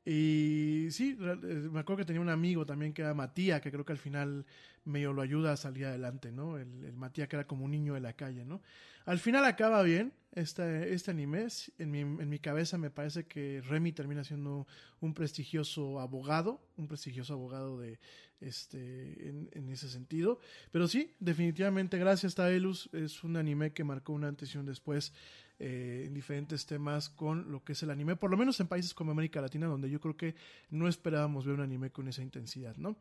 Y 0.05 0.87
sí, 0.91 1.15
me 1.17 1.79
acuerdo 1.79 1.97
que 1.97 2.05
tenía 2.05 2.21
un 2.21 2.29
amigo 2.29 2.65
también 2.65 2.93
que 2.93 3.01
era 3.01 3.13
Matías, 3.13 3.61
que 3.61 3.71
creo 3.71 3.85
que 3.85 3.93
al 3.93 3.97
final 3.97 4.45
medio 4.83 5.13
lo 5.13 5.21
ayuda 5.21 5.53
a 5.53 5.57
salir 5.57 5.85
adelante, 5.85 6.31
¿no? 6.31 6.57
El, 6.57 6.83
el 6.83 6.95
Matías 6.97 7.29
que 7.29 7.37
era 7.37 7.47
como 7.47 7.63
un 7.65 7.71
niño 7.71 7.93
de 7.93 8.01
la 8.01 8.13
calle, 8.13 8.43
¿no? 8.43 8.61
Al 9.05 9.19
final 9.19 9.45
acaba 9.45 9.83
bien 9.83 10.13
este, 10.33 10.93
este 10.93 11.11
anime. 11.11 11.47
En 11.77 11.91
mi, 11.91 11.99
en 11.99 12.29
mi 12.29 12.39
cabeza 12.39 12.77
me 12.77 12.89
parece 12.89 13.25
que 13.25 13.61
Remy 13.61 13.91
termina 13.91 14.23
siendo 14.23 14.67
un 15.01 15.13
prestigioso 15.13 15.99
abogado, 15.99 16.61
un 16.77 16.87
prestigioso 16.87 17.33
abogado 17.33 17.79
de 17.79 17.99
este 18.43 19.29
en, 19.29 19.69
ese 19.69 19.89
sentido. 19.89 20.39
Pero 20.71 20.87
sí, 20.87 21.13
definitivamente 21.19 21.97
gracias 21.97 22.37
a 22.39 22.51
Elus 22.51 22.89
es 22.93 23.23
un 23.23 23.37
anime 23.37 23.73
que 23.73 23.83
marcó 23.83 24.13
una 24.13 24.27
antes 24.27 24.53
y 24.53 24.57
un 24.57 24.65
después 24.65 25.13
eh, 25.59 26.03
en 26.07 26.13
diferentes 26.13 26.65
temas 26.65 27.09
con 27.09 27.51
lo 27.51 27.63
que 27.63 27.73
es 27.73 27.83
el 27.83 27.89
anime, 27.89 28.15
por 28.15 28.31
lo 28.31 28.37
menos 28.37 28.59
en 28.59 28.67
países 28.67 28.93
como 28.93 29.11
América 29.11 29.41
Latina, 29.41 29.67
donde 29.67 29.89
yo 29.89 29.99
creo 29.99 30.17
que 30.17 30.35
no 30.69 30.87
esperábamos 30.87 31.45
ver 31.45 31.55
un 31.55 31.61
anime 31.61 31.91
con 31.91 32.07
esa 32.07 32.21
intensidad, 32.21 32.75
¿no? 32.77 32.97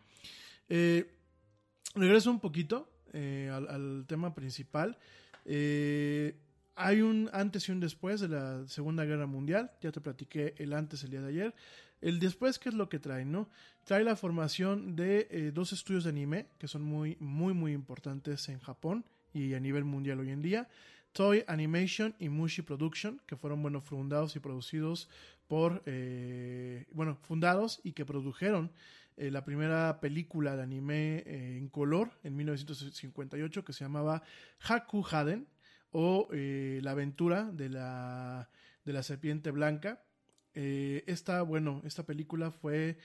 Eh, 0.68 1.10
regreso 1.94 2.30
un 2.30 2.40
poquito 2.40 2.88
eh, 3.12 3.50
al, 3.52 4.04
tema 4.06 4.34
principal. 4.34 4.98
Eh, 5.44 6.36
hay 6.74 7.02
un 7.02 7.28
antes 7.32 7.68
y 7.68 7.72
un 7.72 7.80
después 7.80 8.20
de 8.20 8.28
la 8.28 8.66
Segunda 8.66 9.04
Guerra 9.04 9.26
Mundial. 9.26 9.70
Ya 9.80 9.92
te 9.92 10.00
platiqué 10.00 10.54
el 10.58 10.72
antes 10.72 11.04
el 11.04 11.10
día 11.10 11.20
de 11.20 11.28
ayer. 11.28 11.54
El 12.00 12.18
después, 12.18 12.58
¿qué 12.58 12.68
es 12.68 12.74
lo 12.74 12.88
que 12.88 12.98
trae, 12.98 13.24
no? 13.24 13.48
Trae 13.84 14.02
la 14.02 14.16
formación 14.16 14.96
de 14.96 15.28
eh, 15.30 15.52
dos 15.54 15.72
estudios 15.72 16.04
de 16.04 16.10
anime 16.10 16.46
que 16.58 16.68
son 16.68 16.82
muy, 16.82 17.16
muy, 17.20 17.54
muy 17.54 17.72
importantes 17.72 18.48
en 18.48 18.58
Japón 18.58 19.04
y 19.32 19.54
a 19.54 19.60
nivel 19.60 19.84
mundial 19.84 20.20
hoy 20.20 20.30
en 20.30 20.42
día. 20.42 20.68
Toy 21.12 21.44
Animation 21.46 22.14
y 22.18 22.28
Mushi 22.28 22.62
Production, 22.62 23.20
que 23.26 23.36
fueron, 23.36 23.62
bueno, 23.62 23.80
fundados 23.82 24.34
y 24.34 24.40
producidos 24.40 25.08
por, 25.46 25.82
eh, 25.86 26.86
bueno, 26.92 27.18
fundados 27.22 27.80
y 27.84 27.92
que 27.92 28.06
produjeron 28.06 28.72
eh, 29.16 29.30
la 29.30 29.44
primera 29.44 30.00
película 30.00 30.56
de 30.56 30.62
anime 30.62 31.22
eh, 31.26 31.56
en 31.58 31.68
color 31.68 32.10
en 32.22 32.36
1958 32.36 33.64
que 33.64 33.72
se 33.72 33.84
llamaba 33.84 34.22
Haku 34.66 35.04
Haden 35.10 35.46
o 35.90 36.28
eh, 36.32 36.80
La 36.82 36.92
aventura 36.92 37.44
de 37.44 37.68
la, 37.68 38.48
de 38.84 38.92
la 38.92 39.02
serpiente 39.02 39.50
blanca. 39.50 40.02
Esta, 40.54 41.42
bueno, 41.42 41.80
esta 41.84 42.04
película 42.04 42.50
fue 42.50 42.98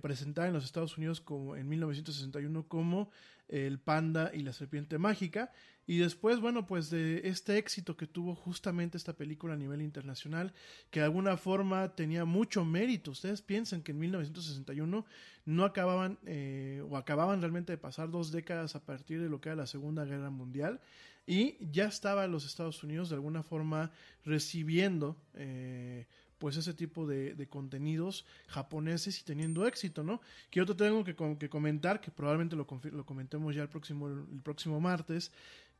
presentada 0.00 0.48
en 0.48 0.54
los 0.54 0.64
Estados 0.64 0.96
Unidos 0.96 1.20
como, 1.20 1.56
en 1.56 1.68
1961 1.68 2.68
como 2.68 3.10
El 3.48 3.78
panda 3.78 4.30
y 4.32 4.42
la 4.42 4.52
serpiente 4.52 4.98
mágica 4.98 5.52
y 5.86 5.98
después, 5.98 6.38
bueno, 6.38 6.64
pues 6.66 6.90
de 6.90 7.22
este 7.24 7.58
éxito 7.58 7.96
que 7.96 8.06
tuvo 8.06 8.36
justamente 8.36 8.96
esta 8.96 9.14
película 9.14 9.54
a 9.54 9.56
nivel 9.56 9.82
internacional, 9.82 10.52
que 10.90 11.00
de 11.00 11.06
alguna 11.06 11.36
forma 11.36 11.96
tenía 11.96 12.24
mucho 12.24 12.64
mérito. 12.64 13.10
Ustedes 13.10 13.42
piensan 13.42 13.82
que 13.82 13.90
en 13.90 13.98
1961 13.98 15.04
no 15.44 15.64
acababan 15.64 16.18
eh, 16.24 16.84
o 16.88 16.96
acababan 16.96 17.40
realmente 17.40 17.72
de 17.72 17.78
pasar 17.78 18.10
dos 18.10 18.30
décadas 18.30 18.76
a 18.76 18.84
partir 18.84 19.20
de 19.20 19.28
lo 19.28 19.40
que 19.40 19.48
era 19.48 19.56
la 19.56 19.66
Segunda 19.66 20.04
Guerra 20.04 20.30
Mundial 20.30 20.80
y 21.26 21.56
ya 21.72 21.86
estaba 21.86 22.26
los 22.26 22.44
Estados 22.44 22.82
Unidos 22.84 23.08
de 23.08 23.16
alguna 23.16 23.42
forma 23.42 23.90
recibiendo 24.24 25.16
eh, 25.34 26.06
pues 26.42 26.56
ese 26.56 26.74
tipo 26.74 27.06
de, 27.06 27.36
de, 27.36 27.46
contenidos 27.46 28.26
japoneses 28.48 29.20
y 29.20 29.22
teniendo 29.22 29.64
éxito, 29.64 30.02
¿no? 30.02 30.20
Que 30.50 30.58
yo 30.58 30.66
te 30.66 30.74
tengo 30.74 31.04
que, 31.04 31.48
comentar, 31.48 32.00
que 32.00 32.10
probablemente 32.10 32.56
lo, 32.56 32.66
comentemos 32.66 33.54
ya 33.54 33.62
el 33.62 33.68
próximo, 33.68 34.08
el 34.08 34.40
próximo 34.42 34.80
martes, 34.80 35.30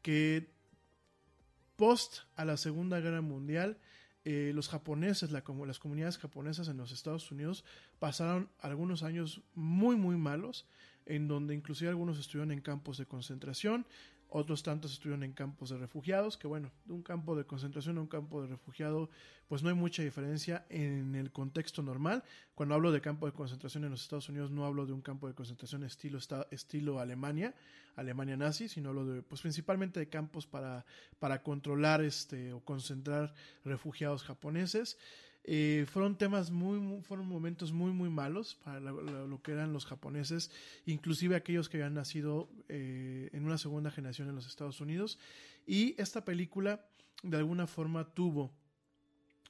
que 0.02 0.52
post 1.74 2.18
a 2.36 2.44
la 2.44 2.56
Segunda 2.56 3.01
Guerra 3.01 3.22
Mundial, 3.22 3.76
eh, 4.24 4.52
los 4.55 4.68
japoneses, 4.68 5.32
las 5.32 5.43
comunidades 5.80 6.18
japonesas 6.18 6.68
en 6.68 6.76
los 6.76 6.93
Estados 6.93 7.28
Unidos 7.32 7.64
pasaron 7.98 8.48
algunos 8.60 9.02
años 9.02 9.40
muy, 9.56 9.97
muy 9.97 10.16
malos, 10.16 10.64
en 11.06 11.26
donde 11.26 11.56
inclusive 11.56 11.90
algunos 11.90 12.20
estuvieron 12.20 12.52
en 12.52 12.60
campos 12.60 12.98
de 12.98 13.06
concentración, 13.06 13.84
otros 14.32 14.62
tantos 14.62 14.92
estuvieron 14.92 15.22
en 15.22 15.32
campos 15.32 15.70
de 15.70 15.78
refugiados, 15.78 16.36
que 16.36 16.46
bueno, 16.46 16.70
de 16.86 16.94
un 16.94 17.02
campo 17.02 17.36
de 17.36 17.44
concentración 17.44 17.98
a 17.98 18.00
un 18.00 18.06
campo 18.06 18.40
de 18.40 18.48
refugiado, 18.48 19.10
pues 19.48 19.62
no 19.62 19.68
hay 19.68 19.74
mucha 19.74 20.02
diferencia 20.02 20.64
en 20.70 21.14
el 21.14 21.30
contexto 21.30 21.82
normal. 21.82 22.24
Cuando 22.54 22.74
hablo 22.74 22.92
de 22.92 23.00
campo 23.00 23.26
de 23.26 23.32
concentración 23.32 23.84
en 23.84 23.90
los 23.90 24.02
Estados 24.02 24.28
Unidos, 24.30 24.50
no 24.50 24.64
hablo 24.64 24.86
de 24.86 24.92
un 24.92 25.02
campo 25.02 25.28
de 25.28 25.34
concentración 25.34 25.84
estilo, 25.84 26.18
estilo 26.50 26.98
Alemania, 26.98 27.54
Alemania 27.94 28.36
nazi, 28.36 28.68
sino 28.68 28.88
hablo 28.88 29.04
de, 29.04 29.22
pues 29.22 29.42
principalmente 29.42 30.00
de 30.00 30.09
campos 30.09 30.46
para, 30.46 30.86
para 31.18 31.42
controlar 31.42 32.02
este, 32.02 32.54
o 32.54 32.60
concentrar 32.60 33.34
refugiados 33.64 34.22
japoneses. 34.22 34.96
Eh, 35.44 35.86
fueron 35.89 36.16
temas 36.16 36.51
muy, 36.52 37.02
fueron 37.02 37.27
momentos 37.27 37.73
muy, 37.73 37.93
muy 37.93 38.09
malos 38.09 38.56
para 38.64 38.78
lo, 38.81 39.43
que 39.43 39.52
eran 39.52 39.73
los 39.73 39.86
japoneses, 39.86 40.51
inclusive 40.86 41.35
aquellos 41.35 41.69
que 41.69 41.78
habían 41.78 41.94
nacido 41.94 42.48
eh, 42.69 43.28
en 43.32 43.44
una 43.44 43.59
segunda 43.59 43.90
generación 43.90 44.28
en 44.28 44.36
los 44.36 44.47
Estados 44.47 44.81
Unidos. 44.81 45.19
Y 45.66 46.01
esta 46.01 46.24
película, 46.24 46.86
de 47.23 47.36
alguna 47.36 47.66
forma, 47.66 48.05
tuvo 48.14 48.52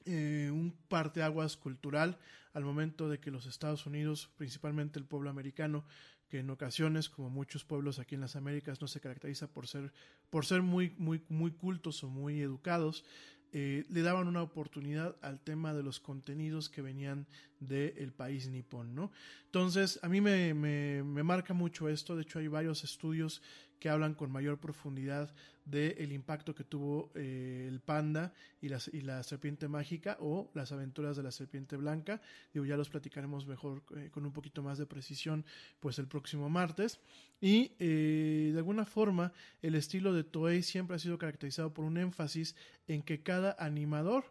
eh, 0.05 0.49
un 0.51 0.75
parteaguas 0.87 1.57
cultural 1.57 2.17
al 2.53 2.65
momento 2.65 3.07
de 3.07 3.19
que 3.19 3.31
los 3.31 3.45
Estados 3.45 3.85
Unidos, 3.85 4.29
principalmente 4.37 4.99
el 4.99 5.05
pueblo 5.05 5.29
americano, 5.29 5.85
que 6.29 6.39
en 6.39 6.49
ocasiones, 6.49 7.09
como 7.09 7.29
muchos 7.29 7.63
pueblos 7.63 7.99
aquí 7.99 8.15
en 8.15 8.21
las 8.21 8.35
Américas, 8.35 8.81
no 8.81 8.87
se 8.87 8.99
caracteriza 8.99 9.47
por 9.47 9.67
ser, 9.67 9.93
por 10.31 10.45
ser 10.45 10.63
muy, 10.63 10.95
muy, 10.97 11.21
muy 11.29 11.51
cultos 11.51 12.03
o 12.03 12.09
muy 12.09 12.41
educados, 12.41 13.05
eh, 13.55 13.85
le 13.89 14.01
daban 14.01 14.27
una 14.27 14.41
oportunidad 14.41 15.15
al 15.21 15.39
tema 15.39 15.75
de 15.75 15.83
los 15.83 15.99
contenidos 15.99 16.69
que 16.69 16.81
venían 16.81 17.27
del 17.59 18.11
país 18.11 18.49
nipón, 18.49 18.95
¿no? 18.95 19.11
Entonces, 19.45 19.99
a 20.01 20.09
mí 20.09 20.21
me, 20.21 20.55
me, 20.55 21.03
me, 21.03 21.21
marca 21.21 21.53
mucho 21.53 21.87
esto, 21.87 22.15
de 22.15 22.23
hecho 22.23 22.39
hay 22.39 22.47
varios 22.47 22.83
estudios 22.83 23.43
que 23.83 23.89
hablan 23.89 24.13
con 24.13 24.31
mayor 24.31 24.61
profundidad 24.61 25.35
del 25.65 25.93
el 25.97 26.13
impacto 26.13 26.55
que 26.55 26.63
tuvo 26.63 27.11
eh, 27.15 27.65
el 27.67 27.81
panda 27.81 28.31
y 28.61 28.69
la, 28.69 28.79
y 28.93 29.01
la, 29.01 29.21
serpiente 29.23 29.67
mágica 29.67 30.15
o 30.21 30.49
las 30.53 30.71
aventuras 30.71 31.17
de 31.17 31.23
la 31.23 31.31
serpiente 31.31 31.75
blanca. 31.75 32.21
Digo, 32.53 32.65
ya 32.65 32.77
los 32.77 32.89
platicaremos 32.89 33.45
mejor 33.45 33.83
eh, 33.97 34.09
con 34.09 34.25
un 34.25 34.31
poquito 34.31 34.63
más 34.63 34.77
de 34.77 34.85
precisión 34.85 35.43
pues 35.81 35.99
el 35.99 36.07
próximo 36.07 36.49
martes. 36.49 37.01
Y 37.41 37.73
eh, 37.77 38.51
de 38.53 38.57
alguna 38.57 38.85
forma 38.85 39.33
el 39.61 39.75
estilo 39.75 40.13
de 40.13 40.23
Toei 40.23 40.63
siempre 40.63 40.95
ha 40.95 40.99
sido 40.99 41.17
caracterizado 41.17 41.73
por 41.73 41.83
un 41.83 41.97
énfasis 41.97 42.55
en 42.87 43.01
que 43.01 43.21
cada 43.21 43.53
animador 43.59 44.23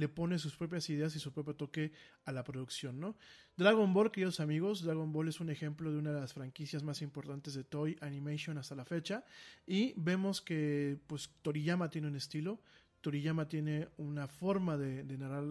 le 0.00 0.08
pone 0.08 0.38
sus 0.38 0.56
propias 0.56 0.88
ideas 0.88 1.14
y 1.14 1.20
su 1.20 1.30
propio 1.32 1.54
toque 1.54 1.92
a 2.24 2.32
la 2.32 2.42
producción, 2.42 2.98
¿no? 2.98 3.16
Dragon 3.56 3.92
Ball, 3.92 4.10
queridos 4.10 4.40
amigos, 4.40 4.82
Dragon 4.82 5.12
Ball 5.12 5.28
es 5.28 5.40
un 5.40 5.50
ejemplo 5.50 5.92
de 5.92 5.98
una 5.98 6.12
de 6.12 6.20
las 6.20 6.32
franquicias 6.32 6.82
más 6.82 7.02
importantes 7.02 7.52
de 7.52 7.64
Toy 7.64 7.96
Animation 8.00 8.56
hasta 8.56 8.74
la 8.74 8.86
fecha 8.86 9.24
y 9.66 9.92
vemos 9.96 10.40
que 10.40 10.98
pues 11.06 11.30
Toriyama 11.42 11.90
tiene 11.90 12.08
un 12.08 12.16
estilo, 12.16 12.62
Toriyama 13.02 13.46
tiene 13.46 13.88
una 13.98 14.26
forma 14.26 14.78
de, 14.78 15.04
narrar, 15.18 15.44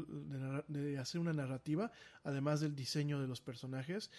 de 0.68 0.98
hacer 0.98 1.22
una 1.22 1.34
narrativa, 1.34 1.92
además 2.24 2.60
del 2.60 2.76
diseño 2.76 3.22
de 3.22 3.28
los 3.28 3.42
personajes. 3.42 4.10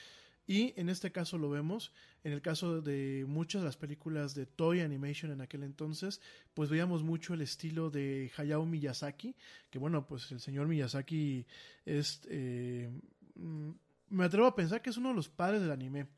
Y 0.50 0.74
en 0.74 0.88
este 0.88 1.12
caso 1.12 1.38
lo 1.38 1.48
vemos, 1.48 1.92
en 2.24 2.32
el 2.32 2.42
caso 2.42 2.82
de 2.82 3.24
muchas 3.28 3.62
de 3.62 3.66
las 3.66 3.76
películas 3.76 4.34
de 4.34 4.46
Toy 4.46 4.80
Animation 4.80 5.30
en 5.30 5.40
aquel 5.40 5.62
entonces, 5.62 6.20
pues 6.54 6.68
veíamos 6.68 7.04
mucho 7.04 7.34
el 7.34 7.42
estilo 7.42 7.88
de 7.88 8.32
Hayao 8.36 8.66
Miyazaki, 8.66 9.36
que 9.70 9.78
bueno, 9.78 10.08
pues 10.08 10.32
el 10.32 10.40
señor 10.40 10.66
Miyazaki 10.66 11.46
es, 11.86 12.22
eh, 12.28 12.90
me 13.36 14.24
atrevo 14.24 14.48
a 14.48 14.56
pensar 14.56 14.82
que 14.82 14.90
es 14.90 14.96
uno 14.96 15.10
de 15.10 15.14
los 15.14 15.28
padres 15.28 15.60
del 15.60 15.70
anime. 15.70 16.08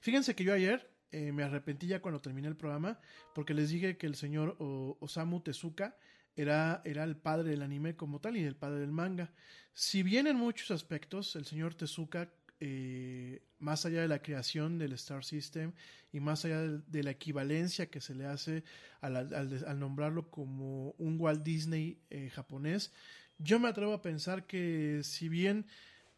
Fíjense 0.00 0.34
que 0.34 0.44
yo 0.44 0.54
ayer 0.54 0.90
eh, 1.12 1.30
me 1.32 1.42
arrepentí 1.42 1.86
ya 1.86 2.00
cuando 2.00 2.22
terminé 2.22 2.48
el 2.48 2.56
programa, 2.56 2.98
porque 3.34 3.52
les 3.52 3.68
dije 3.68 3.98
que 3.98 4.06
el 4.06 4.14
señor 4.14 4.56
Osamu 5.00 5.40
Tezuka 5.40 5.94
era, 6.36 6.80
era 6.86 7.04
el 7.04 7.18
padre 7.18 7.50
del 7.50 7.60
anime 7.60 7.96
como 7.96 8.18
tal 8.18 8.38
y 8.38 8.44
el 8.44 8.56
padre 8.56 8.80
del 8.80 8.92
manga. 8.92 9.30
Si 9.74 10.02
bien 10.02 10.26
en 10.26 10.36
muchos 10.36 10.70
aspectos 10.70 11.36
el 11.36 11.44
señor 11.44 11.74
Tezuka 11.74 12.30
eh, 12.66 13.42
más 13.58 13.84
allá 13.84 14.00
de 14.00 14.08
la 14.08 14.20
creación 14.20 14.78
del 14.78 14.94
Star 14.94 15.22
System 15.22 15.72
y 16.12 16.20
más 16.20 16.46
allá 16.46 16.62
de, 16.62 17.02
la 17.02 17.10
equivalencia 17.10 17.90
que 17.90 18.00
se 18.00 18.14
le 18.14 18.24
hace 18.24 18.64
al 19.02 19.78
nombrarlo 19.78 20.30
como 20.30 20.92
un 20.92 21.20
Walt 21.20 21.42
Disney 21.42 21.98
eh, 22.08 22.30
japonés, 22.30 22.90
yo 23.36 23.60
me 23.60 23.68
atrevo 23.68 23.92
a 23.92 24.00
pensar 24.00 24.46
que 24.46 25.02
si 25.02 25.28
bien 25.28 25.66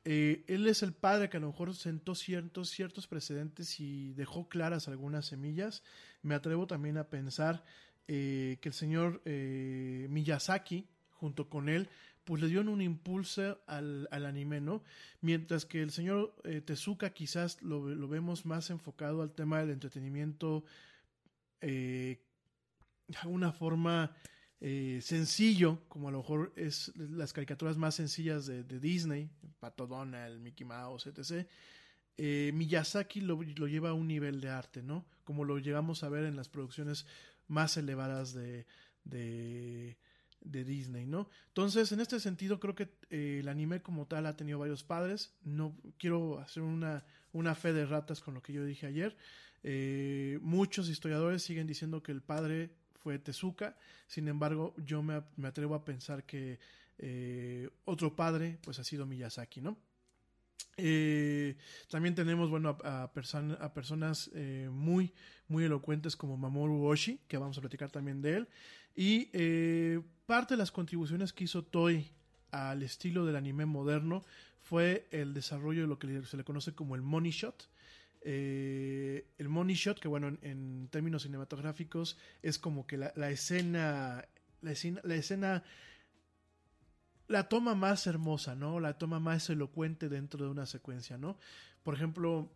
eh, 0.04 0.44
él 0.46 0.68
es 0.68 0.84
el 0.84 0.92
padre 0.92 1.28
que 1.28 1.38
a 1.38 1.40
lo 1.40 1.48
mejor 1.48 1.74
sentó 1.74 2.14
ciertos, 2.14 2.70
ciertos 2.70 3.08
precedentes 3.08 3.80
y 3.80 4.12
dejó 4.12 4.48
claras 4.48 4.86
algunas 4.86 5.26
semillas, 5.26 5.82
me 6.22 6.36
atrevo 6.36 6.68
también 6.68 6.96
a 6.96 7.08
pensar 7.08 7.64
eh, 8.06 8.58
que 8.60 8.68
el 8.68 8.74
señor 8.74 9.20
Miyazaki, 9.24 10.86
junto 11.10 11.48
con 11.48 11.68
él, 11.68 11.88
pues 12.26 12.42
le 12.42 12.48
dieron 12.48 12.68
un 12.68 12.82
impulso 12.82 13.62
al, 13.68 14.08
al, 14.10 14.26
anime, 14.26 14.60
¿no? 14.60 14.82
Mientras 15.20 15.64
que 15.64 15.80
el 15.80 15.92
señor 15.92 16.34
eh, 16.42 16.60
Tezuka 16.60 17.10
quizás 17.10 17.62
lo, 17.62 17.88
lo, 17.88 18.08
vemos 18.08 18.44
más 18.44 18.68
enfocado 18.70 19.22
al 19.22 19.30
tema 19.30 19.60
del 19.60 19.70
entretenimiento 19.70 20.64
eh, 21.60 22.20
de 23.06 23.28
una 23.28 23.52
forma 23.52 24.10
eh, 24.60 24.98
sencillo, 25.02 25.84
como 25.88 26.08
a 26.08 26.10
lo 26.10 26.18
mejor 26.18 26.52
es 26.56 26.92
las 26.96 27.32
caricaturas 27.32 27.76
más 27.76 27.94
sencillas 27.94 28.46
de, 28.46 28.64
Disney, 28.64 29.30
Pato 29.60 29.86
Donald, 29.86 30.40
Mickey 30.40 30.66
Mouse, 30.66 31.06
etc. 31.06 31.46
Miyazaki 32.18 33.20
lo, 33.20 33.40
lo, 33.40 33.68
lleva 33.68 33.90
a 33.90 33.94
un 33.94 34.08
nivel 34.08 34.40
de 34.40 34.48
arte, 34.48 34.82
¿no? 34.82 35.06
Como 35.22 35.44
lo 35.44 35.58
llegamos 35.58 36.02
a 36.02 36.08
ver 36.08 36.24
en 36.24 36.34
las 36.34 36.48
producciones 36.48 37.06
más 37.46 37.76
elevadas 37.76 38.34
de, 38.34 38.66
de 39.04 39.96
de 40.50 40.64
Disney, 40.64 41.06
¿no? 41.06 41.28
Entonces, 41.48 41.92
en 41.92 42.00
este 42.00 42.20
sentido, 42.20 42.60
creo 42.60 42.74
que 42.74 42.88
eh, 43.10 43.38
el 43.40 43.48
anime 43.48 43.82
como 43.82 44.06
tal 44.06 44.26
ha 44.26 44.36
tenido 44.36 44.58
varios 44.58 44.84
padres. 44.84 45.34
No 45.42 45.76
quiero 45.98 46.38
hacer 46.40 46.62
una, 46.62 47.04
una 47.32 47.54
fe 47.54 47.72
de 47.72 47.86
ratas 47.86 48.20
con 48.20 48.34
lo 48.34 48.42
que 48.42 48.52
yo 48.52 48.64
dije 48.64 48.86
ayer. 48.86 49.16
Eh, 49.62 50.38
muchos 50.42 50.88
historiadores 50.88 51.42
siguen 51.42 51.66
diciendo 51.66 52.02
que 52.02 52.12
el 52.12 52.22
padre 52.22 52.70
fue 52.94 53.18
Tezuka. 53.18 53.76
Sin 54.06 54.28
embargo, 54.28 54.74
yo 54.78 55.02
me, 55.02 55.22
me 55.36 55.48
atrevo 55.48 55.74
a 55.74 55.84
pensar 55.84 56.24
que 56.24 56.58
eh, 56.98 57.68
otro 57.84 58.14
padre, 58.14 58.58
pues 58.62 58.78
ha 58.78 58.84
sido 58.84 59.06
Miyazaki, 59.06 59.60
¿no? 59.60 59.76
Eh, 60.76 61.56
también 61.88 62.14
tenemos, 62.14 62.50
bueno, 62.50 62.76
a, 62.84 63.04
a, 63.04 63.12
person 63.12 63.56
a 63.60 63.72
personas 63.72 64.30
eh, 64.34 64.68
muy, 64.70 65.12
muy 65.48 65.64
elocuentes 65.64 66.16
como 66.16 66.36
Mamoru 66.36 66.84
Oshii, 66.84 67.20
que 67.28 67.38
vamos 67.38 67.56
a 67.58 67.60
platicar 67.60 67.90
también 67.90 68.20
de 68.20 68.36
él. 68.36 68.48
Y 68.94 69.28
eh, 69.32 70.00
parte 70.26 70.54
de 70.54 70.58
las 70.58 70.70
contribuciones 70.70 71.32
que 71.32 71.44
hizo 71.44 71.62
Toei 71.64 72.10
al 72.50 72.82
estilo 72.82 73.24
del 73.24 73.36
anime 73.36 73.66
moderno 73.66 74.24
fue 74.60 75.06
el 75.10 75.34
desarrollo 75.34 75.82
de 75.82 75.88
lo 75.88 75.98
que 75.98 76.22
se 76.22 76.36
le 76.36 76.44
conoce 76.44 76.74
como 76.74 76.94
el 76.94 77.02
money 77.02 77.30
shot. 77.30 77.68
El 78.22 79.48
money 79.48 79.76
shot, 79.76 80.00
que 80.00 80.08
bueno, 80.08 80.36
en, 80.42 80.88
términos 80.90 81.22
cinematográficos 81.22 82.18
es 82.42 82.58
como 82.58 82.86
que 82.86 82.96
la 82.96 83.30
escena, 83.30 84.26
la 84.62 84.72
escena, 84.72 85.00
la 85.04 85.14
escena 85.14 85.62
la 87.28 87.48
toma 87.48 87.74
más 87.74 88.06
hermosa, 88.06 88.54
¿no? 88.54 88.80
La 88.80 88.98
toma 88.98 89.20
más 89.20 89.48
elocuente 89.50 90.08
dentro 90.08 90.44
de 90.44 90.50
una 90.50 90.66
secuencia, 90.66 91.18
¿no? 91.18 91.36
Por 91.82 91.94
ejemplo, 91.94 92.48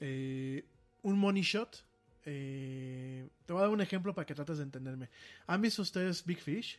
eh, 0.00 0.64
un 1.02 1.18
money 1.18 1.42
shot. 1.42 1.84
Eh, 2.24 3.28
te 3.46 3.52
voy 3.52 3.60
a 3.60 3.64
dar 3.64 3.72
un 3.72 3.80
ejemplo 3.80 4.14
para 4.14 4.26
que 4.26 4.34
trates 4.34 4.58
de 4.58 4.64
entenderme. 4.64 5.08
¿Han 5.46 5.62
visto 5.62 5.82
ustedes 5.82 6.24
Big 6.24 6.40
Fish? 6.40 6.78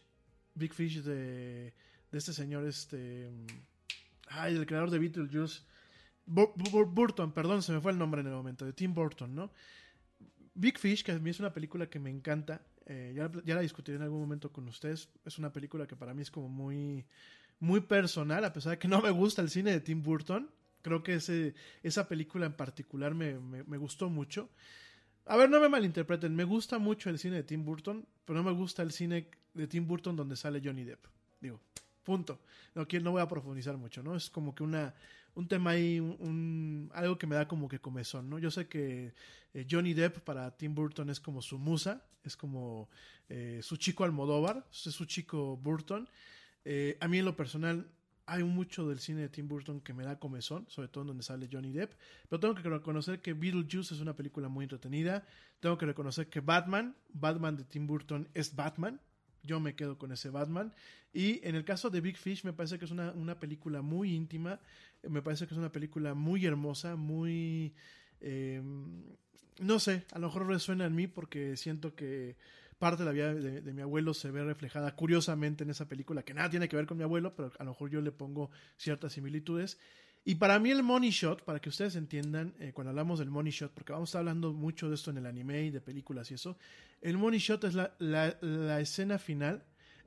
Big 0.53 0.73
Fish 0.73 1.01
de, 1.01 1.73
de 2.11 2.17
este 2.17 2.33
señor, 2.33 2.65
este... 2.65 3.31
Ay, 4.27 4.55
el 4.55 4.65
creador 4.65 4.91
de 4.91 4.99
Beetlejuice. 4.99 5.61
Bur 6.25 6.53
Bur 6.55 6.85
Burton, 6.85 7.31
perdón, 7.31 7.63
se 7.63 7.71
me 7.71 7.81
fue 7.81 7.91
el 7.91 7.97
nombre 7.97 8.21
en 8.21 8.27
el 8.27 8.33
momento, 8.33 8.63
de 8.63 8.73
Tim 8.73 8.93
Burton, 8.93 9.33
¿no? 9.33 9.51
Big 10.53 10.77
Fish, 10.77 11.03
que 11.03 11.11
a 11.11 11.19
mí 11.19 11.31
es 11.31 11.39
una 11.39 11.51
película 11.51 11.89
que 11.89 11.99
me 11.99 12.11
encanta, 12.11 12.61
eh, 12.91 13.13
ya, 13.15 13.31
ya, 13.45 13.53
la 13.53 13.61
discutiré 13.61 13.97
en 13.97 14.03
algún 14.03 14.19
momento 14.19 14.51
con 14.51 14.67
ustedes. 14.67 15.09
Es 15.23 15.37
una 15.37 15.53
película 15.53 15.85
que 15.85 15.95
para 15.95 16.15
mí 16.15 16.23
es 16.23 16.31
como 16.31 16.49
muy, 16.49 17.05
muy 17.59 17.81
personal, 17.81 18.43
a 18.43 18.51
pesar 18.51 18.71
de 18.71 18.79
que 18.79 18.87
no 18.87 18.99
me 18.99 19.11
gusta 19.11 19.43
el 19.43 19.51
cine 19.51 19.71
de 19.71 19.79
Tim 19.79 20.01
Burton. 20.01 20.49
Creo 20.81 21.03
que 21.03 21.13
ese, 21.15 21.53
esa 21.83 22.07
película 22.07 22.47
en 22.47 22.53
particular 22.53 23.13
me, 23.13 23.37
me, 23.37 23.77
gustó 23.77 24.09
mucho. 24.09 24.49
A 25.25 25.37
ver, 25.37 25.51
no 25.51 25.61
me 25.61 25.69
malinterpreten, 25.69 26.35
me 26.35 26.45
gusta 26.45 26.79
mucho 26.79 27.11
el 27.11 27.19
cine 27.19 27.35
de 27.35 27.43
Tim 27.43 27.63
Burton, 27.63 28.07
pero 28.25 28.39
no 28.39 28.43
me 28.43 28.57
gusta 28.57 28.81
el 28.81 28.91
cine 28.91 29.29
de 29.53 29.67
Tim 29.67 29.85
Burton 29.85 30.15
donde 30.15 30.35
sale 30.35 30.59
Johnny 30.63 30.83
Depp. 30.83 31.05
Digo, 31.39 31.59
punto. 32.03 32.39
No, 32.73 32.87
no 33.03 33.11
voy 33.11 33.21
a 33.21 33.27
profundizar 33.27 33.77
mucho, 33.77 34.01
¿no? 34.01 34.15
Es 34.15 34.31
como 34.31 34.55
que 34.55 34.63
una, 34.63 34.95
un 35.39 35.47
tema 35.47 35.71
ahí, 35.71 36.01
un, 36.01 36.91
algo 36.93 37.17
que 37.17 37.25
me 37.25 37.35
da 37.35 37.47
como 37.47 37.69
que 37.69 37.79
comezón, 37.79 38.29
¿no? 38.29 38.39
Yo 38.39 38.51
sé 38.51 38.67
que 38.67 39.13
eh, 39.53 39.65
Johnny 39.69 39.93
Depp 39.93 40.19
para 40.19 40.51
Tim 40.57 40.75
Burton 40.75 41.09
es 41.09 41.21
como 41.21 41.41
su 41.41 41.57
musa, 41.57 42.03
es 42.23 42.35
como 42.35 42.89
eh, 43.29 43.61
su 43.63 43.77
chico 43.77 44.03
Almodóvar, 44.03 44.67
es 44.69 44.93
su 44.93 45.05
chico 45.05 45.55
Burton. 45.55 46.09
Eh, 46.65 46.97
a 46.99 47.07
mí 47.07 47.19
en 47.19 47.25
lo 47.25 47.37
personal 47.37 47.87
hay 48.25 48.43
mucho 48.43 48.89
del 48.89 48.99
cine 48.99 49.21
de 49.21 49.29
Tim 49.29 49.47
Burton 49.47 49.79
que 49.79 49.93
me 49.93 50.03
da 50.03 50.19
comezón, 50.19 50.65
sobre 50.67 50.89
todo 50.89 51.05
donde 51.05 51.23
sale 51.23 51.47
Johnny 51.49 51.71
Depp, 51.71 51.93
pero 52.27 52.41
tengo 52.41 52.53
que 52.53 52.67
reconocer 52.67 53.21
que 53.21 53.31
Beetlejuice 53.33 53.93
es 53.93 54.01
una 54.01 54.17
película 54.17 54.49
muy 54.49 54.65
entretenida, 54.65 55.25
tengo 55.61 55.77
que 55.77 55.85
reconocer 55.85 56.27
que 56.27 56.41
Batman, 56.41 56.97
Batman 57.13 57.55
de 57.55 57.63
Tim 57.63 57.87
Burton 57.87 58.27
es 58.33 58.55
Batman, 58.55 58.99
yo 59.43 59.59
me 59.59 59.75
quedo 59.75 59.97
con 59.97 60.11
ese 60.11 60.29
Batman. 60.29 60.73
Y 61.13 61.45
en 61.47 61.55
el 61.55 61.65
caso 61.65 61.89
de 61.89 62.01
Big 62.01 62.17
Fish, 62.17 62.43
me 62.43 62.53
parece 62.53 62.77
que 62.77 62.85
es 62.85 62.91
una, 62.91 63.11
una 63.11 63.39
película 63.39 63.81
muy 63.81 64.13
íntima. 64.13 64.59
Me 65.07 65.21
parece 65.21 65.47
que 65.47 65.53
es 65.53 65.57
una 65.57 65.71
película 65.71 66.13
muy 66.13 66.45
hermosa, 66.45 66.95
muy. 66.95 67.73
Eh, 68.21 68.61
no 69.59 69.79
sé, 69.79 70.05
a 70.11 70.19
lo 70.19 70.27
mejor 70.27 70.47
resuena 70.47 70.85
en 70.85 70.95
mí 70.95 71.07
porque 71.07 71.57
siento 71.57 71.95
que 71.95 72.37
parte 72.77 73.03
de 73.03 73.05
la 73.05 73.11
vida 73.11 73.33
de, 73.33 73.61
de, 73.61 73.73
mi 73.73 73.81
abuelo 73.81 74.13
se 74.13 74.31
ve 74.31 74.41
reflejada 74.43 74.95
curiosamente 74.95 75.65
en 75.65 75.69
esa 75.69 75.89
película, 75.89 76.23
que 76.23 76.33
nada 76.33 76.49
tiene 76.49 76.69
que 76.69 76.77
ver 76.77 76.85
con 76.85 76.97
mi 76.97 77.03
abuelo, 77.03 77.35
pero 77.35 77.51
a 77.59 77.63
lo 77.65 77.71
mejor 77.71 77.89
yo 77.89 77.99
le 78.01 78.11
pongo 78.13 78.51
ciertas 78.77 79.11
similitudes. 79.13 79.77
Y 80.25 80.35
para 80.35 80.59
mí 80.59 80.69
el 80.69 80.83
money 80.83 81.09
shot, 81.09 81.43
para 81.43 81.59
que 81.59 81.69
ustedes 81.69 81.95
entiendan, 81.95 82.53
eh, 82.59 82.71
cuando 82.73 82.89
hablamos 82.89 83.19
del 83.19 83.29
money 83.29 83.51
shot, 83.51 83.71
porque 83.73 83.93
vamos 83.93 84.09
a 84.09 84.11
estar 84.11 84.19
hablando 84.19 84.53
mucho 84.53 84.89
de 84.89 84.95
esto 84.95 85.09
en 85.11 85.17
el 85.17 85.25
anime 85.25 85.63
y 85.65 85.69
de 85.71 85.81
películas 85.81 86.29
y 86.29 86.35
eso, 86.35 86.57
el 87.01 87.17
money 87.17 87.39
shot 87.39 87.63
es 87.63 87.73
la, 87.73 87.95
la, 87.99 88.37
la 88.41 88.79
escena 88.79 89.17
final 89.17 89.63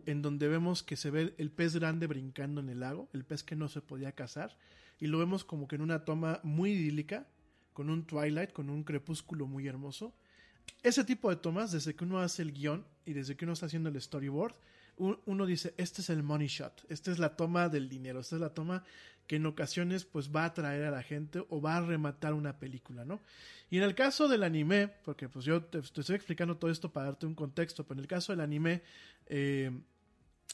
en 0.06 0.20
donde 0.22 0.48
vemos 0.48 0.82
que 0.82 0.97
se 0.97 1.10
ve 1.10 1.34
el 1.39 1.51
pez 1.51 1.74
grande 1.76 2.06
brincando 2.06 2.60
en 2.60 2.68
el 2.68 2.80
lago, 2.80 3.09
el 3.12 3.24
pez 3.24 3.43
que 3.43 3.56
no 3.56 3.68
se 3.68 3.80
podía 3.80 4.12
cazar, 4.12 4.56
y 5.01 5.06
lo 5.06 5.18
vemos 5.18 5.44
como 5.44 5.66
que 5.66 5.76
en 5.76 5.82
una 5.82 6.05
toma 6.05 6.40
muy 6.43 6.72
idílica, 6.72 7.26
con 7.72 7.89
un 7.89 8.05
twilight, 8.05 8.52
con 8.52 8.68
un 8.68 8.84
crepúsculo 8.84 9.47
muy 9.47 9.66
hermoso. 9.66 10.14
Ese 10.82 11.05
tipo 11.05 11.30
de 11.30 11.36
tomas, 11.36 11.72
desde 11.72 11.94
que 11.94 12.05
uno 12.05 12.18
hace 12.20 12.43
el 12.43 12.52
guion 12.52 12.84
y 13.06 13.12
desde 13.14 13.34
que 13.36 13.44
uno 13.44 13.55
está 13.55 13.66
haciendo 13.66 13.89
el 13.89 14.01
storyboard, 14.01 14.55
un- 14.97 15.18
uno 15.26 15.47
dice, 15.47 15.72
este 15.78 16.02
es 16.02 16.10
el 16.10 16.22
money 16.22 16.48
shot, 16.48 16.84
esta 16.89 17.10
es 17.10 17.18
la 17.18 17.34
toma 17.36 17.68
del 17.68 17.89
dinero, 17.89 18.20
esta 18.20 18.36
es 18.36 18.40
la 18.43 18.51
toma 18.52 18.84
que 19.27 19.36
en 19.36 19.47
ocasiones 19.47 20.05
pues 20.05 20.31
va 20.31 20.43
a 20.43 20.47
atraer 20.47 20.85
a 20.85 20.90
la 20.90 21.03
gente 21.03 21.44
o 21.49 21.61
va 21.61 21.77
a 21.77 21.81
rematar 21.81 22.35
una 22.35 22.59
película, 22.59 23.05
¿no? 23.05 23.20
Y 23.70 23.78
en 23.78 23.85
el 23.85 23.94
caso 23.94 24.28
del 24.28 24.43
anime, 24.43 24.89
porque 25.05 25.28
pues 25.28 25.44
yo 25.44 25.62
te, 25.62 25.78
estoy 25.78 26.16
explicando 26.16 26.57
todo 26.57 26.70
esto 26.70 26.93
para 26.93 27.07
darte 27.07 27.27
un 27.27 27.35
contexto, 27.35 27.85
pero 27.85 27.99
en 27.99 28.03
el 28.03 28.09
caso 28.09 28.32
del 28.32 28.40
anime, 28.40 28.82
eh, 29.27 29.70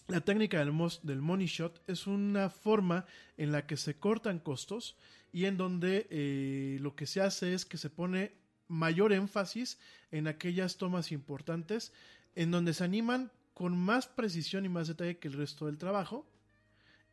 la 0.06 0.20
técnica 0.20 0.58
del, 0.64 0.72
del 1.02 1.20
money 1.20 1.46
shot 1.46 1.82
es 1.86 2.06
una 2.06 2.48
forma 2.48 3.06
en 3.36 3.52
la 3.52 3.66
que 3.66 3.76
se 3.76 3.96
cortan 3.98 4.38
costos 4.38 4.96
y 5.32 5.46
en 5.46 5.56
donde 5.56 6.06
eh, 6.10 6.78
lo 6.80 6.94
que 6.94 7.06
se 7.06 7.20
hace 7.20 7.54
es 7.54 7.66
que 7.66 7.76
se 7.76 7.90
pone 7.90 8.32
mayor 8.68 9.12
énfasis 9.12 9.78
en 10.10 10.28
aquellas 10.28 10.76
tomas 10.76 11.12
importantes 11.12 11.92
en 12.36 12.50
donde 12.50 12.72
se 12.72 12.84
animan 12.84 13.30
con 13.52 13.76
más 13.76 14.06
precisión 14.06 14.64
y 14.64 14.68
más 14.68 14.88
detalle 14.88 15.18
que 15.18 15.28
el 15.28 15.34
resto 15.34 15.66
del 15.66 15.78
trabajo 15.78 16.26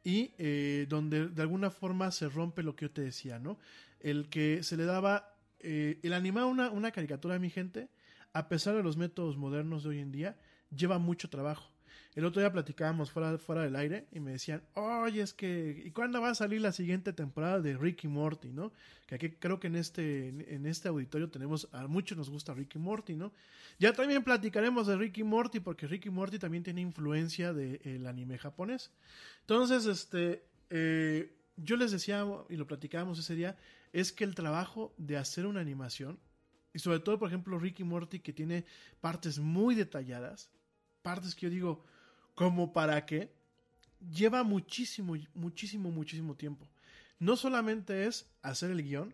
y 0.06 0.32
eh, 0.38 0.86
donde 0.88 1.28
de 1.28 1.42
alguna 1.42 1.72
forma 1.72 2.12
se 2.12 2.30
rompe 2.30 2.64
lo 2.64 2.76
que 2.76 2.86
yo 2.86 2.92
te 2.92 3.02
decía, 3.02 3.40
¿no? 3.40 3.58
El 4.00 4.30
que 4.30 4.62
se 4.62 4.78
le 4.78 4.86
daba, 4.86 5.36
eh, 5.60 6.00
el 6.04 6.14
animar 6.14 6.46
una, 6.46 6.70
una 6.70 6.92
caricatura 6.92 7.36
a 7.36 7.40
mi 7.40 7.50
gente, 7.50 7.90
a 8.32 8.48
pesar 8.48 8.76
de 8.76 8.84
los 8.84 8.98
métodos 8.98 9.36
modernos 9.36 9.84
de 9.84 9.90
hoy 9.90 10.00
en 10.00 10.12
día, 10.12 10.38
lleva 10.70 11.00
mucho 11.00 11.28
trabajo. 11.30 11.72
El 12.16 12.24
otro 12.24 12.42
día 12.42 12.52
platicábamos 12.52 13.12
fuera, 13.12 13.38
fuera 13.38 13.64
del 13.64 13.76
aire 13.76 14.08
y 14.14 14.22
me 14.22 14.32
decían, 14.32 14.64
oye, 14.74 15.22
es 15.22 15.34
que, 15.34 15.84
¿y 15.86 15.92
cuándo 15.92 16.22
va 16.22 16.30
a 16.30 16.36
salir 16.36 16.62
la 16.62 16.72
siguiente 16.72 17.12
temporada 17.12 17.60
de 17.60 17.76
Ricky 17.76 18.08
Morty, 18.08 18.54
no? 18.54 18.72
Que 19.06 19.16
aquí 19.16 19.32
creo 19.32 19.60
que 19.60 19.68
en 19.68 19.76
este, 19.76 20.30
en 20.30 20.66
este 20.66 20.88
auditorio 20.88 21.30
tenemos, 21.30 21.68
a 21.74 21.88
muchos 21.88 22.18
nos 22.18 22.30
gusta 22.30 22.54
Ricky 22.54 22.80
Morty, 22.80 23.16
¿no? 23.16 23.34
Ya 23.80 23.92
también 23.92 24.24
platicaremos 24.24 24.88
de 24.88 24.96
Ricky 24.96 25.24
Morty 25.24 25.60
porque 25.60 25.88
Ricky 25.88 26.10
Morty 26.10 26.40
también 26.40 26.64
tiene 26.64 26.80
influencia 26.80 27.52
del 27.52 28.08
anime 28.08 28.38
japonés. 28.38 28.92
Entonces, 29.42 29.86
este, 29.86 30.46
eh, 30.70 31.36
yo 31.58 31.76
les 31.76 31.92
decía, 31.92 32.26
y 32.48 32.56
lo 32.56 32.66
platicábamos 32.66 33.20
ese 33.20 33.36
día, 33.36 33.58
es 33.92 34.14
que 34.14 34.24
el 34.24 34.36
trabajo 34.36 34.94
de 34.98 35.18
hacer 35.18 35.46
una 35.46 35.60
animación, 35.60 36.18
y 36.74 36.80
sobre 36.80 37.00
todo, 37.00 37.20
por 37.20 37.28
ejemplo, 37.28 37.60
Ricky 37.60 37.84
Morty, 37.84 38.20
que 38.20 38.32
tiene 38.32 38.64
partes 39.02 39.38
muy 39.38 39.76
detalladas, 39.76 40.50
partes 41.02 41.36
que 41.36 41.48
yo 41.48 41.50
digo, 41.50 41.86
como 42.36 42.74
para 42.74 43.06
qué, 43.06 43.32
lleva 44.12 44.44
muchísimo, 44.44 45.16
muchísimo, 45.34 45.90
muchísimo 45.90 46.36
tiempo. 46.36 46.68
No 47.18 47.36
solamente 47.36 48.06
es 48.06 48.30
hacer 48.42 48.72
el 48.72 48.84
guion. 48.84 49.14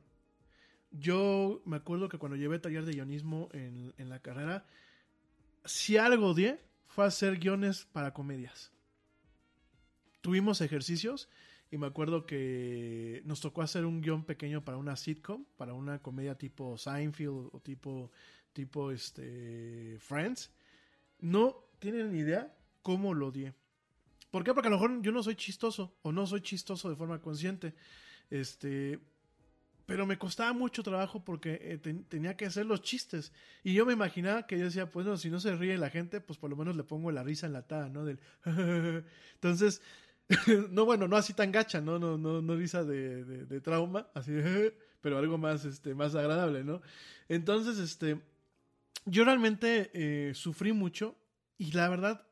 Yo 0.91 1.61
me 1.65 1.77
acuerdo 1.77 2.09
que 2.09 2.17
cuando 2.17 2.35
llevé 2.35 2.59
taller 2.59 2.83
de 2.83 2.93
guionismo 2.93 3.47
en, 3.53 3.93
en 3.97 4.09
la 4.09 4.19
carrera, 4.19 4.65
si 5.63 5.97
algo 5.97 6.31
odié 6.31 6.59
fue 6.87 7.05
hacer 7.05 7.37
guiones 7.37 7.87
para 7.93 8.13
comedias. 8.13 8.71
Tuvimos 10.19 10.59
ejercicios 10.61 11.29
y 11.71 11.77
me 11.77 11.87
acuerdo 11.87 12.25
que 12.25 13.21
nos 13.23 13.39
tocó 13.39 13.61
hacer 13.61 13.85
un 13.85 14.01
guion 14.01 14.25
pequeño 14.25 14.65
para 14.65 14.77
una 14.77 14.97
sitcom, 14.97 15.45
para 15.55 15.73
una 15.73 15.99
comedia 15.99 16.35
tipo 16.37 16.77
Seinfeld 16.77 17.49
o 17.53 17.61
tipo, 17.61 18.11
tipo 18.51 18.91
este, 18.91 19.97
Friends. 19.99 20.51
No 21.19 21.63
tienen 21.79 22.13
idea 22.13 22.53
cómo 22.81 23.13
lo 23.13 23.27
odié. 23.27 23.53
¿Por 24.31 24.43
qué? 24.43 24.53
Porque 24.53 24.67
a 24.67 24.71
lo 24.71 24.77
mejor 24.77 25.01
yo 25.01 25.11
no 25.11 25.23
soy 25.23 25.35
chistoso 25.35 25.93
o 26.03 26.11
no 26.11 26.25
soy 26.25 26.41
chistoso 26.41 26.89
de 26.89 26.95
forma 26.95 27.19
consciente. 27.21 27.73
Este, 28.29 28.99
pero 29.85 30.05
me 30.05 30.17
costaba 30.17 30.53
mucho 30.53 30.83
trabajo 30.83 31.23
porque 31.23 31.59
eh, 31.61 31.77
ten- 31.77 32.05
tenía 32.05 32.37
que 32.37 32.45
hacer 32.45 32.65
los 32.65 32.81
chistes. 32.81 33.33
Y 33.63 33.73
yo 33.73 33.85
me 33.85 33.93
imaginaba 33.93 34.47
que 34.47 34.57
yo 34.57 34.65
decía, 34.65 34.89
pues 34.89 35.05
no, 35.05 35.17
si 35.17 35.29
no 35.29 35.39
se 35.39 35.55
ríe 35.55 35.77
la 35.77 35.89
gente, 35.89 36.21
pues 36.21 36.39
por 36.39 36.49
lo 36.49 36.55
menos 36.55 36.75
le 36.77 36.83
pongo 36.83 37.11
la 37.11 37.23
risa 37.23 37.47
enlatada, 37.47 37.89
¿no? 37.89 38.05
Del 38.05 38.19
Entonces, 39.35 39.81
no, 40.71 40.85
bueno, 40.85 41.07
no 41.07 41.17
así 41.17 41.33
tan 41.33 41.51
gacha, 41.51 41.81
¿no? 41.81 41.99
No, 41.99 42.17
no, 42.17 42.41
no 42.41 42.55
risa 42.55 42.85
de, 42.85 43.59
trauma, 43.61 44.07
así, 44.13 44.31
pero 45.01 45.17
algo 45.17 45.37
más, 45.37 45.65
este, 45.65 45.93
más 45.93 46.15
agradable, 46.15 46.63
¿no? 46.63 46.81
Entonces, 47.27 47.77
este, 47.79 48.21
yo 49.05 49.25
realmente 49.25 49.91
eh, 49.93 50.33
sufrí 50.35 50.71
mucho 50.73 51.17
y 51.57 51.71
la 51.71 51.89
verdad 51.89 52.27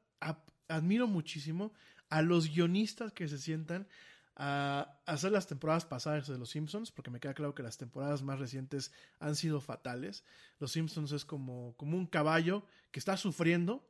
admiro 0.67 1.07
muchísimo 1.07 1.73
a 2.09 2.21
los 2.21 2.49
guionistas 2.49 3.11
que 3.11 3.27
se 3.27 3.37
sientan 3.37 3.87
a 4.35 4.97
hacer 5.05 5.33
las 5.33 5.47
temporadas 5.47 5.85
pasadas 5.85 6.27
de 6.27 6.37
Los 6.37 6.51
Simpsons, 6.51 6.91
porque 6.91 7.11
me 7.11 7.19
queda 7.19 7.33
claro 7.33 7.53
que 7.53 7.61
las 7.61 7.77
temporadas 7.77 8.23
más 8.23 8.39
recientes 8.39 8.93
han 9.19 9.35
sido 9.35 9.59
fatales. 9.59 10.23
Los 10.59 10.71
Simpsons 10.71 11.11
es 11.11 11.25
como, 11.25 11.75
como 11.75 11.97
un 11.97 12.07
caballo 12.07 12.65
que 12.91 12.99
está 12.99 13.17
sufriendo 13.17 13.85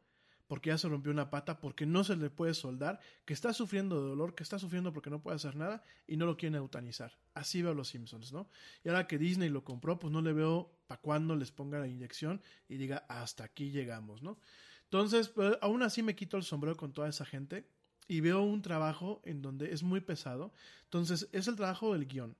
porque 0.50 0.72
ya 0.72 0.80
se 0.80 0.90
rompió 0.90 1.12
una 1.12 1.30
pata, 1.30 1.60
porque 1.60 1.86
no 1.86 2.04
se 2.04 2.16
le 2.16 2.32
puede 2.32 2.56
soldar, 2.56 3.00
que 3.24 3.34
está 3.34 3.54
sufriendo 3.54 4.02
de 4.02 4.10
dolor, 4.10 4.34
que 4.34 4.42
está 4.42 4.58
sufriendo 4.58 4.92
porque 4.92 5.12
no 5.12 5.22
puede 5.22 5.36
hacer 5.36 5.56
nada 5.56 5.84
y 6.08 6.18
no 6.18 6.26
lo 6.26 6.38
quieren 6.38 6.56
eutanizar. 6.56 7.20
Así 7.36 7.62
veo 7.62 7.76
los 7.76 7.90
Simpsons, 7.90 8.34
¿no? 8.34 8.50
Y 8.84 8.90
ahora 8.90 9.06
que 9.06 9.20
Disney 9.20 9.50
lo 9.50 9.64
compró, 9.64 10.00
pues 10.00 10.12
no 10.12 10.24
le 10.24 10.34
veo 10.34 10.76
para 10.88 11.00
cuándo 11.02 11.36
les 11.36 11.52
ponga 11.52 11.78
la 11.78 11.88
inyección 11.88 12.42
y 12.68 12.78
diga 12.78 13.06
hasta 13.10 13.44
aquí 13.44 13.70
llegamos, 13.70 14.24
¿no? 14.24 14.40
Entonces, 14.90 15.30
pues, 15.30 15.56
aún 15.62 15.84
así 15.84 16.02
me 16.04 16.16
quito 16.16 16.36
el 16.38 16.44
sombrero 16.44 16.76
con 16.76 16.94
toda 16.94 17.10
esa 17.10 17.26
gente 17.26 17.66
y 18.08 18.22
veo 18.22 18.42
un 18.42 18.62
trabajo 18.64 19.22
en 19.24 19.42
donde 19.42 19.72
es 19.72 19.84
muy 19.84 20.02
pesado. 20.02 20.52
Entonces, 20.86 21.30
es 21.32 21.48
el 21.48 21.56
trabajo 21.56 21.94
del 21.94 22.08
guion. 22.08 22.36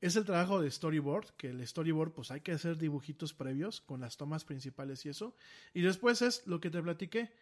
Es 0.00 0.14
el 0.14 0.24
trabajo 0.24 0.60
de 0.62 0.70
storyboard, 0.70 1.30
que 1.36 1.50
el 1.50 1.66
storyboard 1.66 2.12
pues 2.12 2.30
hay 2.30 2.40
que 2.40 2.52
hacer 2.52 2.78
dibujitos 2.78 3.34
previos 3.34 3.80
con 3.80 4.00
las 4.00 4.16
tomas 4.16 4.44
principales 4.44 5.04
y 5.04 5.08
eso. 5.08 5.34
Y 5.74 5.80
después 5.82 6.22
es 6.22 6.46
lo 6.46 6.60
que 6.60 6.70
te 6.70 6.80
platiqué. 6.80 7.32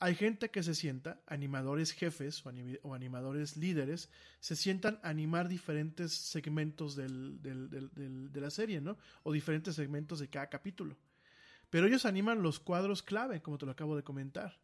Hay 0.00 0.14
gente 0.14 0.50
que 0.50 0.62
se 0.62 0.74
sienta, 0.74 1.22
animadores 1.26 1.92
jefes 1.92 2.44
o, 2.44 2.50
ani- 2.50 2.78
o 2.82 2.92
animadores 2.94 3.56
líderes, 3.56 4.10
se 4.40 4.54
sientan 4.54 5.00
a 5.02 5.08
animar 5.08 5.48
diferentes 5.48 6.12
segmentos 6.12 6.94
del- 6.94 7.40
del- 7.40 7.70
del- 7.70 8.30
de 8.30 8.40
la 8.40 8.50
serie, 8.50 8.82
¿no? 8.82 8.98
O 9.22 9.32
diferentes 9.32 9.74
segmentos 9.74 10.18
de 10.18 10.28
cada 10.28 10.48
capítulo. 10.50 10.98
Pero 11.74 11.88
ellos 11.88 12.06
animan 12.06 12.40
los 12.40 12.60
cuadros 12.60 13.02
clave, 13.02 13.42
como 13.42 13.58
te 13.58 13.66
lo 13.66 13.72
acabo 13.72 13.96
de 13.96 14.04
comentar. 14.04 14.60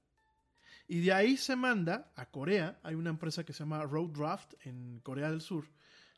Y 0.87 1.01
de 1.01 1.13
ahí 1.13 1.37
se 1.37 1.57
manda 1.57 2.13
a 2.15 2.27
Corea, 2.27 2.79
hay 2.85 2.95
una 2.95 3.11
empresa 3.11 3.43
que 3.43 3.53
se 3.53 3.65
llama 3.65 3.83
Road 3.83 4.11
Draft 4.11 4.55
en 4.61 5.01
Corea 5.01 5.29
del 5.29 5.41
Sur, 5.41 5.67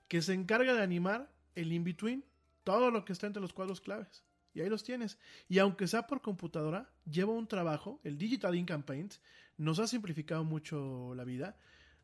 que 0.06 0.20
se 0.20 0.34
encarga 0.34 0.74
de 0.74 0.82
animar 0.82 1.32
el 1.54 1.72
in-between, 1.72 2.26
todo 2.62 2.90
lo 2.90 3.06
que 3.06 3.14
está 3.14 3.26
entre 3.26 3.40
los 3.40 3.54
cuadros 3.54 3.80
claves. 3.80 4.22
Y 4.52 4.60
ahí 4.60 4.68
los 4.68 4.84
tienes. 4.84 5.18
Y 5.48 5.60
aunque 5.60 5.88
sea 5.88 6.06
por 6.06 6.20
computadora, 6.20 6.92
lleva 7.10 7.32
un 7.32 7.48
trabajo, 7.48 7.98
el 8.04 8.18
Digital 8.18 8.54
and 8.54 8.84
Paint, 8.84 9.14
nos 9.56 9.78
ha 9.78 9.86
simplificado 9.86 10.44
mucho 10.44 11.14
la 11.14 11.24
vida. 11.24 11.56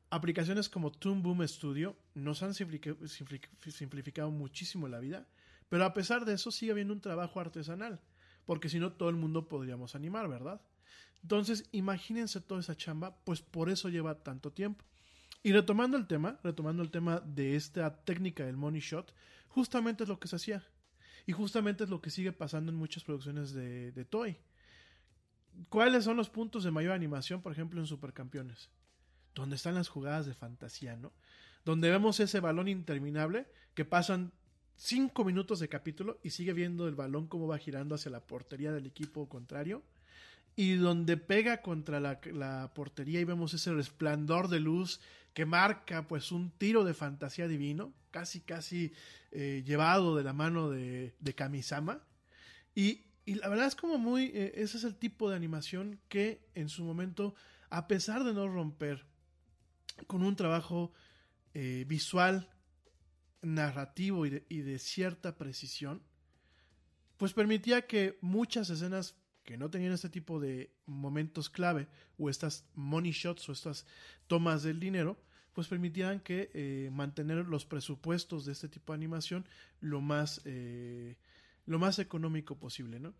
Aplicaciones 0.08 0.70
como 0.70 0.92
Toon 0.92 1.22
Boom 1.22 1.46
Studio 1.46 1.94
nos 2.14 2.42
han 2.42 2.54
simplificado 2.54 4.30
muchísimo 4.30 4.88
la 4.88 4.98
vida, 4.98 5.28
pero 5.68 5.84
a 5.84 5.92
pesar 5.92 6.24
de 6.24 6.32
eso 6.32 6.50
sigue 6.50 6.72
habiendo 6.72 6.94
un 6.94 7.02
trabajo 7.02 7.38
artesanal, 7.38 8.00
porque 8.48 8.70
si 8.70 8.78
no 8.78 8.92
todo 8.94 9.10
el 9.10 9.16
mundo 9.16 9.46
podríamos 9.46 9.94
animar, 9.94 10.26
¿verdad? 10.26 10.62
Entonces, 11.22 11.68
imagínense 11.70 12.40
toda 12.40 12.60
esa 12.60 12.74
chamba, 12.74 13.14
pues 13.24 13.42
por 13.42 13.68
eso 13.68 13.90
lleva 13.90 14.22
tanto 14.22 14.54
tiempo. 14.54 14.86
Y 15.42 15.52
retomando 15.52 15.98
el 15.98 16.06
tema, 16.06 16.40
retomando 16.42 16.82
el 16.82 16.90
tema 16.90 17.20
de 17.20 17.56
esta 17.56 18.02
técnica 18.04 18.46
del 18.46 18.56
money 18.56 18.80
shot, 18.80 19.14
justamente 19.48 20.04
es 20.04 20.08
lo 20.08 20.18
que 20.18 20.28
se 20.28 20.36
hacía. 20.36 20.66
Y 21.26 21.32
justamente 21.32 21.84
es 21.84 21.90
lo 21.90 22.00
que 22.00 22.08
sigue 22.08 22.32
pasando 22.32 22.72
en 22.72 22.78
muchas 22.78 23.04
producciones 23.04 23.52
de, 23.52 23.92
de 23.92 24.04
Toy. 24.06 24.38
¿Cuáles 25.68 26.04
son 26.04 26.16
los 26.16 26.30
puntos 26.30 26.64
de 26.64 26.70
mayor 26.70 26.92
animación, 26.92 27.42
por 27.42 27.52
ejemplo, 27.52 27.78
en 27.80 27.86
Supercampeones? 27.86 28.70
Donde 29.34 29.56
están 29.56 29.74
las 29.74 29.88
jugadas 29.88 30.24
de 30.24 30.32
fantasía, 30.32 30.96
¿no? 30.96 31.12
Donde 31.66 31.90
vemos 31.90 32.18
ese 32.18 32.40
balón 32.40 32.68
interminable 32.68 33.46
que 33.74 33.84
pasan 33.84 34.32
cinco 34.78 35.24
minutos 35.24 35.58
de 35.58 35.68
capítulo 35.68 36.18
y 36.22 36.30
sigue 36.30 36.52
viendo 36.52 36.86
el 36.86 36.94
balón 36.94 37.26
cómo 37.26 37.48
va 37.48 37.58
girando 37.58 37.96
hacia 37.96 38.12
la 38.12 38.20
portería 38.20 38.72
del 38.72 38.86
equipo 38.86 39.28
contrario 39.28 39.82
y 40.54 40.76
donde 40.76 41.16
pega 41.16 41.62
contra 41.62 42.00
la, 42.00 42.20
la 42.32 42.72
portería 42.74 43.20
y 43.20 43.24
vemos 43.24 43.54
ese 43.54 43.72
resplandor 43.72 44.48
de 44.48 44.60
luz 44.60 45.00
que 45.34 45.46
marca 45.46 46.06
pues 46.06 46.32
un 46.32 46.50
tiro 46.50 46.84
de 46.84 46.94
fantasía 46.94 47.46
divino, 47.46 47.92
casi 48.10 48.40
casi 48.40 48.92
eh, 49.30 49.62
llevado 49.66 50.16
de 50.16 50.24
la 50.24 50.32
mano 50.32 50.70
de, 50.70 51.14
de 51.20 51.34
Kamisama. 51.34 52.02
Y, 52.74 53.04
y 53.24 53.34
la 53.34 53.48
verdad 53.48 53.66
es 53.66 53.76
como 53.76 53.98
muy, 53.98 54.32
eh, 54.34 54.52
ese 54.56 54.78
es 54.78 54.84
el 54.84 54.96
tipo 54.96 55.28
de 55.28 55.36
animación 55.36 56.00
que 56.08 56.40
en 56.54 56.68
su 56.68 56.82
momento, 56.82 57.34
a 57.70 57.86
pesar 57.86 58.24
de 58.24 58.32
no 58.32 58.48
romper 58.48 59.06
con 60.06 60.22
un 60.22 60.34
trabajo 60.34 60.92
eh, 61.54 61.84
visual, 61.86 62.48
narrativo 63.42 64.26
y 64.26 64.30
de, 64.30 64.78
cierta 64.78 65.36
precisión, 65.36 66.02
pues 67.16 67.32
permitía 67.32 67.86
que 67.86 68.18
muchas 68.20 68.70
escenas 68.70 69.16
que 69.44 69.56
no 69.56 69.70
tenían 69.70 69.92
este 69.92 70.08
tipo 70.08 70.40
de 70.40 70.70
momentos 70.86 71.48
clave 71.48 71.88
o 72.18 72.28
estas 72.28 72.64
money 72.74 73.12
shots 73.12 73.48
o 73.48 73.52
estas 73.52 73.86
tomas 74.26 74.62
del 74.62 74.78
dinero, 74.78 75.18
pues 75.54 75.68
permitían 75.68 76.20
que 76.20 76.50
eh, 76.54 76.90
mantener 76.92 77.46
los 77.46 77.64
presupuestos 77.64 78.44
de 78.44 78.52
este 78.52 78.68
tipo 78.68 78.92
de 78.92 78.98
animación 78.98 79.48
lo 79.80 80.00
más, 80.00 80.40
eh, 80.44 81.16
lo 81.66 81.78
más 81.78 81.98
económico 81.98 82.56
posible, 82.58 83.00
¿no? 83.00 83.14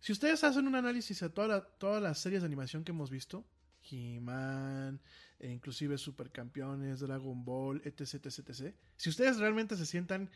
Si 0.00 0.10
ustedes 0.12 0.42
hacen 0.42 0.66
un 0.66 0.74
análisis 0.74 1.22
a 1.22 1.28
toda 1.32 1.48
la- 1.48 1.64
todas 1.64 2.02
las 2.02 2.18
series 2.18 2.42
de 2.42 2.46
animación 2.46 2.82
que 2.82 2.92
hemos 2.92 3.10
visto, 3.10 3.44
He-Man, 3.90 5.00
e 5.38 5.50
inclusive 5.50 5.98
Supercampeones, 5.98 7.00
Dragon 7.00 7.44
Ball, 7.44 7.82
etc, 7.84 8.26
etc, 8.26 8.50
etc. 8.50 8.74
Si 8.96 9.10
ustedes 9.10 9.38
realmente 9.38 9.76
se 9.76 9.86
sientan 9.86 10.30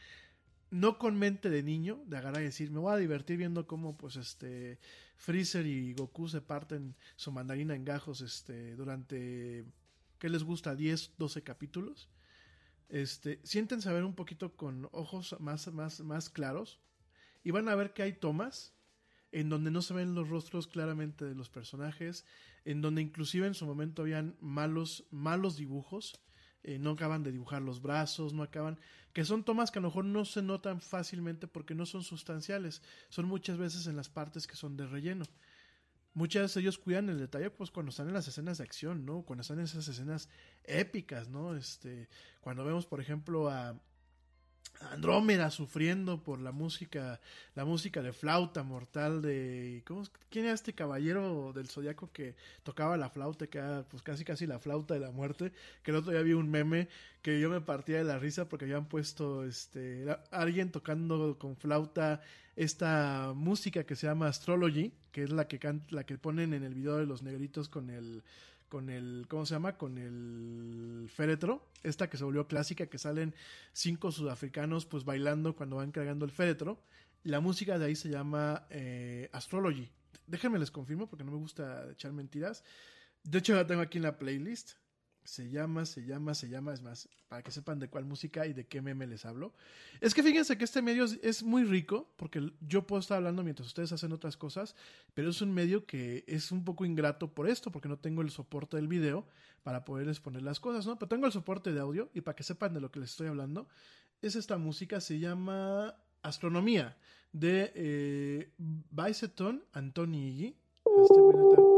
no 0.71 0.99
con 0.99 1.19
mente 1.19 1.49
de 1.49 1.63
niño, 1.63 2.03
de 2.07 2.19
agarrar 2.19 2.43
y 2.43 2.47
decir, 2.47 2.71
me 2.71 2.79
voy 2.79 2.93
a 2.93 2.97
divertir 2.97 3.39
viendo 3.39 3.67
cómo 3.67 3.97
pues 3.97 4.17
este 4.17 4.79
Freezer 5.17 5.67
y 5.67 5.95
Goku 5.95 6.29
se 6.29 6.43
parten 6.43 6.95
su 7.17 7.33
mandarina 7.33 7.75
en 7.75 7.85
gajos 7.85 8.21
este 8.21 8.77
durante 8.77 9.65
¿qué 10.19 10.29
les 10.29 10.43
gusta? 10.43 10.75
10, 10.75 11.13
12 11.17 11.43
capítulos. 11.43 12.11
Este, 12.89 13.41
siéntense 13.45 13.89
a 13.89 13.93
ver 13.93 14.05
un 14.05 14.15
poquito 14.15 14.57
con 14.57 14.89
ojos 14.93 15.37
más, 15.41 15.73
más, 15.73 16.01
más 16.01 16.31
claros 16.31 16.81
y 17.45 17.51
van 17.51 17.69
a 17.69 17.75
ver 17.75 17.93
que 17.93 18.03
hay 18.03 18.15
tomas 18.15 18.75
en 19.33 19.49
donde 19.49 19.71
no 19.71 19.83
se 19.83 19.95
ven 19.95 20.15
los 20.15 20.29
rostros 20.29 20.67
claramente 20.67 21.25
de 21.25 21.35
los 21.35 21.51
personajes, 21.51 22.25
en 22.65 22.81
donde 22.81 23.03
inclusive 23.03 23.47
en 23.47 23.55
su 23.55 23.67
momento 23.67 24.03
habían 24.03 24.37
malos, 24.41 25.07
malos 25.11 25.57
dibujos, 25.57 26.21
eh, 26.63 26.79
no 26.79 26.91
acaban 26.91 27.23
de 27.23 27.33
dibujar 27.33 27.63
los 27.63 27.81
brazos, 27.81 28.33
no 28.33 28.43
acaban, 28.43 28.79
que 29.13 29.25
son 29.25 29.45
tomas 29.45 29.71
que 29.71 29.79
a 29.79 29.83
lo 29.83 29.89
mejor 29.89 30.05
no 30.05 30.25
se 30.25 30.43
notan 30.43 30.81
fácilmente 30.81 31.47
porque 31.47 31.75
no 31.75 31.87
son 31.87 32.03
sustanciales, 32.03 32.83
son 33.09 33.27
muchas 33.27 33.59
veces 33.59 33.87
en 33.87 33.97
las 33.97 34.09
partes 34.09 34.47
que 34.47 34.57
son 34.57 34.77
de 34.77 34.87
relleno. 34.87 35.25
Muchas 36.15 36.43
veces 36.43 36.57
ellos 36.59 36.79
cuidan 36.79 37.09
el 37.11 37.19
detalle 37.19 37.51
pues 37.51 37.71
cuando 37.71 37.91
están 37.91 38.09
en 38.09 38.15
las 38.15 38.27
escenas 38.27 38.59
de 38.59 38.65
acción, 38.65 39.07
¿no? 39.07 39.23
Cuando 39.23 39.43
están 39.43 39.59
en 39.59 39.67
esas 39.67 39.87
escenas 39.87 40.29
épicas, 40.65 41.29
¿no? 41.29 41.55
Este, 41.55 42.09
cuando 42.41 42.65
vemos 42.65 42.87
por 42.87 43.01
ejemplo 43.01 43.49
a 43.49 43.81
Andrómeda 44.81 45.51
sufriendo 45.51 46.23
por 46.23 46.41
la 46.41 46.53
música, 46.53 47.21
la 47.55 47.65
música 47.65 48.01
de 48.03 48.13
flauta 48.13 48.63
mortal 48.63 49.23
de 49.23 49.83
¿cómo, 49.87 50.03
es? 50.03 50.11
quién 50.31 50.45
era 50.45 50.55
este 50.55 50.73
caballero 50.73 51.53
del 51.53 51.69
zodiaco 51.69 52.11
que 52.13 52.35
tocaba 52.63 52.97
la 52.97 53.11
flauta, 53.11 53.47
que 53.47 53.59
era 53.59 53.83
pues 53.89 54.03
casi 54.03 54.25
casi 54.25 54.47
la 54.47 54.59
flauta 54.59 54.95
de 54.95 55.01
la 55.01 55.11
muerte, 55.11 55.53
que 55.83 55.91
el 55.91 55.97
otro 55.97 56.13
día 56.13 56.23
vi 56.23 56.33
un 56.33 56.51
meme 56.51 56.89
que 57.23 57.41
yo 57.41 57.51
me 57.51 57.61
partía 57.61 57.99
de 57.99 58.05
la 58.05 58.19
risa 58.19 58.49
porque 58.49 58.65
habían 58.67 58.87
puesto 58.87 59.45
este 59.45 60.07
alguien 60.31 60.71
tocando 60.71 61.37
con 61.39 61.57
flauta 61.57 62.21
esta 62.57 63.33
música 63.35 63.85
que 63.85 63.97
se 63.97 64.07
llama 64.07 64.29
Astrology, 64.29 64.93
que 65.13 65.23
es 65.25 65.31
la 65.31 65.47
que 65.47 65.59
can- 65.59 65.83
la 65.91 66.05
que 66.05 66.19
ponen 66.19 66.55
en 66.55 66.63
el 66.65 66.75
video 66.75 66.97
de 66.97 67.07
los 67.07 67.23
negritos 67.23 67.69
con 67.69 67.91
el 67.91 68.23
con 68.69 68.91
el, 68.91 69.27
¿cómo 69.29 69.47
se 69.47 69.55
llama? 69.55 69.77
Con 69.77 69.99
el 69.99 71.09
féretro, 71.09 71.67
esta 71.83 72.09
que 72.09 72.17
se 72.17 72.25
volvió 72.25 72.47
clásica, 72.47 72.87
que 72.87 72.99
salen 72.99 73.35
cinco 73.73 74.13
sudafricanos 74.13 74.87
pues 74.87 75.05
bailando 75.05 75.57
cuando 75.57 75.77
van 75.77 75.91
cargando 75.91 76.25
el 76.25 76.31
féretro. 76.31 76.79
La 77.25 77.41
música 77.41 77.79
de 77.79 77.87
ahí 77.87 77.97
se 77.97 78.09
llama 78.09 78.67
eh, 78.71 79.29
Astrology. 79.33 79.91
Déjenme 80.27 80.59
les 80.59 80.71
confirmo 80.71 81.09
porque 81.09 81.25
no 81.25 81.33
me 81.33 81.39
gusta 81.39 81.91
echar 81.91 82.13
mentiras. 82.13 82.63
De 83.25 83.39
hecho 83.39 83.55
la 83.55 83.67
tengo 83.67 83.81
aquí 83.81 83.99
en 83.99 84.05
la 84.05 84.19
playlist. 84.19 84.73
Se 85.29 85.51
llama, 85.51 85.85
se 85.85 86.07
llama, 86.07 86.33
se 86.33 86.49
llama, 86.49 86.73
es 86.73 86.81
más, 86.81 87.07
para 87.29 87.43
que 87.43 87.51
sepan 87.51 87.79
de 87.79 87.91
cuál 87.91 88.07
música 88.07 88.47
y 88.47 88.55
de 88.55 88.67
qué 88.67 88.81
meme 88.81 89.07
les 89.07 89.27
hablo. 89.27 89.53
Es 90.01 90.15
que 90.15 90.23
fíjense 90.23 90.57
que 90.57 90.65
este 90.65 90.81
medio 90.81 91.05
es, 91.05 91.43
muy 91.43 91.65
rico, 91.65 92.09
porque 92.17 92.51
yo 92.67 92.87
puedo 92.87 92.99
estar 93.01 93.19
hablando 93.19 93.45
mientras 93.45 93.69
ustedes 93.69 93.93
hacen 93.93 94.13
otras 94.13 94.39
cosas, 94.39 94.75
pero 95.13 95.29
es 95.29 95.43
un 95.43 95.53
medio 95.53 95.85
que 95.85 96.25
es 96.27 96.51
un 96.51 96.65
poco 96.65 96.87
ingrato 96.87 97.35
por 97.35 97.47
esto, 97.47 97.71
porque 97.71 97.91
no 97.91 97.99
tengo 97.99 98.23
el 98.23 98.31
soporte 98.31 98.79
del 98.79 98.89
video 98.89 99.27
para 99.65 99.85
poderles 99.85 100.19
poner 100.19 100.41
las 100.41 100.61
cosas, 100.61 100.87
¿no? 100.87 100.99
Pero 100.99 101.11
tengo 101.11 101.27
el 101.27 101.33
soporte 101.33 101.75
de 101.75 101.81
audio 101.81 102.09
y 102.15 102.23
para 102.23 102.35
que 102.35 102.43
sepan 102.43 102.73
de 102.73 102.81
lo 102.81 102.91
que 102.91 103.01
les 103.01 103.11
estoy 103.11 103.27
hablando, 103.27 103.69
es 104.23 104.35
esta 104.35 104.57
música, 104.57 104.99
se 104.99 105.19
llama 105.19 105.95
Astronomía, 106.23 106.97
de 107.33 107.71
eh, 107.75 108.51
Biceton 108.57 109.63
Antoni 109.75 110.31
Iggy. 110.31 110.57
Este 111.03 111.78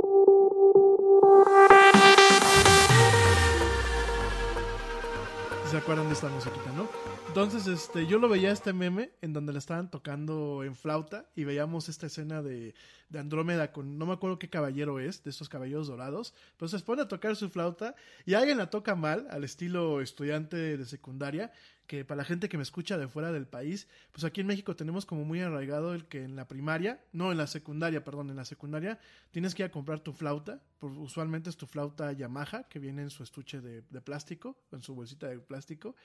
¿Se 5.71 5.77
acuerdan 5.77 6.09
de 6.09 6.15
esta 6.15 6.29
musiquita, 6.29 6.73
no? 6.73 6.89
Entonces, 7.29 7.69
este, 7.69 8.05
yo 8.09 8.19
lo 8.19 8.29
veía 8.29 8.51
este 8.51 8.73
meme 8.73 9.13
en 9.23 9.33
donde 9.33 9.53
le 9.53 9.61
estaban 9.61 9.89
tocando 9.89 10.65
en 10.65 10.75
flauta 10.75 11.27
y 11.37 11.45
veíamos 11.45 11.89
esta 11.89 12.07
escena 12.07 12.43
de, 12.43 12.75
de 13.09 13.19
Andrómeda 13.21 13.71
con, 13.71 13.97
no 13.97 14.05
me 14.05 14.15
acuerdo 14.15 14.41
qué 14.41 14.51
caballero 14.51 14.99
es, 14.99 15.23
de 15.23 15.31
estos 15.31 15.49
caballeros 15.49 15.87
dorados, 15.87 16.35
pero 16.57 16.69
se 16.69 16.81
pone 16.81 17.03
a 17.03 17.09
tocar 17.09 17.37
su 17.37 17.51
flauta 17.51 17.95
y 18.27 18.35
alguien 18.35 18.59
la 18.59 18.69
toca 18.69 18.97
mal, 18.97 19.29
al 19.31 19.45
estilo 19.45 20.01
estudiante 20.01 20.77
de 20.77 20.85
secundaria, 20.87 21.53
que 21.91 22.05
para 22.05 22.19
la 22.19 22.25
gente 22.25 22.49
que 22.49 22.57
me 22.57 22.63
escucha 22.63 22.97
de 22.99 23.09
fuera 23.09 23.33
del 23.33 23.49
país, 23.49 23.89
pues 24.13 24.23
aquí 24.23 24.43
en 24.43 24.47
México 24.47 24.77
tenemos 24.77 25.05
como 25.05 25.25
muy 25.25 25.41
arraigado 25.41 25.93
el 25.93 26.07
que 26.07 26.23
en 26.23 26.37
la 26.37 26.47
primaria, 26.47 27.03
no 27.13 27.33
en 27.33 27.39
la 27.39 27.49
secundaria, 27.49 28.05
perdón, 28.05 28.31
en 28.31 28.37
la 28.37 28.45
secundaria 28.45 29.01
tienes 29.33 29.57
que 29.57 29.65
ir 29.65 29.67
a 29.67 29.73
comprar 29.73 29.99
tu 29.99 30.13
flauta, 30.13 30.63
usualmente 30.81 31.51
es 31.51 31.57
tu 31.57 31.67
flauta 31.67 32.13
Yamaha, 32.13 32.69
que 32.69 32.79
viene 32.79 33.03
en 33.03 33.11
su 33.11 33.25
estuche 33.25 33.61
de, 33.61 33.83
de 33.83 34.01
plástico, 34.01 34.57
en 34.71 34.83
su 34.83 34.95
bolsita 34.95 35.27
de 35.27 35.41
plástico, 35.41 35.97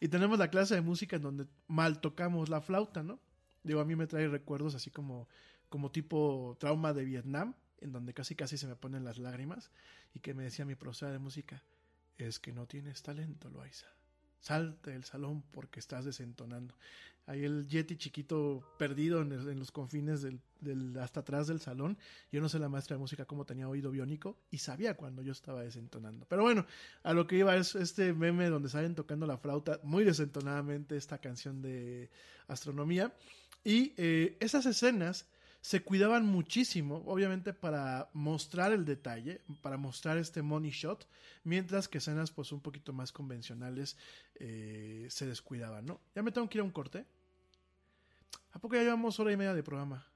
y 0.00 0.08
tenemos 0.08 0.38
la 0.38 0.48
clase 0.48 0.76
de 0.76 0.80
música 0.80 1.16
en 1.16 1.22
donde 1.22 1.46
mal 1.68 2.00
tocamos 2.00 2.48
la 2.48 2.62
flauta, 2.62 3.02
¿no? 3.02 3.20
Digo, 3.64 3.80
a 3.80 3.84
mí 3.84 3.96
me 3.96 4.06
trae 4.06 4.26
recuerdos 4.28 4.74
así 4.74 4.90
como, 4.90 5.28
como 5.68 5.90
tipo 5.90 6.56
trauma 6.58 6.94
de 6.94 7.04
Vietnam, 7.04 7.52
en 7.82 7.92
donde 7.92 8.14
casi 8.14 8.34
casi 8.34 8.56
se 8.56 8.66
me 8.66 8.76
ponen 8.76 9.04
las 9.04 9.18
lágrimas, 9.18 9.70
y 10.14 10.20
que 10.20 10.32
me 10.32 10.44
decía 10.44 10.64
mi 10.64 10.74
profesora 10.74 11.12
de 11.12 11.18
música, 11.18 11.62
es 12.16 12.38
que 12.38 12.54
no 12.54 12.66
tienes 12.66 13.02
talento, 13.02 13.50
Loaiza. 13.50 13.93
Salte 14.44 14.90
del 14.90 15.04
salón 15.04 15.42
porque 15.52 15.80
estás 15.80 16.04
desentonando. 16.04 16.74
Ahí 17.26 17.42
el 17.44 17.66
Yeti 17.66 17.96
chiquito 17.96 18.62
perdido 18.78 19.22
en, 19.22 19.32
el- 19.32 19.48
en 19.48 19.58
los 19.58 19.70
confines 19.70 20.20
del, 20.20 20.38
hasta 20.98 21.20
atrás 21.20 21.46
del 21.46 21.58
salón. 21.60 21.96
Yo 22.30 22.42
no 22.42 22.50
sé 22.50 22.58
la 22.58 22.68
maestra 22.68 22.96
de 22.96 23.00
música 23.00 23.24
cómo 23.24 23.46
tenía 23.46 23.66
oído 23.66 23.90
biónico 23.90 24.36
y 24.50 24.58
sabía 24.58 24.98
cuando 24.98 25.22
yo 25.22 25.32
estaba 25.32 25.62
desentonando. 25.62 26.26
Pero 26.28 26.42
bueno, 26.42 26.66
a 27.02 27.14
lo 27.14 27.26
que 27.26 27.38
iba 27.38 27.56
es 27.56 27.74
este 27.74 28.12
meme 28.12 28.50
donde 28.50 28.68
salen 28.68 28.94
tocando 28.94 29.26
la 29.26 29.38
flauta 29.38 29.80
muy 29.82 30.04
desentonadamente 30.04 30.98
esta 30.98 31.16
canción 31.16 31.62
de 31.62 32.10
astronomía. 32.46 33.14
Y 33.64 33.94
eh, 33.96 34.36
esas 34.40 34.66
escenas 34.66 35.26
se 35.64 35.82
cuidaban 35.82 36.26
muchísimo, 36.26 37.02
obviamente 37.06 37.54
para 37.54 38.10
mostrar 38.12 38.70
el 38.72 38.84
detalle, 38.84 39.40
para 39.62 39.78
mostrar 39.78 40.18
este 40.18 40.42
money 40.42 40.70
shot, 40.70 41.08
mientras 41.42 41.88
que 41.88 41.96
escenas 41.96 42.30
pues 42.30 42.52
un 42.52 42.60
poquito 42.60 42.92
más 42.92 43.12
convencionales 43.12 43.96
eh, 44.34 45.06
se 45.08 45.24
descuidaban, 45.24 45.86
¿no? 45.86 46.02
Ya 46.14 46.22
me 46.22 46.32
tengo 46.32 46.50
que 46.50 46.58
ir 46.58 46.60
a 46.60 46.64
un 46.64 46.70
corte. 46.70 47.06
¿A 48.52 48.58
poco 48.58 48.74
ya 48.74 48.82
llevamos 48.82 49.18
hora 49.18 49.32
y 49.32 49.38
media 49.38 49.54
de 49.54 49.62
programa? 49.62 50.06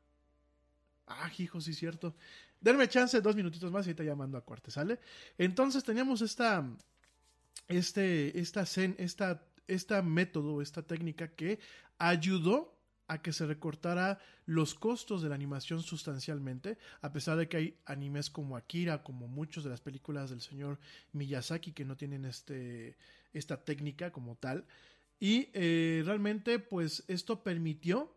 Ah, 1.06 1.30
hijo, 1.38 1.62
sí, 1.62 1.72
cierto. 1.72 2.14
Denme 2.60 2.86
chance, 2.86 3.18
dos 3.22 3.34
minutitos 3.34 3.72
más 3.72 3.86
y 3.86 3.88
ahorita 3.88 4.04
llamando 4.04 4.36
a 4.36 4.44
corte, 4.44 4.70
¿sale? 4.70 5.00
Entonces 5.38 5.82
teníamos 5.82 6.20
esta, 6.20 6.62
este, 7.68 8.38
esta, 8.38 8.64
esta, 8.98 9.42
esta 9.66 10.02
método, 10.02 10.60
esta 10.60 10.82
técnica 10.82 11.28
que 11.28 11.58
ayudó 11.96 12.77
a 13.09 13.20
que 13.22 13.32
se 13.32 13.47
recortara 13.47 14.20
los 14.47 14.74
costos 14.74 15.22
de 15.22 15.30
la 15.30 15.35
animación 15.35 15.82
sustancialmente, 15.82 16.78
a 17.01 17.12
pesar 17.12 17.36
de 17.39 17.48
que 17.48 17.56
hay 17.56 17.78
animes 17.86 18.30
como 18.30 18.56
Akira, 18.56 19.02
como 19.02 19.26
muchas 19.26 19.64
de 19.64 19.70
las 19.70 19.80
películas 19.80 20.30
del 20.30 20.43
señor 20.43 20.78
Miyazaki 21.12 21.72
que 21.72 21.85
no 21.85 21.97
tienen 21.97 22.26
este, 22.26 22.97
esta 23.32 23.64
técnica 23.64 24.12
como 24.12 24.36
tal. 24.36 24.66
Y 25.18 25.48
eh, 25.52 26.02
realmente, 26.05 26.59
pues 26.59 27.05
esto 27.09 27.43
permitió 27.43 28.14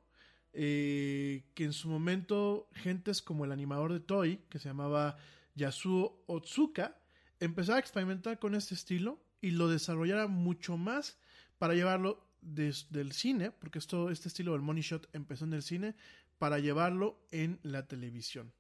eh, 0.54 1.46
que 1.56 1.64
en 1.64 1.74
su 1.74 1.88
momento 1.88 2.68
gentes 2.74 3.22
como 3.22 3.46
el 3.46 3.52
animador 3.52 3.94
de 3.94 4.02
Toy, 4.02 4.42
que 4.50 4.60
se 4.60 4.68
llamaba 4.70 5.18
Yasuo 5.56 6.22
Otsuka, 6.28 6.98
empezara 7.40 7.78
a 7.78 7.80
experimentar 7.80 8.40
con 8.40 8.56
este 8.56 8.76
estilo 8.76 9.20
y 9.42 9.52
lo 9.52 9.70
desarrollara 9.70 10.28
mucho 10.28 10.78
más 10.78 11.18
para 11.58 11.74
llevarlo 11.74 12.24
desde 12.42 13.02
el 13.02 13.12
cine, 13.12 13.52
porque 13.52 13.80
esto, 13.80 14.10
este 14.10 14.28
estilo 14.28 14.54
del 14.54 14.62
money 14.62 14.82
shot 14.82 15.08
empezó 15.14 15.46
en 15.46 15.54
el 15.54 15.64
cine, 15.64 15.96
para 16.38 16.60
llevarlo 16.60 17.20
en 17.32 17.60
la 17.62 17.88
televisión. 17.88 18.52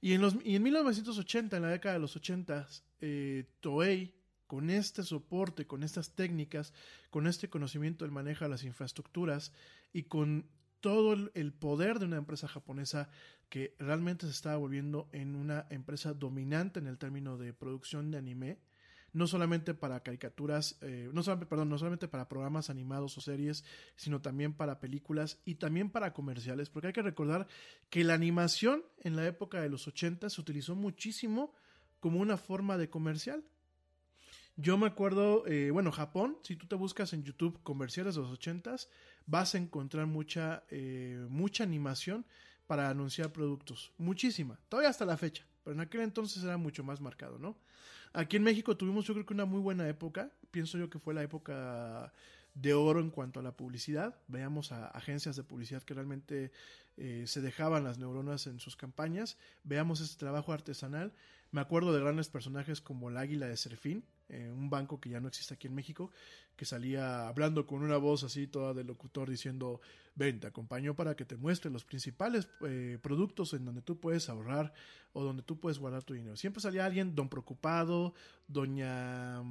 Y 0.00 0.12
en, 0.12 0.20
los, 0.20 0.36
y 0.44 0.54
en 0.54 0.62
1980, 0.62 1.56
en 1.56 1.62
la 1.62 1.68
década 1.68 1.94
de 1.94 2.00
los 2.00 2.14
80, 2.16 2.68
eh, 3.00 3.44
Toei, 3.60 4.14
con 4.46 4.70
este 4.70 5.02
soporte, 5.02 5.66
con 5.66 5.82
estas 5.82 6.14
técnicas, 6.14 6.72
con 7.10 7.26
este 7.26 7.50
conocimiento 7.50 8.04
del 8.04 8.12
manejo 8.12 8.44
de 8.44 8.50
las 8.50 8.64
infraestructuras 8.64 9.52
y 9.92 10.04
con 10.04 10.46
todo 10.80 11.12
el, 11.12 11.30
el 11.34 11.52
poder 11.52 11.98
de 11.98 12.06
una 12.06 12.16
empresa 12.16 12.48
japonesa 12.48 13.10
que 13.48 13.74
realmente 13.78 14.26
se 14.26 14.32
estaba 14.32 14.56
volviendo 14.56 15.08
en 15.12 15.34
una 15.34 15.66
empresa 15.70 16.14
dominante 16.14 16.78
en 16.78 16.86
el 16.86 16.98
término 16.98 17.36
de 17.36 17.52
producción 17.52 18.10
de 18.10 18.18
anime, 18.18 18.58
no 19.12 19.26
solamente 19.26 19.74
para 19.74 20.00
caricaturas, 20.00 20.76
eh, 20.82 21.10
no 21.12 21.22
solamente, 21.22 21.48
perdón, 21.48 21.68
no 21.68 21.78
solamente 21.78 22.08
para 22.08 22.28
programas 22.28 22.70
animados 22.70 23.16
o 23.18 23.20
series, 23.20 23.64
sino 23.96 24.20
también 24.20 24.52
para 24.52 24.80
películas 24.80 25.38
y 25.44 25.56
también 25.56 25.90
para 25.90 26.12
comerciales, 26.12 26.70
porque 26.70 26.88
hay 26.88 26.92
que 26.92 27.02
recordar 27.02 27.46
que 27.90 28.04
la 28.04 28.14
animación 28.14 28.84
en 29.02 29.16
la 29.16 29.26
época 29.26 29.60
de 29.60 29.68
los 29.68 29.86
80 29.88 30.30
se 30.30 30.40
utilizó 30.40 30.74
muchísimo 30.74 31.54
como 32.00 32.20
una 32.20 32.36
forma 32.36 32.76
de 32.78 32.90
comercial. 32.90 33.44
Yo 34.56 34.76
me 34.76 34.88
acuerdo, 34.88 35.46
eh, 35.46 35.70
bueno, 35.70 35.92
Japón, 35.92 36.36
si 36.42 36.56
tú 36.56 36.66
te 36.66 36.74
buscas 36.74 37.12
en 37.12 37.22
YouTube 37.22 37.62
comerciales 37.62 38.16
de 38.16 38.22
los 38.22 38.32
80s, 38.32 38.88
vas 39.24 39.54
a 39.54 39.58
encontrar 39.58 40.06
mucha, 40.06 40.64
eh, 40.70 41.24
mucha 41.28 41.62
animación 41.62 42.26
para 42.66 42.90
anunciar 42.90 43.32
productos. 43.32 43.92
Muchísima. 43.98 44.58
Todavía 44.68 44.90
hasta 44.90 45.04
la 45.04 45.16
fecha. 45.16 45.46
pero 45.62 45.74
en 45.74 45.80
aquel 45.80 46.00
entonces 46.00 46.42
era 46.42 46.56
mucho 46.56 46.82
más 46.82 47.00
marcado, 47.00 47.38
¿no? 47.38 47.56
Aquí 48.12 48.36
en 48.36 48.42
México 48.42 48.76
tuvimos 48.76 49.04
yo 49.06 49.14
creo 49.14 49.26
que 49.26 49.34
una 49.34 49.44
muy 49.44 49.60
buena 49.60 49.88
época, 49.88 50.30
pienso 50.50 50.78
yo 50.78 50.90
que 50.90 50.98
fue 50.98 51.14
la 51.14 51.22
época 51.22 52.12
de 52.54 52.74
oro 52.74 53.00
en 53.00 53.10
cuanto 53.10 53.40
a 53.40 53.42
la 53.42 53.52
publicidad, 53.52 54.16
veamos 54.26 54.72
a 54.72 54.88
agencias 54.88 55.36
de 55.36 55.44
publicidad 55.44 55.82
que 55.82 55.94
realmente 55.94 56.50
eh, 56.96 57.24
se 57.26 57.40
dejaban 57.40 57.84
las 57.84 57.98
neuronas 57.98 58.46
en 58.46 58.58
sus 58.58 58.76
campañas, 58.76 59.36
veamos 59.62 60.00
este 60.00 60.18
trabajo 60.18 60.52
artesanal, 60.52 61.12
me 61.52 61.60
acuerdo 61.60 61.92
de 61.92 62.00
grandes 62.00 62.28
personajes 62.28 62.80
como 62.80 63.10
el 63.10 63.16
Águila 63.16 63.46
de 63.46 63.56
Serfín, 63.56 64.04
eh, 64.28 64.50
un 64.50 64.68
banco 64.68 65.00
que 65.00 65.10
ya 65.10 65.20
no 65.20 65.28
existe 65.28 65.54
aquí 65.54 65.66
en 65.66 65.74
México, 65.74 66.10
que 66.56 66.64
salía 66.64 67.28
hablando 67.28 67.66
con 67.66 67.82
una 67.82 67.96
voz 67.96 68.24
así 68.24 68.46
toda 68.46 68.74
de 68.74 68.84
locutor 68.84 69.30
diciendo, 69.30 69.80
ven, 70.14 70.40
te 70.40 70.46
acompaño 70.46 70.94
para 70.94 71.16
que 71.16 71.24
te 71.24 71.36
muestre 71.36 71.70
los 71.70 71.84
principales 71.84 72.48
eh, 72.66 72.98
productos 73.00 73.54
en 73.54 73.64
donde 73.64 73.82
tú 73.82 73.98
puedes 73.98 74.28
ahorrar 74.28 74.72
o 75.12 75.22
donde 75.22 75.42
tú 75.42 75.58
puedes 75.58 75.78
guardar 75.78 76.04
tu 76.04 76.14
dinero. 76.14 76.36
Siempre 76.36 76.60
salía 76.60 76.84
alguien, 76.84 77.14
don 77.14 77.28
preocupado, 77.28 78.14
doña... 78.46 79.42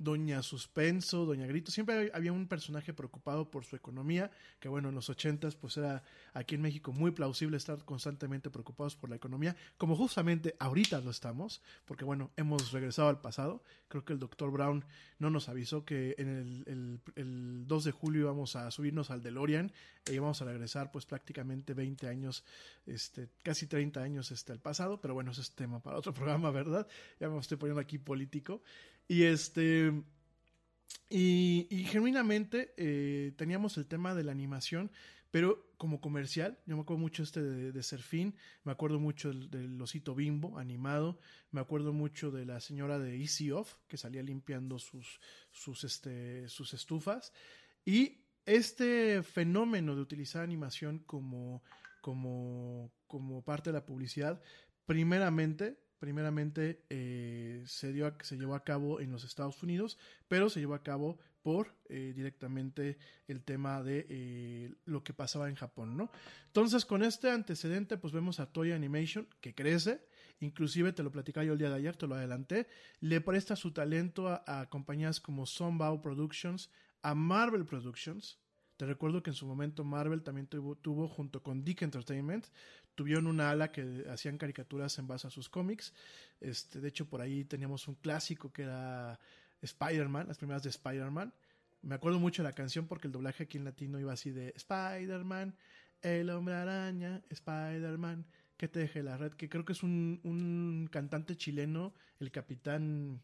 Doña 0.00 0.42
Suspenso, 0.42 1.26
Doña 1.26 1.46
Grito, 1.46 1.70
siempre 1.70 2.10
había 2.14 2.32
un 2.32 2.48
personaje 2.48 2.94
preocupado 2.94 3.50
por 3.50 3.66
su 3.66 3.76
economía, 3.76 4.30
que 4.58 4.70
bueno, 4.70 4.88
en 4.88 4.94
los 4.94 5.10
ochentas 5.10 5.56
pues 5.56 5.76
era 5.76 6.02
aquí 6.32 6.54
en 6.54 6.62
México 6.62 6.92
muy 6.92 7.10
plausible 7.10 7.58
estar 7.58 7.84
constantemente 7.84 8.48
preocupados 8.48 8.96
por 8.96 9.10
la 9.10 9.16
economía, 9.16 9.54
como 9.76 9.94
justamente 9.96 10.56
ahorita 10.58 11.00
lo 11.02 11.10
estamos, 11.10 11.60
porque 11.84 12.06
bueno, 12.06 12.30
hemos 12.38 12.72
regresado 12.72 13.10
al 13.10 13.20
pasado, 13.20 13.62
creo 13.88 14.04
que 14.06 14.14
el 14.14 14.18
doctor 14.18 14.50
Brown 14.50 14.86
no 15.18 15.28
nos 15.28 15.50
avisó 15.50 15.84
que 15.84 16.14
en 16.16 16.28
el, 16.28 16.64
el, 16.66 17.00
el 17.16 17.66
2 17.66 17.84
de 17.84 17.92
julio 17.92 18.22
íbamos 18.22 18.56
a 18.56 18.70
subirnos 18.70 19.10
al 19.10 19.22
DeLorean 19.22 19.70
e 20.06 20.14
íbamos 20.14 20.40
a 20.40 20.46
regresar 20.46 20.90
pues 20.90 21.04
prácticamente 21.04 21.74
20 21.74 22.08
años, 22.08 22.42
este, 22.86 23.28
casi 23.42 23.66
30 23.66 24.00
años 24.00 24.30
este, 24.30 24.52
al 24.52 24.60
pasado, 24.60 24.98
pero 24.98 25.12
bueno, 25.12 25.32
ese 25.32 25.42
es 25.42 25.54
tema 25.54 25.80
para 25.82 25.98
otro 25.98 26.14
programa, 26.14 26.50
¿verdad? 26.50 26.88
Ya 27.18 27.28
me 27.28 27.38
estoy 27.38 27.58
poniendo 27.58 27.80
aquí 27.80 27.98
político. 27.98 28.62
Y 29.10 29.24
este. 29.24 30.04
Y, 31.08 31.66
genuinamente 31.88 32.72
eh, 32.76 33.32
teníamos 33.36 33.76
el 33.76 33.88
tema 33.88 34.14
de 34.14 34.22
la 34.22 34.30
animación, 34.30 34.92
pero 35.32 35.68
como 35.78 36.00
comercial. 36.00 36.60
Yo 36.64 36.76
me 36.76 36.82
acuerdo 36.82 37.00
mucho 37.00 37.24
este 37.24 37.42
de, 37.42 37.72
de 37.72 37.82
Serfín, 37.82 38.36
me 38.62 38.70
acuerdo 38.70 39.00
mucho 39.00 39.30
del, 39.30 39.50
del, 39.50 39.82
osito 39.82 40.14
bimbo 40.14 40.58
animado, 40.58 41.18
me 41.50 41.60
acuerdo 41.60 41.92
mucho 41.92 42.30
de 42.30 42.46
la 42.46 42.60
señora 42.60 43.00
de 43.00 43.16
Easy 43.20 43.50
Off 43.50 43.74
que 43.88 43.96
salía 43.96 44.22
limpiando 44.22 44.78
sus, 44.78 45.18
sus, 45.50 45.82
este, 45.82 46.48
sus 46.48 46.72
estufas. 46.72 47.32
Y 47.84 48.26
este 48.46 49.24
fenómeno 49.24 49.96
de 49.96 50.02
utilizar 50.02 50.44
animación 50.44 51.00
como, 51.00 51.64
como, 52.00 52.92
como 53.08 53.42
parte 53.42 53.70
de 53.70 53.74
la 53.74 53.84
publicidad, 53.84 54.40
primeramente 54.86 55.80
primeramente 56.00 56.82
eh, 56.88 57.62
se, 57.66 57.92
dio 57.92 58.12
se 58.22 58.36
llevó 58.36 58.54
a 58.54 58.64
cabo 58.64 59.00
en 59.00 59.12
los 59.12 59.22
Estados 59.22 59.62
Unidos, 59.62 59.98
pero 60.26 60.48
se 60.48 60.58
llevó 60.58 60.74
a 60.74 60.82
cabo 60.82 61.18
por 61.42 61.74
eh, 61.88 62.12
directamente 62.16 62.98
el 63.28 63.42
tema 63.42 63.82
de 63.82 64.06
eh, 64.08 64.74
lo 64.86 65.04
que 65.04 65.12
pasaba 65.12 65.48
en 65.48 65.54
Japón, 65.54 65.96
¿no? 65.96 66.10
Entonces, 66.46 66.84
con 66.84 67.02
este 67.02 67.30
antecedente, 67.30 67.98
pues 67.98 68.12
vemos 68.12 68.40
a 68.40 68.46
Toy 68.46 68.72
Animation, 68.72 69.28
que 69.40 69.54
crece, 69.54 70.00
inclusive 70.40 70.92
te 70.92 71.02
lo 71.02 71.12
platicaba 71.12 71.44
yo 71.44 71.52
el 71.52 71.58
día 71.58 71.70
de 71.70 71.76
ayer, 71.76 71.96
te 71.96 72.06
lo 72.06 72.14
adelanté, 72.14 72.66
le 73.00 73.20
presta 73.20 73.54
su 73.54 73.72
talento 73.72 74.28
a, 74.28 74.68
compañías 74.70 75.20
como 75.20 75.46
Sunbow 75.46 76.00
Productions, 76.00 76.70
a 77.02 77.14
Marvel 77.14 77.66
Productions, 77.66 78.38
te 78.80 78.86
recuerdo 78.86 79.22
que 79.22 79.28
en 79.28 79.36
su 79.36 79.46
momento 79.46 79.84
Marvel 79.84 80.22
también 80.22 80.46
tuvo, 80.46 80.74
tuvo, 80.74 81.06
junto 81.06 81.42
con 81.42 81.62
Dick 81.64 81.82
Entertainment, 81.82 82.46
tuvieron 83.00 83.26
una 83.26 83.48
ala 83.48 83.72
que 83.72 84.04
hacían 84.10 84.36
caricaturas 84.36 84.98
en 84.98 85.06
base 85.06 85.26
a 85.26 85.30
sus 85.30 85.48
cómics. 85.48 85.94
Este, 86.38 86.82
de 86.82 86.88
hecho, 86.88 87.08
por 87.08 87.22
ahí 87.22 87.46
teníamos 87.46 87.88
un 87.88 87.94
clásico 87.94 88.52
que 88.52 88.64
era 88.64 89.18
Spider-Man, 89.62 90.28
las 90.28 90.36
primeras 90.36 90.62
de 90.62 90.68
Spider-Man. 90.68 91.32
Me 91.80 91.94
acuerdo 91.94 92.20
mucho 92.20 92.42
de 92.42 92.50
la 92.50 92.54
canción 92.54 92.86
porque 92.86 93.06
el 93.06 93.12
doblaje 93.12 93.44
aquí 93.44 93.56
en 93.56 93.64
latino 93.64 93.98
iba 93.98 94.12
así 94.12 94.32
de 94.32 94.52
Spider-Man, 94.54 95.56
el 96.02 96.28
hombre 96.28 96.56
araña, 96.56 97.22
Spider-Man, 97.30 98.26
que 98.58 98.68
te 98.68 98.80
deje 98.80 99.02
la 99.02 99.16
red, 99.16 99.32
que 99.32 99.48
creo 99.48 99.64
que 99.64 99.72
es 99.72 99.82
un, 99.82 100.20
un 100.22 100.86
cantante 100.92 101.38
chileno, 101.38 101.94
el 102.18 102.30
capitán... 102.30 103.22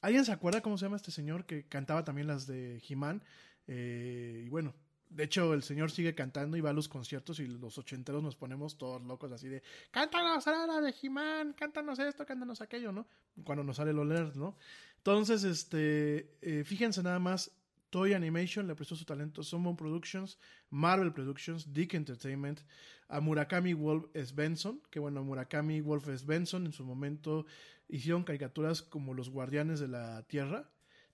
¿Alguien 0.00 0.24
se 0.24 0.32
acuerda 0.32 0.60
cómo 0.60 0.76
se 0.76 0.86
llama 0.86 0.96
este 0.96 1.12
señor 1.12 1.46
que 1.46 1.68
cantaba 1.68 2.02
también 2.02 2.26
las 2.26 2.48
de 2.48 2.82
He-Man? 2.88 3.22
Eh, 3.68 4.42
y 4.44 4.48
bueno, 4.48 4.74
de 5.10 5.24
hecho, 5.24 5.54
el 5.54 5.62
señor 5.62 5.90
sigue 5.90 6.14
cantando 6.14 6.56
y 6.56 6.60
va 6.60 6.70
a 6.70 6.74
los 6.74 6.88
conciertos 6.88 7.40
y 7.40 7.46
los 7.46 7.78
ochenteros 7.78 8.22
nos 8.22 8.36
ponemos 8.36 8.76
todos 8.76 9.02
locos 9.02 9.32
así 9.32 9.48
de 9.48 9.62
cántanos 9.90 10.46
la 10.46 10.80
de 10.80 10.94
He-Man, 11.02 11.54
cántanos 11.54 11.98
esto, 11.98 12.26
cántanos 12.26 12.60
aquello, 12.60 12.92
¿no? 12.92 13.06
Cuando 13.44 13.64
nos 13.64 13.76
sale 13.76 13.92
lo 13.92 14.02
alert, 14.02 14.34
¿no? 14.34 14.56
Entonces, 14.98 15.44
este, 15.44 16.36
eh, 16.42 16.64
fíjense 16.64 17.02
nada 17.02 17.18
más, 17.18 17.50
Toy 17.90 18.12
Animation 18.12 18.66
le 18.66 18.74
prestó 18.74 18.96
su 18.96 19.04
talento, 19.04 19.42
Summon 19.42 19.76
Productions, 19.76 20.38
Marvel 20.70 21.12
Productions, 21.12 21.72
Dick 21.72 21.94
Entertainment, 21.94 22.60
a 23.08 23.20
Murakami 23.20 23.72
Wolf 23.72 24.06
Svensson, 24.14 24.82
que 24.90 25.00
bueno, 25.00 25.24
Murakami 25.24 25.80
Wolf 25.80 26.06
Svensson 26.16 26.66
en 26.66 26.72
su 26.72 26.84
momento 26.84 27.46
hicieron 27.88 28.24
caricaturas 28.24 28.82
como 28.82 29.14
Los 29.14 29.30
Guardianes 29.30 29.80
de 29.80 29.88
la 29.88 30.22
Tierra, 30.24 30.68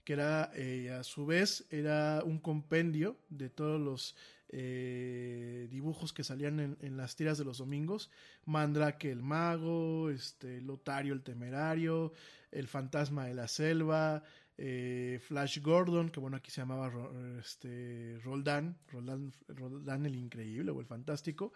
que 0.04 0.12
era 0.12 0.50
eh, 0.54 0.90
a 0.90 1.02
su 1.02 1.26
vez 1.26 1.66
era 1.70 2.22
un 2.24 2.38
compendio 2.38 3.16
de 3.30 3.48
todos 3.48 3.80
los 3.80 4.16
eh, 4.50 5.66
dibujos 5.70 6.12
que 6.12 6.22
salían 6.22 6.76
en, 6.80 6.96
las 6.96 7.16
tiras 7.16 7.38
de 7.38 7.44
los 7.44 7.58
domingos. 7.58 8.10
Mandrake 8.44 9.10
el 9.10 9.22
mago 9.22 10.10
este 10.10 10.60
Lotario 10.60 11.14
el 11.14 11.22
temerario 11.22 12.12
el 12.52 12.68
fantasma 12.68 13.26
de 13.26 13.34
la 13.34 13.48
selva 13.48 14.22
eh, 14.56 15.18
Flash 15.26 15.60
Gordon 15.60 16.10
que 16.10 16.20
bueno 16.20 16.36
aquí 16.36 16.52
se 16.52 16.60
llamaba 16.60 16.92
este 17.40 18.18
Roldán 18.22 18.78
Roldán, 18.92 19.32
Roldán 19.48 20.06
el 20.06 20.14
increíble 20.14 20.70
o 20.70 20.78
el 20.78 20.86
fantástico 20.86 21.52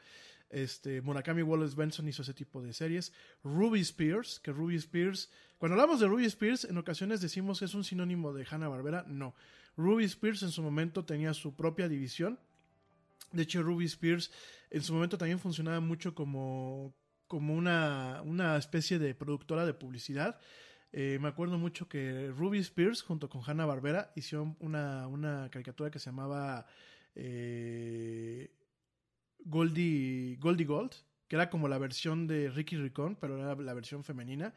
este, 0.50 1.00
Murakami 1.02 1.42
Wallace 1.42 1.76
Benson 1.76 2.08
hizo 2.08 2.22
ese 2.22 2.34
tipo 2.34 2.62
de 2.62 2.72
series. 2.72 3.12
Ruby 3.42 3.80
Spears, 3.80 4.40
que 4.40 4.52
Ruby 4.52 4.76
Spears, 4.76 5.30
cuando 5.58 5.74
hablamos 5.74 6.00
de 6.00 6.06
Ruby 6.06 6.24
Spears, 6.26 6.64
en 6.64 6.78
ocasiones 6.78 7.20
decimos 7.20 7.58
que 7.58 7.66
es 7.66 7.74
un 7.74 7.84
sinónimo 7.84 8.32
de 8.32 8.46
Hanna 8.48 8.68
Barbera. 8.68 9.04
No. 9.06 9.34
Ruby 9.76 10.04
Spears 10.04 10.42
en 10.42 10.50
su 10.50 10.62
momento 10.62 11.04
tenía 11.04 11.34
su 11.34 11.54
propia 11.54 11.88
división. 11.88 12.38
De 13.32 13.42
hecho, 13.42 13.62
Ruby 13.62 13.84
Spears 13.84 14.30
en 14.70 14.82
su 14.82 14.92
momento 14.94 15.18
también 15.18 15.38
funcionaba 15.38 15.80
mucho 15.80 16.14
como, 16.14 16.94
como 17.26 17.54
una, 17.54 18.22
una 18.24 18.56
especie 18.56 18.98
de 18.98 19.14
productora 19.14 19.66
de 19.66 19.74
publicidad. 19.74 20.38
Eh, 20.92 21.18
me 21.20 21.28
acuerdo 21.28 21.58
mucho 21.58 21.88
que 21.88 22.32
Ruby 22.36 22.58
Spears 22.60 23.02
junto 23.02 23.28
con 23.28 23.42
Hanna 23.46 23.66
Barbera 23.66 24.12
hicieron 24.16 24.56
una, 24.60 25.06
una 25.06 25.50
caricatura 25.50 25.90
que 25.90 25.98
se 25.98 26.06
llamaba 26.06 26.66
eh, 27.14 28.50
Goldie, 29.44 30.36
Goldie 30.40 30.66
Gold, 30.66 30.92
que 31.28 31.36
era 31.36 31.50
como 31.50 31.68
la 31.68 31.78
versión 31.78 32.26
de 32.26 32.50
Ricky 32.50 32.76
Ricón, 32.76 33.16
pero 33.20 33.38
era 33.38 33.54
la 33.54 33.74
versión 33.74 34.04
femenina. 34.04 34.54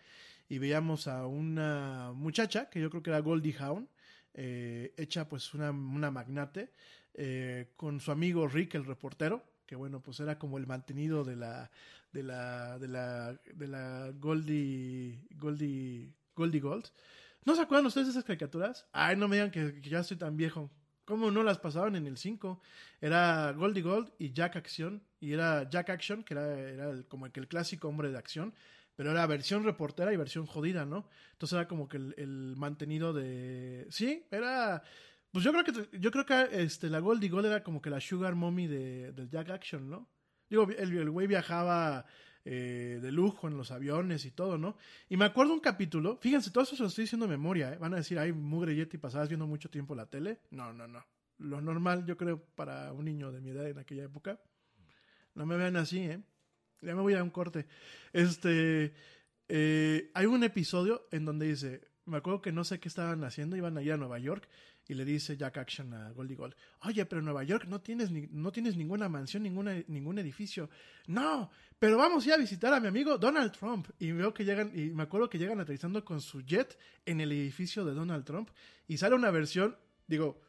Y 0.50 0.58
veíamos 0.58 1.08
a 1.08 1.28
una 1.28 2.12
muchacha, 2.14 2.70
que 2.70 2.82
yo 2.82 2.90
creo 2.90 3.04
que 3.04 3.10
era 3.10 3.20
Goldie 3.20 3.56
Hawn, 3.60 3.88
eh, 4.34 4.94
hecha 4.98 5.28
pues 5.28 5.54
una, 5.54 5.72
una 5.72 6.12
magnate, 6.12 6.72
eh, 7.14 7.72
con 7.76 8.00
su 8.00 8.12
amigo 8.12 8.48
Rick, 8.48 8.76
el 8.76 8.86
reportero, 8.86 9.44
que 9.66 9.76
bueno, 9.76 10.02
pues 10.02 10.20
era 10.20 10.38
como 10.38 10.58
el 10.58 10.68
mantenido 10.68 11.24
de 11.24 11.36
la, 11.36 11.72
de 12.12 12.24
la, 12.24 12.80
de 12.80 12.88
la, 12.88 13.34
de 13.54 13.68
la 13.68 14.12
Goldie, 14.18 15.26
Goldie, 15.36 16.14
Goldie 16.36 16.60
Gold. 16.60 16.86
¿No 17.46 17.56
se 17.56 17.62
acuerdan 17.62 17.86
ustedes 17.86 18.08
de 18.08 18.12
esas 18.12 18.24
caricaturas? 18.24 18.86
Ay, 18.92 19.16
no 19.16 19.28
me 19.28 19.38
digan 19.38 19.52
que, 19.52 19.82
que 19.82 19.90
ya 19.90 20.04
soy 20.04 20.18
tan 20.18 20.38
viejo. 20.38 20.70
¿Cómo 21.12 21.30
no 21.30 21.44
las 21.44 21.60
pasaban 21.60 21.98
en 21.98 22.08
el 22.08 22.16
5? 22.16 22.62
Era 23.02 23.52
Goldie 23.52 23.82
Gold 23.82 24.14
y 24.18 24.32
Jack 24.32 24.56
Acción. 24.56 25.04
Y 25.20 25.34
era 25.34 25.70
Jack 25.70 25.90
Action, 25.90 26.24
que 26.24 26.36
era, 26.36 27.04
como 27.10 27.26
el, 27.26 27.48
clásico 27.50 27.90
hombre 27.90 28.10
de 28.12 28.18
acción. 28.18 28.54
Pero 28.96 29.12
era 29.12 29.28
versión 29.28 29.66
reportera 29.66 30.14
y 30.14 30.16
versión 30.16 30.46
jodida, 30.46 30.86
¿no? 30.86 31.10
Entonces 31.34 31.58
era 31.58 31.68
como 31.68 31.90
que 31.90 31.98
el, 31.98 32.16
el 32.16 32.56
mantenido 32.56 33.12
de. 33.12 33.88
Sí, 33.90 34.26
era. 34.32 34.84
Pues 35.34 35.44
yo 35.44 35.52
creo 35.52 35.66
que 35.66 36.00
yo 36.00 36.12
creo 36.12 36.26
que 36.26 36.64
este, 36.64 36.90
la 36.90 37.00
Goldie 37.00 37.28
Gold 37.28 37.48
era 37.48 37.62
como 37.62 37.82
que 37.82 37.90
la 37.90 38.00
Sugar 38.00 38.36
Mommy 38.36 38.68
de, 38.68 39.12
del 39.12 39.30
Jack 39.30 39.50
Action, 39.50 39.90
¿no? 39.90 40.08
Digo, 40.50 40.66
el 40.70 41.10
güey 41.10 41.28
viajaba 41.28 42.06
eh, 42.46 43.00
de 43.02 43.12
lujo 43.12 43.48
en 43.48 43.58
los 43.58 43.72
aviones 43.72 44.26
y 44.26 44.32
todo, 44.32 44.58
¿no? 44.58 44.78
Y 45.10 45.18
me 45.18 45.26
acuerdo 45.26 45.54
un 45.54 45.60
capítulo, 45.60 46.18
fíjense, 46.18 46.52
todo 46.52 46.64
eso 46.64 46.76
se 46.76 46.84
lo 46.84 46.90
estoy 46.90 47.04
diciendo 47.04 47.28
de 47.28 47.32
memoria, 47.32 47.74
¿eh? 47.74 47.78
Van 47.78 47.94
a 47.94 47.98
decir, 47.98 48.18
ay, 48.20 48.32
mugre 48.32 48.76
Yeti, 48.76 48.98
pasabas 48.98 49.30
viendo 49.30 49.48
mucho 49.48 49.70
tiempo 49.70 49.96
la 49.96 50.06
tele. 50.06 50.40
No, 50.52 50.74
no, 50.74 50.88
no. 50.88 51.06
Lo 51.38 51.62
normal, 51.62 52.06
yo 52.06 52.18
creo, 52.18 52.44
para 52.56 52.92
un 52.94 53.06
niño 53.06 53.32
de 53.32 53.42
mi 53.42 53.50
edad 53.50 53.68
en 53.68 53.80
aquella 53.80 54.04
época. 54.04 54.40
No 55.34 55.46
me 55.46 55.58
vean 55.58 55.76
así, 55.76 56.00
¿eh? 56.00 56.22
Ya 56.82 56.96
me 56.96 57.02
voy 57.02 57.14
a 57.14 57.24
un 57.24 57.30
corte. 57.30 57.68
Este. 58.14 58.94
Eh, 59.48 60.12
hay 60.14 60.26
un 60.26 60.44
episodio 60.44 61.08
en 61.12 61.26
donde 61.26 61.48
dice: 61.48 61.82
me 62.06 62.18
acuerdo 62.18 62.42
que 62.42 62.52
no 62.52 62.64
sé 62.64 62.80
qué 62.80 62.88
estaban 62.88 63.24
haciendo, 63.24 63.56
iban 63.56 63.78
a 63.78 63.82
ir 63.82 63.94
a 63.94 63.98
Nueva 63.98 64.20
York 64.20 64.48
y 64.92 64.96
le 64.96 65.06
dice 65.06 65.38
Jack 65.38 65.58
Action 65.58 65.94
a 65.94 66.12
Goldie 66.12 66.36
Gold, 66.36 66.54
oye, 66.82 67.06
pero 67.06 67.20
en 67.20 67.26
Nueva 67.26 67.44
York 67.44 67.66
no 67.68 67.80
tienes, 67.82 68.12
ni- 68.12 68.28
no 68.32 68.52
tienes 68.52 68.76
ninguna 68.76 69.08
mansión, 69.08 69.44
ninguna, 69.44 69.74
ningún 69.88 70.20
edificio. 70.20 70.70
No, 71.08 71.50
pero 71.80 71.98
vamos 71.98 72.24
a 72.26 72.28
ir 72.28 72.34
a 72.34 72.38
visitar 72.38 72.74
a 72.74 72.80
mi 72.80 72.88
amigo 72.88 73.18
Donald 73.18 73.52
Trump. 73.54 73.88
Y 74.00 74.12
veo 74.12 74.34
que 74.34 74.44
llegan, 74.46 74.72
y 74.76 74.90
me 74.92 75.04
acuerdo 75.04 75.30
que 75.30 75.38
llegan 75.40 75.60
aterrizando 75.60 76.04
con 76.04 76.20
su 76.22 76.42
jet 76.42 76.78
en 77.06 77.22
el 77.22 77.32
edificio 77.32 77.86
de 77.86 77.94
Donald 77.94 78.26
Trump 78.26 78.50
y 78.88 78.98
sale 78.98 79.16
una 79.16 79.32
versión, 79.32 79.78
digo, 80.08 80.42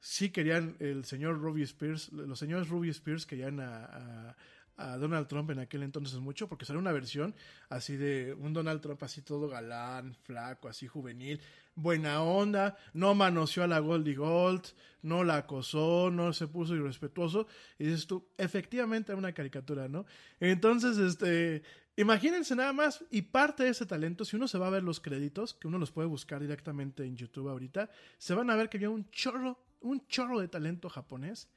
sí 0.00 0.30
querían 0.30 0.76
el 0.78 1.04
señor 1.04 1.40
Ruby 1.40 1.62
Spears, 1.62 2.12
los 2.12 2.38
señores 2.38 2.68
Ruby 2.68 2.90
Spears 2.90 3.26
querían 3.26 3.58
a, 3.60 3.84
a- 3.84 4.36
a 4.80 4.96
Donald 4.96 5.26
Trump 5.26 5.50
en 5.50 5.58
aquel 5.58 5.82
entonces 5.82 6.20
mucho, 6.20 6.48
porque 6.48 6.64
sale 6.64 6.78
una 6.78 6.92
versión 6.92 7.34
así 7.68 7.96
de 7.96 8.32
un 8.38 8.52
Donald 8.52 8.80
Trump 8.80 9.02
así 9.02 9.22
todo 9.22 9.48
galán, 9.48 10.14
flaco, 10.22 10.68
así 10.68 10.86
juvenil, 10.86 11.40
buena 11.78 12.22
onda, 12.22 12.76
no 12.92 13.14
manoseó 13.14 13.64
a 13.64 13.68
la 13.68 13.78
Goldie 13.78 14.16
Gold, 14.16 14.62
no 15.02 15.22
la 15.22 15.36
acosó, 15.36 16.10
no 16.10 16.32
se 16.32 16.48
puso 16.48 16.74
irrespetuoso, 16.74 17.46
y 17.78 17.84
dices 17.84 18.06
tú, 18.06 18.26
efectivamente 18.36 19.14
una 19.14 19.32
caricatura, 19.32 19.88
¿no? 19.88 20.04
Entonces, 20.40 20.98
este, 20.98 21.62
imagínense 21.96 22.56
nada 22.56 22.72
más, 22.72 23.04
y 23.10 23.22
parte 23.22 23.64
de 23.64 23.70
ese 23.70 23.86
talento, 23.86 24.24
si 24.24 24.36
uno 24.36 24.48
se 24.48 24.58
va 24.58 24.66
a 24.66 24.70
ver 24.70 24.82
los 24.82 25.00
créditos, 25.00 25.54
que 25.54 25.68
uno 25.68 25.78
los 25.78 25.92
puede 25.92 26.08
buscar 26.08 26.40
directamente 26.40 27.04
en 27.04 27.16
YouTube 27.16 27.48
ahorita, 27.48 27.90
se 28.18 28.34
van 28.34 28.50
a 28.50 28.56
ver 28.56 28.68
que 28.68 28.78
había 28.78 28.90
un 28.90 29.08
chorro, 29.10 29.58
un 29.80 30.06
chorro 30.08 30.40
de 30.40 30.48
talento 30.48 30.88
japonés, 30.88 31.48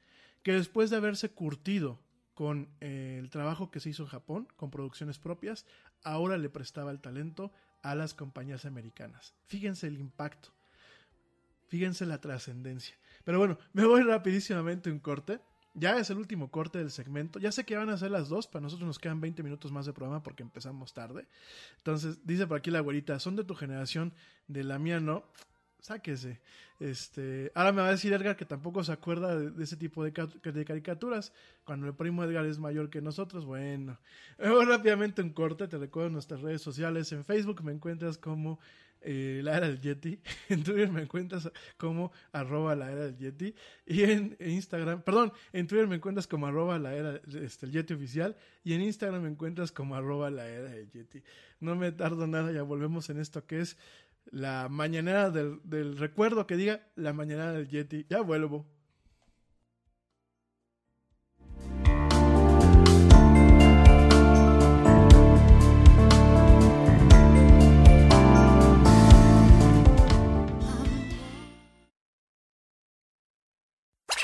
que 0.42 0.52
después 0.52 0.90
de 0.90 0.96
haberse 0.96 1.30
curtido 1.30 2.00
con 2.34 2.68
eh, 2.80 3.18
el 3.20 3.30
trabajo 3.30 3.70
que 3.70 3.80
se 3.80 3.90
hizo 3.90 4.04
en 4.04 4.08
Japón, 4.08 4.48
con 4.56 4.70
producciones 4.70 5.18
propias, 5.18 5.66
ahora 6.02 6.38
le 6.38 6.48
prestaba 6.48 6.90
el 6.90 7.00
talento 7.00 7.52
a 7.82 7.94
las 7.94 8.14
compañías 8.14 8.64
americanas. 8.64 9.34
Fíjense 9.46 9.86
el 9.86 9.98
impacto. 9.98 10.50
Fíjense 11.68 12.06
la 12.06 12.20
trascendencia. 12.20 12.96
Pero 13.24 13.38
bueno, 13.38 13.58
me 13.72 13.84
voy 13.84 14.02
rapidísimamente 14.02 14.90
un 14.90 14.98
corte. 14.98 15.40
Ya 15.74 15.96
es 15.96 16.10
el 16.10 16.18
último 16.18 16.50
corte 16.50 16.78
del 16.78 16.90
segmento. 16.90 17.38
Ya 17.38 17.50
sé 17.50 17.64
que 17.64 17.76
van 17.76 17.88
a 17.88 17.96
ser 17.96 18.10
las 18.10 18.28
dos. 18.28 18.46
Para 18.46 18.62
nosotros 18.62 18.86
nos 18.86 18.98
quedan 18.98 19.20
20 19.20 19.42
minutos 19.42 19.72
más 19.72 19.86
de 19.86 19.92
programa 19.94 20.22
porque 20.22 20.42
empezamos 20.42 20.92
tarde. 20.92 21.26
Entonces, 21.78 22.26
dice 22.26 22.46
por 22.46 22.58
aquí 22.58 22.70
la 22.70 22.80
güerita, 22.80 23.18
son 23.18 23.36
de 23.36 23.44
tu 23.44 23.54
generación, 23.54 24.12
de 24.48 24.64
la 24.64 24.78
mía 24.78 25.00
no. 25.00 25.24
Sáquese. 25.82 26.40
Este, 26.78 27.50
ahora 27.56 27.72
me 27.72 27.82
va 27.82 27.88
a 27.88 27.90
decir 27.90 28.12
Edgar 28.12 28.36
que 28.36 28.44
tampoco 28.44 28.84
se 28.84 28.92
acuerda 28.92 29.36
de, 29.36 29.62
ese 29.64 29.76
tipo 29.76 30.04
de, 30.04 30.12
de 30.12 30.64
caricaturas. 30.64 31.32
Cuando 31.64 31.88
el 31.88 31.94
primo 31.94 32.22
Edgar 32.22 32.46
es 32.46 32.60
mayor 32.60 32.88
que 32.88 33.02
nosotros, 33.02 33.44
bueno. 33.44 33.98
Voy 34.38 34.64
rápidamente 34.64 35.22
un 35.22 35.30
corte. 35.30 35.66
Te 35.66 35.78
recuerdo 35.78 36.06
en 36.06 36.12
nuestras 36.12 36.40
redes 36.40 36.62
sociales. 36.62 37.10
En 37.10 37.24
Facebook 37.24 37.64
me 37.64 37.72
encuentras 37.72 38.16
como 38.16 38.60
eh, 39.00 39.40
la 39.42 39.56
era 39.56 39.66
del 39.66 39.80
Yeti. 39.80 40.20
En 40.50 40.62
Twitter 40.62 40.88
me 40.88 41.02
encuentras 41.02 41.50
como 41.76 42.12
arroba 42.30 42.76
la 42.76 42.92
era 42.92 43.06
del 43.06 43.16
Yeti. 43.16 43.52
Y 43.84 44.04
en 44.04 44.36
Instagram, 44.38 45.02
perdón, 45.02 45.32
en 45.52 45.66
Twitter 45.66 45.88
me 45.88 45.96
encuentras 45.96 46.28
como 46.28 46.46
arroba 46.46 46.78
la 46.78 46.94
era 46.94 47.20
este, 47.40 47.66
el 47.66 47.72
Yeti 47.72 47.94
oficial. 47.94 48.36
Y 48.62 48.74
en 48.74 48.82
Instagram 48.82 49.22
me 49.22 49.30
encuentras 49.30 49.72
como 49.72 49.96
arroba 49.96 50.30
la 50.30 50.46
era 50.48 50.68
del 50.68 50.88
Yeti. 50.88 51.24
No 51.58 51.74
me 51.74 51.90
tardo 51.90 52.28
nada, 52.28 52.52
ya 52.52 52.62
volvemos 52.62 53.10
en 53.10 53.18
esto 53.18 53.44
que 53.46 53.60
es 53.60 53.76
la 54.26 54.68
mañanera 54.68 55.30
del, 55.30 55.60
del 55.64 55.98
recuerdo 55.98 56.46
que 56.46 56.56
diga 56.56 56.80
la 56.96 57.12
mañanera 57.12 57.52
del 57.52 57.68
Yeti. 57.68 58.06
Ya 58.08 58.20
vuelvo. 58.20 58.66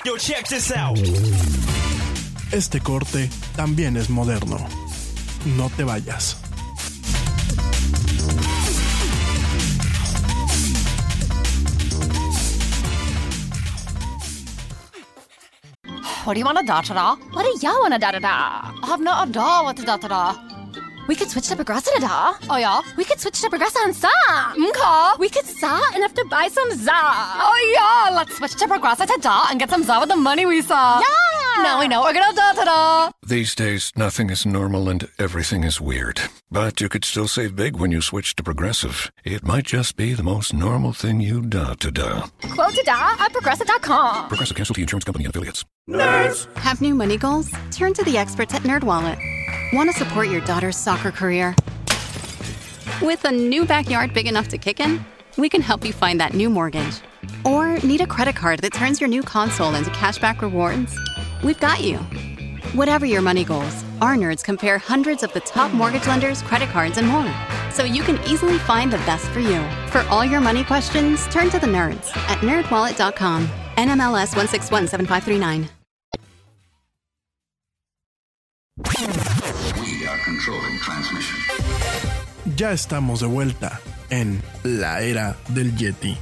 Yo, 0.04 0.16
check 0.16 0.48
this 0.48 0.72
out. 0.72 0.98
Este 2.50 2.80
corte 2.80 3.28
también 3.56 3.98
es 3.98 4.08
moderno. 4.08 4.56
No 5.56 5.68
te 5.76 5.84
vayas. 5.84 6.47
What 16.28 16.34
do 16.34 16.40
you 16.40 16.44
want 16.44 16.59
a 16.59 16.62
da 16.62 16.82
da 16.82 16.92
da? 16.92 17.16
What 17.32 17.44
do 17.44 17.66
you 17.66 17.72
want 17.80 17.94
a 17.94 17.98
da 17.98 18.10
da 18.10 18.18
da? 18.18 18.70
I've 18.82 19.00
not 19.00 19.28
a 19.28 19.32
da 19.32 19.62
what 19.64 19.76
da 19.76 19.96
da 19.96 20.09
da. 20.09 20.36
We 21.09 21.14
could 21.14 21.30
switch 21.30 21.48
to 21.48 21.56
Progressa 21.56 21.98
da. 22.00 22.34
Oh 22.50 22.59
yeah. 22.59 22.82
We 22.98 23.05
could 23.05 23.18
switch 23.18 23.40
to 23.40 23.48
Progressa 23.48 23.82
and 23.86 23.96
sa. 23.96 24.10
Mka. 24.52 25.18
We 25.18 25.30
could 25.30 25.46
sa 25.46 25.80
and 25.94 26.02
have 26.02 26.12
to 26.12 26.26
buy 26.26 26.48
some 26.48 26.70
za. 26.72 26.92
Oh 26.92 27.56
yeah. 27.72 28.14
Let's 28.14 28.36
switch 28.36 28.56
to 28.56 28.66
Progressa 28.66 29.06
to 29.06 29.18
da 29.22 29.46
and 29.48 29.59
get 29.59 29.70
some 29.70 29.82
za 29.82 30.00
with 30.00 30.10
the 30.10 30.16
money 30.16 30.44
we 30.44 30.60
saw. 30.60 31.00
Yeah. 31.00 31.27
Now 31.62 31.80
we 31.80 31.89
know 31.89 32.02
we're 32.02 32.14
gonna 32.14 32.35
da 32.35 32.52
da 32.52 32.64
da. 32.64 33.10
These 33.26 33.55
days, 33.55 33.93
nothing 33.97 34.30
is 34.30 34.47
normal 34.47 34.89
and 34.89 35.09
everything 35.18 35.64
is 35.64 35.80
weird. 35.80 36.20
But 36.51 36.80
you 36.80 36.89
could 36.89 37.05
still 37.05 37.28
save 37.28 37.55
big 37.56 37.76
when 37.76 37.90
you 37.93 38.01
switch 38.01 38.35
to 38.36 38.43
Progressive. 38.43 39.10
It 39.24 39.44
might 39.44 39.64
just 39.64 39.97
be 39.97 40.14
the 40.14 40.22
most 40.22 40.55
normal 40.55 40.93
thing 40.93 41.20
you 41.20 41.43
da 41.43 41.74
to 41.74 41.90
da. 41.90 42.26
Quote 42.55 42.74
to 42.74 42.82
da 42.85 43.16
at 43.18 43.32
Progressa.com. 43.32 44.28
Progressive 44.28 44.56
Casualty 44.56 44.82
Insurance 44.82 45.05
Company 45.05 45.24
and 45.26 45.35
affiliates. 45.35 45.64
Have 46.56 46.80
new 46.80 46.94
money 46.94 47.16
goals? 47.18 47.51
Turn 47.70 47.93
to 47.94 48.05
the 48.05 48.16
experts 48.16 48.55
at 48.55 48.62
NerdWallet. 48.62 49.18
Want 49.74 49.90
to 49.90 49.97
support 49.97 50.28
your 50.28 50.40
daughter's 50.43 50.76
soccer 50.76 51.10
career? 51.10 51.55
With 53.02 53.24
a 53.24 53.30
new 53.32 53.64
backyard 53.66 54.14
big 54.14 54.26
enough 54.26 54.48
to 54.48 54.59
kick 54.59 54.80
in, 54.80 55.05
we 55.36 55.48
can 55.48 55.60
help 55.60 55.85
you 55.85 55.93
find 55.93 56.20
that 56.20 56.32
new 56.35 56.48
mortgage. 56.48 57.01
Or 57.44 57.78
need 57.80 58.01
a 58.01 58.06
credit 58.06 58.36
card 58.36 58.60
that 58.60 58.72
turns 58.72 59.01
your 59.01 59.09
new 59.09 59.22
console 59.22 59.74
into 59.74 59.90
cashback 59.90 60.40
rewards? 60.40 60.97
We've 61.43 61.60
got 61.60 61.85
you. 61.85 61.98
Whatever 62.74 63.06
your 63.06 63.23
money 63.23 63.44
goals, 63.44 63.85
our 64.01 64.16
nerds 64.16 64.43
compare 64.43 64.78
hundreds 64.78 65.23
of 65.23 65.32
the 65.32 65.40
top 65.40 65.73
mortgage 65.73 66.06
lenders, 66.06 66.43
credit 66.43 66.69
cards, 66.70 66.98
and 66.98 67.06
more. 67.06 67.32
So 67.70 67.85
you 67.85 68.02
can 68.02 68.19
easily 68.28 68.59
find 68.59 68.93
the 68.93 68.98
best 68.98 69.27
for 69.27 69.40
you. 69.40 69.62
For 69.89 70.01
all 70.10 70.24
your 70.24 70.40
money 70.40 70.65
questions, 70.65 71.27
turn 71.28 71.48
to 71.51 71.59
the 71.59 71.66
nerds 71.66 72.15
at 72.28 72.39
nerdwallet.com. 72.39 73.47
NMLS 73.77 74.35
1617539. 74.35 75.69
We 79.81 80.06
are 80.06 80.19
controlling 80.24 80.78
transmission. 80.81 81.36
Ya 82.56 82.73
estamos 82.73 83.20
de 83.20 83.27
vuelta 83.27 83.81
en 84.10 84.43
la 84.65 85.01
era 85.02 85.36
del 85.48 85.77
Yeti. 85.77 86.16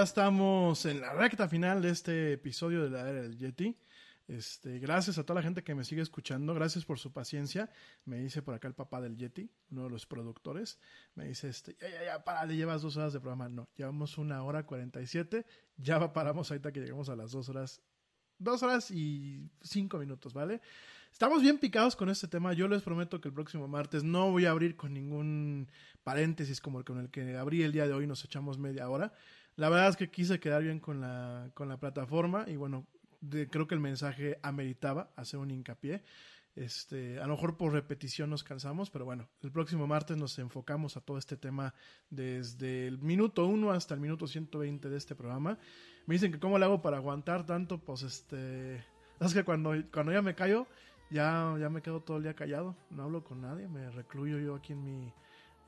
Ya 0.00 0.04
estamos 0.04 0.86
en 0.86 1.02
la 1.02 1.12
recta 1.12 1.46
final 1.46 1.82
de 1.82 1.90
este 1.90 2.32
episodio 2.32 2.84
de 2.84 2.88
la 2.88 3.00
era 3.00 3.20
del 3.20 3.36
Yeti. 3.36 3.76
Este, 4.28 4.78
gracias 4.78 5.18
a 5.18 5.24
toda 5.24 5.40
la 5.40 5.42
gente 5.42 5.62
que 5.62 5.74
me 5.74 5.84
sigue 5.84 6.00
escuchando, 6.00 6.54
gracias 6.54 6.86
por 6.86 6.98
su 6.98 7.12
paciencia. 7.12 7.68
Me 8.06 8.16
dice 8.16 8.40
por 8.40 8.54
acá 8.54 8.66
el 8.66 8.72
papá 8.72 9.02
del 9.02 9.18
Yeti, 9.18 9.50
uno 9.70 9.84
de 9.84 9.90
los 9.90 10.06
productores, 10.06 10.78
me 11.14 11.26
dice 11.26 11.50
este, 11.50 11.76
ya, 11.78 11.90
ya, 11.90 12.02
ya, 12.02 12.24
para, 12.24 12.46
le 12.46 12.56
llevas 12.56 12.80
dos 12.80 12.96
horas 12.96 13.12
de 13.12 13.20
programa. 13.20 13.50
No, 13.50 13.68
llevamos 13.76 14.16
una 14.16 14.42
hora 14.42 14.64
cuarenta 14.64 15.02
y 15.02 15.06
siete, 15.06 15.44
ya 15.76 16.14
paramos 16.14 16.50
ahorita 16.50 16.72
que 16.72 16.80
lleguemos 16.80 17.10
a 17.10 17.16
las 17.16 17.32
dos 17.32 17.50
horas, 17.50 17.82
dos 18.38 18.62
horas 18.62 18.90
y 18.90 19.50
cinco 19.60 19.98
minutos, 19.98 20.32
¿vale? 20.32 20.62
Estamos 21.12 21.42
bien 21.42 21.58
picados 21.58 21.94
con 21.94 22.08
este 22.08 22.26
tema. 22.26 22.54
Yo 22.54 22.68
les 22.68 22.80
prometo 22.80 23.20
que 23.20 23.28
el 23.28 23.34
próximo 23.34 23.68
martes 23.68 24.02
no 24.02 24.30
voy 24.30 24.46
a 24.46 24.50
abrir 24.52 24.76
con 24.76 24.94
ningún 24.94 25.68
paréntesis 26.04 26.58
como 26.58 26.78
el 26.78 26.86
con 26.86 27.00
el 27.00 27.10
que 27.10 27.36
abrí 27.36 27.64
el 27.64 27.72
día 27.72 27.86
de 27.86 27.92
hoy. 27.92 28.06
Nos 28.06 28.24
echamos 28.24 28.56
media 28.56 28.88
hora. 28.88 29.12
La 29.60 29.68
verdad 29.68 29.90
es 29.90 29.96
que 29.98 30.10
quise 30.10 30.40
quedar 30.40 30.62
bien 30.62 30.80
con 30.80 31.02
la, 31.02 31.50
con 31.52 31.68
la 31.68 31.76
plataforma 31.76 32.46
y 32.46 32.56
bueno, 32.56 32.86
creo 33.50 33.66
que 33.66 33.74
el 33.74 33.80
mensaje 33.82 34.38
ameritaba 34.42 35.10
hacer 35.16 35.38
un 35.38 35.50
hincapié. 35.50 36.02
Este, 36.56 37.20
a 37.20 37.26
lo 37.26 37.34
mejor 37.34 37.58
por 37.58 37.74
repetición 37.74 38.30
nos 38.30 38.42
cansamos, 38.42 38.88
pero 38.88 39.04
bueno, 39.04 39.28
el 39.42 39.52
próximo 39.52 39.86
martes 39.86 40.16
nos 40.16 40.38
enfocamos 40.38 40.96
a 40.96 41.02
todo 41.02 41.18
este 41.18 41.36
tema 41.36 41.74
desde 42.08 42.86
el 42.86 42.96
minuto 43.00 43.44
1 43.44 43.70
hasta 43.70 43.92
el 43.92 44.00
minuto 44.00 44.26
120 44.26 44.88
de 44.88 44.96
este 44.96 45.14
programa. 45.14 45.58
Me 46.06 46.14
dicen 46.14 46.32
que 46.32 46.40
cómo 46.40 46.58
le 46.58 46.64
hago 46.64 46.80
para 46.80 46.96
aguantar 46.96 47.44
tanto, 47.44 47.76
pues 47.76 48.00
este, 48.00 48.76
es 49.20 49.34
que 49.34 49.44
cuando, 49.44 49.74
cuando 49.92 50.10
ya 50.10 50.22
me 50.22 50.34
callo, 50.34 50.68
ya, 51.10 51.54
ya 51.60 51.68
me 51.68 51.82
quedo 51.82 52.00
todo 52.00 52.16
el 52.16 52.22
día 52.22 52.32
callado, 52.32 52.76
no 52.88 53.02
hablo 53.02 53.22
con 53.24 53.42
nadie, 53.42 53.68
me 53.68 53.90
recluyo 53.90 54.38
yo 54.38 54.54
aquí 54.54 54.72
en 54.72 54.82
mi, 54.82 55.12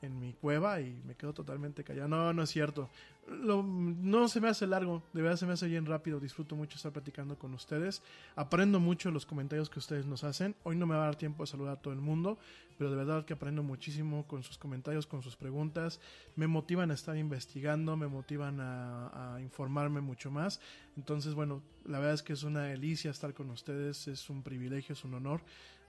en 0.03 0.19
mi 0.19 0.33
cueva 0.33 0.79
y 0.81 1.01
me 1.05 1.15
quedo 1.15 1.33
totalmente 1.33 1.83
callado. 1.83 2.07
No, 2.07 2.33
no 2.33 2.43
es 2.43 2.49
cierto. 2.49 2.89
Lo- 3.27 3.63
no 3.63 4.27
se 4.27 4.41
me 4.41 4.49
hace 4.49 4.67
largo, 4.67 5.01
de 5.13 5.21
verdad 5.21 5.37
se 5.37 5.45
me 5.45 5.53
hace 5.53 5.67
bien 5.67 5.85
rápido. 5.85 6.19
Disfruto 6.19 6.55
mucho 6.55 6.75
estar 6.75 6.91
platicando 6.91 7.37
con 7.39 7.53
ustedes. 7.53 8.01
Aprendo 8.35 8.79
mucho 8.81 9.11
los 9.11 9.25
comentarios 9.25 9.69
que 9.69 9.79
ustedes 9.79 10.05
nos 10.05 10.23
hacen. 10.25 10.55
Hoy 10.63 10.75
no 10.75 10.85
me 10.85 10.95
va 10.95 11.03
a 11.03 11.05
dar 11.05 11.15
tiempo 11.15 11.43
de 11.43 11.47
saludar 11.47 11.77
a 11.77 11.81
todo 11.81 11.93
el 11.93 12.01
mundo, 12.01 12.37
pero 12.77 12.89
de 12.91 12.97
verdad 12.97 13.23
que 13.23 13.33
aprendo 13.33 13.63
muchísimo 13.63 14.27
con 14.27 14.43
sus 14.43 14.57
comentarios, 14.57 15.07
con 15.07 15.23
sus 15.23 15.37
preguntas. 15.37 16.01
Me 16.35 16.47
motivan 16.47 16.91
a 16.91 16.95
estar 16.95 17.15
investigando, 17.15 17.95
me 17.95 18.07
motivan 18.07 18.59
a, 18.59 19.35
a 19.35 19.41
informarme 19.41 20.01
mucho 20.01 20.29
más. 20.29 20.59
Entonces, 20.97 21.33
bueno, 21.33 21.61
la 21.85 21.99
verdad 21.99 22.15
es 22.15 22.23
que 22.23 22.33
es 22.33 22.43
una 22.43 22.63
delicia 22.63 23.09
estar 23.09 23.33
con 23.33 23.49
ustedes, 23.51 24.07
es 24.09 24.29
un 24.29 24.43
privilegio, 24.43 24.93
es 24.93 25.03
un 25.05 25.13
honor 25.13 25.41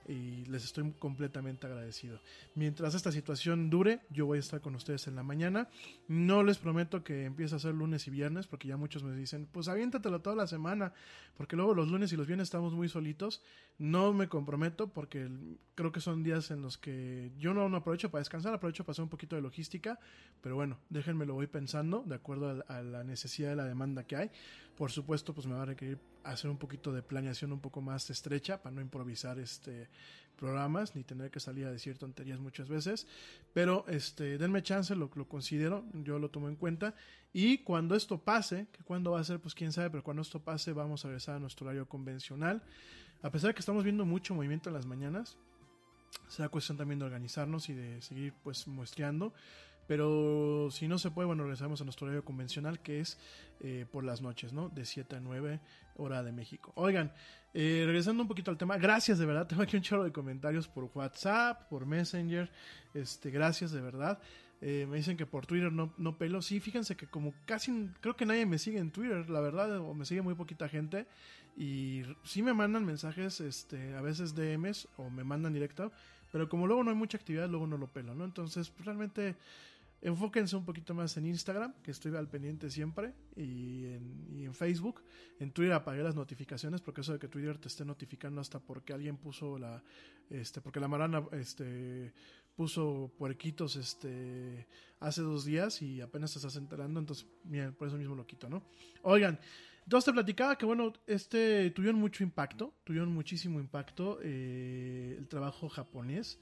y 0.07 0.45
les 0.45 0.63
estoy 0.63 0.91
completamente 0.99 1.65
agradecido. 1.67 2.19
Mientras 2.53 2.95
esta 2.95 3.11
situación 3.11 3.69
dure, 3.69 4.01
yo 4.09 4.25
voy 4.25 4.37
a 4.37 4.39
estar 4.39 4.61
con 4.61 4.75
ustedes 4.75 5.07
en 5.07 5.15
la 5.15 5.23
mañana. 5.23 5.69
No 6.07 6.43
les 6.43 6.57
prometo 6.57 7.03
que 7.03 7.25
empiece 7.25 7.55
a 7.55 7.59
ser 7.59 7.73
lunes 7.73 8.07
y 8.07 8.11
viernes, 8.11 8.47
porque 8.47 8.67
ya 8.67 8.77
muchos 8.77 9.03
me 9.03 9.15
dicen, 9.15 9.47
pues 9.51 9.67
aviéntatelo 9.67 10.21
toda 10.21 10.35
la 10.35 10.47
semana, 10.47 10.93
porque 11.37 11.55
luego 11.55 11.73
los 11.73 11.89
lunes 11.89 12.11
y 12.13 12.17
los 12.17 12.27
viernes 12.27 12.47
estamos 12.47 12.73
muy 12.73 12.89
solitos. 12.89 13.41
No 13.77 14.13
me 14.13 14.29
comprometo 14.29 14.87
porque 14.87 15.29
creo 15.75 15.91
que 15.91 15.99
son 15.99 16.23
días 16.23 16.49
en 16.51 16.61
los 16.61 16.77
que 16.77 17.31
yo 17.37 17.53
no, 17.53 17.67
no 17.67 17.77
aprovecho 17.77 18.09
para 18.09 18.21
descansar, 18.21 18.53
aprovecho 18.53 18.85
para 18.85 18.93
hacer 18.93 19.03
un 19.03 19.09
poquito 19.09 19.35
de 19.35 19.41
logística, 19.41 19.99
pero 20.41 20.55
bueno, 20.55 20.77
déjenme 20.89 21.25
lo 21.25 21.33
voy 21.33 21.47
pensando 21.47 22.03
de 22.05 22.15
acuerdo 22.15 22.63
a, 22.67 22.77
a 22.77 22.81
la 22.81 23.03
necesidad 23.03 23.49
de 23.49 23.57
la 23.57 23.65
demanda 23.65 24.05
que 24.05 24.15
hay. 24.15 24.31
Por 24.77 24.91
supuesto, 24.91 25.33
pues 25.33 25.45
me 25.47 25.55
va 25.55 25.63
a 25.63 25.65
requerir 25.65 25.99
hacer 26.23 26.49
un 26.49 26.57
poquito 26.57 26.91
de 26.91 27.01
planeación 27.03 27.51
un 27.51 27.59
poco 27.59 27.81
más 27.81 28.09
estrecha 28.09 28.61
para 28.61 28.75
no 28.75 28.81
improvisar 28.81 29.39
este 29.39 29.89
programas 30.35 30.95
ni 30.95 31.03
tener 31.03 31.31
que 31.31 31.39
salir 31.39 31.65
a 31.65 31.71
decir 31.71 31.97
tonterías 31.97 32.39
muchas 32.39 32.67
veces. 32.67 33.07
Pero 33.53 33.85
este, 33.87 34.37
denme 34.37 34.61
chance, 34.61 34.95
lo, 34.95 35.09
lo 35.15 35.27
considero, 35.27 35.85
yo 36.03 36.19
lo 36.19 36.29
tomo 36.29 36.49
en 36.49 36.55
cuenta. 36.55 36.93
Y 37.33 37.59
cuando 37.59 37.95
esto 37.95 38.19
pase, 38.19 38.67
que 38.71 38.83
cuando 38.83 39.11
va 39.11 39.19
a 39.19 39.23
ser, 39.23 39.39
pues 39.39 39.55
quién 39.55 39.71
sabe, 39.71 39.89
pero 39.89 40.03
cuando 40.03 40.21
esto 40.21 40.41
pase, 40.41 40.73
vamos 40.73 41.05
a 41.05 41.07
regresar 41.07 41.35
a 41.35 41.39
nuestro 41.39 41.67
horario 41.67 41.87
convencional. 41.87 42.61
A 43.25 43.31
pesar 43.31 43.47
de 43.47 43.53
que 43.55 43.61
estamos 43.61 43.83
viendo 43.83 44.05
mucho 44.05 44.35
movimiento 44.35 44.69
en 44.69 44.75
las 44.75 44.85
mañanas, 44.85 45.35
será 46.27 46.47
cuestión 46.47 46.77
también 46.77 46.99
de 46.99 47.05
organizarnos 47.05 47.69
y 47.69 47.73
de 47.73 47.99
seguir 48.03 48.35
pues 48.43 48.67
muestreando. 48.67 49.33
Pero 49.87 50.69
si 50.69 50.87
no 50.87 50.99
se 50.99 51.09
puede, 51.09 51.25
bueno, 51.25 51.41
regresamos 51.41 51.81
a 51.81 51.85
nuestro 51.85 52.05
horario 52.05 52.23
convencional 52.23 52.79
que 52.81 52.99
es 52.99 53.17
eh, 53.61 53.87
por 53.91 54.03
las 54.03 54.21
noches, 54.21 54.53
¿no? 54.53 54.69
De 54.69 54.85
7 54.85 55.15
a 55.15 55.19
9 55.21 55.59
hora 55.95 56.21
de 56.21 56.31
México. 56.31 56.71
Oigan, 56.75 57.11
eh, 57.55 57.81
regresando 57.87 58.21
un 58.21 58.27
poquito 58.27 58.51
al 58.51 58.59
tema, 58.59 58.77
gracias 58.77 59.17
de 59.17 59.25
verdad, 59.25 59.47
tengo 59.47 59.63
aquí 59.63 59.75
un 59.75 59.81
chorro 59.81 60.03
de 60.03 60.11
comentarios 60.11 60.67
por 60.67 60.91
WhatsApp, 60.93 61.67
por 61.67 61.87
Messenger, 61.87 62.51
este, 62.93 63.31
gracias 63.31 63.71
de 63.71 63.81
verdad. 63.81 64.19
Eh, 64.61 64.87
me 64.89 64.97
dicen 64.97 65.17
que 65.17 65.25
por 65.25 65.45
Twitter 65.45 65.71
no, 65.71 65.93
no 65.97 66.17
pelo. 66.17 66.41
Sí, 66.41 66.59
fíjense 66.59 66.95
que 66.95 67.07
como 67.07 67.33
casi, 67.45 67.89
creo 68.01 68.15
que 68.15 68.25
nadie 68.25 68.45
me 68.45 68.57
sigue 68.57 68.79
en 68.79 68.91
Twitter, 68.91 69.29
la 69.29 69.39
verdad, 69.39 69.79
o 69.79 69.93
me 69.93 70.05
sigue 70.05 70.21
muy 70.21 70.35
poquita 70.35 70.69
gente. 70.69 71.05
Y 71.57 72.03
sí 72.23 72.41
me 72.41 72.53
mandan 72.53 72.85
mensajes, 72.85 73.39
este, 73.39 73.95
a 73.95 74.01
veces 74.01 74.35
DMs 74.35 74.87
o 74.97 75.09
me 75.09 75.23
mandan 75.23 75.53
directo, 75.53 75.91
pero 76.31 76.49
como 76.49 76.67
luego 76.67 76.83
no 76.83 76.89
hay 76.89 76.97
mucha 76.97 77.17
actividad, 77.17 77.49
luego 77.49 77.65
no 77.65 77.77
lo 77.77 77.87
pelo, 77.87 78.13
¿no? 78.13 78.25
Entonces, 78.25 78.69
pues, 78.69 78.85
realmente 78.85 79.35
enfóquense 80.01 80.55
un 80.55 80.65
poquito 80.65 80.93
más 80.93 81.15
en 81.15 81.25
Instagram, 81.25 81.73
que 81.81 81.91
estoy 81.91 82.15
al 82.15 82.27
pendiente 82.27 82.69
siempre, 82.69 83.13
y 83.37 83.85
en, 83.85 84.27
y 84.37 84.45
en 84.45 84.53
Facebook. 84.53 85.01
En 85.39 85.51
Twitter 85.51 85.73
apagué 85.73 86.03
las 86.03 86.15
notificaciones, 86.15 86.81
porque 86.81 87.01
eso 87.01 87.13
de 87.13 87.19
que 87.19 87.29
Twitter 87.29 87.57
te 87.57 87.69
esté 87.69 87.85
notificando 87.85 88.41
hasta 88.41 88.59
porque 88.59 88.91
alguien 88.91 89.15
puso 89.15 89.57
la, 89.57 89.81
este, 90.29 90.59
porque 90.59 90.79
la 90.79 90.87
marana, 90.89 91.23
este, 91.31 92.13
puso 92.55 93.11
puerquitos, 93.17 93.75
este, 93.75 94.67
hace 94.99 95.21
dos 95.21 95.45
días 95.45 95.81
y 95.81 96.01
apenas 96.01 96.33
te 96.33 96.39
estás 96.39 96.55
enterando, 96.55 96.99
entonces, 96.99 97.27
miren, 97.43 97.73
por 97.73 97.87
eso 97.87 97.97
mismo 97.97 98.15
lo 98.15 98.25
quito, 98.25 98.49
¿no? 98.49 98.63
Oigan, 99.03 99.39
entonces 99.85 100.05
te 100.05 100.13
platicaba 100.13 100.57
que, 100.57 100.65
bueno, 100.65 100.93
este, 101.05 101.69
tuvieron 101.71 101.99
mucho 101.99 102.23
impacto, 102.23 102.73
tuvieron 102.83 103.11
muchísimo 103.11 103.59
impacto 103.59 104.19
eh, 104.23 105.15
el 105.17 105.27
trabajo 105.27 105.69
japonés. 105.69 106.39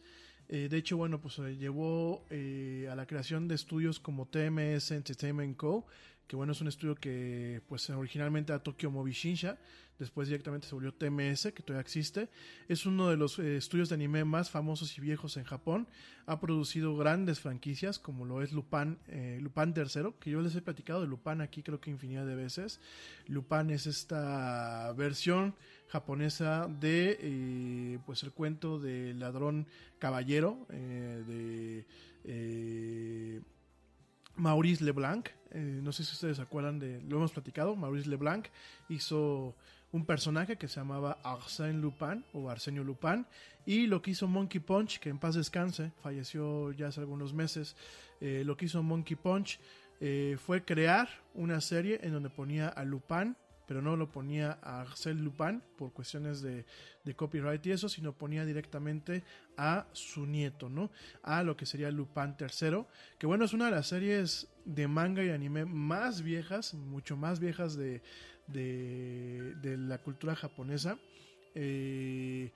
Eh, 0.48 0.68
de 0.70 0.78
hecho, 0.78 0.96
bueno, 0.96 1.20
pues 1.20 1.40
eh, 1.40 1.58
llevó 1.58 2.26
a 2.30 2.96
la 2.96 3.06
creación 3.06 3.48
de 3.50 3.56
estudios 3.56 4.00
como 4.00 4.28
TMS 4.28 4.92
Entertainment 4.92 5.58
Co., 5.58 5.86
que 6.28 6.36
bueno, 6.36 6.54
es 6.54 6.62
un 6.62 6.68
estudio 6.68 6.96
que 6.96 7.62
pues 7.68 7.90
originalmente 7.90 8.52
era 8.52 8.64
Tokyo 8.64 8.90
Movie 8.90 9.14
Shinsha, 9.14 9.58
después 10.00 10.28
directamente 10.28 10.68
se 10.68 10.76
volvió 10.76 10.94
TMS, 10.94 11.52
que 11.54 11.64
todavía 11.64 11.82
existe. 11.82 12.30
Es 12.68 12.86
uno 12.86 13.10
de 13.10 13.18
los 13.18 13.40
eh, 13.40 13.58
estudios 13.58 13.90
de 13.90 13.96
anime 13.96 14.24
más 14.26 14.50
famosos 14.50 14.98
y 14.98 15.02
viejos 15.02 15.38
en 15.38 15.44
Japón. 15.44 15.88
Ha 16.26 16.40
producido 16.40 16.96
grandes 16.96 17.40
franquicias, 17.40 18.00
como 18.00 18.26
lo 18.26 18.42
es 18.42 18.52
Lupin, 18.54 18.98
eh, 19.08 19.40
Lupin 19.42 19.74
III, 19.76 20.14
que 20.20 20.32
yo 20.32 20.42
les 20.42 20.56
he 20.56 20.62
platicado 20.62 21.02
de 21.02 21.08
Lupin 21.08 21.42
aquí 21.42 21.64
creo 21.64 21.80
que 21.80 21.92
infinidad 21.92 22.26
de 22.26 22.36
veces. 22.36 22.80
Lupin 23.28 23.70
es 23.70 23.88
esta 23.88 24.92
versión 24.94 25.56
japonesa 25.88 26.68
de 26.68 27.18
eh, 27.22 28.00
pues 28.06 28.24
el 28.24 28.32
cuento 28.32 28.80
del 28.80 29.20
ladrón 29.20 29.68
caballero 30.00 30.66
eh, 30.72 31.86
de 32.26 33.42
Maurice 34.36 34.84
Leblanc. 34.84 35.30
Eh, 35.52 35.80
no 35.84 35.92
sé 35.92 36.04
si 36.04 36.14
ustedes 36.14 36.38
se 36.38 36.44
acuerdan 36.44 36.80
de. 36.80 37.02
Lo 37.02 37.18
hemos 37.18 37.32
platicado. 37.32 37.76
Maurice 37.76 38.10
Leblanc 38.10 38.48
hizo 38.90 39.56
un 39.92 40.06
personaje 40.06 40.58
que 40.58 40.68
se 40.68 40.80
llamaba 40.80 41.20
Arsène 41.24 41.80
Lupin 41.80 42.26
o 42.34 42.50
Arsenio 42.50 42.84
Lupin. 42.84 43.26
Y 43.66 43.88
lo 43.88 44.02
que 44.02 44.12
hizo 44.12 44.28
Monkey 44.28 44.60
Punch, 44.60 45.00
que 45.00 45.10
en 45.10 45.20
paz 45.20 45.36
descanse, 45.36 45.92
falleció 46.02 46.72
ya 46.72 46.88
hace 46.88 47.00
algunos 47.00 47.34
meses. 47.34 47.76
eh, 48.20 48.44
lo 48.46 48.58
que 48.58 48.66
hizo 48.66 48.82
Monkey 48.82 49.16
Punch 49.16 49.60
eh, 50.00 50.38
fue 50.40 50.64
crear 50.64 51.08
una 51.34 51.62
serie 51.62 52.00
en 52.04 52.14
donde 52.14 52.30
ponía 52.30 52.68
a 52.70 52.84
Lupin 52.84 53.36
pero 53.68 53.82
no 53.82 53.96
lo 53.96 54.12
ponía 54.12 54.60
a 54.62 54.82
Arsène 54.82 55.22
Lupin 55.22 55.62
por 55.78 55.94
cuestiones 55.94 56.42
de, 56.42 56.66
de 57.04 57.16
copyright 57.16 57.66
y 57.66 57.72
eso, 57.72 57.90
sino 57.90 58.14
ponía 58.14 58.46
directamente 58.46 59.24
a 59.58 59.88
su 59.94 60.26
nieto, 60.26 60.70
¿no? 60.70 60.92
A 61.22 61.44
lo 61.44 61.56
que 61.56 61.66
sería 61.66 61.92
Lupin 61.92 62.36
III, 62.40 62.86
que 63.18 63.28
bueno, 63.28 63.46
es 63.46 63.54
una 63.54 63.66
de 63.66 63.72
las 63.72 63.88
series 63.88 64.48
de 64.66 64.88
manga 64.88 65.24
y 65.24 65.30
anime 65.30 65.66
más 65.66 66.22
viejas, 66.22 66.74
mucho 66.74 67.18
más 67.18 67.40
viejas 67.40 67.76
de, 67.76 68.02
de, 68.48 69.56
de 69.62 69.78
la 69.78 69.98
cultura 69.98 70.36
japonesa. 70.36 70.98
Eh, 71.56 72.52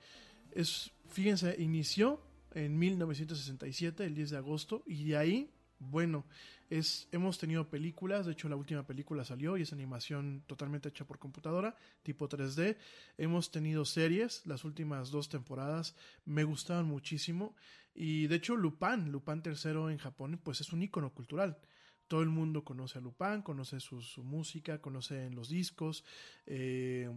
es, 0.52 0.90
fíjense, 1.08 1.54
inició 1.58 2.20
en 2.54 2.78
1967, 2.78 4.04
el 4.04 4.14
10 4.14 4.30
de 4.30 4.36
agosto, 4.36 4.82
y 4.86 5.04
de 5.04 5.16
ahí 5.16 5.50
bueno, 5.78 6.24
es, 6.70 7.08
hemos 7.12 7.38
tenido 7.38 7.68
películas, 7.68 8.26
de 8.26 8.32
hecho 8.32 8.48
la 8.48 8.56
última 8.56 8.86
película 8.86 9.24
salió 9.24 9.56
y 9.56 9.62
es 9.62 9.72
animación 9.72 10.42
totalmente 10.46 10.88
hecha 10.88 11.06
por 11.06 11.18
computadora, 11.18 11.76
tipo 12.02 12.28
3D. 12.28 12.76
Hemos 13.16 13.50
tenido 13.50 13.84
series, 13.84 14.44
las 14.46 14.64
últimas 14.64 15.10
dos 15.10 15.28
temporadas 15.28 15.94
me 16.24 16.44
gustaron 16.44 16.86
muchísimo 16.86 17.54
y 17.94 18.26
de 18.26 18.36
hecho 18.36 18.56
Lupin, 18.56 19.10
Lupin 19.10 19.42
III 19.44 19.92
en 19.92 19.98
Japón, 19.98 20.40
pues 20.42 20.60
es 20.60 20.72
un 20.72 20.82
icono 20.82 21.10
cultural. 21.12 21.58
Todo 22.06 22.22
el 22.22 22.28
mundo 22.28 22.64
conoce 22.64 22.98
a 22.98 23.00
Lupin, 23.00 23.42
conoce 23.42 23.80
su, 23.80 24.02
música, 24.22 24.80
conoce 24.80 25.30
los 25.30 25.48
discos. 25.48 26.04
Eh, 26.46 27.10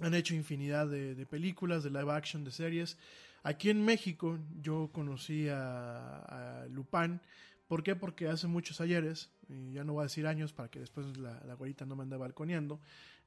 han 0.00 0.14
hecho 0.14 0.34
infinidad 0.34 0.86
de, 0.88 1.26
películas, 1.26 1.82
de 1.82 1.90
live 1.90 2.12
action, 2.12 2.44
de 2.44 2.50
series. 2.50 2.98
Aquí 3.46 3.70
en 3.70 3.84
México 3.84 4.40
yo 4.60 4.90
conocí 4.92 5.46
a, 5.48 6.66
Lupin. 6.68 7.20
¿Por 7.68 7.84
qué? 7.84 7.94
Porque 7.94 8.26
hace 8.26 8.48
muchos 8.48 8.80
ayeres, 8.80 9.30
y 9.48 9.72
ya 9.72 9.84
no 9.84 9.92
voy 9.92 10.00
a 10.00 10.06
decir 10.06 10.26
años 10.26 10.52
para 10.52 10.68
que 10.68 10.80
después 10.80 11.16
la, 11.16 11.40
la 11.44 11.86
no 11.86 11.94
me 11.94 12.02
ande 12.02 12.16
balconeando, 12.16 12.80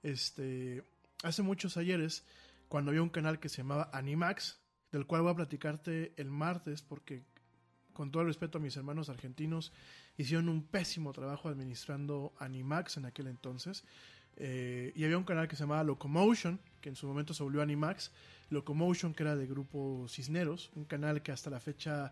este, 0.03 0.83
hace 1.23 1.41
muchos 1.41 1.77
ayeres, 1.77 2.25
cuando 2.67 2.91
había 2.91 3.01
un 3.01 3.07
canal 3.07 3.39
que 3.39 3.47
se 3.47 3.59
llamaba 3.59 3.89
Animax, 3.93 4.59
del 4.91 5.05
cual 5.05 5.21
voy 5.21 5.31
a 5.31 5.35
platicarte 5.35 6.11
el 6.17 6.29
martes, 6.29 6.81
porque 6.81 7.23
con 7.93 8.11
todo 8.11 8.23
el 8.23 8.27
respeto 8.27 8.57
a 8.57 8.61
mis 8.61 8.75
hermanos 8.75 9.07
argentinos, 9.07 9.71
hicieron 10.17 10.49
un 10.49 10.63
pésimo 10.63 11.13
trabajo 11.13 11.47
administrando 11.47 12.33
Animax 12.39 12.97
en 12.97 13.05
aquel 13.05 13.27
entonces. 13.27 13.85
Eh, 14.35 14.91
y 14.97 15.05
había 15.05 15.17
un 15.17 15.23
canal 15.23 15.47
que 15.47 15.55
se 15.55 15.63
llamaba 15.63 15.85
Locomotion, 15.85 16.59
que 16.81 16.89
en 16.89 16.97
su 16.97 17.07
momento 17.07 17.33
se 17.33 17.41
volvió 17.41 17.61
Animax. 17.61 18.11
Locomotion, 18.49 19.13
que 19.13 19.23
era 19.23 19.35
de 19.35 19.47
grupo 19.47 20.05
Cisneros, 20.07 20.71
un 20.75 20.85
canal 20.85 21.21
que 21.21 21.31
hasta 21.31 21.49
la 21.49 21.59
fecha 21.59 22.11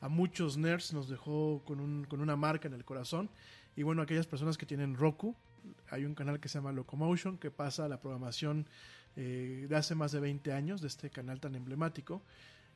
a 0.00 0.08
muchos 0.08 0.56
nerds 0.56 0.92
nos 0.92 1.08
dejó 1.08 1.62
con, 1.64 1.80
un, 1.80 2.04
con 2.04 2.20
una 2.20 2.36
marca 2.36 2.68
en 2.68 2.74
el 2.74 2.84
corazón. 2.84 3.30
Y 3.76 3.82
bueno, 3.82 4.02
aquellas 4.02 4.26
personas 4.26 4.56
que 4.56 4.66
tienen 4.66 4.94
Roku, 4.94 5.34
hay 5.90 6.04
un 6.04 6.14
canal 6.14 6.40
que 6.40 6.48
se 6.48 6.58
llama 6.58 6.72
Locomotion, 6.72 7.38
que 7.38 7.50
pasa 7.50 7.88
la 7.88 8.00
programación 8.00 8.66
eh, 9.16 9.66
de 9.68 9.76
hace 9.76 9.94
más 9.94 10.12
de 10.12 10.20
20 10.20 10.52
años, 10.52 10.80
de 10.80 10.88
este 10.88 11.10
canal 11.10 11.40
tan 11.40 11.54
emblemático. 11.54 12.22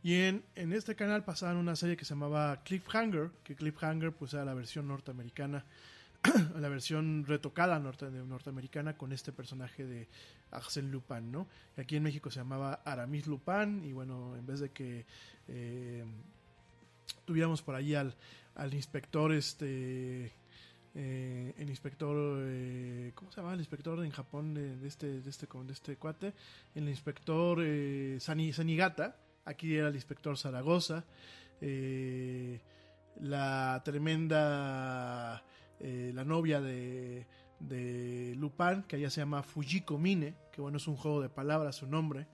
Y 0.02 0.14
en, 0.14 0.42
en 0.54 0.72
este 0.72 0.94
canal 0.94 1.24
pasaban 1.24 1.56
una 1.56 1.76
serie 1.76 1.96
que 1.96 2.04
se 2.04 2.14
llamaba 2.14 2.62
Cliffhanger, 2.64 3.30
que 3.44 3.54
Cliffhanger 3.54 4.12
pues 4.12 4.32
era 4.32 4.44
la 4.44 4.54
versión 4.54 4.88
norteamericana, 4.88 5.64
la 6.58 6.68
versión 6.68 7.24
retocada 7.26 7.78
norte, 7.78 8.10
norteamericana 8.10 8.96
con 8.96 9.12
este 9.12 9.32
personaje 9.32 9.86
de 9.86 10.08
Arsène 10.50 10.90
Lupin, 10.90 11.32
¿no? 11.32 11.46
Aquí 11.78 11.96
en 11.96 12.02
México 12.02 12.30
se 12.30 12.40
llamaba 12.40 12.80
Aramis 12.84 13.26
Lupin 13.26 13.84
y 13.84 13.92
bueno, 13.92 14.36
en 14.36 14.46
vez 14.46 14.60
de 14.60 14.70
que 14.70 15.06
eh, 15.48 16.04
tuviéramos 17.24 17.62
por 17.62 17.74
ahí 17.74 17.94
al, 17.94 18.14
al 18.54 18.74
inspector 18.74 19.32
este 19.32 20.32
eh, 20.94 21.54
el 21.56 21.70
inspector 21.70 22.42
eh, 22.42 23.12
¿cómo 23.14 23.30
se 23.30 23.40
llama? 23.40 23.54
el 23.54 23.60
inspector 23.60 24.04
en 24.04 24.10
Japón 24.10 24.54
de, 24.54 24.86
este 24.86 25.20
de 25.22 25.30
este 25.30 25.46
de 25.46 25.72
este 25.72 25.96
cuate 25.96 26.34
el 26.74 26.88
inspector 26.88 27.58
Sani, 28.18 28.52
Sanigata 28.52 29.16
aquí 29.44 29.76
era 29.76 29.88
el 29.88 29.94
inspector 29.94 30.36
Zaragoza 30.36 31.04
la 33.20 33.80
tremenda 33.84 35.44
eh, 35.80 36.12
la 36.14 36.24
novia 36.24 36.60
de, 36.60 37.26
de 37.58 38.34
Lupin 38.36 38.82
que 38.86 38.96
allá 38.96 39.10
se 39.10 39.20
llama 39.20 39.42
Fujiko 39.42 39.98
Mine 39.98 40.34
que 40.52 40.60
bueno 40.60 40.76
es 40.76 40.86
un 40.86 40.96
juego 40.96 41.20
de 41.20 41.28
palabras 41.28 41.76
su 41.76 41.86
nombre 41.86 42.26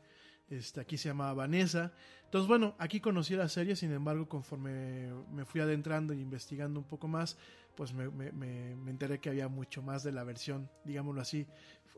este, 0.50 0.80
aquí 0.80 0.96
se 0.96 1.08
llama 1.08 1.32
Vanessa. 1.32 1.92
Entonces, 2.24 2.48
bueno, 2.48 2.74
aquí 2.78 3.00
conocí 3.00 3.34
la 3.34 3.48
serie, 3.48 3.76
sin 3.76 3.92
embargo, 3.92 4.28
conforme 4.28 5.10
me 5.32 5.44
fui 5.44 5.60
adentrando 5.60 6.12
y 6.14 6.20
investigando 6.20 6.78
un 6.78 6.86
poco 6.86 7.08
más, 7.08 7.36
pues 7.74 7.92
me, 7.92 8.08
me, 8.10 8.32
me, 8.32 8.76
me 8.76 8.90
enteré 8.90 9.18
que 9.18 9.28
había 9.28 9.48
mucho 9.48 9.82
más 9.82 10.02
de 10.02 10.12
la 10.12 10.24
versión, 10.24 10.68
digámoslo 10.84 11.20
así, 11.20 11.46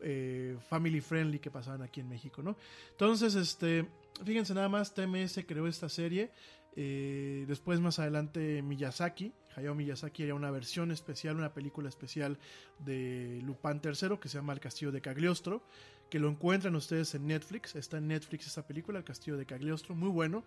eh, 0.02 0.56
family 0.68 1.00
friendly 1.00 1.38
que 1.38 1.50
pasaban 1.50 1.82
aquí 1.82 2.00
en 2.00 2.08
México, 2.08 2.42
¿no? 2.42 2.56
Entonces, 2.90 3.34
este, 3.34 3.86
fíjense 4.24 4.54
nada 4.54 4.68
más, 4.68 4.94
TMS 4.94 5.44
creó 5.46 5.66
esta 5.66 5.88
serie. 5.88 6.30
Eh, 6.76 7.44
después, 7.48 7.80
más 7.80 7.98
adelante, 7.98 8.62
Miyazaki, 8.62 9.32
Hayao 9.59 9.74
Miyazaki, 9.74 10.24
era 10.24 10.35
una 10.35 10.51
versión 10.51 10.90
especial, 10.90 11.36
una 11.36 11.52
película 11.52 11.89
especial 11.89 12.39
de 12.78 13.40
Lupin 13.44 13.80
III 13.85 14.18
que 14.20 14.28
se 14.28 14.39
llama 14.39 14.52
El 14.52 14.60
Castillo 14.60 14.93
de 14.93 15.01
Cagliostro 15.01 15.62
que 16.09 16.18
lo 16.18 16.28
encuentran 16.28 16.74
ustedes 16.74 17.14
en 17.14 17.26
Netflix. 17.26 17.74
Está 17.76 17.98
en 17.98 18.09
Netflix 18.09 18.47
esta 18.47 18.66
película, 18.66 18.98
El 18.98 19.05
Castillo 19.05 19.36
de 19.36 19.47
Cagliostro, 19.47 19.94
muy 19.94 20.09
bueno. 20.09 20.44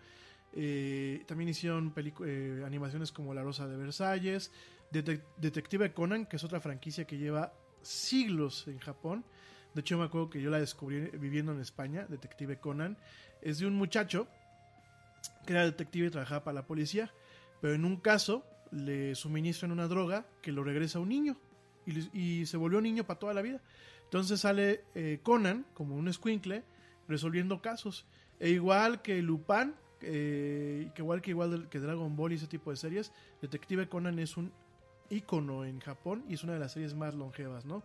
Eh, 0.54 1.24
también 1.28 1.50
hicieron 1.50 1.94
eh, 2.26 2.64
animaciones 2.66 3.12
como 3.12 3.34
La 3.34 3.44
Rosa 3.44 3.68
de 3.68 3.78
Versalles, 3.78 4.52
Det 4.92 5.22
Detective 5.38 5.94
Conan, 5.94 6.26
que 6.26 6.36
es 6.36 6.44
otra 6.44 6.60
franquicia 6.60 7.06
que 7.06 7.18
lleva 7.18 7.54
siglos 7.82 8.68
en 8.68 8.80
Japón. 8.80 9.24
De 9.74 9.82
hecho, 9.82 9.98
me 9.98 10.06
acuerdo 10.06 10.30
que 10.30 10.42
yo 10.42 10.50
la 10.50 10.60
descubrí 10.60 11.00
viviendo 11.14 11.54
en 11.54 11.62
España, 11.62 12.06
Detective 12.10 12.60
Conan. 12.60 12.98
Es 13.42 13.60
de 13.60 13.68
un 13.68 13.76
muchacho 13.76 14.28
que 15.46 15.54
era 15.54 15.64
detective 15.64 16.08
y 16.08 16.10
trabajaba 16.10 16.44
para 16.44 16.56
la 16.56 16.68
policía, 16.68 17.12
pero 17.62 17.74
en 17.74 17.86
un 17.86 17.98
caso 17.98 18.46
le 18.72 19.16
suministran 19.16 19.72
una 19.72 19.88
droga 19.88 20.26
que 20.42 20.52
lo 20.52 20.64
regresa 20.64 21.00
a 21.00 21.02
un 21.02 21.10
niño 21.10 21.38
y, 21.86 22.42
y 22.42 22.46
se 22.46 22.58
volvió 22.58 22.82
niño 22.82 23.04
para 23.06 23.20
toda 23.20 23.34
la 23.34 23.42
vida. 23.42 23.62
Entonces 24.12 24.42
sale 24.42 24.84
eh, 24.94 25.20
Conan 25.24 25.66
como 25.74 25.96
un 25.96 26.12
squinkle 26.12 26.64
resolviendo 27.08 27.62
casos. 27.62 28.06
E 28.40 28.50
igual 28.50 29.02
que 29.02 29.22
Lupin, 29.22 29.74
eh, 30.02 30.92
que 30.94 31.02
igual 31.02 31.22
que 31.22 31.32
igual 31.32 31.70
que 31.70 31.80
Dragon 31.80 32.16
Ball 32.16 32.34
y 32.34 32.36
ese 32.36 32.48
tipo 32.48 32.72
de 32.72 32.76
series, 32.76 33.14
Detective 33.42 33.88
Conan 33.88 34.20
es 34.20 34.36
un 34.36 34.52
icono 35.10 35.64
en 35.64 35.80
Japón 35.80 36.26
y 36.28 36.34
es 36.34 36.44
una 36.44 36.54
de 36.54 36.60
las 36.60 36.74
series 36.74 36.94
más 36.94 37.14
longevas, 37.14 37.66
¿no? 37.66 37.84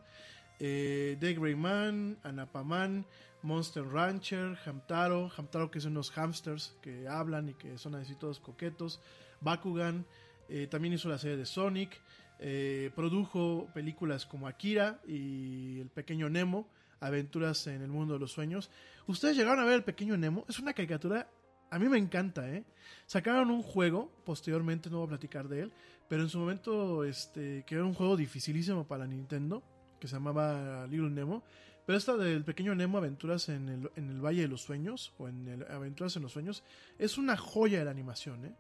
Eh, 0.59 1.17
The 1.21 1.35
Grey 1.35 1.55
Man, 1.55 2.19
Anapaman, 2.23 3.07
Monster 3.43 3.85
Rancher, 3.85 4.59
Hamtaro, 4.65 5.31
Hamtaro 5.37 5.71
que 5.71 5.81
son 5.81 5.93
unos 5.93 6.11
hamsters 6.11 6.77
que 6.81 7.07
hablan 7.07 7.51
y 7.51 7.55
que 7.55 7.79
son 7.79 7.95
así 7.95 8.17
todos 8.17 8.41
coquetos, 8.41 9.01
Bakugan, 9.41 10.07
eh, 10.49 10.67
también 10.67 10.95
hizo 10.95 11.09
la 11.09 11.19
serie 11.19 11.37
de 11.37 11.47
Sonic, 11.47 12.01
eh, 12.39 12.91
produjo 12.95 13.69
películas 13.73 14.27
como 14.27 14.47
Akira 14.47 15.01
y 15.07 15.81
El 15.81 15.89
Pequeño 15.89 16.29
Nemo, 16.29 16.69
Aventuras 17.01 17.67
en 17.67 17.83
el 17.83 17.89
Mundo 17.89 18.15
de 18.15 18.21
los 18.21 18.33
Sueños. 18.33 18.71
Ustedes 19.07 19.37
llegaron 19.37 19.61
a 19.61 19.67
ver 19.67 19.75
El 19.75 19.85
Pequeño 19.85 20.17
Nemo, 20.17 20.45
es 20.49 20.59
una 20.59 20.73
caricatura, 20.73 21.29
a 21.71 21.79
mí 21.79 21.89
me 21.89 21.99
encanta, 21.99 22.49
¿eh? 22.51 22.65
Sacaron 23.07 23.51
un 23.51 23.63
juego, 23.63 24.13
posteriormente 24.25 24.91
no 24.91 24.99
voy 24.99 25.07
a 25.07 25.11
platicar 25.11 25.49
de 25.49 25.63
él, 25.63 25.73
pero 26.09 26.23
en 26.23 26.29
su 26.29 26.39
momento, 26.39 27.05
este, 27.05 27.65
que 27.67 27.75
era 27.75 27.85
un 27.85 27.95
juego 27.95 28.17
dificilísimo 28.17 28.87
para 28.87 29.07
Nintendo, 29.07 29.63
que 29.99 30.07
se 30.07 30.15
llamaba 30.15 30.87
Little 30.87 31.11
Nemo. 31.11 31.43
Pero 31.85 31.99
esta 31.99 32.17
del 32.17 32.45
pequeño 32.45 32.75
Nemo, 32.75 32.99
Aventuras 32.99 33.49
en 33.49 33.69
el, 33.69 33.91
en 33.95 34.11
el 34.11 34.21
Valle 34.21 34.43
de 34.43 34.49
los 34.49 34.63
Sueños, 34.63 35.13
o 35.19 35.29
en 35.29 35.47
el 35.47 35.63
Aventuras 35.71 36.17
en 36.17 36.23
los 36.23 36.33
Sueños, 36.33 36.65
es 36.99 37.17
una 37.17 37.37
joya 37.37 37.79
de 37.79 37.85
la 37.85 37.91
animación, 37.93 38.45
¿eh? 38.45 38.55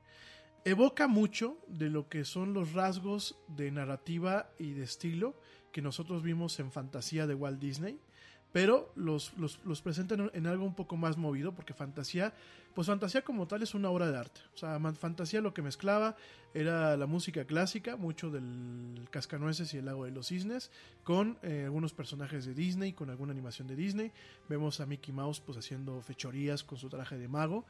Evoca 0.66 1.06
mucho 1.06 1.58
de 1.68 1.88
lo 1.88 2.08
que 2.08 2.24
son 2.24 2.52
los 2.52 2.72
rasgos 2.72 3.36
de 3.46 3.70
narrativa 3.70 4.50
y 4.58 4.72
de 4.72 4.82
estilo 4.82 5.36
que 5.70 5.80
nosotros 5.80 6.24
vimos 6.24 6.58
en 6.58 6.72
Fantasía 6.72 7.28
de 7.28 7.36
Walt 7.36 7.60
Disney, 7.60 8.00
pero 8.50 8.90
los, 8.96 9.32
los, 9.38 9.60
los 9.64 9.80
presentan 9.80 10.28
en 10.34 10.46
algo 10.48 10.64
un 10.64 10.74
poco 10.74 10.96
más 10.96 11.18
movido, 11.18 11.54
porque 11.54 11.72
Fantasía, 11.72 12.34
pues 12.74 12.88
Fantasía 12.88 13.22
como 13.22 13.46
tal 13.46 13.62
es 13.62 13.74
una 13.74 13.90
obra 13.90 14.10
de 14.10 14.18
arte. 14.18 14.40
O 14.54 14.58
sea, 14.58 14.80
Fantasía 14.94 15.40
lo 15.40 15.54
que 15.54 15.62
mezclaba 15.62 16.16
era 16.52 16.96
la 16.96 17.06
música 17.06 17.44
clásica, 17.44 17.96
mucho 17.96 18.30
del 18.30 19.06
Cascanueces 19.10 19.72
y 19.74 19.76
el 19.76 19.84
Lago 19.84 20.04
de 20.04 20.10
los 20.10 20.28
Cisnes, 20.28 20.72
con 21.04 21.38
eh, 21.42 21.62
algunos 21.66 21.92
personajes 21.92 22.44
de 22.44 22.54
Disney, 22.54 22.92
con 22.92 23.10
alguna 23.10 23.30
animación 23.30 23.68
de 23.68 23.76
Disney. 23.76 24.10
Vemos 24.48 24.80
a 24.80 24.86
Mickey 24.86 25.14
Mouse 25.14 25.38
pues 25.38 25.58
haciendo 25.58 26.00
fechorías 26.00 26.64
con 26.64 26.78
su 26.78 26.88
traje 26.88 27.18
de 27.18 27.28
mago. 27.28 27.66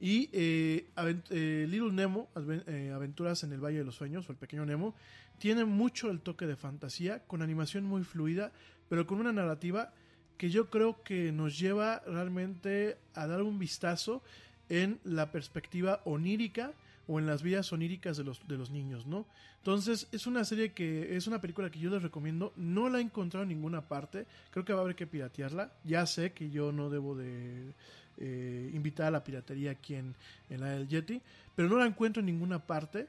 Y 0.00 0.28
eh, 0.32 0.86
eh, 1.30 1.66
Little 1.68 1.92
Nemo, 1.92 2.28
eh, 2.66 2.92
Aventuras 2.94 3.42
en 3.44 3.52
el 3.52 3.60
Valle 3.60 3.78
de 3.78 3.84
los 3.84 3.94
Sueños, 3.94 4.28
o 4.28 4.32
el 4.32 4.38
Pequeño 4.38 4.66
Nemo, 4.66 4.94
tiene 5.38 5.64
mucho 5.64 6.10
el 6.10 6.20
toque 6.20 6.46
de 6.46 6.56
fantasía, 6.56 7.20
con 7.26 7.42
animación 7.42 7.84
muy 7.84 8.04
fluida, 8.04 8.52
pero 8.88 9.06
con 9.06 9.20
una 9.20 9.32
narrativa 9.32 9.92
que 10.36 10.50
yo 10.50 10.68
creo 10.68 11.02
que 11.02 11.32
nos 11.32 11.58
lleva 11.58 12.02
realmente 12.06 12.98
a 13.14 13.26
dar 13.26 13.42
un 13.42 13.58
vistazo 13.58 14.22
en 14.68 14.98
la 15.04 15.32
perspectiva 15.32 16.02
onírica 16.04 16.72
o 17.08 17.18
en 17.18 17.26
las 17.26 17.42
vidas 17.42 17.72
oníricas 17.72 18.16
de 18.16 18.24
los, 18.24 18.46
de 18.46 18.56
los 18.56 18.70
niños, 18.70 19.06
¿no? 19.06 19.26
Entonces 19.58 20.08
es 20.12 20.26
una 20.26 20.44
serie 20.44 20.72
que 20.72 21.16
es 21.16 21.26
una 21.26 21.40
película 21.40 21.70
que 21.70 21.78
yo 21.78 21.90
les 21.90 22.02
recomiendo, 22.02 22.52
no 22.56 22.88
la 22.88 22.98
he 22.98 23.02
encontrado 23.02 23.44
en 23.44 23.48
ninguna 23.48 23.88
parte, 23.88 24.26
creo 24.50 24.64
que 24.64 24.72
va 24.72 24.80
a 24.80 24.82
haber 24.82 24.96
que 24.96 25.06
piratearla, 25.06 25.72
ya 25.84 26.06
sé 26.06 26.32
que 26.32 26.50
yo 26.50 26.72
no 26.72 26.90
debo 26.90 27.16
de 27.16 27.72
eh, 28.18 28.70
invitar 28.72 29.06
a 29.06 29.10
la 29.10 29.24
piratería 29.24 29.72
aquí 29.72 29.94
en, 29.94 30.14
en, 30.50 30.60
la 30.60 30.70
del 30.70 30.88
Yeti, 30.88 31.20
pero 31.54 31.68
no 31.68 31.76
la 31.76 31.86
encuentro 31.86 32.20
en 32.20 32.26
ninguna 32.26 32.58
parte. 32.58 33.08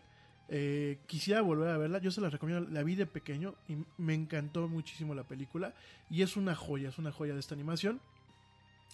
Eh, 0.49 0.99
quisiera 1.07 1.41
volver 1.41 1.69
a 1.69 1.77
verla, 1.77 1.99
yo 1.99 2.09
se 2.09 2.21
la 2.21 2.29
recomiendo, 2.29 2.69
la 2.69 2.83
vi 2.83 2.95
de 2.95 3.05
pequeño 3.05 3.55
y 3.67 3.77
me 3.97 4.13
encantó 4.13 4.67
muchísimo 4.69 5.13
la 5.13 5.23
película 5.23 5.73
y 6.09 6.21
es 6.21 6.37
una 6.37 6.55
joya, 6.55 6.89
es 6.89 6.97
una 6.97 7.11
joya 7.11 7.33
de 7.33 7.39
esta 7.39 7.55
animación. 7.55 7.99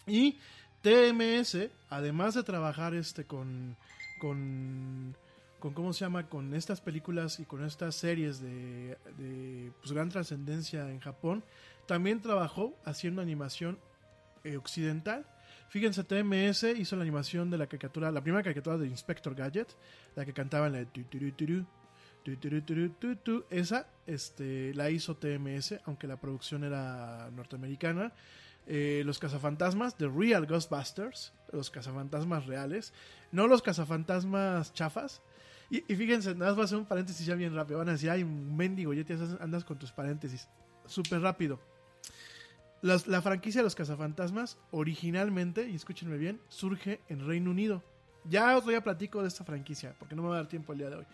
Y 0.07 0.38
TMS, 0.81 1.69
además 1.90 2.34
de 2.34 2.44
trabajar 2.44 2.94
este 2.94 3.23
con, 3.26 3.77
con, 4.19 5.15
con 5.60 5.73
¿cómo 5.73 5.94
se 5.94 6.02
llama? 6.02 6.27
Con 6.27 6.53
estas 6.53 6.81
películas 6.81 7.40
y 7.40 7.45
con 7.45 7.64
estas 7.64 7.95
series 7.95 8.41
de, 8.41 8.98
de 9.18 9.72
pues, 9.80 9.91
gran 9.91 10.10
trascendencia 10.10 10.90
en 10.90 10.99
Japón, 10.99 11.44
también 11.85 12.22
trabajó 12.22 12.76
haciendo 12.85 13.22
animación 13.22 13.77
eh, 14.44 14.57
occidental. 14.57 15.26
Fíjense, 15.69 16.03
TMS 16.03 16.64
hizo 16.77 16.95
la 16.95 17.02
animación 17.02 17.49
de 17.49 17.57
la 17.57 17.68
caricatura, 17.68 18.11
la 18.11 18.22
primera 18.22 18.44
caricatura 18.44 18.77
de 18.77 18.88
Inspector 18.88 19.34
Gadget, 19.34 19.76
la 20.15 20.23
que 20.23 20.34
cantaba 20.34 20.68
en 20.68 20.73
la 20.73 20.80
esa 23.49 23.88
este, 24.07 24.73
la 24.76 24.90
hizo 24.90 25.18
TMS, 25.18 25.76
aunque 25.85 26.07
la 26.07 26.19
producción 26.19 26.64
era 26.64 27.30
norteamericana. 27.31 28.14
Eh, 28.65 29.03
los 29.06 29.19
cazafantasmas, 29.19 29.98
The 29.98 30.07
Real 30.07 30.45
Ghostbusters, 30.45 31.34
los 31.52 31.69
cazafantasmas 31.69 32.45
reales, 32.45 32.94
no 33.31 33.48
los 33.48 33.61
cazafantasmas 33.61 34.73
chafas. 34.73 35.22
Y, 35.69 35.80
y 35.91 35.95
fíjense, 35.95 36.34
nada 36.34 36.52
más 36.52 36.56
voy 36.56 36.61
a 36.61 36.65
hacer 36.65 36.77
un 36.77 36.85
paréntesis 36.85 37.26
ya 37.26 37.35
bien 37.35 37.53
rápido. 37.53 37.80
Van 37.80 37.90
a 37.90 37.94
decir, 37.94 38.10
ay, 38.10 38.23
mendigo, 38.23 38.94
ya 38.94 39.03
te 39.03 39.18
andas 39.41 39.65
con 39.65 39.77
tus 39.77 39.91
paréntesis. 39.91 40.48
Súper 40.85 41.19
rápido. 41.19 41.60
La 42.84 43.22
franquicia 43.22 43.61
de 43.61 43.64
los 43.64 43.76
cazafantasmas, 43.76 44.57
originalmente, 44.72 45.69
y 45.69 45.76
escúchenme 45.76 46.18
bien, 46.18 46.41
surge 46.49 46.99
en 47.07 47.26
Reino 47.26 47.49
Unido. 47.49 47.81
Ya 48.26 48.57
otro 48.57 48.72
día 48.72 48.84
platico 48.84 49.22
de 49.22 49.30
esta 49.30 49.45
franquicia, 49.45 49.95
porque 49.97 50.15
no 50.15 50.22
me 50.22 50.27
va 50.27 50.35
a 50.35 50.38
dar 50.39 50.49
tiempo 50.49 50.73
el 50.73 50.80
día 50.80 50.89
de 50.89 50.97
hoy. 50.97 51.05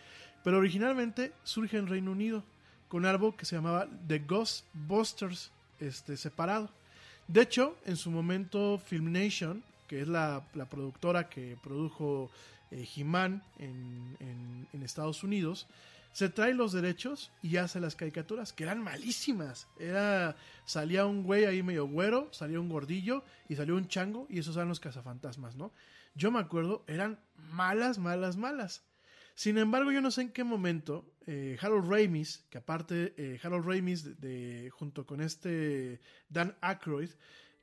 Pero 0.44 0.58
originalmente 0.58 1.32
surge 1.44 1.78
en 1.78 1.86
Reino 1.86 2.12
Unido, 2.12 2.44
con 2.88 3.06
algo 3.06 3.38
que 3.38 3.46
se 3.46 3.56
llamaba 3.56 3.88
The 4.08 4.18
Ghostbusters 4.18 5.52
este, 5.80 6.18
separado. 6.18 6.72
De 7.28 7.42
hecho, 7.42 7.78
en 7.86 7.98
su 7.98 8.10
momento, 8.10 8.80
Filmation, 8.80 9.64
que 9.88 10.02
es 10.02 10.08
la, 10.08 10.44
productora 10.72 11.30
que 11.30 11.56
produjo 11.62 12.32
eh, 12.72 12.88
He-Man 12.96 13.44
en, 13.60 14.18
en, 14.74 14.82
Estados 14.82 15.24
Unidos, 15.24 15.68
se 16.12 16.30
trae 16.30 16.54
los 16.54 16.72
derechos 16.72 17.32
y 17.42 17.58
hace 17.58 17.80
las 17.80 17.96
caricaturas, 17.96 18.54
que 18.54 18.64
eran 18.64 18.84
malísimas. 18.84 19.68
Era, 19.80 20.36
salía 20.66 21.06
un 21.06 21.24
güey 21.24 21.46
ahí 21.46 21.64
medio 21.64 21.88
güero, 21.88 22.30
salía 22.32 22.60
un 22.60 22.70
gordillo 22.70 23.24
y 23.48 23.56
salió 23.56 23.76
un 23.76 23.88
chango 23.88 24.26
y 24.30 24.40
esos 24.40 24.56
eran 24.56 24.70
los 24.70 24.80
cazafantasmas, 24.80 25.56
¿no? 25.56 25.72
Yo 26.16 26.32
me 26.32 26.40
acuerdo, 26.40 26.84
eran 26.88 27.20
malas, 27.36 28.00
malas, 28.00 28.38
malas. 28.38 28.84
Sin 29.36 29.58
embargo, 29.58 29.92
yo 29.92 30.02
no 30.02 30.12
sé 30.12 30.24
en 30.24 30.32
qué 30.34 30.44
momento 30.44 31.14
eh, 31.26 31.58
Harold 31.62 31.90
Ramis, 31.90 32.46
que 32.50 32.58
aparte 32.58 33.14
eh, 33.16 33.40
Harold 33.42 33.66
Ramis 33.66 34.20
de, 34.20 34.70
junto 34.72 35.06
con 35.06 35.22
este 35.22 36.02
Dan 36.28 36.58
Aykroyd, 36.60 37.12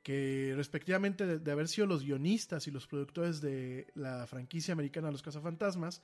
que 0.01 0.53
respectivamente 0.55 1.25
de, 1.27 1.37
de 1.37 1.51
haber 1.51 1.67
sido 1.67 1.85
los 1.85 2.03
guionistas 2.03 2.65
y 2.65 2.71
los 2.71 2.87
productores 2.87 3.41
de 3.41 3.87
la 3.93 4.25
franquicia 4.25 4.71
americana 4.71 5.11
Los 5.11 5.21
Cazafantasmas, 5.21 6.01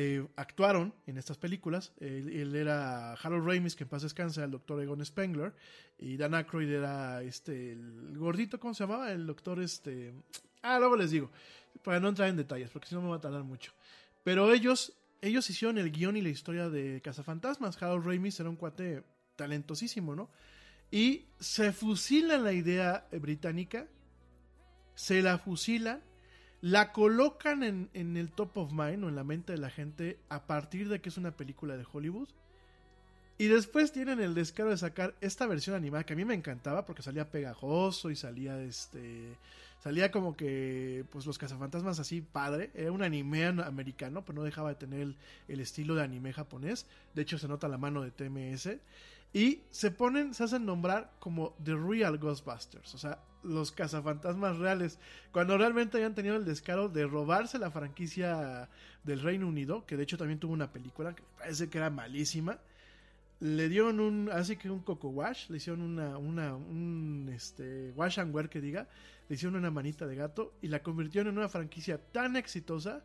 eh, 0.00 0.24
actuaron 0.36 0.94
en 1.08 1.18
estas 1.18 1.38
películas. 1.38 1.92
Él, 1.98 2.54
era 2.54 3.14
Harold 3.14 3.44
Ramis, 3.44 3.74
que 3.74 3.82
en 3.82 3.90
paz 3.90 4.02
descansa, 4.02 4.44
el 4.44 4.52
doctor 4.52 4.80
Egon 4.80 5.04
Spengler, 5.04 5.52
y 5.98 6.16
Dan 6.16 6.34
Aykroyd 6.34 6.70
era 6.70 7.20
este, 7.24 7.76
gordito, 8.14 8.60
¿cómo 8.60 8.74
se 8.74 8.84
llamaba? 8.84 9.10
El 9.10 9.26
doctor, 9.26 9.60
este... 9.60 10.14
Ah, 10.62 10.78
luego 10.78 10.94
les 10.94 11.10
digo, 11.10 11.32
para 11.82 11.98
no 11.98 12.10
entrar 12.10 12.28
en 12.28 12.36
detalles, 12.36 12.70
porque 12.70 12.86
si 12.86 12.94
no 12.94 13.02
me 13.02 13.08
va 13.08 13.16
a 13.16 13.20
tardar 13.20 13.42
mucho. 13.42 13.72
Pero 14.22 14.52
ellos, 14.52 14.92
ellos 15.20 15.50
hicieron 15.50 15.78
el 15.78 15.90
guion 15.90 16.16
y 16.16 16.22
la 16.22 16.28
historia 16.28 16.68
de 16.68 17.00
Cazafantasmas. 17.02 17.82
Harold 17.82 18.06
Ramis 18.06 18.38
era 18.38 18.50
un 18.50 18.56
cuate 18.56 19.02
talentosísimo, 19.34 20.14
¿no? 20.14 20.30
Y 20.92 21.24
se 21.40 21.72
fusilan 21.72 22.44
la 22.44 22.52
idea 22.52 23.08
eh, 23.10 23.18
británica, 23.18 23.88
se 24.94 25.22
la 25.22 25.38
fusilan, 25.38 26.04
la 26.60 26.92
colocan 26.92 27.62
en, 27.62 27.88
en 27.94 28.16
el 28.16 28.30
top 28.30 28.56
of 28.56 28.72
mind 28.72 29.04
o 29.04 29.08
en 29.08 29.16
la 29.16 29.24
mente 29.24 29.52
de 29.52 29.58
la 29.58 29.70
gente 29.70 30.18
a 30.28 30.46
partir 30.46 30.88
de 30.88 31.00
que 31.00 31.08
es 31.08 31.16
una 31.16 31.30
película 31.32 31.76
de 31.76 31.86
Hollywood. 31.90 32.28
Y 33.40 33.46
después 33.46 33.92
tienen 33.92 34.18
el 34.20 34.34
descaro 34.34 34.70
de 34.70 34.76
sacar 34.76 35.14
esta 35.20 35.46
versión 35.46 35.76
animada 35.76 36.04
que 36.04 36.14
a 36.14 36.16
mí 36.16 36.24
me 36.24 36.34
encantaba 36.34 36.84
porque 36.84 37.02
salía 37.02 37.30
pegajoso 37.30 38.10
y 38.10 38.16
salía 38.16 38.60
este 38.62 39.36
salía 39.80 40.10
como 40.10 40.36
que 40.36 41.04
pues 41.12 41.24
los 41.24 41.38
cazafantasmas 41.38 42.00
así 42.00 42.20
padre, 42.20 42.72
era 42.74 42.90
un 42.90 43.00
anime 43.00 43.46
an- 43.46 43.60
americano, 43.60 44.24
pero 44.24 44.38
no 44.40 44.42
dejaba 44.44 44.70
de 44.70 44.74
tener 44.74 45.00
el, 45.00 45.16
el 45.46 45.60
estilo 45.60 45.94
de 45.94 46.02
anime 46.02 46.32
japonés. 46.32 46.84
De 47.14 47.22
hecho 47.22 47.38
se 47.38 47.46
nota 47.46 47.68
la 47.68 47.78
mano 47.78 48.02
de 48.02 48.10
TMS 48.10 48.70
y 49.32 49.62
se 49.70 49.90
ponen, 49.90 50.34
se 50.34 50.44
hacen 50.44 50.64
nombrar 50.64 51.12
como 51.18 51.54
The 51.62 51.74
Real 51.74 52.18
Ghostbusters, 52.18 52.94
o 52.94 52.98
sea, 52.98 53.22
los 53.42 53.72
cazafantasmas 53.72 54.58
reales, 54.58 54.98
cuando 55.32 55.56
realmente 55.56 55.96
habían 55.96 56.14
tenido 56.14 56.36
el 56.36 56.44
descaro 56.44 56.88
de 56.88 57.06
robarse 57.06 57.58
la 57.58 57.70
franquicia 57.70 58.68
del 59.04 59.20
Reino 59.20 59.46
Unido, 59.46 59.86
que 59.86 59.96
de 59.96 60.02
hecho 60.02 60.18
también 60.18 60.40
tuvo 60.40 60.52
una 60.52 60.72
película 60.72 61.14
que 61.14 61.22
me 61.22 61.38
parece 61.38 61.68
que 61.68 61.78
era 61.78 61.90
malísima 61.90 62.58
le 63.40 63.68
dieron 63.68 64.00
un, 64.00 64.30
así 64.32 64.56
que 64.56 64.70
un 64.70 64.80
coco 64.80 65.08
wash, 65.08 65.48
le 65.48 65.58
hicieron 65.58 65.82
una, 65.82 66.18
una, 66.18 66.56
un, 66.56 67.30
este, 67.34 67.92
wash 67.94 68.18
and 68.18 68.34
wear 68.34 68.48
que 68.48 68.60
diga, 68.60 68.88
le 69.28 69.36
hicieron 69.36 69.56
una 69.56 69.70
manita 69.70 70.06
de 70.06 70.16
gato 70.16 70.54
y 70.60 70.68
la 70.68 70.82
convirtieron 70.82 71.32
en 71.32 71.38
una 71.38 71.48
franquicia 71.48 71.98
tan 71.98 72.36
exitosa, 72.36 73.04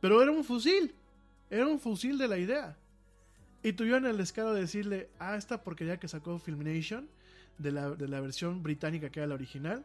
pero 0.00 0.22
era 0.22 0.30
un 0.30 0.44
fusil, 0.44 0.94
era 1.50 1.66
un 1.66 1.80
fusil 1.80 2.16
de 2.16 2.28
la 2.28 2.38
idea. 2.38 2.76
Y 3.62 3.74
tuvieron 3.74 4.06
el 4.06 4.16
descaro 4.16 4.52
de 4.54 4.62
decirle, 4.62 5.08
ah, 5.18 5.36
esta 5.36 5.62
porquería 5.62 5.98
que 5.98 6.08
sacó 6.08 6.38
Filmation, 6.38 7.08
de 7.58 7.72
la, 7.72 7.90
de 7.90 8.08
la 8.08 8.20
versión 8.20 8.62
británica 8.62 9.10
que 9.10 9.20
era 9.20 9.26
la 9.28 9.34
original, 9.34 9.84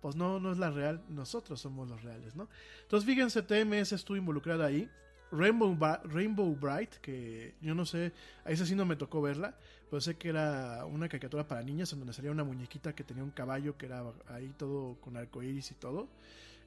pues 0.00 0.16
no, 0.16 0.38
no 0.38 0.52
es 0.52 0.58
la 0.58 0.70
real, 0.70 1.02
nosotros 1.08 1.60
somos 1.60 1.88
los 1.88 2.02
reales, 2.02 2.36
¿no? 2.36 2.48
Entonces 2.82 3.06
fíjense, 3.06 3.42
TMS 3.42 3.92
estuvo 3.92 4.16
involucrada 4.16 4.66
ahí. 4.66 4.88
Rainbow, 5.32 5.76
Rainbow 6.04 6.54
Bright, 6.54 6.94
que 6.96 7.56
yo 7.60 7.74
no 7.74 7.84
sé, 7.84 8.12
a 8.44 8.52
esa 8.52 8.64
sí 8.64 8.76
no 8.76 8.84
me 8.84 8.94
tocó 8.94 9.20
verla, 9.20 9.56
pero 9.90 10.00
sé 10.00 10.16
que 10.16 10.28
era 10.28 10.84
una 10.86 11.08
caricatura 11.08 11.48
para 11.48 11.62
niñas 11.62 11.92
en 11.92 11.98
donde 11.98 12.14
salía 12.14 12.30
una 12.30 12.44
muñequita 12.44 12.94
que 12.94 13.02
tenía 13.02 13.24
un 13.24 13.32
caballo 13.32 13.76
que 13.76 13.86
era 13.86 14.04
ahí 14.28 14.52
todo 14.56 14.96
con 15.00 15.16
arcoíris 15.16 15.72
y 15.72 15.74
todo. 15.74 16.08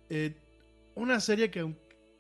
Eh, 0.10 0.36
una 0.96 1.22
serie 1.22 1.50
que, 1.50 1.74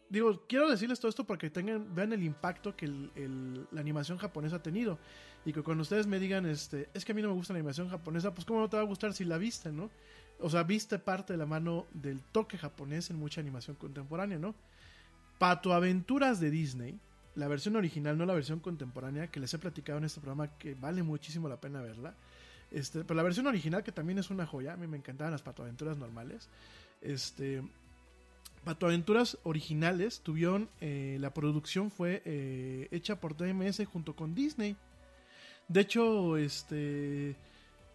digo, 0.10 0.46
quiero 0.48 0.70
decirles 0.70 1.00
todo 1.00 1.10
esto 1.10 1.24
para 1.26 1.38
que 1.38 1.50
tengan, 1.50 1.94
vean 1.94 2.14
el 2.14 2.24
impacto 2.24 2.76
que 2.76 2.86
el- 2.86 3.68
la 3.72 3.82
animación 3.82 4.18
japonesa 4.18 4.58
ha 4.58 4.64
tenido. 4.64 5.00
Y 5.46 5.54
que 5.54 5.62
cuando 5.62 5.84
ustedes 5.84 6.08
me 6.08 6.20
digan, 6.20 6.46
este, 6.46 6.90
es 6.94 7.06
que 7.06 7.14
a 7.14 7.16
mí 7.16 7.22
no 7.22 7.30
me 7.30 7.34
gusta 7.34 7.54
la 7.54 7.60
animación 7.60 7.90
japonesa, 7.90 8.34
pues 8.34 8.46
cómo 8.46 8.60
no 8.60 8.70
te 8.70 8.76
va 8.78 8.84
a 8.84 8.86
gustar 8.86 9.14
si 9.14 9.24
la 9.24 9.38
viste, 9.38 9.72
¿no? 9.72 9.90
O 10.40 10.50
sea, 10.50 10.64
viste 10.64 11.00
parte 11.00 11.34
de 11.34 11.38
la 11.38 11.46
mano 11.46 11.86
del 11.94 12.22
toque 12.22 12.58
japonés 12.58 13.10
en 13.10 13.18
mucha 13.18 13.40
animación 13.42 13.76
contemporánea, 13.76 14.38
¿no? 14.38 14.56
Pato 15.38 15.74
Aventuras 15.74 16.40
de 16.40 16.50
Disney, 16.50 17.00
la 17.36 17.48
versión 17.48 17.76
original, 17.78 18.18
no 18.18 18.26
la 18.26 18.34
versión 18.34 18.60
contemporánea, 18.60 19.28
que 19.28 19.40
les 19.40 19.54
he 19.54 19.60
platicado 19.60 19.98
en 19.98 20.06
este 20.06 20.20
programa 20.20 20.58
que 20.58 20.76
vale 20.76 21.04
muchísimo 21.04 21.48
la 21.48 21.62
pena 21.62 21.82
verla. 21.82 22.16
Este, 22.72 23.04
pero 23.04 23.16
la 23.16 23.24
versión 23.24 23.48
original, 23.48 23.84
que 23.84 23.92
también 23.92 24.20
es 24.20 24.30
una 24.30 24.46
joya, 24.46 24.74
a 24.74 24.78
mí 24.78 24.88
me 24.88 24.98
encantaban 24.98 25.32
las 25.32 25.42
Pato 25.42 25.64
Aventuras 25.64 25.98
normales. 25.98 26.50
Este, 27.02 27.64
Pato 28.64 28.88
Aventuras 28.88 29.38
originales 29.44 30.22
tuvieron, 30.22 30.70
eh, 30.82 31.18
la 31.20 31.34
producción 31.34 31.92
fue 31.92 32.22
eh, 32.26 32.88
hecha 32.92 33.20
por 33.20 33.34
TMS 33.34 33.86
junto 33.86 34.16
con 34.16 34.36
Disney. 34.36 34.76
De 35.70 35.82
hecho, 35.82 36.36
este, 36.36 37.36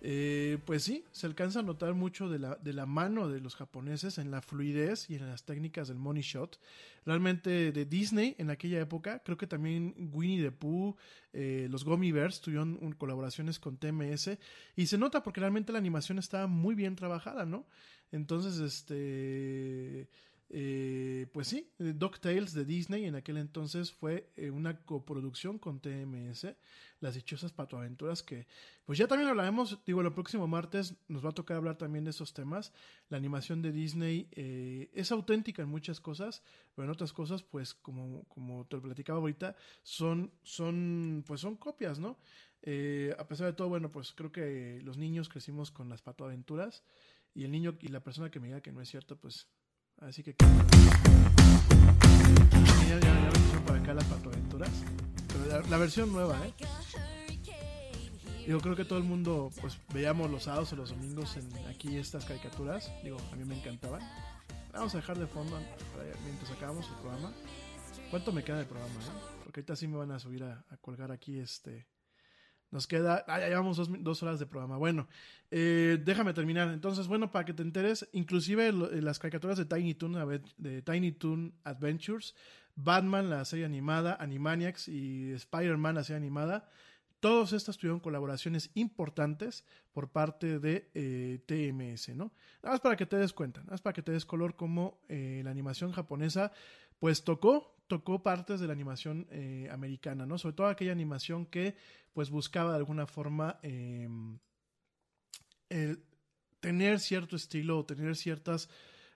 eh, 0.01 0.59
pues 0.65 0.85
sí, 0.85 1.05
se 1.13 1.27
alcanza 1.27 1.61
a 1.61 1.63
notar 1.63 1.93
mucho 1.95 2.31
de 2.31 2.39
la, 2.39 2.55
de 2.57 2.73
la 2.73 2.87
mano 2.87 3.29
de 3.29 3.41
los 3.41 3.57
japoneses 3.57 4.17
en 4.19 4.31
la 4.31 4.41
fluidez 4.41 5.11
y 5.11 5.17
en 5.17 5.27
las 5.27 5.45
técnicas 5.45 5.89
del 5.89 5.99
money 5.99 6.23
shot. 6.23 6.59
Realmente 7.05 7.71
de 7.71 7.85
Disney 7.85 8.35
en 8.39 8.49
aquella 8.49 8.81
época, 8.81 9.23
creo 9.23 9.37
que 9.37 9.47
también 9.47 9.95
Winnie 10.13 10.43
the 10.43 10.53
Pooh, 10.53 10.97
los 11.33 11.85
Gummy 11.85 12.13
Bears 12.13 12.41
tuvieron 12.41 12.93
colaboraciones 12.93 13.59
con 13.59 13.77
TMS 13.77 14.39
y 14.77 14.87
se 14.87 14.97
nota 14.97 15.23
porque 15.23 15.41
realmente 15.41 15.73
la 15.73 15.79
animación 15.79 16.19
estaba 16.19 16.47
muy 16.47 16.75
bien 16.75 16.97
trabajada, 16.97 17.45
¿no? 17.45 17.67
Entonces, 18.13 18.59
este... 18.61 20.09
eh, 20.51 21.27
pues 21.33 21.49
sí, 21.49 21.71
eh, 21.79 21.95
DuckTales 21.97 22.53
de 22.53 22.65
Disney 22.65 23.07
en 23.07 23.15
aquel 23.15 23.39
entonces 23.39 23.93
fue 23.93 24.31
eh, 24.37 24.51
una 24.51 24.79
coproducción 24.85 25.59
con 25.59 25.81
TMS, 25.81 26.49
las 27.01 27.15
dichosas 27.15 27.53
patoaventuras 27.53 28.23
que, 28.23 28.47
pues 28.85 28.99
ya 28.99 29.09
también 29.09 29.31
hablaremos, 29.31 29.79
digo, 29.87 30.01
el 30.01 30.13
próximo 30.13 30.47
martes 30.47 30.95
nos 31.09 31.25
va 31.25 31.31
a 31.31 31.35
tocar 31.35 31.57
hablar 31.57 31.77
también 31.77 32.05
de 32.05 32.11
esos 32.11 32.35
temas. 32.35 32.73
La 33.09 33.17
animación 33.17 33.63
de 33.63 33.73
Disney 33.73 34.29
eh, 34.33 34.91
es 34.95 35.11
auténtica 35.13 35.63
en 35.63 35.69
muchas 35.69 36.01
cosas, 36.01 36.43
pero 36.75 36.85
en 36.87 36.93
otras 36.93 37.13
cosas, 37.13 37.43
pues 37.43 37.75
como, 37.75 38.25
como 38.25 38.67
te 38.67 38.77
lo 38.77 38.83
platicaba 38.83 39.19
ahorita, 39.19 39.57
son, 39.83 40.31
son, 40.43 41.25
pues 41.27 41.41
son 41.41 41.57
copias, 41.57 41.99
¿no? 41.99 42.19
A 43.19 43.29
pesar 43.29 43.47
de 43.47 43.53
todo, 43.53 43.69
bueno, 43.69 43.93
pues 43.93 44.13
creo 44.13 44.33
que 44.33 44.81
los 44.83 44.97
niños 44.97 45.29
crecimos 45.29 45.71
con 45.71 45.91
las 45.91 46.01
patoaventuras 46.01 46.83
y 47.35 47.45
el 47.45 47.51
niño 47.51 47.77
y 47.81 47.89
la 47.89 48.03
persona 48.03 48.31
que 48.31 48.41
me 48.41 48.47
diga 48.47 48.63
que 48.63 48.73
no 48.73 48.81
es 48.81 48.89
cierto, 48.89 49.17
pues 49.17 49.49
así 50.01 50.23
que... 50.23 50.35
Ya, 52.89 53.01
ya, 53.01 53.31
ya 53.31 53.31
para 53.67 53.79
acá 53.81 53.95
las 53.95 54.05
patoaventuras. 54.05 54.71
Pero 55.29 55.47
la, 55.47 55.69
la 55.69 55.79
versión 55.79 56.13
nueva, 56.13 56.39
¿eh? 56.47 56.55
Yo 58.47 58.61
creo 58.61 58.77
que 58.77 58.85
todo 58.85 58.99
el 58.99 59.05
mundo, 59.05 59.51
pues, 59.61 59.79
veíamos 59.93 60.31
los 60.31 60.43
sábados 60.45 60.73
o 60.75 60.77
los 60.77 60.91
domingos 60.91 61.37
en 61.37 61.49
aquí 61.67 61.97
estas 61.97 62.27
caricaturas. 62.27 62.93
Digo, 63.03 63.19
a 63.33 63.37
mí 63.37 63.45
me 63.45 63.57
encantaban. 63.59 64.03
Vamos 64.73 64.95
a 64.95 64.99
dejar 64.99 65.19
de 65.19 65.27
fondo 65.27 65.59
mientras 66.25 66.51
acabamos 66.51 66.87
el 66.89 66.97
programa. 66.97 67.33
¿Cuánto 68.11 68.33
me 68.33 68.45
queda 68.45 68.59
del 68.59 68.67
programa, 68.67 68.93
eh? 68.93 69.13
Porque 69.45 69.61
ahorita 69.61 69.77
sí 69.77 69.89
me 69.89 69.97
van 69.97 70.13
a 70.13 70.19
subir 70.19 70.45
a, 70.45 70.65
a 70.69 70.77
colgar 70.77 71.11
aquí 71.11 71.39
este... 71.39 71.87
Nos 72.75 72.89
queda... 72.89 73.25
Ah, 73.29 73.39
ya 73.39 73.47
llevamos 73.47 73.89
dos, 74.03 74.23
horas 74.25 74.41
de 74.41 74.47
programa. 74.47 74.77
Bueno, 74.77 75.07
eh, 75.53 75.97
déjame 76.05 76.35
terminar. 76.35 76.69
Entonces, 76.71 77.07
bueno, 77.07 77.31
para 77.31 77.45
que 77.45 77.55
te 77.55 77.63
enteres, 77.63 78.09
inclusive 78.13 78.67
eh, 78.67 78.73
las 79.01 79.21
caricaturas 79.21 79.57
de 79.57 79.65
Tiny 79.65 79.95
Toon, 79.95 80.43
de 80.59 80.83
Tiny 80.83 81.13
Toon 81.13 81.55
Adventures, 81.63 82.35
Batman, 82.75 83.31
la 83.31 83.45
serie 83.45 83.65
animada, 83.65 84.17
Animaniacs 84.19 84.89
y 84.89 85.31
Spider-Man, 85.35 85.95
la 85.95 86.03
serie 86.03 86.17
animada, 86.17 86.69
todas 87.21 87.53
estas 87.53 87.79
tuvieron 87.79 88.01
colaboraciones 88.01 88.73
importantes 88.75 89.65
por 89.93 90.11
parte 90.11 90.59
de 90.59 90.91
eh, 90.95 91.39
TMS, 91.47 92.09
¿no? 92.17 92.33
Nada 92.61 92.75
más 92.75 92.81
para 92.81 92.97
que 92.97 93.07
te 93.07 93.17
des 93.17 93.33
cuenta, 93.33 93.61
nada 93.61 93.75
más 93.75 93.83
para 93.83 93.95
que 93.95 94.03
te 94.03 94.11
des 94.11 94.27
color 94.27 94.57
como 94.57 94.99
eh, 95.09 95.43
la 95.45 95.53
animación 95.53 95.93
japonesa, 95.93 96.51
pues 96.99 97.23
tocó, 97.23 97.77
tocó 97.87 98.23
partes 98.23 98.61
de 98.61 98.67
la 98.67 98.73
animación 98.73 99.27
eh, 99.31 99.69
americana, 99.71 100.27
¿no? 100.27 100.39
Sobre 100.39 100.57
todo 100.57 100.67
aquella 100.69 100.93
animación 100.93 101.47
que 101.47 101.77
pues 102.13 102.31
buscaba 102.31 102.71
de 102.71 102.77
alguna 102.77 103.07
forma 103.07 103.59
el 103.63 104.39
tener 106.61 107.01
cierto 107.01 107.37
estilo 107.37 107.79
o 107.79 107.85
tener 107.85 108.17
ciertas 108.17 108.69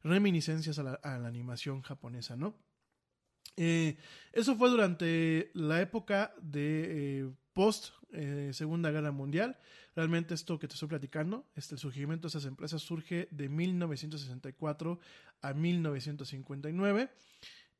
reminiscencias 0.03 0.79
a 0.79 0.83
la, 0.83 1.27
animación 1.27 1.83
japonesa, 1.83 2.37
¿no? 2.37 2.57
Eh, 3.57 3.97
eso 4.33 4.57
fue 4.57 4.69
durante 4.71 5.51
la 5.55 5.81
época 5.81 6.35
de 6.41 7.21
eh, 7.21 7.31
post 7.53 7.95
Segunda 8.53 8.91
Guerra 8.91 9.13
Mundial. 9.13 9.59
Realmente 9.95 10.35
esto 10.35 10.59
que 10.59 10.69
te 10.69 10.75
estoy 10.75 10.89
platicando, 10.89 11.45
este, 11.57 11.75
el 11.75 11.81
surgimiento 11.81 12.29
de 12.29 12.31
esas 12.31 12.45
empresas 12.45 12.83
surge 12.83 13.29
de 13.31 13.49
1964 13.49 15.01
a 15.43 15.55
1959. 15.55 17.11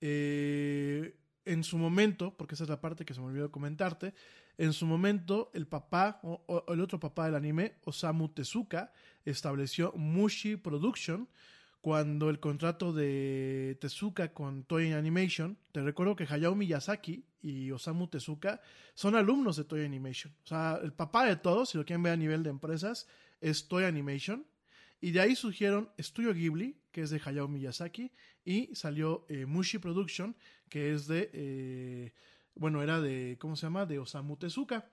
Eh, 0.01 1.15
en 1.45 1.65
su 1.65 1.79
momento, 1.79 2.37
porque 2.37 2.55
esa 2.55 2.65
es 2.65 2.71
la 2.71 2.81
parte 2.81 3.05
que 3.05 3.15
se 3.15 3.21
me 3.21 3.27
olvidó 3.27 3.51
comentarte, 3.51 4.15
en 4.59 4.73
su 4.73 4.87
momento 4.87 5.51
el 5.55 5.67
papá 5.67 6.21
o, 6.23 6.65
el 6.69 6.81
otro 6.81 7.01
papá 7.01 7.25
del 7.27 7.37
anime, 7.37 7.77
Osamu 7.85 8.29
Tezuka, 8.29 8.93
estableció 9.25 9.93
Mushi 9.97 10.57
Production 10.57 11.29
cuando 11.81 12.29
el 12.29 12.41
contrato 12.41 12.93
de 12.93 13.79
Tezuka 13.81 14.35
con 14.35 14.65
Toei 14.65 14.93
Animation, 14.93 15.57
te 15.73 15.81
recuerdo 15.81 16.17
que 16.17 16.27
Hayao 16.29 16.55
Miyazaki 16.55 17.25
y 17.41 17.71
Osamu 17.71 18.09
Tezuka 18.09 18.61
son 18.95 19.15
alumnos 19.15 19.57
de 19.57 19.65
Toei 19.65 19.87
Animation. 19.87 20.35
O 20.45 20.47
sea, 20.47 20.81
el 20.83 20.93
papá 20.93 21.25
de 21.25 21.37
todos, 21.37 21.71
si 21.71 21.79
lo 21.79 21.85
quieren 21.85 22.03
ver 22.03 22.13
a 22.13 22.17
nivel 22.17 22.43
de 22.43 22.51
empresas, 22.51 23.07
es 23.41 23.69
Toei 23.69 23.87
Animation. 23.87 24.45
Y 25.01 25.13
de 25.13 25.21
ahí 25.21 25.37
surgieron 25.37 25.91
Studio 25.99 26.35
Ghibli, 26.35 26.81
que 26.91 27.03
es 27.03 27.11
de 27.11 27.21
Hayao 27.25 27.49
Miyazaki, 27.49 28.13
y 28.45 28.75
salió 28.75 29.27
eh, 29.29 29.47
Mushi 29.47 29.79
Production, 29.79 30.37
que 30.69 30.93
es 30.93 31.07
de, 31.07 31.31
eh, 31.33 32.13
bueno, 32.55 32.83
era 32.83 33.01
de, 33.01 33.37
¿cómo 33.41 33.57
se 33.57 33.67
llama? 33.67 33.87
De 33.87 33.99
Osamu 33.99 34.37
Tezuka. 34.37 34.91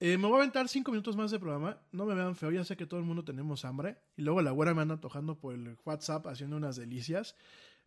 Eh, 0.00 0.18
me 0.18 0.26
voy 0.26 0.34
a 0.34 0.38
aventar 0.40 0.68
cinco 0.68 0.90
minutos 0.90 1.16
más 1.16 1.30
de 1.30 1.38
programa. 1.38 1.80
No 1.92 2.04
me 2.04 2.14
vean 2.14 2.36
feo, 2.36 2.50
ya 2.50 2.64
sé 2.64 2.76
que 2.76 2.86
todo 2.86 3.00
el 3.00 3.06
mundo 3.06 3.24
tenemos 3.24 3.64
hambre. 3.64 3.96
Y 4.16 4.22
luego 4.22 4.42
la 4.42 4.50
güera 4.50 4.74
me 4.74 4.82
anda 4.82 4.94
antojando 4.94 5.38
por 5.38 5.54
el 5.54 5.76
WhatsApp 5.84 6.26
haciendo 6.26 6.56
unas 6.56 6.76
delicias. 6.76 7.36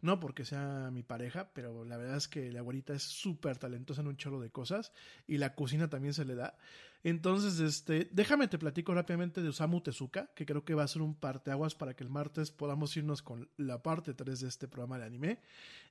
No 0.02 0.20
porque 0.20 0.46
sea 0.46 0.90
mi 0.92 1.04
pareja, 1.04 1.52
pero 1.54 1.84
la 1.84 1.98
verdad 1.98 2.18
es 2.18 2.28
que 2.28 2.52
la 2.52 2.62
güerita 2.62 2.94
es 2.94 3.04
súper 3.04 3.58
talentosa 3.58 4.02
en 4.02 4.08
un 4.08 4.18
chorro 4.18 4.40
de 4.40 4.52
cosas. 4.52 4.92
Y 5.28 5.38
la 5.38 5.56
cocina 5.56 5.90
también 5.90 6.14
se 6.14 6.26
le 6.26 6.36
da. 6.36 6.58
Entonces, 7.04 7.60
este, 7.60 8.10
déjame 8.12 8.48
te 8.48 8.60
platico 8.60 8.94
rápidamente 8.94 9.42
de 9.42 9.50
Osamu 9.50 9.82
Tezuka, 9.82 10.32
que 10.36 10.46
creo 10.46 10.66
que 10.66 10.74
va 10.74 10.84
a 10.84 10.88
ser 10.88 11.02
un 11.02 11.16
parteaguas 11.16 11.76
para 11.76 11.96
que 11.96 12.04
el 12.04 12.10
martes 12.10 12.52
podamos 12.52 12.96
irnos 12.98 13.22
con 13.22 13.50
la 13.58 13.82
parte 13.82 14.14
3 14.14 14.40
de 14.40 14.48
este 14.48 14.68
programa 14.68 15.00
de 15.00 15.06
anime. 15.06 15.40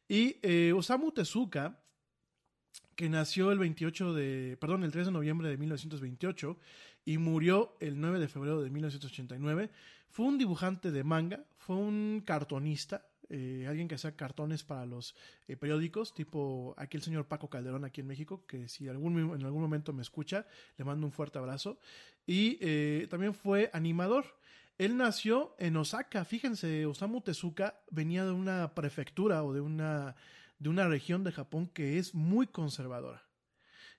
Y 0.08 0.38
eh, 0.42 0.72
Osamu 0.72 1.12
Tezuka 1.12 1.80
que 2.94 3.08
nació 3.08 3.52
el 3.52 3.58
28 3.58 4.14
de, 4.14 4.56
perdón, 4.60 4.82
el 4.82 4.90
3 4.90 5.06
de 5.06 5.12
noviembre 5.12 5.48
de 5.48 5.58
1928 5.58 6.58
y 7.04 7.18
murió 7.18 7.76
el 7.80 8.00
9 8.00 8.18
de 8.18 8.28
febrero 8.28 8.62
de 8.62 8.70
1989. 8.70 9.70
Fue 10.08 10.26
un 10.26 10.38
dibujante 10.38 10.90
de 10.90 11.04
manga, 11.04 11.44
fue 11.58 11.76
un 11.76 12.22
cartonista, 12.24 13.06
eh, 13.30 13.66
alguien 13.68 13.88
que 13.88 13.96
hacía 13.96 14.16
cartones 14.16 14.64
para 14.64 14.86
los 14.86 15.14
eh, 15.48 15.56
periódicos, 15.56 16.14
tipo 16.14 16.74
aquí 16.76 16.96
el 16.96 17.02
señor 17.02 17.26
Paco 17.26 17.48
Calderón 17.48 17.84
aquí 17.84 18.00
en 18.00 18.06
México, 18.06 18.44
que 18.46 18.68
si 18.68 18.88
algún, 18.88 19.18
en 19.18 19.44
algún 19.44 19.62
momento 19.62 19.92
me 19.92 20.02
escucha, 20.02 20.46
le 20.76 20.84
mando 20.84 21.06
un 21.06 21.12
fuerte 21.12 21.38
abrazo. 21.38 21.78
Y 22.26 22.58
eh, 22.60 23.06
también 23.10 23.34
fue 23.34 23.70
animador. 23.72 24.24
Él 24.78 24.96
nació 24.96 25.54
en 25.58 25.76
Osaka, 25.76 26.24
fíjense, 26.24 26.86
Osamu 26.86 27.20
Tezuka 27.22 27.80
venía 27.90 28.24
de 28.24 28.32
una 28.32 28.74
prefectura 28.74 29.42
o 29.42 29.52
de 29.52 29.60
una 29.60 30.16
de 30.58 30.68
una 30.68 30.88
región 30.88 31.24
de 31.24 31.32
Japón 31.32 31.66
que 31.68 31.98
es 31.98 32.14
muy 32.14 32.46
conservadora. 32.46 33.22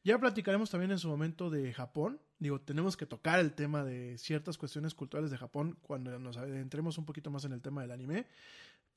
Ya 0.03 0.17
platicaremos 0.19 0.69
también 0.69 0.91
en 0.91 0.99
su 0.99 1.09
momento 1.09 1.49
de 1.49 1.73
Japón. 1.73 2.21
Digo, 2.39 2.61
tenemos 2.61 2.95
que 2.95 3.05
tocar 3.05 3.39
el 3.39 3.53
tema 3.53 3.83
de 3.83 4.17
ciertas 4.17 4.57
cuestiones 4.57 4.93
culturales 4.93 5.31
de 5.31 5.37
Japón 5.37 5.77
cuando 5.81 6.17
nos 6.19 6.37
adentremos 6.37 6.97
un 6.97 7.05
poquito 7.05 7.29
más 7.29 7.45
en 7.45 7.51
el 7.51 7.61
tema 7.61 7.81
del 7.81 7.91
anime. 7.91 8.27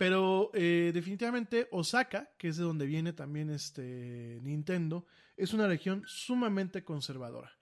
Pero 0.00 0.50
eh, 0.54 0.92
definitivamente 0.94 1.68
Osaka, 1.72 2.30
que 2.38 2.48
es 2.48 2.56
de 2.56 2.64
donde 2.64 2.86
viene 2.86 3.12
también 3.12 3.50
este 3.50 4.40
Nintendo, 4.40 5.04
es 5.36 5.52
una 5.52 5.66
región 5.66 6.04
sumamente 6.06 6.84
conservadora. 6.84 7.52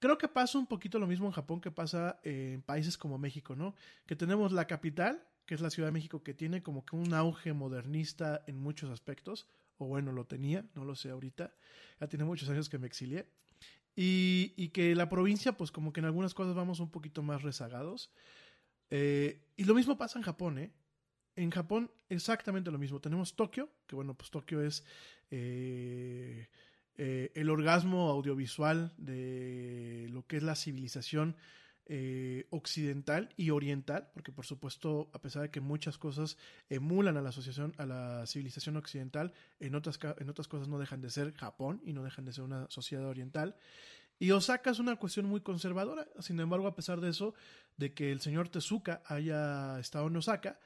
Creo 0.00 0.18
que 0.18 0.26
pasa 0.26 0.58
un 0.58 0.66
poquito 0.66 0.98
lo 0.98 1.06
mismo 1.06 1.26
en 1.26 1.32
Japón 1.32 1.60
que 1.60 1.70
pasa 1.70 2.18
en 2.24 2.62
países 2.62 2.98
como 2.98 3.16
México, 3.16 3.54
¿no? 3.54 3.76
Que 4.06 4.16
tenemos 4.16 4.50
la 4.50 4.66
capital, 4.66 5.24
que 5.46 5.54
es 5.54 5.60
la 5.60 5.70
Ciudad 5.70 5.86
de 5.86 5.92
México, 5.92 6.24
que 6.24 6.34
tiene 6.34 6.64
como 6.64 6.84
que 6.84 6.96
un 6.96 7.14
auge 7.14 7.52
modernista 7.52 8.42
en 8.48 8.58
muchos 8.58 8.90
aspectos, 8.90 9.46
o 9.78 9.86
bueno, 9.86 10.10
lo 10.10 10.26
tenía, 10.26 10.66
no 10.74 10.84
lo 10.84 10.96
sé 10.96 11.10
ahorita, 11.10 11.54
ya 12.00 12.08
tiene 12.08 12.24
muchos 12.24 12.48
años 12.48 12.68
que 12.68 12.78
me 12.78 12.88
exilié, 12.88 13.28
y, 13.94 14.70
que 14.70 14.96
la 14.96 15.08
provincia, 15.08 15.56
pues 15.56 15.70
como 15.70 15.92
que 15.92 16.00
en 16.00 16.06
algunas 16.06 16.34
cosas 16.34 16.56
vamos 16.56 16.80
un 16.80 16.90
poquito 16.90 17.22
más 17.22 17.42
rezagados, 17.42 18.10
eh, 18.90 19.46
y 19.56 19.62
lo 19.62 19.74
mismo 19.74 19.96
pasa 19.96 20.18
en 20.18 20.24
Japón, 20.24 20.58
¿eh? 20.58 20.72
En 21.36 21.50
Japón 21.50 21.90
exactamente 22.08 22.70
lo 22.70 22.78
mismo, 22.78 23.00
tenemos 23.00 23.34
Tokio, 23.34 23.70
que 23.86 23.96
bueno, 23.96 24.14
pues 24.14 24.30
Tokio 24.30 24.62
es... 24.62 24.84
Eh, 25.30 26.48
eh, 26.98 27.32
el 27.34 27.48
orgasmo 27.48 28.10
audiovisual 28.10 28.92
de 28.98 30.06
lo 30.10 30.26
que 30.26 30.36
es 30.36 30.42
la 30.42 30.54
civilización 30.54 31.36
eh, 31.86 32.46
occidental 32.50 33.30
y 33.36 33.50
oriental, 33.50 34.10
porque 34.12 34.30
por 34.30 34.44
supuesto, 34.44 35.10
a 35.14 35.18
pesar 35.18 35.42
de 35.42 35.50
que 35.50 35.60
muchas 35.60 35.98
cosas 35.98 36.36
emulan 36.68 37.16
a 37.16 37.22
la 37.22 37.30
asociación, 37.30 37.74
a 37.78 37.86
la 37.86 38.26
civilización 38.26 38.76
occidental, 38.76 39.32
en 39.58 39.74
otras, 39.74 39.98
en 40.18 40.28
otras 40.28 40.48
cosas 40.48 40.68
no 40.68 40.78
dejan 40.78 41.00
de 41.00 41.10
ser 41.10 41.32
Japón 41.34 41.80
y 41.84 41.92
no 41.92 42.04
dejan 42.04 42.26
de 42.26 42.32
ser 42.34 42.44
una 42.44 42.70
sociedad 42.70 43.06
oriental. 43.06 43.56
Y 44.18 44.30
Osaka 44.30 44.70
es 44.70 44.78
una 44.78 44.96
cuestión 44.96 45.26
muy 45.26 45.40
conservadora, 45.40 46.06
sin 46.20 46.38
embargo, 46.38 46.66
a 46.66 46.76
pesar 46.76 47.00
de 47.00 47.08
eso, 47.08 47.34
de 47.78 47.94
que 47.94 48.12
el 48.12 48.20
señor 48.20 48.48
Tezuka 48.48 49.02
haya 49.06 49.80
estado 49.80 50.06
en 50.06 50.16
Osaka, 50.16 50.60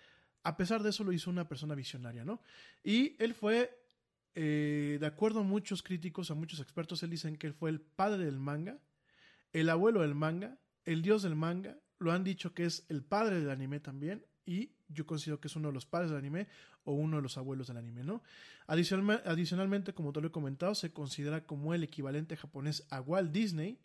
a 0.47 0.57
pesar 0.57 0.81
de 0.85 0.91
eso 0.91 1.03
lo 1.03 1.11
hizo 1.11 1.29
una 1.29 1.49
persona 1.49 1.75
visionaria, 1.75 2.25
¿no? 2.25 2.41
Y 2.85 3.17
él 3.19 3.35
fue, 3.35 3.83
eh, 4.37 4.97
de 5.01 5.07
acuerdo 5.07 5.41
a 5.41 5.43
muchos 5.43 5.83
críticos, 5.83 6.31
a 6.31 6.37
muchos 6.37 6.61
expertos, 6.61 7.03
él 7.03 7.11
dicen 7.11 7.37
que 7.37 7.49
él 7.49 7.53
fue 7.53 7.69
el 7.69 7.81
padre 7.81 8.27
del 8.27 8.39
manga, 8.39 8.79
el 9.53 9.69
abuelo 9.69 10.03
del 10.03 10.15
manga, 10.15 10.57
el 10.85 11.03
dios 11.03 11.25
del 11.25 11.35
manga, 11.35 11.77
lo 11.99 12.13
han 12.13 12.23
dicho 12.23 12.55
que 12.55 12.65
es 12.65 12.87
el 12.89 13.03
padre 13.03 13.41
del 13.41 13.51
anime 13.51 13.81
también, 13.81 14.25
y 14.45 14.71
yo 14.87 15.05
considero 15.05 15.41
que 15.41 15.49
es 15.49 15.57
uno 15.57 15.67
de 15.67 15.75
los 15.75 15.85
padres 15.85 16.11
del 16.11 16.21
anime 16.21 16.47
o 16.85 16.93
uno 16.93 17.17
de 17.17 17.23
los 17.25 17.37
abuelos 17.39 17.67
del 17.67 17.79
anime, 17.79 18.05
¿no? 18.05 18.23
Adicional, 18.69 19.25
adicionalmente, 19.27 19.95
como 19.95 20.13
te 20.13 20.21
lo 20.21 20.29
he 20.29 20.31
comentado, 20.31 20.77
se 20.77 20.93
considera 20.93 21.45
como 21.45 21.75
el 21.75 21.83
equivalente 21.83 22.37
japonés 22.37 22.87
a 22.91 23.01
Walt 23.01 23.33
Disney, 23.33 23.81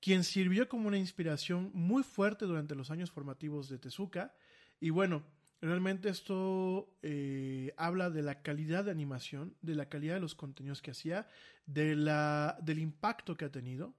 quien 0.00 0.24
sirvió 0.24 0.68
como 0.68 0.88
una 0.88 0.98
inspiración 0.98 1.70
muy 1.72 2.02
fuerte 2.02 2.44
durante 2.44 2.74
los 2.74 2.90
años 2.90 3.10
formativos 3.10 3.70
de 3.70 3.78
Tezuka, 3.78 4.34
y 4.78 4.90
bueno, 4.90 5.24
realmente 5.60 6.08
esto 6.08 6.94
eh, 7.02 7.72
habla 7.76 8.10
de 8.10 8.22
la 8.22 8.42
calidad 8.42 8.84
de 8.84 8.90
animación, 8.90 9.56
de 9.62 9.74
la 9.74 9.88
calidad 9.88 10.14
de 10.14 10.20
los 10.20 10.34
contenidos 10.34 10.82
que 10.82 10.90
hacía, 10.90 11.28
de 11.66 11.96
la, 11.96 12.58
del 12.62 12.78
impacto 12.78 13.36
que 13.36 13.44
ha 13.44 13.50
tenido, 13.50 13.94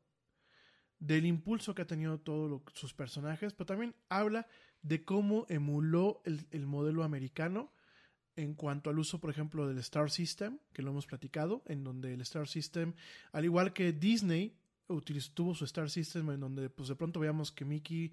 del 1.00 1.26
impulso 1.26 1.76
que 1.76 1.84
ha 1.84 1.88
tenido 1.88 2.20
todos 2.20 2.62
sus 2.74 2.94
personajes, 2.94 3.54
pero 3.54 3.66
también 3.66 3.96
habla 4.10 4.48
de 4.82 5.04
cómo 5.04 5.46
emuló 5.50 6.22
el, 6.26 6.48
el, 6.52 6.66
modelo 6.66 7.04
americano 7.04 7.72
en 8.36 8.54
cuanto 8.54 8.90
al 8.90 9.00
uso, 9.00 9.20
por 9.20 9.30
ejemplo, 9.30 9.68
del 9.68 9.80
Star 9.80 10.10
System, 10.12 10.60
que 10.74 10.82
lo 10.82 10.92
hemos 10.92 11.08
platicado, 11.08 11.64
en 11.66 11.84
donde 11.84 12.14
el 12.14 12.22
Star 12.22 12.48
System, 12.48 12.94
al 13.32 13.46
igual 13.46 13.74
que 13.74 13.94
Disney, 13.94 14.56
utilizó, 14.88 15.32
tuvo 15.34 15.56
su 15.56 15.66
Star 15.66 15.90
System, 15.90 16.30
en 16.32 16.40
donde 16.40 16.70
pues 16.70 16.90
de 16.90 16.96
pronto 16.96 17.20
veíamos 17.20 17.52
que 17.52 17.66
Mickey, 17.66 18.12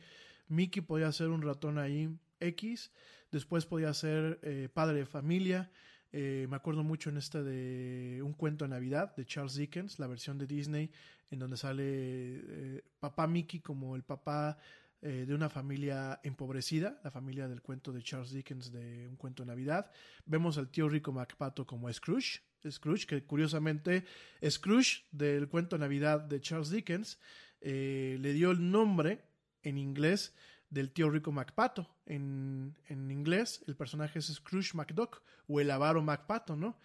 Mickey 0.49 0.83
podía 0.83 1.13
ser 1.13 1.29
un 1.29 1.43
ratón 1.43 1.79
ahí 1.79 2.19
X, 2.41 2.91
después 3.35 3.67
podía 3.67 3.93
ser 3.93 4.39
eh, 4.43 4.69
padre 4.73 4.99
de 4.99 5.07
familia, 5.07 5.69
eh, 6.13 6.47
me 6.49 6.55
acuerdo 6.55 6.85
mucho 6.85 7.11
en 7.11 7.17
esta 7.17 7.43
de 7.43 8.21
Un 8.23 8.33
cuento 8.33 8.65
de 8.65 8.69
Navidad 8.69 9.15
de 9.17 9.27
Charles 9.27 9.57
Dickens, 9.57 9.99
la 9.99 10.07
versión 10.07 10.39
de 10.39 10.47
Disney, 10.47 10.89
en 11.33 11.41
donde 11.41 11.57
sale 11.57 11.83
eh, 11.85 12.85
papá 13.01 13.27
Mickey 13.27 13.59
como 13.61 13.97
el 13.97 14.03
papá 14.05 14.57
de 15.03 15.35
una 15.35 15.51
familia 15.51 16.19
empobrecida, 16.23 16.99
la 17.05 17.11
familia 17.11 17.47
del 17.47 17.61
cuento 17.61 17.93
de 17.93 18.03
Charles 18.03 18.31
Dickens 18.31 18.73
de 18.73 19.07
Un 19.07 19.17
cuento 19.17 19.43
de 19.43 19.49
Navidad. 19.49 19.91
Vemos 20.25 20.57
al 20.57 20.71
tío 20.71 20.89
rico 20.89 21.13
MacPato 21.13 21.67
como 21.67 21.93
Scrooge, 21.93 22.41
Scrooge, 22.71 23.07
que 23.07 23.23
curiosamente 23.23 24.07
Scrooge 24.49 25.05
del 25.13 25.47
cuento 25.51 25.77
de 25.77 25.81
Navidad 25.81 26.21
de 26.21 26.41
Charles 26.41 26.71
Dickens 26.71 27.19
le 27.61 28.33
dio 28.33 28.53
el 28.53 28.71
nombre 28.71 29.21
en 29.63 29.77
inglés 29.77 30.33
del 30.75 30.91
tío 30.91 31.09
rico 31.09 31.33
MacPato. 31.33 31.89
En, 32.05 32.77
en, 32.89 33.11
inglés, 33.11 33.63
el 33.67 33.77
personaje 33.77 34.19
es 34.19 34.27
Scrooge 34.27 34.75
McDuck 34.75 35.23
o 35.49 35.61
el 35.61 35.71
avaro 35.71 36.03
MacPato, 36.03 36.57
¿no? 36.57 36.77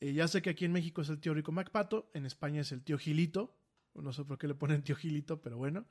Eh, 0.00 0.12
ya 0.14 0.28
sé 0.28 0.40
que 0.40 0.50
aquí 0.50 0.64
en 0.64 0.72
México 0.72 1.02
es 1.02 1.08
el 1.08 1.18
tío 1.18 1.34
rico 1.34 1.52
MacPato, 1.52 2.10
en 2.14 2.24
España 2.24 2.60
es 2.60 2.72
el 2.72 2.82
tío 2.82 2.96
Gilito. 2.98 3.54
No 3.94 4.12
sé 4.12 4.24
por 4.24 4.38
qué 4.38 4.48
le 4.48 4.54
ponen 4.54 4.82
tío 4.82 4.96
Gilito, 4.96 5.42
pero 5.42 5.58
bueno. 5.58 5.84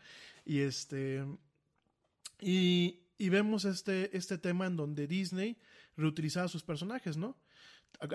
Y 0.44 0.60
este. 0.60 1.24
Y, 2.40 3.02
y 3.18 3.30
vemos 3.30 3.66
este, 3.66 4.16
este 4.18 4.40
tema 4.40 4.66
en 4.66 4.76
donde 4.76 5.06
Disney 5.06 5.58
reutilizaba 5.96 6.48
sus 6.48 6.64
personajes, 6.64 7.18
¿no? 7.18 7.38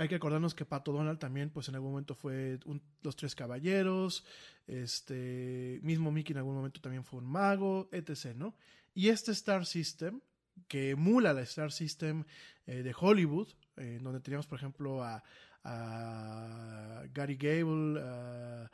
Hay 0.01 0.09
que 0.09 0.17
acordarnos 0.17 0.55
que 0.55 0.65
Pato 0.65 0.91
Donald 0.91 1.19
también, 1.21 1.51
pues 1.51 1.69
en 1.69 1.77
algún 1.77 1.91
momento 1.91 2.15
fue 2.15 2.59
los 3.03 3.15
Tres 3.15 3.35
Caballeros, 3.37 4.25
este 4.67 5.79
mismo 5.83 6.11
Mickey 6.11 6.33
en 6.33 6.39
algún 6.39 6.57
momento 6.57 6.81
también 6.81 7.05
fue 7.05 7.21
un 7.21 7.27
mago, 7.27 7.89
etc., 7.93 8.35
¿no? 8.35 8.57
Y 8.97 9.11
este 9.11 9.33
Star 9.33 9.67
System, 9.67 10.23
que 10.69 10.89
emula 10.89 11.35
la 11.35 11.43
Star 11.43 11.71
System 11.71 12.25
eh, 12.67 12.83
de 12.83 12.95
Hollywood, 12.99 13.49
eh, 13.77 13.99
donde 14.01 14.21
teníamos, 14.21 14.47
por 14.47 14.59
ejemplo, 14.59 15.05
a, 15.05 15.23
Gary 17.13 17.37
Gable, 17.37 18.01
a, 18.01 18.71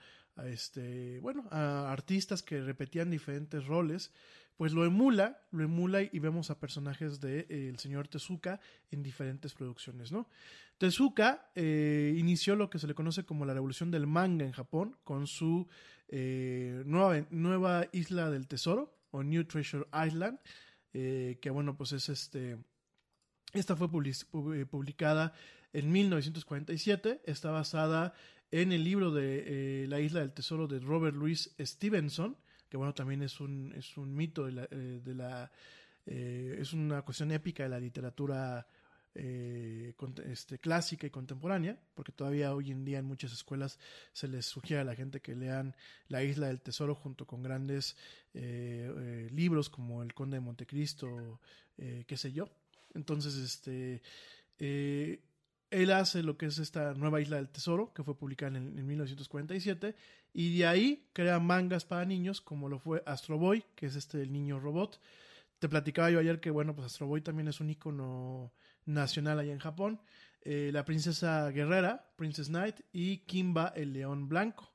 este, 0.46 1.18
bueno, 1.20 1.48
a 1.50 1.90
artistas 1.90 2.42
que 2.42 2.60
repetían 2.60 3.10
diferentes 3.10 3.66
roles, 3.66 4.12
pues 4.56 4.72
lo 4.72 4.84
emula, 4.84 5.40
lo 5.50 5.64
emula 5.64 6.02
y 6.02 6.18
vemos 6.20 6.50
a 6.50 6.60
personajes 6.60 7.20
de 7.20 7.40
eh, 7.48 7.68
el 7.68 7.80
señor 7.80 8.06
Tezuka 8.06 8.60
en 8.92 9.02
diferentes 9.02 9.54
producciones, 9.54 10.12
¿no? 10.12 10.28
Tezuka 10.78 11.50
eh, 11.56 12.14
inició 12.16 12.54
lo 12.54 12.70
que 12.70 12.78
se 12.78 12.86
le 12.86 12.94
conoce 12.94 13.24
como 13.24 13.44
la 13.44 13.54
revolución 13.54 13.90
del 13.90 14.06
manga 14.06 14.44
en 14.44 14.52
Japón 14.52 14.96
con 15.02 15.26
su 15.26 15.66
eh, 16.06 16.84
nueva, 16.86 17.26
nueva 17.30 17.88
isla 17.90 18.30
del 18.30 18.46
tesoro 18.46 19.01
o 19.12 19.22
New 19.22 19.44
Treasure 19.44 19.86
Island, 20.06 20.38
eh, 20.92 21.38
que 21.40 21.48
bueno, 21.50 21.76
pues 21.76 21.92
es 21.92 22.08
este, 22.08 22.58
esta 23.52 23.76
fue 23.76 23.88
public- 23.88 24.26
pub- 24.30 24.66
publicada 24.66 25.32
en 25.72 25.90
1947, 25.90 27.22
está 27.24 27.50
basada 27.50 28.12
en 28.50 28.72
el 28.72 28.84
libro 28.84 29.10
de 29.12 29.84
eh, 29.84 29.86
La 29.88 30.00
isla 30.00 30.20
del 30.20 30.32
tesoro 30.32 30.66
de 30.66 30.80
Robert 30.80 31.16
Louis 31.16 31.54
Stevenson, 31.58 32.36
que 32.68 32.76
bueno, 32.76 32.92
también 32.94 33.22
es 33.22 33.40
un, 33.40 33.72
es 33.76 33.96
un 33.96 34.14
mito 34.14 34.44
de 34.44 34.52
la, 34.52 34.68
eh, 34.70 35.00
de 35.02 35.14
la 35.14 35.50
es 36.04 36.72
una 36.72 37.02
cuestión 37.02 37.30
épica 37.30 37.62
de 37.62 37.68
la 37.68 37.78
literatura 37.78 38.66
eh, 39.14 39.94
este, 40.24 40.58
clásica 40.58 41.06
y 41.06 41.10
contemporánea, 41.10 41.78
porque 41.94 42.12
todavía 42.12 42.54
hoy 42.54 42.70
en 42.70 42.84
día 42.84 42.98
en 42.98 43.04
muchas 43.04 43.32
escuelas 43.32 43.78
se 44.12 44.26
les 44.26 44.46
sugiere 44.46 44.80
a 44.80 44.84
la 44.84 44.94
gente 44.94 45.20
que 45.20 45.36
lean 45.36 45.76
La 46.08 46.22
isla 46.22 46.46
del 46.46 46.62
tesoro 46.62 46.94
junto 46.94 47.26
con 47.26 47.42
grandes 47.42 47.96
eh, 48.32 48.90
eh, 48.96 49.28
libros 49.30 49.68
como 49.68 50.02
El 50.02 50.14
conde 50.14 50.36
de 50.36 50.40
Montecristo, 50.40 51.40
qué 51.76 52.16
sé 52.16 52.32
yo. 52.32 52.48
Entonces, 52.94 53.34
este, 53.34 54.02
él 54.58 55.90
hace 55.90 56.22
lo 56.22 56.38
que 56.38 56.46
es 56.46 56.58
esta 56.58 56.94
nueva 56.94 57.20
isla 57.20 57.36
del 57.36 57.48
tesoro, 57.48 57.92
que 57.92 58.04
fue 58.04 58.16
publicada 58.16 58.56
en, 58.56 58.78
en 58.78 58.86
1947, 58.86 59.94
y 60.32 60.56
de 60.56 60.66
ahí 60.66 61.08
crea 61.12 61.38
mangas 61.38 61.84
para 61.84 62.04
niños, 62.04 62.40
como 62.40 62.68
lo 62.68 62.78
fue 62.78 63.02
Astro 63.04 63.36
Boy, 63.36 63.64
que 63.74 63.86
es 63.86 63.96
este 63.96 64.22
el 64.22 64.32
niño 64.32 64.58
robot. 64.60 65.00
Te 65.58 65.68
platicaba 65.68 66.10
yo 66.10 66.18
ayer 66.18 66.40
que, 66.40 66.50
bueno, 66.50 66.74
pues 66.74 66.86
Astro 66.86 67.06
Boy 67.06 67.20
también 67.20 67.48
es 67.48 67.60
un 67.60 67.70
icono 67.70 68.52
nacional 68.86 69.38
allá 69.38 69.52
en 69.52 69.58
Japón. 69.58 70.00
Eh, 70.42 70.70
la 70.72 70.84
princesa 70.84 71.48
guerrera, 71.50 72.12
Princess 72.16 72.48
Knight, 72.48 72.80
y 72.92 73.18
Kimba, 73.18 73.72
el 73.76 73.92
león 73.92 74.28
blanco. 74.28 74.72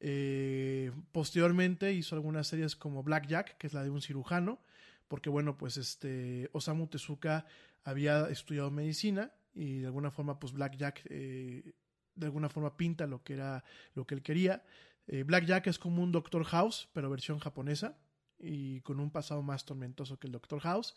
Eh, 0.00 0.90
posteriormente 1.12 1.92
hizo 1.92 2.16
algunas 2.16 2.48
series 2.48 2.74
como 2.74 3.02
Black 3.02 3.28
Jack, 3.28 3.56
que 3.56 3.68
es 3.68 3.72
la 3.72 3.84
de 3.84 3.90
un 3.90 4.02
cirujano, 4.02 4.60
porque 5.06 5.30
bueno, 5.30 5.56
pues 5.56 5.76
este 5.76 6.50
Osamu 6.52 6.88
Tezuka 6.88 7.46
había 7.84 8.28
estudiado 8.28 8.70
medicina 8.70 9.32
y 9.54 9.78
de 9.78 9.86
alguna 9.86 10.10
forma 10.10 10.40
pues 10.40 10.52
Black 10.52 10.76
Jack 10.76 11.02
eh, 11.08 11.74
de 12.14 12.26
alguna 12.26 12.48
forma 12.48 12.76
pinta 12.76 13.06
lo 13.06 13.22
que 13.22 13.34
era 13.34 13.64
lo 13.94 14.06
que 14.06 14.14
él 14.14 14.22
quería. 14.22 14.64
Eh, 15.06 15.22
Black 15.22 15.44
Jack 15.44 15.66
es 15.68 15.78
como 15.78 16.02
un 16.02 16.12
Doctor 16.12 16.44
House, 16.44 16.88
pero 16.92 17.10
versión 17.10 17.38
japonesa 17.38 17.96
y 18.38 18.80
con 18.80 19.00
un 19.00 19.10
pasado 19.10 19.42
más 19.42 19.64
tormentoso 19.64 20.18
que 20.18 20.26
el 20.26 20.32
Doctor 20.32 20.60
House. 20.60 20.96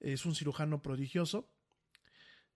Es 0.00 0.26
un 0.26 0.34
cirujano 0.34 0.82
prodigioso. 0.82 1.48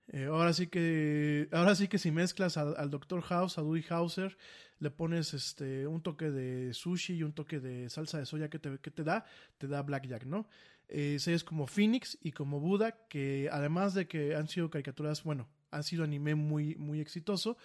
Eh, 0.08 0.26
ahora 0.26 0.52
sí 0.52 0.66
que 0.66 1.48
ahora 1.50 1.74
sí 1.74 1.88
que 1.88 1.98
si 1.98 2.10
mezclas 2.10 2.56
al, 2.56 2.74
al 2.76 2.90
Dr. 2.90 3.22
House, 3.22 3.58
a 3.58 3.62
Dewey 3.62 3.84
Hauser, 3.88 4.36
le 4.78 4.90
pones 4.90 5.32
este 5.34 5.86
un 5.86 6.02
toque 6.02 6.30
de 6.30 6.74
sushi 6.74 7.14
y 7.14 7.22
un 7.22 7.32
toque 7.32 7.60
de 7.60 7.88
salsa 7.88 8.18
de 8.18 8.26
soya 8.26 8.50
que 8.50 8.58
te, 8.58 8.78
que 8.78 8.90
te 8.90 9.02
da, 9.02 9.24
te 9.58 9.66
da 9.66 9.82
Blackjack, 9.82 10.24
¿no? 10.24 10.46
Eh, 10.88 11.18
series 11.18 11.44
como 11.44 11.66
Phoenix 11.66 12.18
y 12.20 12.32
como 12.32 12.60
Buda, 12.60 13.06
que 13.08 13.48
además 13.50 13.94
de 13.94 14.06
que 14.06 14.34
han 14.34 14.48
sido 14.48 14.70
caricaturas, 14.70 15.22
bueno, 15.22 15.48
han 15.70 15.82
sido 15.82 16.04
anime 16.04 16.34
muy, 16.34 16.74
muy 16.76 17.00
exitoso, 17.00 17.56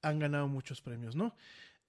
han 0.00 0.20
ganado 0.20 0.46
muchos 0.46 0.80
premios, 0.80 1.16
¿no? 1.16 1.34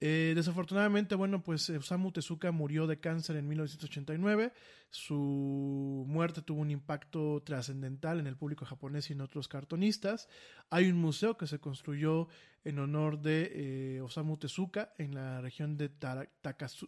Eh, 0.02 0.32
desafortunadamente, 0.34 1.14
bueno, 1.16 1.44
pues 1.44 1.70
Osamu 1.70 2.14
Tezuka 2.14 2.52
murió 2.52 2.88
de 2.88 3.00
cáncer 3.00 3.36
en 3.36 3.48
1989. 3.48 4.54
Su 4.90 6.06
muerte 6.08 6.42
tuvo 6.42 6.62
un 6.62 6.72
impacto 6.72 7.44
trascendental 7.44 8.20
en 8.20 8.28
el 8.28 8.38
público 8.38 8.66
japonés 8.66 9.10
y 9.10 9.14
en 9.14 9.22
otros 9.22 9.50
cartonistas. 9.50 10.30
Hay 10.70 10.90
un 10.90 10.98
museo 10.98 11.38
que 11.38 11.48
se 11.48 11.60
construyó 11.60 12.28
en 12.64 12.80
honor 12.80 13.22
de 13.22 13.98
eh, 13.98 14.02
Osamu 14.02 14.38
Tezuka 14.38 14.94
en 14.98 15.16
la 15.16 15.42
región 15.42 15.76
de 15.78 15.90
Takarazuka. 15.90 16.88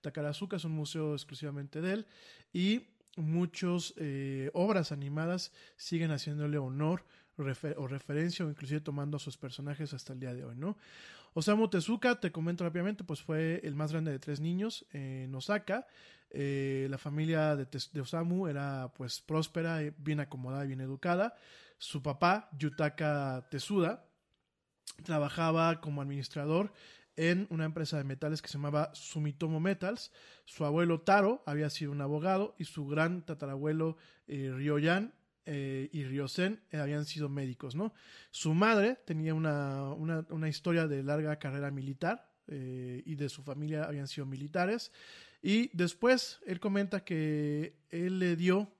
Takarazuka 0.00 0.56
es 0.56 0.64
un 0.64 0.72
museo 0.72 1.12
exclusivamente 1.12 1.82
de 1.82 1.92
él. 1.92 2.06
Y 2.54 2.86
muchas 3.18 3.92
obras 4.54 4.90
animadas 4.90 5.52
siguen 5.76 6.12
haciéndole 6.12 6.56
honor 6.56 7.04
o 7.38 7.86
referencia 7.86 8.44
o 8.44 8.48
inclusive 8.48 8.80
tomando 8.80 9.16
a 9.16 9.20
sus 9.20 9.36
personajes 9.36 9.94
hasta 9.94 10.12
el 10.12 10.20
día 10.20 10.34
de 10.34 10.44
hoy, 10.44 10.56
¿no? 10.56 10.76
Osamu 11.34 11.68
Tezuka, 11.68 12.20
te 12.20 12.30
comento 12.30 12.62
rápidamente, 12.64 13.04
pues 13.04 13.22
fue 13.22 13.60
el 13.64 13.74
más 13.74 13.92
grande 13.92 14.10
de 14.10 14.18
tres 14.18 14.40
niños 14.40 14.84
en 14.92 15.34
Osaka. 15.34 15.86
Eh, 16.30 16.86
la 16.90 16.98
familia 16.98 17.56
de, 17.56 18.00
Osamu 18.00 18.48
era 18.48 18.92
pues 18.94 19.20
próspera, 19.20 19.82
eh, 19.82 19.94
bien 19.96 20.20
acomodada 20.20 20.64
y 20.64 20.68
bien 20.68 20.80
educada. 20.82 21.34
Su 21.78 22.02
papá, 22.02 22.50
Yutaka 22.58 23.46
Tezuda, 23.50 24.04
trabajaba 25.04 25.80
como 25.80 26.02
administrador 26.02 26.72
en 27.16 27.46
una 27.50 27.64
empresa 27.64 27.96
de 27.96 28.04
metales 28.04 28.42
que 28.42 28.48
se 28.48 28.54
llamaba 28.54 28.90
Sumitomo 28.94 29.58
Metals. 29.58 30.12
Su 30.44 30.64
abuelo 30.64 31.00
Taro 31.00 31.42
había 31.46 31.70
sido 31.70 31.92
un 31.92 32.00
abogado 32.00 32.54
y 32.58 32.64
su 32.64 32.86
gran 32.86 33.24
tatarabuelo 33.24 33.96
eh, 34.26 34.50
Ryoyan 34.54 35.14
eh, 35.44 35.88
y 35.92 36.04
Ryosen 36.04 36.60
eh, 36.70 36.78
habían 36.78 37.04
sido 37.04 37.28
médicos, 37.28 37.74
¿no? 37.74 37.92
Su 38.30 38.54
madre 38.54 38.98
tenía 39.04 39.34
una, 39.34 39.92
una, 39.92 40.48
historia 40.48 40.86
de 40.86 41.02
larga 41.02 41.38
carrera 41.40 41.72
militar 41.72 42.30
eh, 42.46 43.02
y 43.04 43.16
de 43.16 43.28
su 43.28 43.42
familia 43.42 43.84
habían 43.84 44.06
sido 44.06 44.24
militares. 44.24 44.92
Y 45.42 45.76
después 45.76 46.38
él 46.46 46.60
comenta 46.60 47.04
que 47.04 47.74
él 47.90 48.20
le 48.20 48.36
dio 48.36 48.72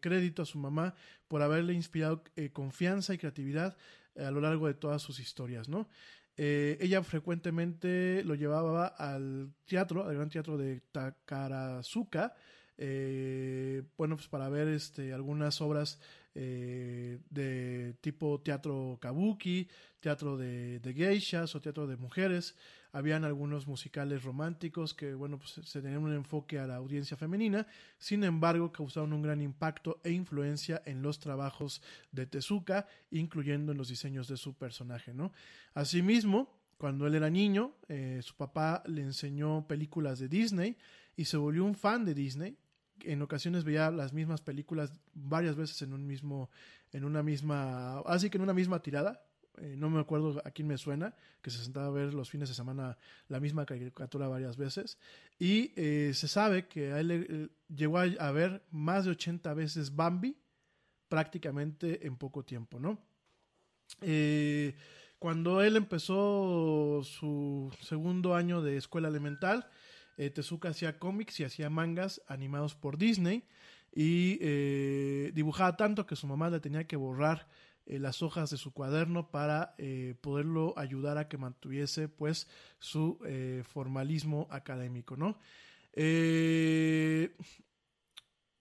crédito 0.00 0.42
a 0.42 0.44
su 0.44 0.58
mamá 0.58 0.94
por 1.26 1.40
haberle 1.40 1.72
inspirado 1.72 2.22
confianza 2.52 3.14
y 3.14 3.18
creatividad 3.18 3.74
a 4.14 4.30
lo 4.30 4.42
largo 4.42 4.66
de 4.66 4.74
todas 4.74 5.00
sus 5.00 5.18
historias, 5.20 5.70
¿no? 5.70 5.88
Ella 6.36 7.02
frecuentemente 7.02 8.22
lo 8.24 8.34
llevaba 8.34 8.88
al 8.88 9.54
teatro, 9.64 10.06
al 10.06 10.16
gran 10.16 10.28
teatro 10.28 10.58
de 10.58 10.82
Takarazuka, 10.92 12.34
eh, 12.78 13.82
bueno, 13.96 14.16
pues 14.16 14.28
para 14.28 14.48
ver 14.48 14.68
este, 14.68 15.12
algunas 15.12 15.60
obras 15.60 16.00
eh, 16.34 17.20
de 17.30 17.94
tipo 18.00 18.40
teatro 18.40 18.98
kabuki, 19.00 19.68
teatro 20.00 20.36
de, 20.36 20.80
de 20.80 20.94
geishas 20.94 21.54
o 21.54 21.60
teatro 21.60 21.86
de 21.86 21.96
mujeres. 21.96 22.56
Habían 22.92 23.24
algunos 23.24 23.66
musicales 23.66 24.22
románticos 24.22 24.94
que, 24.94 25.14
bueno, 25.14 25.38
pues 25.38 25.66
se 25.66 25.82
tenían 25.82 26.04
un 26.04 26.14
enfoque 26.14 26.60
a 26.60 26.66
la 26.66 26.76
audiencia 26.76 27.16
femenina, 27.16 27.66
sin 27.98 28.22
embargo, 28.22 28.70
causaron 28.70 29.12
un 29.12 29.22
gran 29.22 29.40
impacto 29.40 30.00
e 30.04 30.12
influencia 30.12 30.80
en 30.86 31.02
los 31.02 31.18
trabajos 31.18 31.82
de 32.12 32.26
Tezuka, 32.26 32.86
incluyendo 33.10 33.72
en 33.72 33.78
los 33.78 33.88
diseños 33.88 34.28
de 34.28 34.36
su 34.36 34.54
personaje, 34.54 35.12
¿no? 35.12 35.32
Asimismo, 35.74 36.54
cuando 36.78 37.06
él 37.06 37.16
era 37.16 37.30
niño, 37.30 37.74
eh, 37.88 38.20
su 38.22 38.36
papá 38.36 38.82
le 38.86 39.02
enseñó 39.02 39.66
películas 39.66 40.18
de 40.18 40.28
Disney 40.28 40.76
y 41.16 41.24
se 41.24 41.36
volvió 41.36 41.64
un 41.64 41.74
fan 41.74 42.04
de 42.04 42.14
Disney. 42.14 42.56
En 43.02 43.22
ocasiones 43.22 43.64
veía 43.64 43.90
las 43.90 44.12
mismas 44.12 44.40
películas 44.40 44.92
varias 45.12 45.56
veces 45.56 45.82
en 45.82 45.92
un 45.92 46.06
mismo, 46.06 46.50
en 46.92 47.04
una 47.04 47.22
misma, 47.22 47.98
así 48.00 48.30
que 48.30 48.38
en 48.38 48.42
una 48.42 48.54
misma 48.54 48.80
tirada. 48.80 49.24
Eh, 49.58 49.76
no 49.78 49.88
me 49.88 50.00
acuerdo 50.00 50.42
a 50.44 50.50
quién 50.50 50.66
me 50.66 50.76
suena, 50.76 51.14
que 51.40 51.50
se 51.50 51.62
sentaba 51.62 51.86
a 51.86 51.90
ver 51.90 52.12
los 52.12 52.28
fines 52.28 52.48
de 52.48 52.56
semana 52.56 52.98
la 53.28 53.38
misma 53.38 53.64
caricatura 53.64 54.26
varias 54.26 54.56
veces. 54.56 54.98
Y 55.38 55.72
eh, 55.76 56.12
se 56.12 56.26
sabe 56.26 56.66
que 56.66 56.92
a 56.92 57.00
él 57.00 57.10
eh, 57.12 57.48
llegó 57.72 57.98
a, 57.98 58.02
a 58.02 58.32
ver 58.32 58.64
más 58.72 59.04
de 59.04 59.12
80 59.12 59.54
veces 59.54 59.94
Bambi 59.94 60.36
prácticamente 61.08 62.04
en 62.06 62.16
poco 62.16 62.44
tiempo, 62.44 62.80
¿no? 62.80 62.98
Eh, 64.00 64.74
cuando 65.18 65.62
él 65.62 65.76
empezó 65.76 67.00
su 67.02 67.72
segundo 67.80 68.34
año 68.34 68.62
de 68.62 68.76
escuela 68.76 69.08
elemental, 69.08 69.66
eh, 70.16 70.30
Tezuka 70.30 70.68
hacía 70.70 70.98
cómics 70.98 71.40
y 71.40 71.44
hacía 71.44 71.70
mangas 71.70 72.22
animados 72.28 72.74
por 72.74 72.98
Disney 72.98 73.44
y 73.94 74.38
eh, 74.40 75.30
dibujaba 75.34 75.76
tanto 75.76 76.06
que 76.06 76.16
su 76.16 76.26
mamá 76.26 76.50
le 76.50 76.58
tenía 76.60 76.86
que 76.86 76.96
borrar 76.96 77.46
eh, 77.86 77.98
las 78.00 78.22
hojas 78.22 78.50
de 78.50 78.56
su 78.56 78.72
cuaderno 78.72 79.30
para 79.30 79.74
eh, 79.78 80.16
poderlo 80.20 80.74
ayudar 80.76 81.16
a 81.16 81.28
que 81.28 81.38
mantuviese 81.38 82.08
pues 82.08 82.48
su 82.78 83.18
formalismo 83.72 84.48
académico, 84.50 85.16
¿no? 85.16 85.38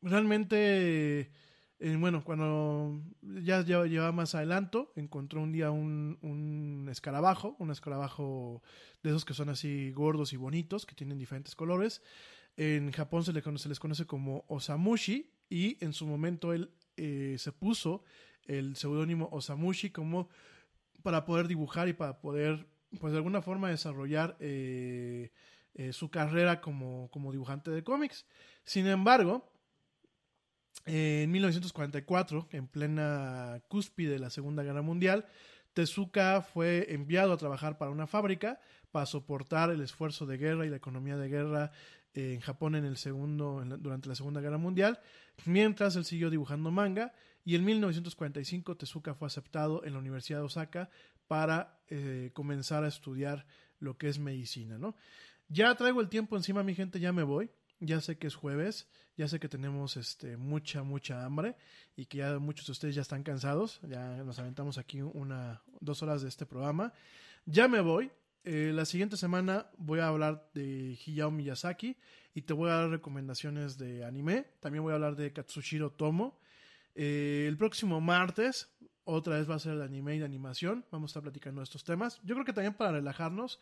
Realmente 0.01 1.31
eh, 1.79 1.95
bueno, 1.99 2.23
cuando 2.23 3.01
ya 3.21 3.61
lleva, 3.63 3.85
lleva 3.87 4.11
más 4.11 4.35
adelanto, 4.35 4.91
encontró 4.95 5.41
un 5.41 5.51
día 5.51 5.71
un, 5.71 6.17
un 6.21 6.87
escarabajo, 6.89 7.55
un 7.59 7.71
escarabajo 7.71 8.61
de 9.01 9.09
esos 9.09 9.25
que 9.25 9.33
son 9.33 9.49
así 9.49 9.91
gordos 9.91 10.33
y 10.33 10.37
bonitos, 10.37 10.85
que 10.85 10.95
tienen 10.95 11.17
diferentes 11.17 11.55
colores. 11.55 12.01
En 12.55 12.91
Japón 12.91 13.23
se, 13.23 13.33
le 13.33 13.41
les 13.41 13.79
conoce 13.79 14.05
como 14.05 14.45
Osamushi 14.47 15.31
y 15.49 15.83
en 15.83 15.93
su 15.93 16.05
momento 16.05 16.53
él 16.53 16.71
eh, 16.97 17.35
se 17.39 17.51
puso 17.51 18.03
el 18.45 18.75
seudónimo 18.75 19.29
Osamushi 19.31 19.89
como 19.89 20.29
para 21.01 21.25
poder 21.25 21.47
dibujar 21.47 21.87
y 21.87 21.93
para 21.93 22.19
poder, 22.19 22.67
pues 22.99 23.11
de 23.11 23.17
alguna 23.17 23.41
forma, 23.41 23.69
desarrollar 23.69 24.37
eh, 24.39 25.31
eh, 25.73 25.93
su 25.93 26.09
carrera 26.09 26.61
como, 26.61 27.09
como 27.11 27.31
dibujante 27.31 27.71
de 27.71 27.83
cómics. 27.83 28.25
Sin 28.63 28.87
embargo, 28.87 29.51
en 30.85 31.31
1944, 31.31 32.47
en 32.51 32.67
plena 32.67 33.61
cúspide 33.67 34.13
de 34.13 34.19
la 34.19 34.29
Segunda 34.29 34.63
Guerra 34.63 34.81
Mundial, 34.81 35.25
Tezuka 35.73 36.41
fue 36.41 36.93
enviado 36.93 37.33
a 37.33 37.37
trabajar 37.37 37.77
para 37.77 37.91
una 37.91 38.07
fábrica 38.07 38.59
para 38.91 39.05
soportar 39.05 39.71
el 39.71 39.81
esfuerzo 39.81 40.25
de 40.25 40.37
guerra 40.37 40.65
y 40.65 40.69
la 40.69 40.75
economía 40.75 41.17
de 41.17 41.29
guerra 41.29 41.71
en 42.13 42.39
Japón 42.41 42.75
en 42.75 42.85
el 42.85 42.97
segundo, 42.97 43.63
durante 43.79 44.07
la 44.07 44.15
Segunda 44.15 44.39
Guerra 44.39 44.59
Mundial, 44.59 44.99
mientras 45.45 45.95
él 45.95 46.05
siguió 46.05 46.29
dibujando 46.29 46.69
manga 46.69 47.11
y 47.43 47.55
en 47.55 47.65
1945 47.65 48.77
Tezuka 48.77 49.15
fue 49.15 49.27
aceptado 49.27 49.83
en 49.83 49.93
la 49.93 49.99
Universidad 49.99 50.39
de 50.39 50.45
Osaka 50.45 50.89
para 51.27 51.79
eh, 51.89 52.29
comenzar 52.33 52.83
a 52.83 52.87
estudiar 52.87 53.45
lo 53.79 53.97
que 53.97 54.09
es 54.09 54.19
medicina, 54.19 54.77
¿no? 54.77 54.95
Ya 55.49 55.73
traigo 55.75 56.01
el 56.01 56.09
tiempo 56.09 56.37
encima, 56.37 56.63
mi 56.63 56.73
gente, 56.75 56.99
ya 56.99 57.11
me 57.11 57.23
voy. 57.23 57.49
Ya 57.79 57.99
sé 58.01 58.17
que 58.17 58.27
es 58.27 58.35
jueves, 58.35 58.87
ya 59.17 59.27
sé 59.27 59.39
que 59.39 59.49
tenemos 59.49 59.97
este, 59.97 60.37
mucha, 60.37 60.83
mucha 60.83 61.25
hambre 61.25 61.55
y 61.95 62.05
que 62.05 62.19
ya 62.19 62.39
muchos 62.39 62.65
de 62.65 62.71
ustedes 62.71 62.95
ya 62.95 63.01
están 63.01 63.23
cansados. 63.23 63.79
Ya 63.83 64.23
nos 64.23 64.39
aventamos 64.39 64.77
aquí 64.77 65.01
una, 65.01 65.61
dos 65.81 66.01
horas 66.01 66.21
de 66.21 66.29
este 66.29 66.45
programa. 66.45 66.93
Ya 67.45 67.67
me 67.67 67.81
voy. 67.81 68.11
Eh, 68.45 68.71
la 68.73 68.85
siguiente 68.85 69.15
semana 69.15 69.67
voy 69.77 69.99
a 69.99 70.07
hablar 70.07 70.49
de 70.53 70.97
Hayao 71.05 71.31
Miyazaki 71.31 71.95
y 72.33 72.41
te 72.41 72.53
voy 72.53 72.69
a 72.69 72.73
dar 72.73 72.89
recomendaciones 72.89 73.77
de 73.77 74.03
anime. 74.03 74.45
También 74.59 74.83
voy 74.83 74.91
a 74.91 74.95
hablar 74.95 75.15
de 75.15 75.31
Katsushiro 75.31 75.91
Tomo. 75.91 76.39
Eh, 76.95 77.45
el 77.47 77.57
próximo 77.57 78.01
martes, 78.01 78.69
otra 79.03 79.37
vez 79.37 79.49
va 79.49 79.55
a 79.55 79.59
ser 79.59 79.73
el 79.73 79.81
anime 79.81 80.15
y 80.15 80.19
de 80.19 80.25
animación. 80.25 80.85
Vamos 80.91 81.09
a 81.09 81.11
estar 81.11 81.23
platicando 81.23 81.61
de 81.61 81.65
estos 81.65 81.83
temas. 81.83 82.19
Yo 82.23 82.35
creo 82.35 82.45
que 82.45 82.53
también 82.53 82.73
para 82.73 82.93
relajarnos. 82.93 83.59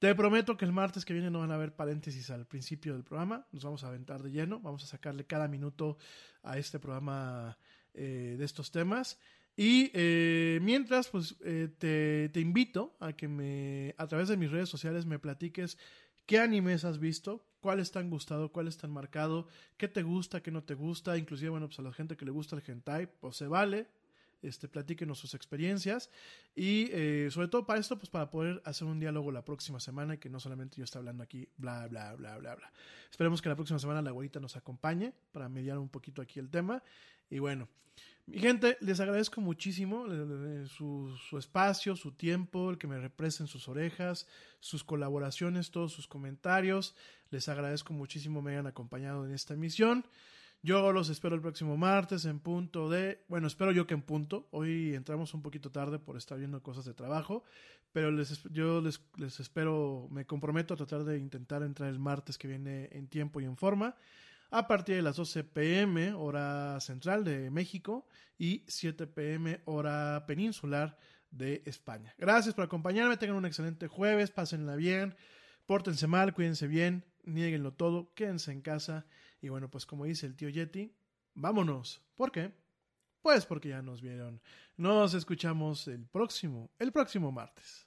Te 0.00 0.14
prometo 0.14 0.56
que 0.56 0.64
el 0.64 0.72
martes 0.72 1.04
que 1.04 1.12
viene 1.12 1.30
no 1.30 1.40
van 1.40 1.50
a 1.50 1.56
haber 1.56 1.76
paréntesis 1.76 2.30
al 2.30 2.46
principio 2.46 2.94
del 2.94 3.04
programa. 3.04 3.46
Nos 3.52 3.64
vamos 3.64 3.84
a 3.84 3.88
aventar 3.88 4.22
de 4.22 4.30
lleno. 4.30 4.58
Vamos 4.58 4.82
a 4.82 4.86
sacarle 4.86 5.26
cada 5.26 5.46
minuto 5.46 5.98
a 6.42 6.56
este 6.56 6.78
programa 6.78 7.58
eh, 7.92 8.34
de 8.38 8.44
estos 8.46 8.70
temas. 8.70 9.18
Y 9.58 9.90
eh, 9.92 10.58
mientras, 10.62 11.08
pues 11.08 11.36
eh, 11.44 11.68
te, 11.76 12.30
te, 12.30 12.40
invito 12.40 12.96
a 12.98 13.12
que 13.12 13.28
me, 13.28 13.94
a 13.98 14.06
través 14.06 14.28
de 14.28 14.38
mis 14.38 14.50
redes 14.50 14.70
sociales 14.70 15.04
me 15.04 15.18
platiques 15.18 15.76
qué 16.24 16.38
animes 16.38 16.86
has 16.86 16.98
visto, 16.98 17.44
cuáles 17.60 17.92
te 17.92 17.98
han 17.98 18.08
gustado, 18.08 18.52
cuáles 18.52 18.78
te 18.78 18.86
han 18.86 18.92
marcado, 18.92 19.48
qué 19.76 19.86
te 19.86 20.02
gusta, 20.02 20.42
qué 20.42 20.50
no 20.50 20.64
te 20.64 20.72
gusta. 20.72 21.18
Inclusive, 21.18 21.50
bueno, 21.50 21.66
pues 21.66 21.78
a 21.78 21.82
la 21.82 21.92
gente 21.92 22.16
que 22.16 22.24
le 22.24 22.30
gusta 22.30 22.56
el 22.56 22.62
hentai, 22.66 23.06
pues 23.06 23.36
se 23.36 23.48
vale 23.48 23.86
este, 24.42 24.68
platíquenos 24.68 25.18
sus 25.18 25.34
experiencias 25.34 26.10
y 26.54 26.88
eh, 26.92 27.28
sobre 27.30 27.48
todo 27.48 27.66
para 27.66 27.80
esto, 27.80 27.98
pues 27.98 28.10
para 28.10 28.30
poder 28.30 28.62
hacer 28.64 28.86
un 28.86 29.00
diálogo 29.00 29.32
la 29.32 29.44
próxima 29.44 29.80
semana 29.80 30.14
y 30.14 30.18
que 30.18 30.30
no 30.30 30.40
solamente 30.40 30.76
yo 30.76 30.84
esté 30.84 30.98
hablando 30.98 31.22
aquí, 31.22 31.48
bla, 31.56 31.86
bla, 31.88 32.14
bla, 32.14 32.36
bla, 32.38 32.54
bla. 32.54 32.72
Esperemos 33.10 33.42
que 33.42 33.48
la 33.48 33.56
próxima 33.56 33.78
semana 33.78 34.02
la 34.02 34.10
abuelita 34.10 34.40
nos 34.40 34.56
acompañe 34.56 35.12
para 35.32 35.48
mediar 35.48 35.78
un 35.78 35.88
poquito 35.88 36.22
aquí 36.22 36.38
el 36.38 36.50
tema. 36.50 36.82
Y 37.28 37.38
bueno, 37.38 37.68
mi 38.26 38.38
gente, 38.38 38.76
les 38.80 39.00
agradezco 39.00 39.40
muchísimo 39.40 40.06
su, 40.68 41.16
su 41.28 41.36
espacio, 41.36 41.96
su 41.96 42.12
tiempo, 42.12 42.70
el 42.70 42.78
que 42.78 42.86
me 42.86 42.98
represen 42.98 43.48
sus 43.48 43.68
orejas, 43.68 44.28
sus 44.60 44.84
colaboraciones, 44.84 45.70
todos 45.70 45.92
sus 45.92 46.06
comentarios. 46.06 46.94
Les 47.30 47.48
agradezco 47.48 47.92
muchísimo 47.92 48.40
me 48.40 48.52
hayan 48.52 48.68
acompañado 48.68 49.26
en 49.26 49.32
esta 49.32 49.54
emisión. 49.54 50.04
Yo 50.62 50.92
los 50.92 51.08
espero 51.08 51.34
el 51.34 51.40
próximo 51.40 51.78
martes 51.78 52.26
en 52.26 52.38
punto 52.38 52.90
de, 52.90 53.24
bueno, 53.28 53.46
espero 53.46 53.72
yo 53.72 53.86
que 53.86 53.94
en 53.94 54.02
punto. 54.02 54.46
Hoy 54.50 54.94
entramos 54.94 55.32
un 55.32 55.40
poquito 55.40 55.70
tarde 55.70 55.98
por 55.98 56.18
estar 56.18 56.36
viendo 56.36 56.62
cosas 56.62 56.84
de 56.84 56.92
trabajo, 56.92 57.44
pero 57.92 58.10
les, 58.10 58.42
yo 58.50 58.82
les, 58.82 59.00
les 59.16 59.40
espero, 59.40 60.06
me 60.10 60.26
comprometo 60.26 60.74
a 60.74 60.76
tratar 60.76 61.04
de 61.04 61.18
intentar 61.18 61.62
entrar 61.62 61.88
el 61.88 61.98
martes 61.98 62.36
que 62.36 62.46
viene 62.46 62.90
en 62.92 63.08
tiempo 63.08 63.40
y 63.40 63.46
en 63.46 63.56
forma 63.56 63.96
a 64.50 64.66
partir 64.66 64.96
de 64.96 65.02
las 65.02 65.16
12 65.16 65.44
pm 65.44 66.12
hora 66.12 66.78
central 66.80 67.24
de 67.24 67.50
México 67.50 68.06
y 68.36 68.64
7 68.68 69.06
pm 69.06 69.62
hora 69.64 70.24
peninsular 70.26 70.98
de 71.30 71.62
España. 71.64 72.14
Gracias 72.18 72.54
por 72.54 72.64
acompañarme, 72.64 73.16
tengan 73.16 73.36
un 73.36 73.46
excelente 73.46 73.86
jueves, 73.88 74.30
pásenla 74.30 74.76
bien, 74.76 75.14
pórtense 75.64 76.06
mal, 76.06 76.34
cuídense 76.34 76.66
bien, 76.66 77.06
nieguenlo 77.24 77.72
todo, 77.72 78.12
quédense 78.14 78.52
en 78.52 78.60
casa 78.60 79.06
y 79.40 79.48
bueno, 79.48 79.70
pues 79.70 79.86
como 79.86 80.04
dice 80.04 80.26
el 80.26 80.36
tío 80.36 80.48
Yeti, 80.48 80.92
vámonos. 81.34 82.02
¿Por 82.14 82.30
qué? 82.30 82.52
Pues 83.22 83.46
porque 83.46 83.70
ya 83.70 83.82
nos 83.82 84.00
vieron. 84.00 84.40
Nos 84.76 85.14
escuchamos 85.14 85.88
el 85.88 86.06
próximo, 86.06 86.70
el 86.78 86.92
próximo 86.92 87.30
martes. 87.32 87.86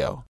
video. 0.01 0.19